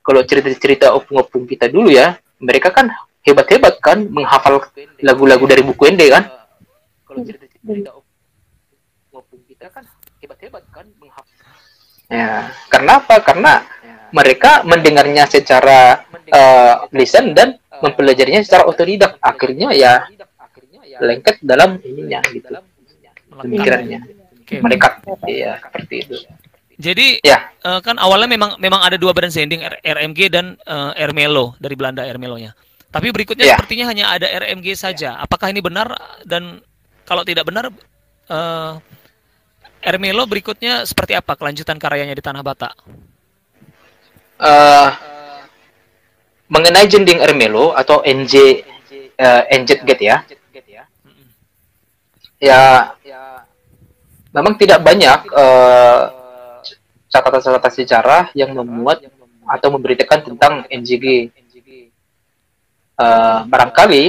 kalau 0.00 0.24
cerita-cerita 0.24 0.96
opung-opung 0.96 1.44
kita 1.44 1.68
dulu 1.68 1.92
ya 1.92 2.16
mereka 2.40 2.72
kan 2.72 2.88
hebat-hebat 3.24 3.80
kan 3.84 4.08
menghafal 4.08 4.64
lagu-lagu 5.04 5.44
dari 5.44 5.62
buku 5.64 5.82
ende 5.88 6.08
kan? 6.08 6.28
Kalau 7.04 7.20
cerita-cerita 7.26 7.90
opung 9.10 9.42
kita 9.44 9.66
kan 9.68 9.84
hebat-hebat 10.22 10.64
kan 10.72 10.86
menghafal. 10.96 11.28
Ya 12.10 12.50
karena 12.72 12.92
apa? 12.98 13.16
Karena 13.22 13.52
mereka 14.10 14.66
mendengarnya 14.66 15.28
secara 15.30 16.02
uh, 16.32 16.90
listen 16.90 17.36
dan 17.36 17.60
mempelajarinya 17.78 18.42
secara 18.42 18.66
otodidak. 18.66 19.16
akhirnya 19.22 19.70
ya 19.76 20.02
lengket 21.00 21.40
dalam 21.40 21.80
ininya 21.80 22.20
gitu. 22.28 22.50
pemikirannya. 23.30 24.00
okay. 24.42 24.58
mereka. 24.60 25.00
Iya 25.24 25.62
seperti 25.62 25.94
itu. 26.02 26.16
Jadi 26.80 27.20
ya. 27.20 27.52
uh, 27.60 27.80
kan 27.84 28.00
awalnya 28.00 28.26
memang 28.26 28.56
memang 28.56 28.80
ada 28.80 28.96
dua 28.96 29.12
badan 29.12 29.28
sending 29.28 29.60
RMG 29.84 30.32
dan 30.32 30.56
uh, 30.64 30.96
Ermelo 30.96 31.54
dari 31.60 31.76
Belanda 31.76 32.08
Ermelonya. 32.08 32.56
Tapi 32.90 33.08
berikutnya 33.14 33.46
ya. 33.46 33.54
sepertinya 33.54 33.86
hanya 33.90 34.04
ada 34.10 34.26
RMG 34.26 34.74
saja. 34.74 35.14
Apakah 35.22 35.54
ini 35.54 35.62
benar 35.62 35.94
dan 36.26 36.58
kalau 37.06 37.22
tidak 37.22 37.46
benar 37.46 37.70
uh, 38.30 38.82
Ermelo 39.80 40.28
berikutnya 40.28 40.84
seperti 40.84 41.16
apa 41.16 41.38
kelanjutan 41.38 41.78
karyanya 41.80 42.12
di 42.12 42.20
tanah 42.20 42.42
Batak? 42.44 42.74
Uh, 44.40 44.90
mengenai 46.50 46.90
jending 46.90 47.22
Ermelo 47.22 47.72
atau 47.72 48.02
NJ 48.02 48.66
uh, 49.16 49.42
NJ 49.48 49.86
Gate 49.86 50.04
ya 50.04 50.16
ya 52.40 52.96
memang 54.32 54.56
tidak 54.56 54.80
banyak 54.80 55.28
uh, 55.30 56.02
catatan-catatan 57.12 57.72
sejarah 57.74 58.22
yang 58.32 58.56
memuat 58.56 59.04
atau 59.44 59.68
memberitakan 59.74 60.24
tentang 60.24 60.52
NJG. 60.70 61.34
Uh, 63.00 63.04
eh, 63.08 63.38
barangkali 63.48 64.02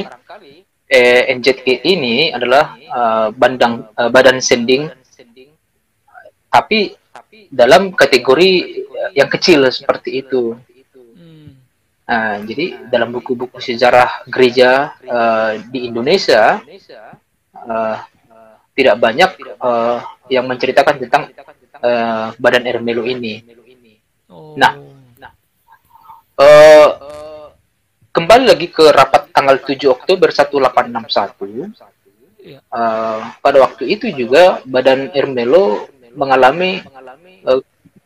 eh, 0.92 1.22
NJG 1.32 1.88
ini 1.88 2.28
adalah 2.36 2.76
uh, 2.76 3.28
bandang 3.32 3.88
uh, 3.96 4.12
badan 4.12 4.44
sending, 4.44 4.92
tapi 6.52 6.92
dalam 7.48 7.96
kategori 7.96 8.52
yang 9.16 9.32
kecil 9.32 9.64
seperti 9.72 10.20
itu. 10.28 10.60
Nah, 12.12 12.44
jadi 12.44 12.92
dalam 12.92 13.16
buku-buku 13.16 13.64
sejarah 13.64 14.28
gereja 14.28 15.00
uh, 15.08 15.56
di 15.72 15.88
Indonesia 15.88 16.60
uh, 17.56 18.04
tidak 18.76 19.00
banyak 19.00 19.32
uh, 19.64 20.04
yang 20.28 20.44
menceritakan 20.44 21.00
tentang 21.00 21.32
uh, 21.80 22.36
badan 22.36 22.68
Ermelo 22.68 23.08
ini. 23.08 23.40
Oh. 24.28 24.60
Nah, 24.60 24.76
uh, 26.36 26.90
kembali 28.12 28.44
lagi 28.44 28.68
ke 28.68 28.92
rapat 28.92 29.32
tanggal 29.32 29.58
7 29.64 29.88
Oktober 29.88 30.30
1861. 30.30 31.72
Uh, 32.42 33.22
pada 33.40 33.58
waktu 33.62 33.96
itu 33.96 34.12
juga 34.12 34.60
badan 34.68 35.14
Ermelo 35.16 35.88
mengalami 36.18 36.84
uh, 37.48 37.62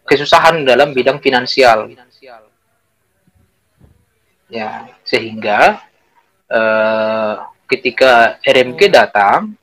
kesusahan 0.05 0.61
dalam 0.61 0.93
bidang 0.93 1.17
finansial. 1.17 1.89
Ya, 4.45 4.93
sehingga 5.01 5.81
uh, 6.53 7.49
ketika 7.65 8.37
RMG 8.45 8.93
datang 8.93 9.57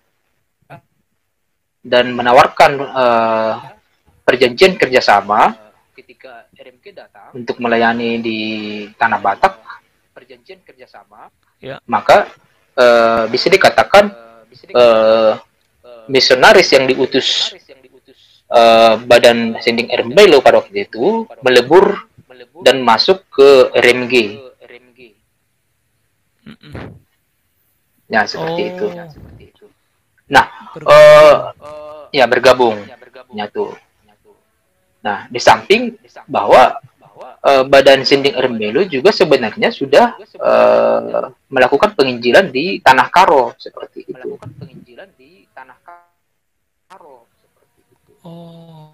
dan 1.86 2.10
menawarkan 2.10 2.72
uh, 2.82 3.52
perjanjian 4.26 4.74
kerjasama 4.74 5.54
ketika 5.94 6.50
RMK 6.54 6.86
datang 6.94 7.30
untuk 7.36 7.60
melayani 7.62 8.18
di 8.18 8.38
tanah 8.96 9.20
Batak 9.22 9.71
perjanjian 10.32 10.64
kerjasama 10.64 11.28
ya. 11.60 11.76
maka 11.84 12.32
uh, 12.80 13.28
bisa 13.28 13.52
dikatakan 13.52 14.08
uh, 14.72 15.36
misionaris 16.08 16.72
yang 16.72 16.88
diutus 16.88 17.52
uh, 18.48 18.96
badan 19.04 19.60
sending 19.60 19.92
RMB 19.92 20.40
pada 20.40 20.64
waktu 20.64 20.88
itu 20.88 21.28
melebur 21.44 22.08
dan 22.64 22.80
masuk 22.80 23.28
ke 23.28 23.68
RMG 23.76 24.40
ya 28.08 28.24
seperti 28.24 28.60
oh. 28.60 28.72
itu. 28.72 28.86
Nah, 30.32 30.44
uh, 30.84 32.08
ya 32.12 32.28
bergabung, 32.28 32.76
nyatu. 33.32 33.72
Nah, 35.00 35.28
di 35.32 35.40
samping. 35.40 35.96
bahwa 36.28 36.76
uh, 37.22 37.64
Badan 37.66 38.02
Sinding 38.02 38.34
Ermelo 38.34 38.82
juga 38.86 39.14
sebenarnya 39.14 39.70
sudah 39.70 40.18
uh, 40.38 41.30
melakukan 41.48 41.94
penginjilan 41.94 42.50
di 42.50 42.78
Tanah 42.82 43.08
Karo 43.08 43.54
seperti 43.56 44.06
itu. 44.06 44.14
Melakukan 44.14 44.50
penginjilan 44.58 45.08
di 45.16 45.46
Tanah 45.50 45.78
Karo 45.82 47.26
seperti 47.38 47.78
itu. 47.86 48.12
Oh. 48.26 48.92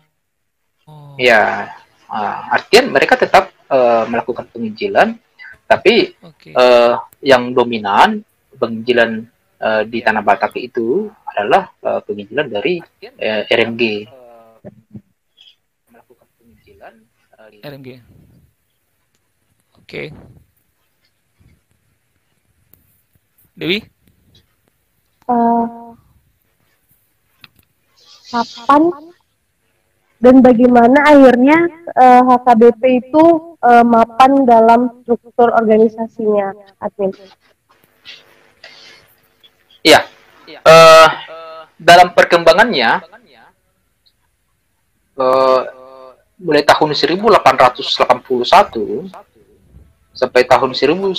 oh. 0.86 1.14
Ya, 1.18 1.72
uh, 2.08 2.54
artian 2.54 2.92
mereka 2.92 3.16
tetap 3.16 3.52
uh, 3.68 4.04
melakukan 4.08 4.48
penginjilan, 4.48 5.16
tapi 5.68 6.16
okay. 6.24 6.52
uh, 6.56 7.02
yang 7.20 7.52
dominan 7.52 8.24
penginjilan 8.56 9.28
uh, 9.60 9.82
di 9.84 10.00
Tanah 10.00 10.24
Batak 10.24 10.56
itu 10.58 11.12
adalah 11.28 11.70
uh, 11.84 12.00
penginjilan 12.02 12.46
dari 12.50 12.80
uh, 13.04 13.42
RMG. 13.46 13.82
Melakukan 15.92 16.26
penginjilan 16.40 16.94
RMG. 17.62 18.17
Oke. 19.88 20.12
Okay. 20.12 20.36
Dewi? 23.56 23.80
Uh, 25.24 25.96
kapan 28.28 28.92
dan 30.20 30.44
bagaimana 30.44 31.08
akhirnya 31.08 31.56
uh, 31.96 32.20
eh, 32.20 32.22
HKBP 32.36 32.82
itu 33.00 33.56
uh, 33.64 33.80
mapan 33.80 34.44
dalam 34.44 35.00
struktur 35.08 35.56
organisasinya, 35.56 36.52
admin? 36.84 37.08
Iya. 39.88 40.04
Uh, 40.68 41.08
dalam 41.80 42.12
perkembangannya 42.12 43.08
uh, 45.16 45.60
mulai 46.36 46.60
tahun 46.60 46.92
1881 46.92 49.16
sampai 50.18 50.42
tahun 50.50 50.74
1940 50.74 51.14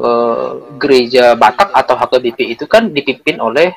uh, 0.00 0.52
gereja 0.80 1.36
Batak 1.36 1.68
atau 1.76 1.94
HKBP 2.00 2.56
itu 2.56 2.64
kan 2.64 2.88
dipimpin 2.88 3.36
oleh 3.36 3.76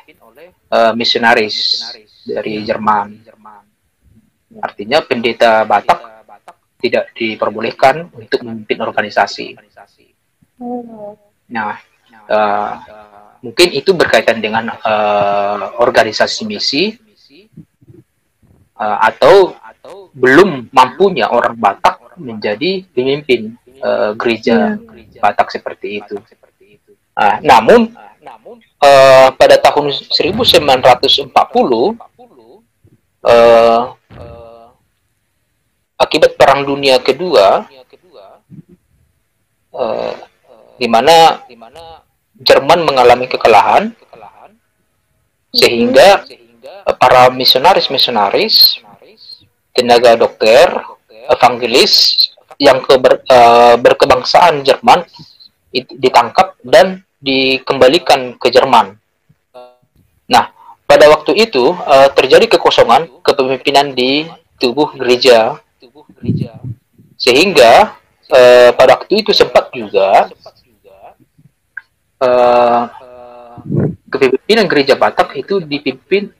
uh, 0.72 0.96
misionaris 0.96 1.84
dari 2.24 2.64
Jerman. 2.64 3.20
Artinya 4.64 5.04
pendeta 5.04 5.68
Batak 5.68 6.00
tidak 6.80 7.12
diperbolehkan 7.12 8.08
untuk 8.16 8.40
memimpin 8.48 8.80
organisasi. 8.80 9.60
Nah, 11.52 11.76
uh, 12.32 12.74
mungkin 13.44 13.68
itu 13.76 13.92
berkaitan 13.92 14.40
dengan 14.40 14.72
uh, 14.72 15.76
organisasi 15.84 16.48
misi 16.48 16.96
uh, 18.80 18.98
atau 19.04 19.60
belum 20.16 20.72
mampunya 20.72 21.28
orang 21.28 21.60
Batak 21.60 22.09
menjadi 22.20 22.84
pemimpin 22.92 23.56
uh, 23.80 24.12
gereja 24.14 24.76
yeah. 24.78 25.22
Batak 25.24 25.50
seperti 25.52 26.04
itu. 26.04 26.16
Uh, 27.16 27.38
namun 27.44 27.92
uh, 28.80 29.28
pada 29.36 29.56
tahun 29.60 29.92
1940 29.92 31.34
uh, 33.24 33.84
akibat 36.00 36.32
Perang 36.40 36.64
Dunia 36.64 37.00
Kedua, 37.04 37.68
uh, 39.76 40.14
di 40.80 40.88
mana 40.88 41.44
Jerman 42.40 42.88
mengalami 42.88 43.28
kekalahan, 43.28 43.92
sehingga 45.52 46.24
para 46.96 47.28
misionaris-misionaris, 47.36 48.80
tenaga 49.76 50.16
dokter, 50.16 50.72
evangelis 51.30 52.18
yang 52.60 52.84
ke, 52.84 52.98
ber, 53.00 53.24
uh, 53.30 53.80
berkebangsaan 53.80 54.66
Jerman 54.66 55.08
ditangkap 55.72 56.58
dan 56.66 57.06
dikembalikan 57.22 58.36
ke 58.36 58.50
Jerman. 58.50 58.98
Nah, 60.28 60.46
pada 60.90 61.06
waktu 61.14 61.38
itu 61.46 61.72
uh, 61.72 62.10
terjadi 62.12 62.58
kekosongan 62.58 63.22
kepemimpinan 63.22 63.94
di 63.94 64.26
tubuh 64.58 64.92
gereja, 64.98 65.62
sehingga 67.16 67.96
uh, 68.34 68.70
pada 68.74 69.00
waktu 69.00 69.24
itu 69.24 69.32
sempat 69.32 69.70
juga 69.72 70.28
uh, 72.20 72.84
kepemimpinan 74.10 74.66
gereja 74.66 74.98
Batak 74.98 75.38
itu 75.38 75.62
dipimpin 75.62 76.34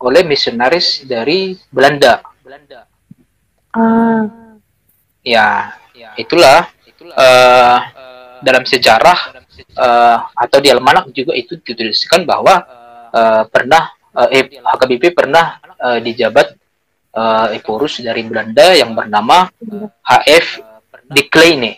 oleh 0.00 0.22
misionaris 0.24 1.04
dari 1.04 1.56
Belanda. 1.68 2.24
Uh. 3.74 4.30
Ya, 5.24 5.80
itulah 6.20 6.68
uh, 7.16 7.78
dalam 8.44 8.64
sejarah 8.68 9.40
uh, 9.72 10.18
atau 10.36 10.58
di 10.60 10.68
almanak 10.68 11.08
juga 11.16 11.32
itu 11.32 11.56
dituliskan 11.64 12.28
bahwa 12.28 12.60
uh, 13.08 13.42
pernah 13.48 13.88
uh, 14.12 14.28
eh, 14.28 14.60
HKBP 14.60 15.16
pernah 15.16 15.58
uh, 15.80 15.96
dijabat 15.96 16.52
uh, 17.16 17.56
Eporus 17.56 18.04
dari 18.04 18.20
Belanda 18.28 18.76
yang 18.76 18.92
bernama 18.92 19.48
HF 20.04 20.46
de 21.08 21.22
Kleine. 21.32 21.72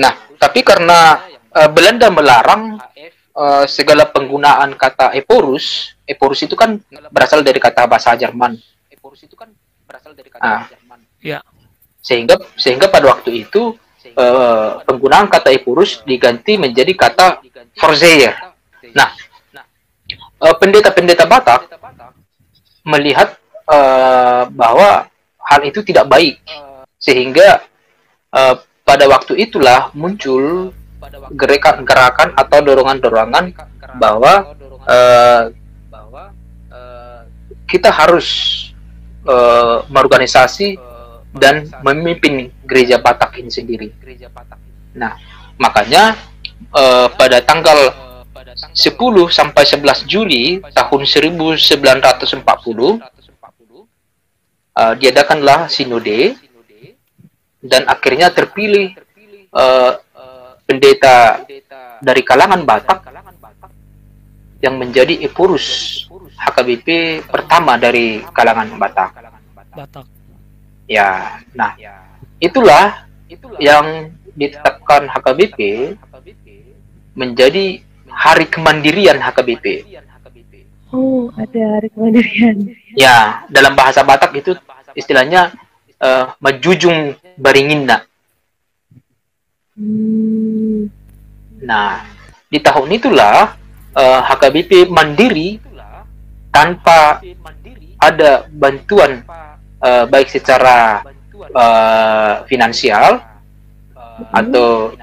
Nah, 0.00 0.16
tapi 0.40 0.64
karena 0.64 1.20
uh, 1.52 1.68
Belanda 1.68 2.08
melarang 2.08 2.80
uh, 3.36 3.64
segala 3.68 4.08
penggunaan 4.08 4.74
kata 4.80 5.12
Eporus, 5.12 5.92
Eporus 6.08 6.40
itu 6.44 6.56
kan 6.56 6.80
berasal 7.12 7.44
dari 7.44 7.60
kata 7.60 7.84
bahasa 7.84 8.16
Jerman. 8.16 8.56
Eporus 8.88 9.28
itu 9.28 9.36
kan 9.36 9.52
berasal 9.84 10.16
dari 10.16 10.32
kata 10.32 10.44
ah. 10.44 10.64
Jerman. 10.72 10.81
Ya. 11.22 11.40
Sehingga 12.02 12.34
sehingga 12.58 12.90
pada 12.90 13.14
waktu 13.14 13.46
itu 13.46 13.78
uh, 14.18 14.82
penggunaan 14.82 15.30
kata 15.30 15.54
Epurus 15.54 16.02
diganti 16.02 16.58
menjadi 16.58 16.92
kata 16.98 17.38
Forzeyer. 17.78 18.34
Nah, 18.90 19.14
uh, 20.42 20.54
pendeta-pendeta 20.58 21.24
Batak 21.30 21.70
melihat 22.82 23.38
uh, 23.70 24.50
bahwa 24.50 25.06
hal 25.38 25.60
itu 25.62 25.86
tidak 25.86 26.10
baik, 26.10 26.42
sehingga 26.98 27.62
uh, 28.34 28.58
pada 28.82 29.06
waktu 29.06 29.38
itulah 29.38 29.94
muncul 29.94 30.74
gerakan-gerakan 31.34 32.34
atau 32.34 32.58
dorongan-dorongan 32.62 33.54
bahwa 33.98 34.54
uh, 34.90 35.54
kita 37.70 37.88
harus 37.88 38.26
uh, 39.24 39.86
merorganisasi 39.88 40.76
dan 41.32 41.68
memimpin 41.80 42.52
gereja 42.68 43.00
Batak 43.00 43.40
ini 43.40 43.48
sendiri. 43.48 43.88
Nah, 44.92 45.16
makanya 45.56 46.16
uh, 46.72 47.08
pada 47.12 47.40
tanggal 47.40 47.92
10 48.72 48.76
sampai 49.32 49.64
11 49.64 50.04
Juli 50.04 50.60
tahun 50.76 51.02
1940 51.08 52.44
uh, 54.76 54.94
diadakanlah 55.00 55.72
sinode 55.72 56.36
dan 57.62 57.86
akhirnya 57.88 58.28
terpilih 58.34 58.92
uh, 59.54 59.96
pendeta 60.68 61.46
dari 62.02 62.22
kalangan 62.26 62.66
Batak 62.66 63.00
yang 64.62 64.78
menjadi 64.78 65.18
Epurus 65.22 65.66
HKBP 66.38 67.22
pertama 67.26 67.78
dari 67.78 68.22
kalangan 68.34 68.68
Batak. 68.78 69.10
Batak. 69.72 70.11
Ya, 70.92 71.40
nah 71.56 71.72
itulah 72.36 73.08
yang 73.56 74.12
ditetapkan 74.36 75.08
HKBP 75.08 75.58
menjadi 77.16 77.80
hari 78.12 78.44
kemandirian 78.44 79.16
HKBP. 79.16 79.88
Oh, 80.92 81.32
ada 81.32 81.80
hari 81.80 81.88
kemandirian. 81.88 82.76
Ya, 82.92 83.48
dalam 83.48 83.72
bahasa 83.72 84.04
Batak 84.04 84.36
itu 84.36 84.52
istilahnya 84.92 85.56
uh, 85.96 86.36
majujung 86.36 87.16
baringinna. 87.40 88.04
Hmm. 89.72 90.92
Nah, 91.64 92.04
di 92.52 92.60
tahun 92.60 92.92
itulah 92.92 93.56
uh, 93.96 94.20
eh, 94.20 94.20
HKBP 94.28 94.92
mandiri 94.92 95.56
tanpa 96.52 97.24
ada 97.96 98.44
bantuan 98.52 99.24
uh, 99.82 100.04
baik 100.06 100.30
secara 100.30 101.02
uh, 101.52 102.46
finansial 102.46 103.18
atau 104.30 104.94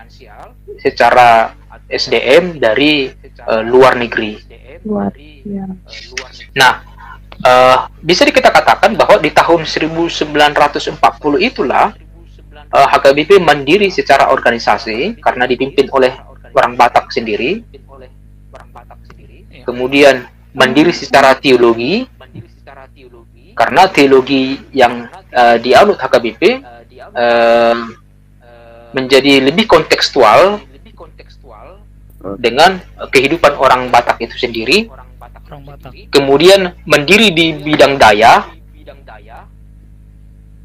secara 0.79 1.53
SDM 1.91 2.61
dari 2.61 3.11
uh, 3.43 3.63
luar 3.65 3.99
negeri. 3.99 4.39
Luar, 4.87 5.11
ya. 5.43 5.67
Nah, 6.55 6.73
uh, 7.43 7.77
bisa 7.99 8.23
kita 8.23 8.53
katakan 8.53 8.95
bahwa 8.95 9.19
di 9.19 9.33
tahun 9.33 9.67
1940 9.67 10.95
itulah 11.43 11.91
uh, 12.71 12.87
HKBP 12.95 13.43
mandiri 13.43 13.91
secara 13.91 14.31
organisasi 14.31 15.19
karena 15.19 15.43
dipimpin 15.49 15.89
oleh 15.91 16.15
orang 16.53 16.77
Batak 16.77 17.11
sendiri. 17.11 17.65
Kemudian 19.67 20.25
mandiri 20.55 20.89
secara 20.95 21.37
teologi 21.37 22.07
karena 23.59 23.91
teologi 23.91 24.55
yang 24.71 25.11
uh, 25.35 25.59
dianut 25.59 25.99
HKBP 25.99 26.63
uh, 27.11 27.75
menjadi 28.95 29.43
lebih 29.51 29.67
kontekstual 29.67 30.63
dengan 32.39 32.79
kehidupan 33.11 33.59
orang 33.59 33.91
Batak 33.91 34.23
itu 34.23 34.35
sendiri. 34.39 34.87
Kemudian 36.07 36.77
mendiri 36.87 37.35
di 37.35 37.51
bidang 37.59 37.99
daya 37.99 38.47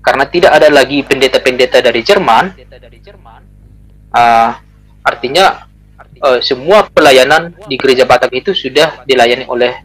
karena 0.04 0.24
tidak 0.28 0.52
ada 0.54 0.68
lagi 0.68 1.00
pendeta-pendeta 1.02 1.80
dari 1.80 2.00
Jerman. 2.04 2.44
Uh, 4.14 4.50
artinya 5.02 5.66
uh, 6.24 6.40
semua 6.40 6.88
pelayanan 6.88 7.52
di 7.68 7.76
gereja 7.76 8.08
Batak 8.08 8.32
itu 8.32 8.56
sudah 8.56 9.04
dilayani 9.04 9.44
oleh 9.44 9.84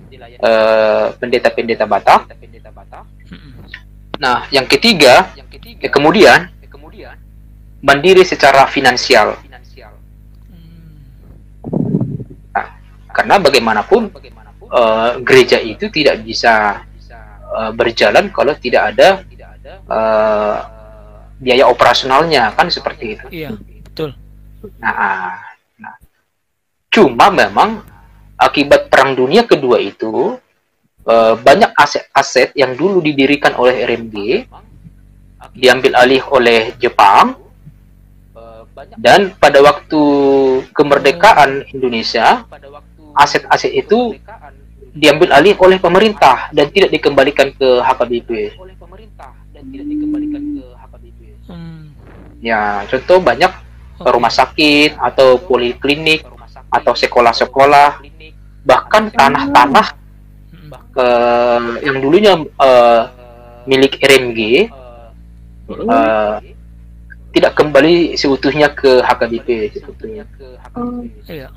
pendeta-pendeta 1.20 1.84
uh, 1.84 1.90
Batak. 1.92 2.22
Nah, 4.20 4.48
yang 4.52 4.68
ketiga, 4.68 5.36
ya 5.80 5.90
kemudian 5.92 6.48
mandiri 7.84 8.24
secara 8.24 8.68
finansial. 8.72 9.36
karena 13.20 13.36
bagaimanapun 13.36 14.16
uh, 14.72 15.20
gereja 15.20 15.60
itu 15.60 15.92
tidak 15.92 16.24
bisa 16.24 16.88
uh, 17.52 17.72
berjalan 17.76 18.32
kalau 18.32 18.56
tidak 18.56 18.96
ada 18.96 19.28
uh, 19.92 20.58
biaya 21.36 21.68
operasionalnya 21.68 22.56
kan 22.56 22.72
seperti 22.72 23.20
itu. 23.20 23.26
Iya, 23.28 23.50
betul. 23.60 24.16
Nah, 24.80 24.94
nah, 24.96 25.36
cuma 26.90 27.30
memang 27.30 27.86
akibat 28.36 28.90
perang 28.90 29.14
dunia 29.14 29.46
kedua 29.46 29.78
itu 29.78 30.38
uh, 31.06 31.34
banyak 31.38 31.70
aset-aset 31.78 32.54
yang 32.58 32.74
dulu 32.74 33.00
didirikan 33.00 33.54
oleh 33.56 33.86
RMG 33.86 34.46
diambil 35.54 35.94
alih 35.96 36.24
oleh 36.30 36.74
Jepang 36.82 37.38
dan 38.96 39.36
pada 39.36 39.60
waktu 39.60 40.02
kemerdekaan 40.72 41.68
Indonesia 41.76 42.48
aset-aset 43.14 43.76
itu 43.76 44.16
diambil 44.96 45.36
alih 45.36 45.56
oleh 45.60 45.78
pemerintah 45.78 46.50
dan 46.56 46.72
tidak 46.72 46.90
dikembalikan 46.96 47.52
ke 47.54 47.70
HKBP. 47.84 48.30
Hmm. 51.50 51.92
Ya, 52.40 52.88
contoh 52.88 53.20
banyak 53.20 53.52
rumah 54.00 54.32
sakit 54.32 54.96
atau 54.96 55.36
poliklinik 55.44 56.24
atau 56.70 56.94
sekolah-sekolah 56.94 58.02
bahkan 58.64 59.10
tanah-tanah 59.10 59.88
uh, 60.96 61.62
yang 61.82 61.98
dulunya 62.02 62.34
uh, 62.62 63.10
milik 63.66 63.98
RMG 64.02 64.70
uh, 65.70 66.38
tidak 67.30 67.54
kembali 67.54 68.18
seutuhnya 68.18 68.74
ke 68.74 69.06
HKBP 69.06 69.78
sebetulnya. 69.78 70.26
Iya. 71.30 71.54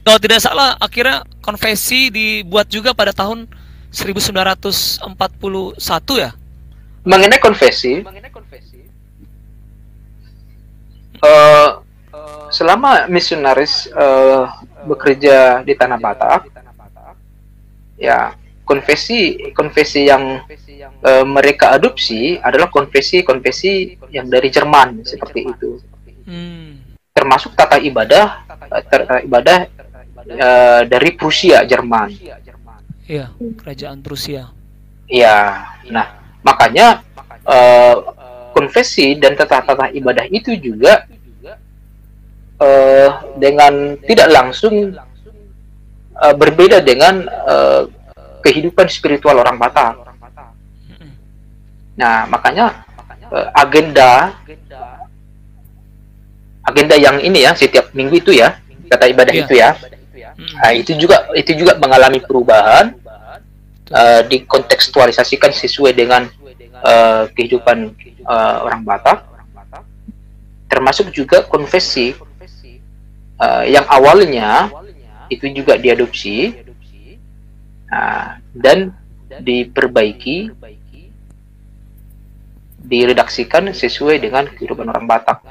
Kalau 0.00 0.16
tidak 0.16 0.40
salah, 0.40 0.80
akhirnya 0.80 1.28
konfesi 1.44 2.08
dibuat 2.08 2.72
juga 2.72 2.96
pada 2.96 3.12
tahun 3.12 3.44
1941 3.92 5.04
ya. 6.16 6.32
Mengenai 7.04 7.40
konfesi, 7.40 8.00
uh, 11.22 11.80
selama 12.50 13.06
misionaris 13.06 13.88
uh, 13.94 14.50
bekerja 14.84 15.62
di 15.62 15.72
tanah 15.76 15.98
Batak, 16.00 16.50
ya 18.00 18.34
konfesi 18.64 19.52
konfesi 19.52 20.08
yang 20.08 20.40
uh, 21.02 21.24
mereka 21.26 21.74
adopsi 21.74 22.38
adalah 22.38 22.70
konfesi-konfesi 22.70 23.98
yang 24.14 24.26
dari 24.30 24.48
Jerman 24.48 25.02
seperti 25.04 25.40
itu. 25.46 25.80
Hmm. 26.26 26.78
Termasuk 27.10 27.52
tata 27.58 27.76
ibadah 27.76 28.46
tata 28.70 29.20
ibadah 29.26 29.58
uh, 30.30 30.82
dari 30.86 31.10
Prusia 31.18 31.66
Jerman. 31.66 32.08
Iya, 33.10 33.34
kerajaan 33.58 34.06
Prusia. 34.06 34.54
Iya. 35.10 35.66
Nah, 35.90 36.06
makanya 36.46 37.02
uh, 37.42 38.14
konfesi 38.60 39.16
dan 39.16 39.32
tata-tata 39.32 39.88
ibadah 39.96 40.28
itu 40.28 40.52
juga 40.60 41.08
uh, 42.60 43.08
dengan 43.40 43.96
tidak 44.04 44.28
langsung 44.28 44.92
uh, 46.20 46.34
berbeda 46.36 46.84
dengan 46.84 47.24
uh, 47.24 47.88
kehidupan 48.44 48.84
spiritual 48.92 49.40
orang 49.40 49.56
Batak. 49.56 49.96
Nah, 51.96 52.28
makanya 52.28 52.84
uh, 53.32 53.48
agenda 53.56 54.36
agenda 56.60 56.96
yang 57.00 57.16
ini 57.24 57.48
ya 57.48 57.56
setiap 57.56 57.96
minggu 57.96 58.20
itu 58.20 58.36
ya 58.36 58.60
kata 58.92 59.08
ibadah 59.08 59.32
yeah. 59.32 59.44
itu 59.44 59.54
ya. 59.56 59.70
Nah, 60.60 60.72
itu 60.76 60.92
juga 61.00 61.28
itu 61.32 61.52
juga 61.56 61.76
mengalami 61.80 62.20
perubahan 62.20 62.96
uh, 63.92 64.20
dikontekstualisasikan 64.28 65.52
sesuai 65.52 65.92
dengan 65.96 66.28
uh, 66.82 67.24
kehidupan 67.32 67.94
uh, 68.24 68.66
orang 68.66 68.82
Batak. 68.82 69.28
Termasuk 70.70 71.10
juga 71.10 71.42
konfesi 71.44 72.14
uh, 73.42 73.64
yang 73.66 73.84
awalnya 73.90 74.70
itu 75.30 75.46
juga 75.50 75.74
diadopsi 75.74 76.70
Nah, 77.90 78.38
dan 78.54 78.94
diperbaiki, 79.42 80.54
diredaksikan 82.86 83.74
sesuai 83.74 84.22
dengan 84.22 84.46
kehidupan 84.46 84.86
orang 84.86 85.10
Batak. 85.10 85.42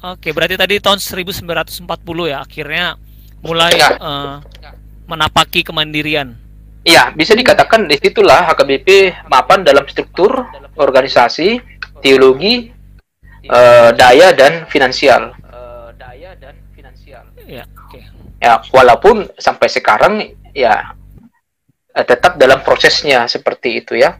Oke, 0.00 0.32
berarti 0.32 0.56
tadi 0.56 0.78
tahun 0.80 1.02
1940 1.02 1.84
ya 2.32 2.38
akhirnya 2.40 2.86
mulai 3.44 3.74
ya. 3.76 3.98
uh, 3.98 4.36
menapaki 5.10 5.66
kemandirian. 5.66 6.38
Iya, 6.80 7.12
bisa 7.12 7.36
dikatakan 7.36 7.84
di 7.84 8.00
situlah 8.00 8.48
HKBP 8.48 9.12
mapan 9.28 9.60
dalam 9.60 9.84
struktur 9.84 10.48
organisasi, 10.80 11.60
teologi, 12.00 12.72
uh, 13.52 13.92
daya 13.92 14.32
dan 14.32 14.64
finansial. 14.64 15.36
Ya, 17.50 17.66
oke. 17.68 18.00
Okay. 18.00 18.02
Ya, 18.40 18.64
walaupun 18.72 19.28
sampai 19.36 19.68
sekarang 19.68 20.32
ya 20.56 20.96
uh, 21.92 22.04
tetap 22.06 22.40
dalam 22.40 22.64
prosesnya 22.64 23.28
seperti 23.28 23.84
itu 23.84 24.00
ya. 24.00 24.16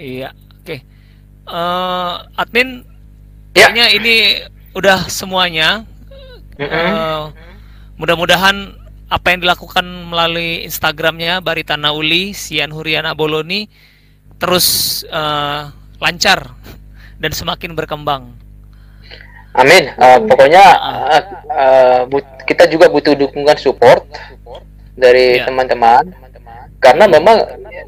Iya, 0.00 0.32
oke. 0.32 0.64
Okay. 0.64 0.78
Uh, 1.44 2.24
eh, 2.24 2.40
admin, 2.40 2.68
ya. 3.52 3.68
kayaknya 3.68 3.86
ini 3.92 4.16
udah 4.72 5.12
semuanya. 5.12 5.84
Mm 6.54 6.70
-hmm. 6.70 6.94
uh, 6.94 7.24
mudah-mudahan 7.98 8.74
apa 9.08 9.26
yang 9.30 9.44
dilakukan 9.44 9.84
melalui 9.84 10.66
Instagramnya 10.66 11.38
Barita 11.44 11.78
Nauli, 11.78 12.34
Sian 12.34 12.72
Huriana 12.74 13.14
Boloni 13.14 13.68
terus 14.40 15.00
uh, 15.08 15.70
lancar 16.02 16.52
dan 17.22 17.30
semakin 17.30 17.72
berkembang. 17.78 18.34
Amin. 19.54 19.86
Uh, 19.94 20.18
pokoknya 20.26 20.64
uh, 20.82 21.22
uh, 21.46 22.00
kita 22.42 22.66
juga 22.66 22.90
butuh 22.90 23.14
dukungan 23.14 23.54
support 23.54 24.02
dari 24.98 25.38
iya. 25.38 25.46
teman-teman. 25.46 26.10
Ya. 26.10 26.66
Karena 26.82 27.06
memang 27.06 27.38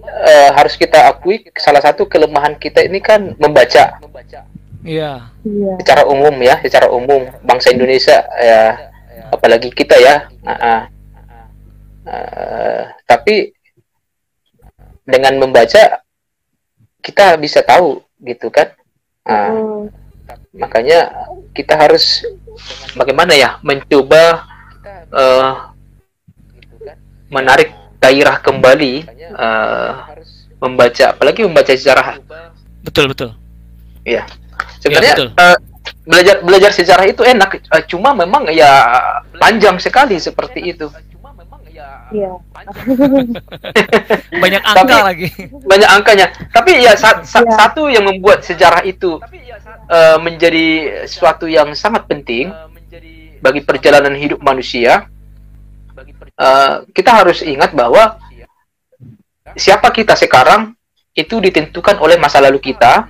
uh, 0.06 0.50
harus 0.54 0.78
kita 0.78 1.10
akui 1.10 1.42
salah 1.58 1.82
satu 1.82 2.06
kelemahan 2.06 2.54
kita 2.54 2.86
ini 2.86 3.02
kan 3.02 3.34
membaca. 3.36 3.98
Iya. 4.86 5.34
Secara 5.82 6.06
umum 6.06 6.32
ya, 6.38 6.62
secara 6.62 6.86
umum 6.86 7.26
bangsa 7.42 7.74
Indonesia 7.74 8.22
ya, 8.38 8.94
apalagi 9.32 9.72
kita 9.72 9.96
ya. 9.98 10.28
Uh, 10.44 10.50
uh, 10.50 10.80
uh, 12.06 12.82
tapi 13.06 13.54
dengan 15.06 15.38
membaca 15.38 16.02
kita 17.00 17.38
bisa 17.38 17.62
tahu 17.62 18.02
gitu 18.22 18.50
kan. 18.50 18.74
Uh, 19.26 19.90
makanya 20.54 21.10
kita 21.54 21.74
harus 21.78 22.24
bagaimana 22.94 23.34
ya? 23.34 23.58
Mencoba 23.62 24.46
uh, 25.10 25.70
menarik 27.30 27.74
gairah 28.02 28.38
kembali 28.42 29.06
uh, 29.34 29.90
membaca. 30.62 31.04
Apalagi 31.14 31.46
membaca 31.46 31.72
sejarah. 31.74 32.22
betul 32.82 33.10
betul. 33.10 33.30
Iya. 34.06 34.22
Sebenarnya 34.78 35.12
ya, 35.12 35.16
betul. 35.18 35.28
Uh, 35.34 35.58
belajar 36.06 36.38
belajar 36.40 36.70
sejarah 36.70 37.06
itu 37.10 37.26
enak 37.26 37.66
uh, 37.66 37.82
cuma 37.90 38.14
memang 38.14 38.46
ya 38.54 38.70
panjang 39.36 39.76
sekali 39.82 40.16
seperti 40.22 40.72
itu 40.72 40.86
Iya. 42.06 42.38
banyak 44.42 44.62
angka 44.62 44.86
tapi, 44.86 44.92
lagi. 44.94 45.28
Banyak 45.50 45.90
angkanya. 45.90 46.26
Tapi 46.54 46.70
ya, 46.78 46.94
sa 46.94 47.26
sa 47.26 47.42
ya. 47.42 47.50
satu 47.50 47.90
yang 47.90 48.06
membuat 48.06 48.46
sejarah 48.46 48.86
itu 48.86 49.18
uh, 49.90 50.18
menjadi 50.22 51.02
sesuatu 51.10 51.50
yang 51.50 51.74
sangat 51.74 52.06
penting 52.06 52.54
bagi 53.42 53.60
perjalanan 53.66 54.14
hidup 54.14 54.38
manusia. 54.38 55.10
Uh, 56.38 56.86
kita 56.94 57.10
harus 57.10 57.42
ingat 57.42 57.74
bahwa 57.74 58.22
siapa 59.56 59.88
kita 59.90 60.14
sekarang 60.14 60.76
itu 61.16 61.40
ditentukan 61.40 61.96
oleh 61.96 62.20
masa 62.20 62.44
lalu 62.44 62.60
kita 62.60 63.08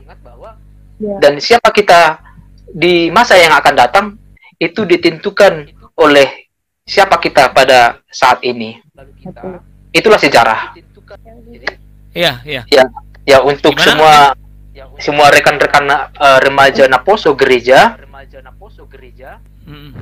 ya. 1.02 1.18
dan 1.18 1.42
siapa 1.42 1.74
kita 1.74 2.22
di 2.76 3.08
masa 3.08 3.40
yang 3.40 3.56
akan 3.56 3.74
datang 3.74 4.06
itu 4.60 4.84
ditentukan 4.84 5.64
oleh 5.96 6.52
siapa 6.84 7.16
kita 7.16 7.48
pada 7.56 8.04
saat 8.12 8.44
ini. 8.44 8.76
Itulah 9.96 10.20
sejarah. 10.20 10.76
Iya, 12.12 12.44
iya. 12.44 12.62
Ya, 12.68 12.84
ya 13.24 13.38
untuk 13.40 13.72
Gimana? 13.72 13.88
semua 13.88 14.14
semua 15.00 15.26
rekan-rekan 15.32 15.88
uh, 15.88 16.38
remaja 16.44 16.84
Naposo 16.84 17.32
gereja. 17.32 17.96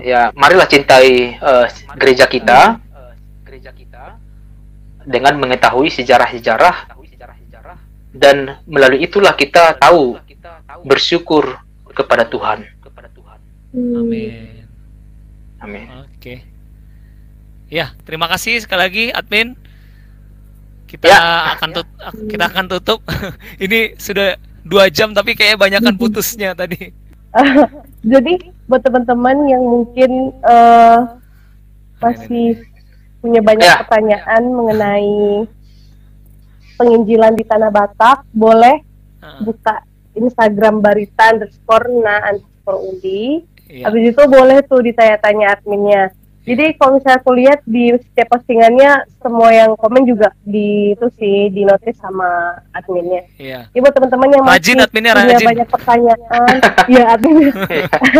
Ya, 0.02 0.34
marilah 0.34 0.66
cintai 0.66 1.38
uh, 1.38 1.70
gereja 1.94 2.26
kita. 2.26 2.82
Dengan 5.04 5.36
mengetahui 5.36 5.92
sejarah-sejarah 5.92 6.96
dan 8.14 8.62
melalui 8.64 9.04
itulah 9.04 9.36
kita 9.36 9.76
tahu 9.76 10.16
bersyukur 10.86 11.63
kepada 11.94 12.26
Tuhan. 12.26 12.66
Hmm. 13.74 14.06
Amin. 14.06 14.62
Amin. 15.58 15.86
Oke. 16.06 16.46
Ya, 17.66 17.90
terima 18.06 18.30
kasih 18.30 18.62
sekali 18.62 18.80
lagi 18.80 19.04
admin. 19.10 19.58
Kita 20.86 21.10
Ya. 21.10 21.58
akan 21.58 21.68
tut 21.74 21.88
kita 22.30 22.44
akan 22.46 22.64
tutup. 22.70 23.00
Ini 23.64 23.98
sudah 23.98 24.38
dua 24.62 24.86
jam 24.88 25.10
tapi 25.10 25.34
kayak 25.34 25.58
banyakan 25.58 25.98
putusnya 25.98 26.54
tadi. 26.60 26.94
Jadi 28.06 28.34
buat 28.70 28.78
teman-teman 28.78 29.50
yang 29.50 29.62
mungkin 29.64 30.10
eh, 30.38 30.98
masih 31.98 32.62
punya 33.18 33.42
banyak 33.42 33.66
Ya. 33.66 33.82
pertanyaan 33.82 34.42
mengenai 34.54 35.14
penginjilan 36.74 37.34
di 37.34 37.42
Tanah 37.42 37.70
Batak, 37.70 38.22
boleh 38.30 38.86
Ah, 39.18 39.40
buka 39.40 39.80
Instagram 40.14 40.78
barita 40.78 41.32
underscore 41.32 41.88
na 41.98 42.14
underscore 42.28 42.80
uli. 42.80 43.42
Iya. 43.64 43.88
Habis 43.88 44.12
itu 44.12 44.22
boleh 44.24 44.58
tuh 44.64 44.80
ditanya-tanya 44.80 45.46
adminnya. 45.52 46.12
Jadi 46.44 46.76
kalau 46.76 47.00
misalnya 47.00 47.16
aku 47.18 47.32
lihat 47.32 47.64
di 47.64 47.88
setiap 47.96 48.28
postingannya 48.30 49.08
semua 49.16 49.48
yang 49.48 49.72
komen 49.80 50.04
juga 50.04 50.28
di 50.44 50.92
itu 50.92 51.08
sih 51.16 51.48
di 51.48 51.64
notice 51.64 51.96
sama 51.96 52.52
adminnya. 52.70 53.24
Iya. 53.40 53.72
Buat 53.72 53.96
teman-teman 53.96 54.28
yang 54.28 54.44
Rajin 54.44 54.76
masih 54.76 54.84
adminnya, 54.84 55.12
punya 55.16 55.32
rajin. 55.32 55.48
banyak 55.48 55.68
pertanyaan, 55.72 56.54
ya 56.92 57.04
adminnya. 57.08 57.52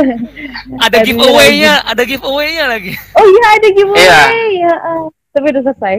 Ada 0.89 0.99
giveaway-nya, 1.03 1.75
ada 1.85 2.03
giveaway-nya 2.03 2.65
lagi. 2.66 2.93
Oh 3.12 3.25
iya 3.25 3.47
ada 3.53 3.69
giveaway 3.69 4.09
Iya. 4.09 4.73
ya. 4.73 4.75
ah. 4.81 5.05
Tapi 5.35 5.47
udah 5.51 5.62
selesai. 5.62 5.95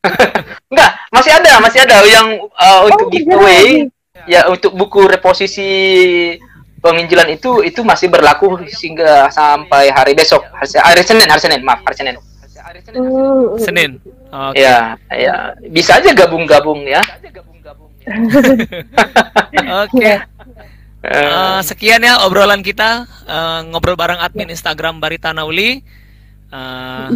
Enggak, 0.72 0.90
masih 1.10 1.32
ada, 1.34 1.52
masih 1.58 1.80
ada 1.82 1.96
yang 2.06 2.28
uh, 2.54 2.80
untuk 2.86 3.06
Oh, 3.06 3.12
giveaway. 3.12 3.60
jadi. 3.60 3.99
Ya 4.26 4.48
untuk 4.48 4.74
buku 4.76 5.06
reposisi 5.06 5.70
penginjilan 6.80 7.28
itu 7.32 7.60
itu 7.60 7.80
masih 7.84 8.08
berlaku 8.08 8.56
hingga 8.64 9.28
sampai 9.28 9.92
hari 9.92 10.16
besok, 10.16 10.44
hari, 10.56 10.76
hari 10.80 11.02
Senin, 11.04 11.28
hari 11.28 11.40
Senin, 11.40 11.60
maaf, 11.60 11.84
hari 11.84 11.96
Senin. 11.96 12.16
Hmm, 12.90 13.56
Senin. 13.60 13.90
Oke. 14.30 14.62
Ya, 14.62 14.94
ya, 15.10 15.56
bisa 15.68 15.98
aja 15.98 16.14
gabung-gabung 16.14 16.86
ya. 16.86 17.02
Oke. 19.84 20.04
Eh, 20.06 20.18
Eh, 21.00 21.60
sekian 21.64 22.04
ya 22.04 22.28
obrolan 22.28 22.60
kita 22.60 23.08
eh, 23.24 23.60
ngobrol 23.72 23.96
bareng 23.96 24.20
admin 24.20 24.52
Instagram 24.52 25.00
Barita 25.00 25.32
Nauli. 25.32 25.80
Eh, 26.52 27.08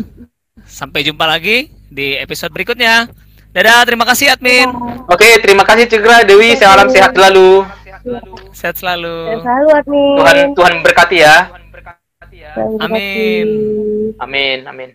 sampai 0.65 1.05
jumpa 1.05 1.29
lagi 1.29 1.69
di 1.93 2.17
episode 2.17 2.49
berikutnya. 2.57 3.13
Dadah, 3.55 3.87
terima 3.87 4.03
kasih 4.03 4.35
admin. 4.35 4.67
Oke, 5.07 5.15
okay, 5.15 5.33
terima 5.39 5.63
kasih 5.63 5.87
Cegra 5.87 6.27
Dewi, 6.27 6.59
saya 6.59 6.75
Salam 6.75 6.91
sehat 6.91 7.15
selalu. 7.15 7.63
Sehat 8.51 8.75
selalu. 8.75 9.17
Sehat 9.31 9.47
selalu 9.47 9.69
admin. 9.79 10.17
Tuhan 10.19 10.37
Tuhan 10.59 10.75
berkati 10.83 11.17
ya. 11.23 11.37
Tuhan 11.55 11.63
berkati 11.71 12.37
ya. 12.43 12.53
Amin. 12.83 13.47
Amin, 14.19 14.59
amin. 14.67 14.91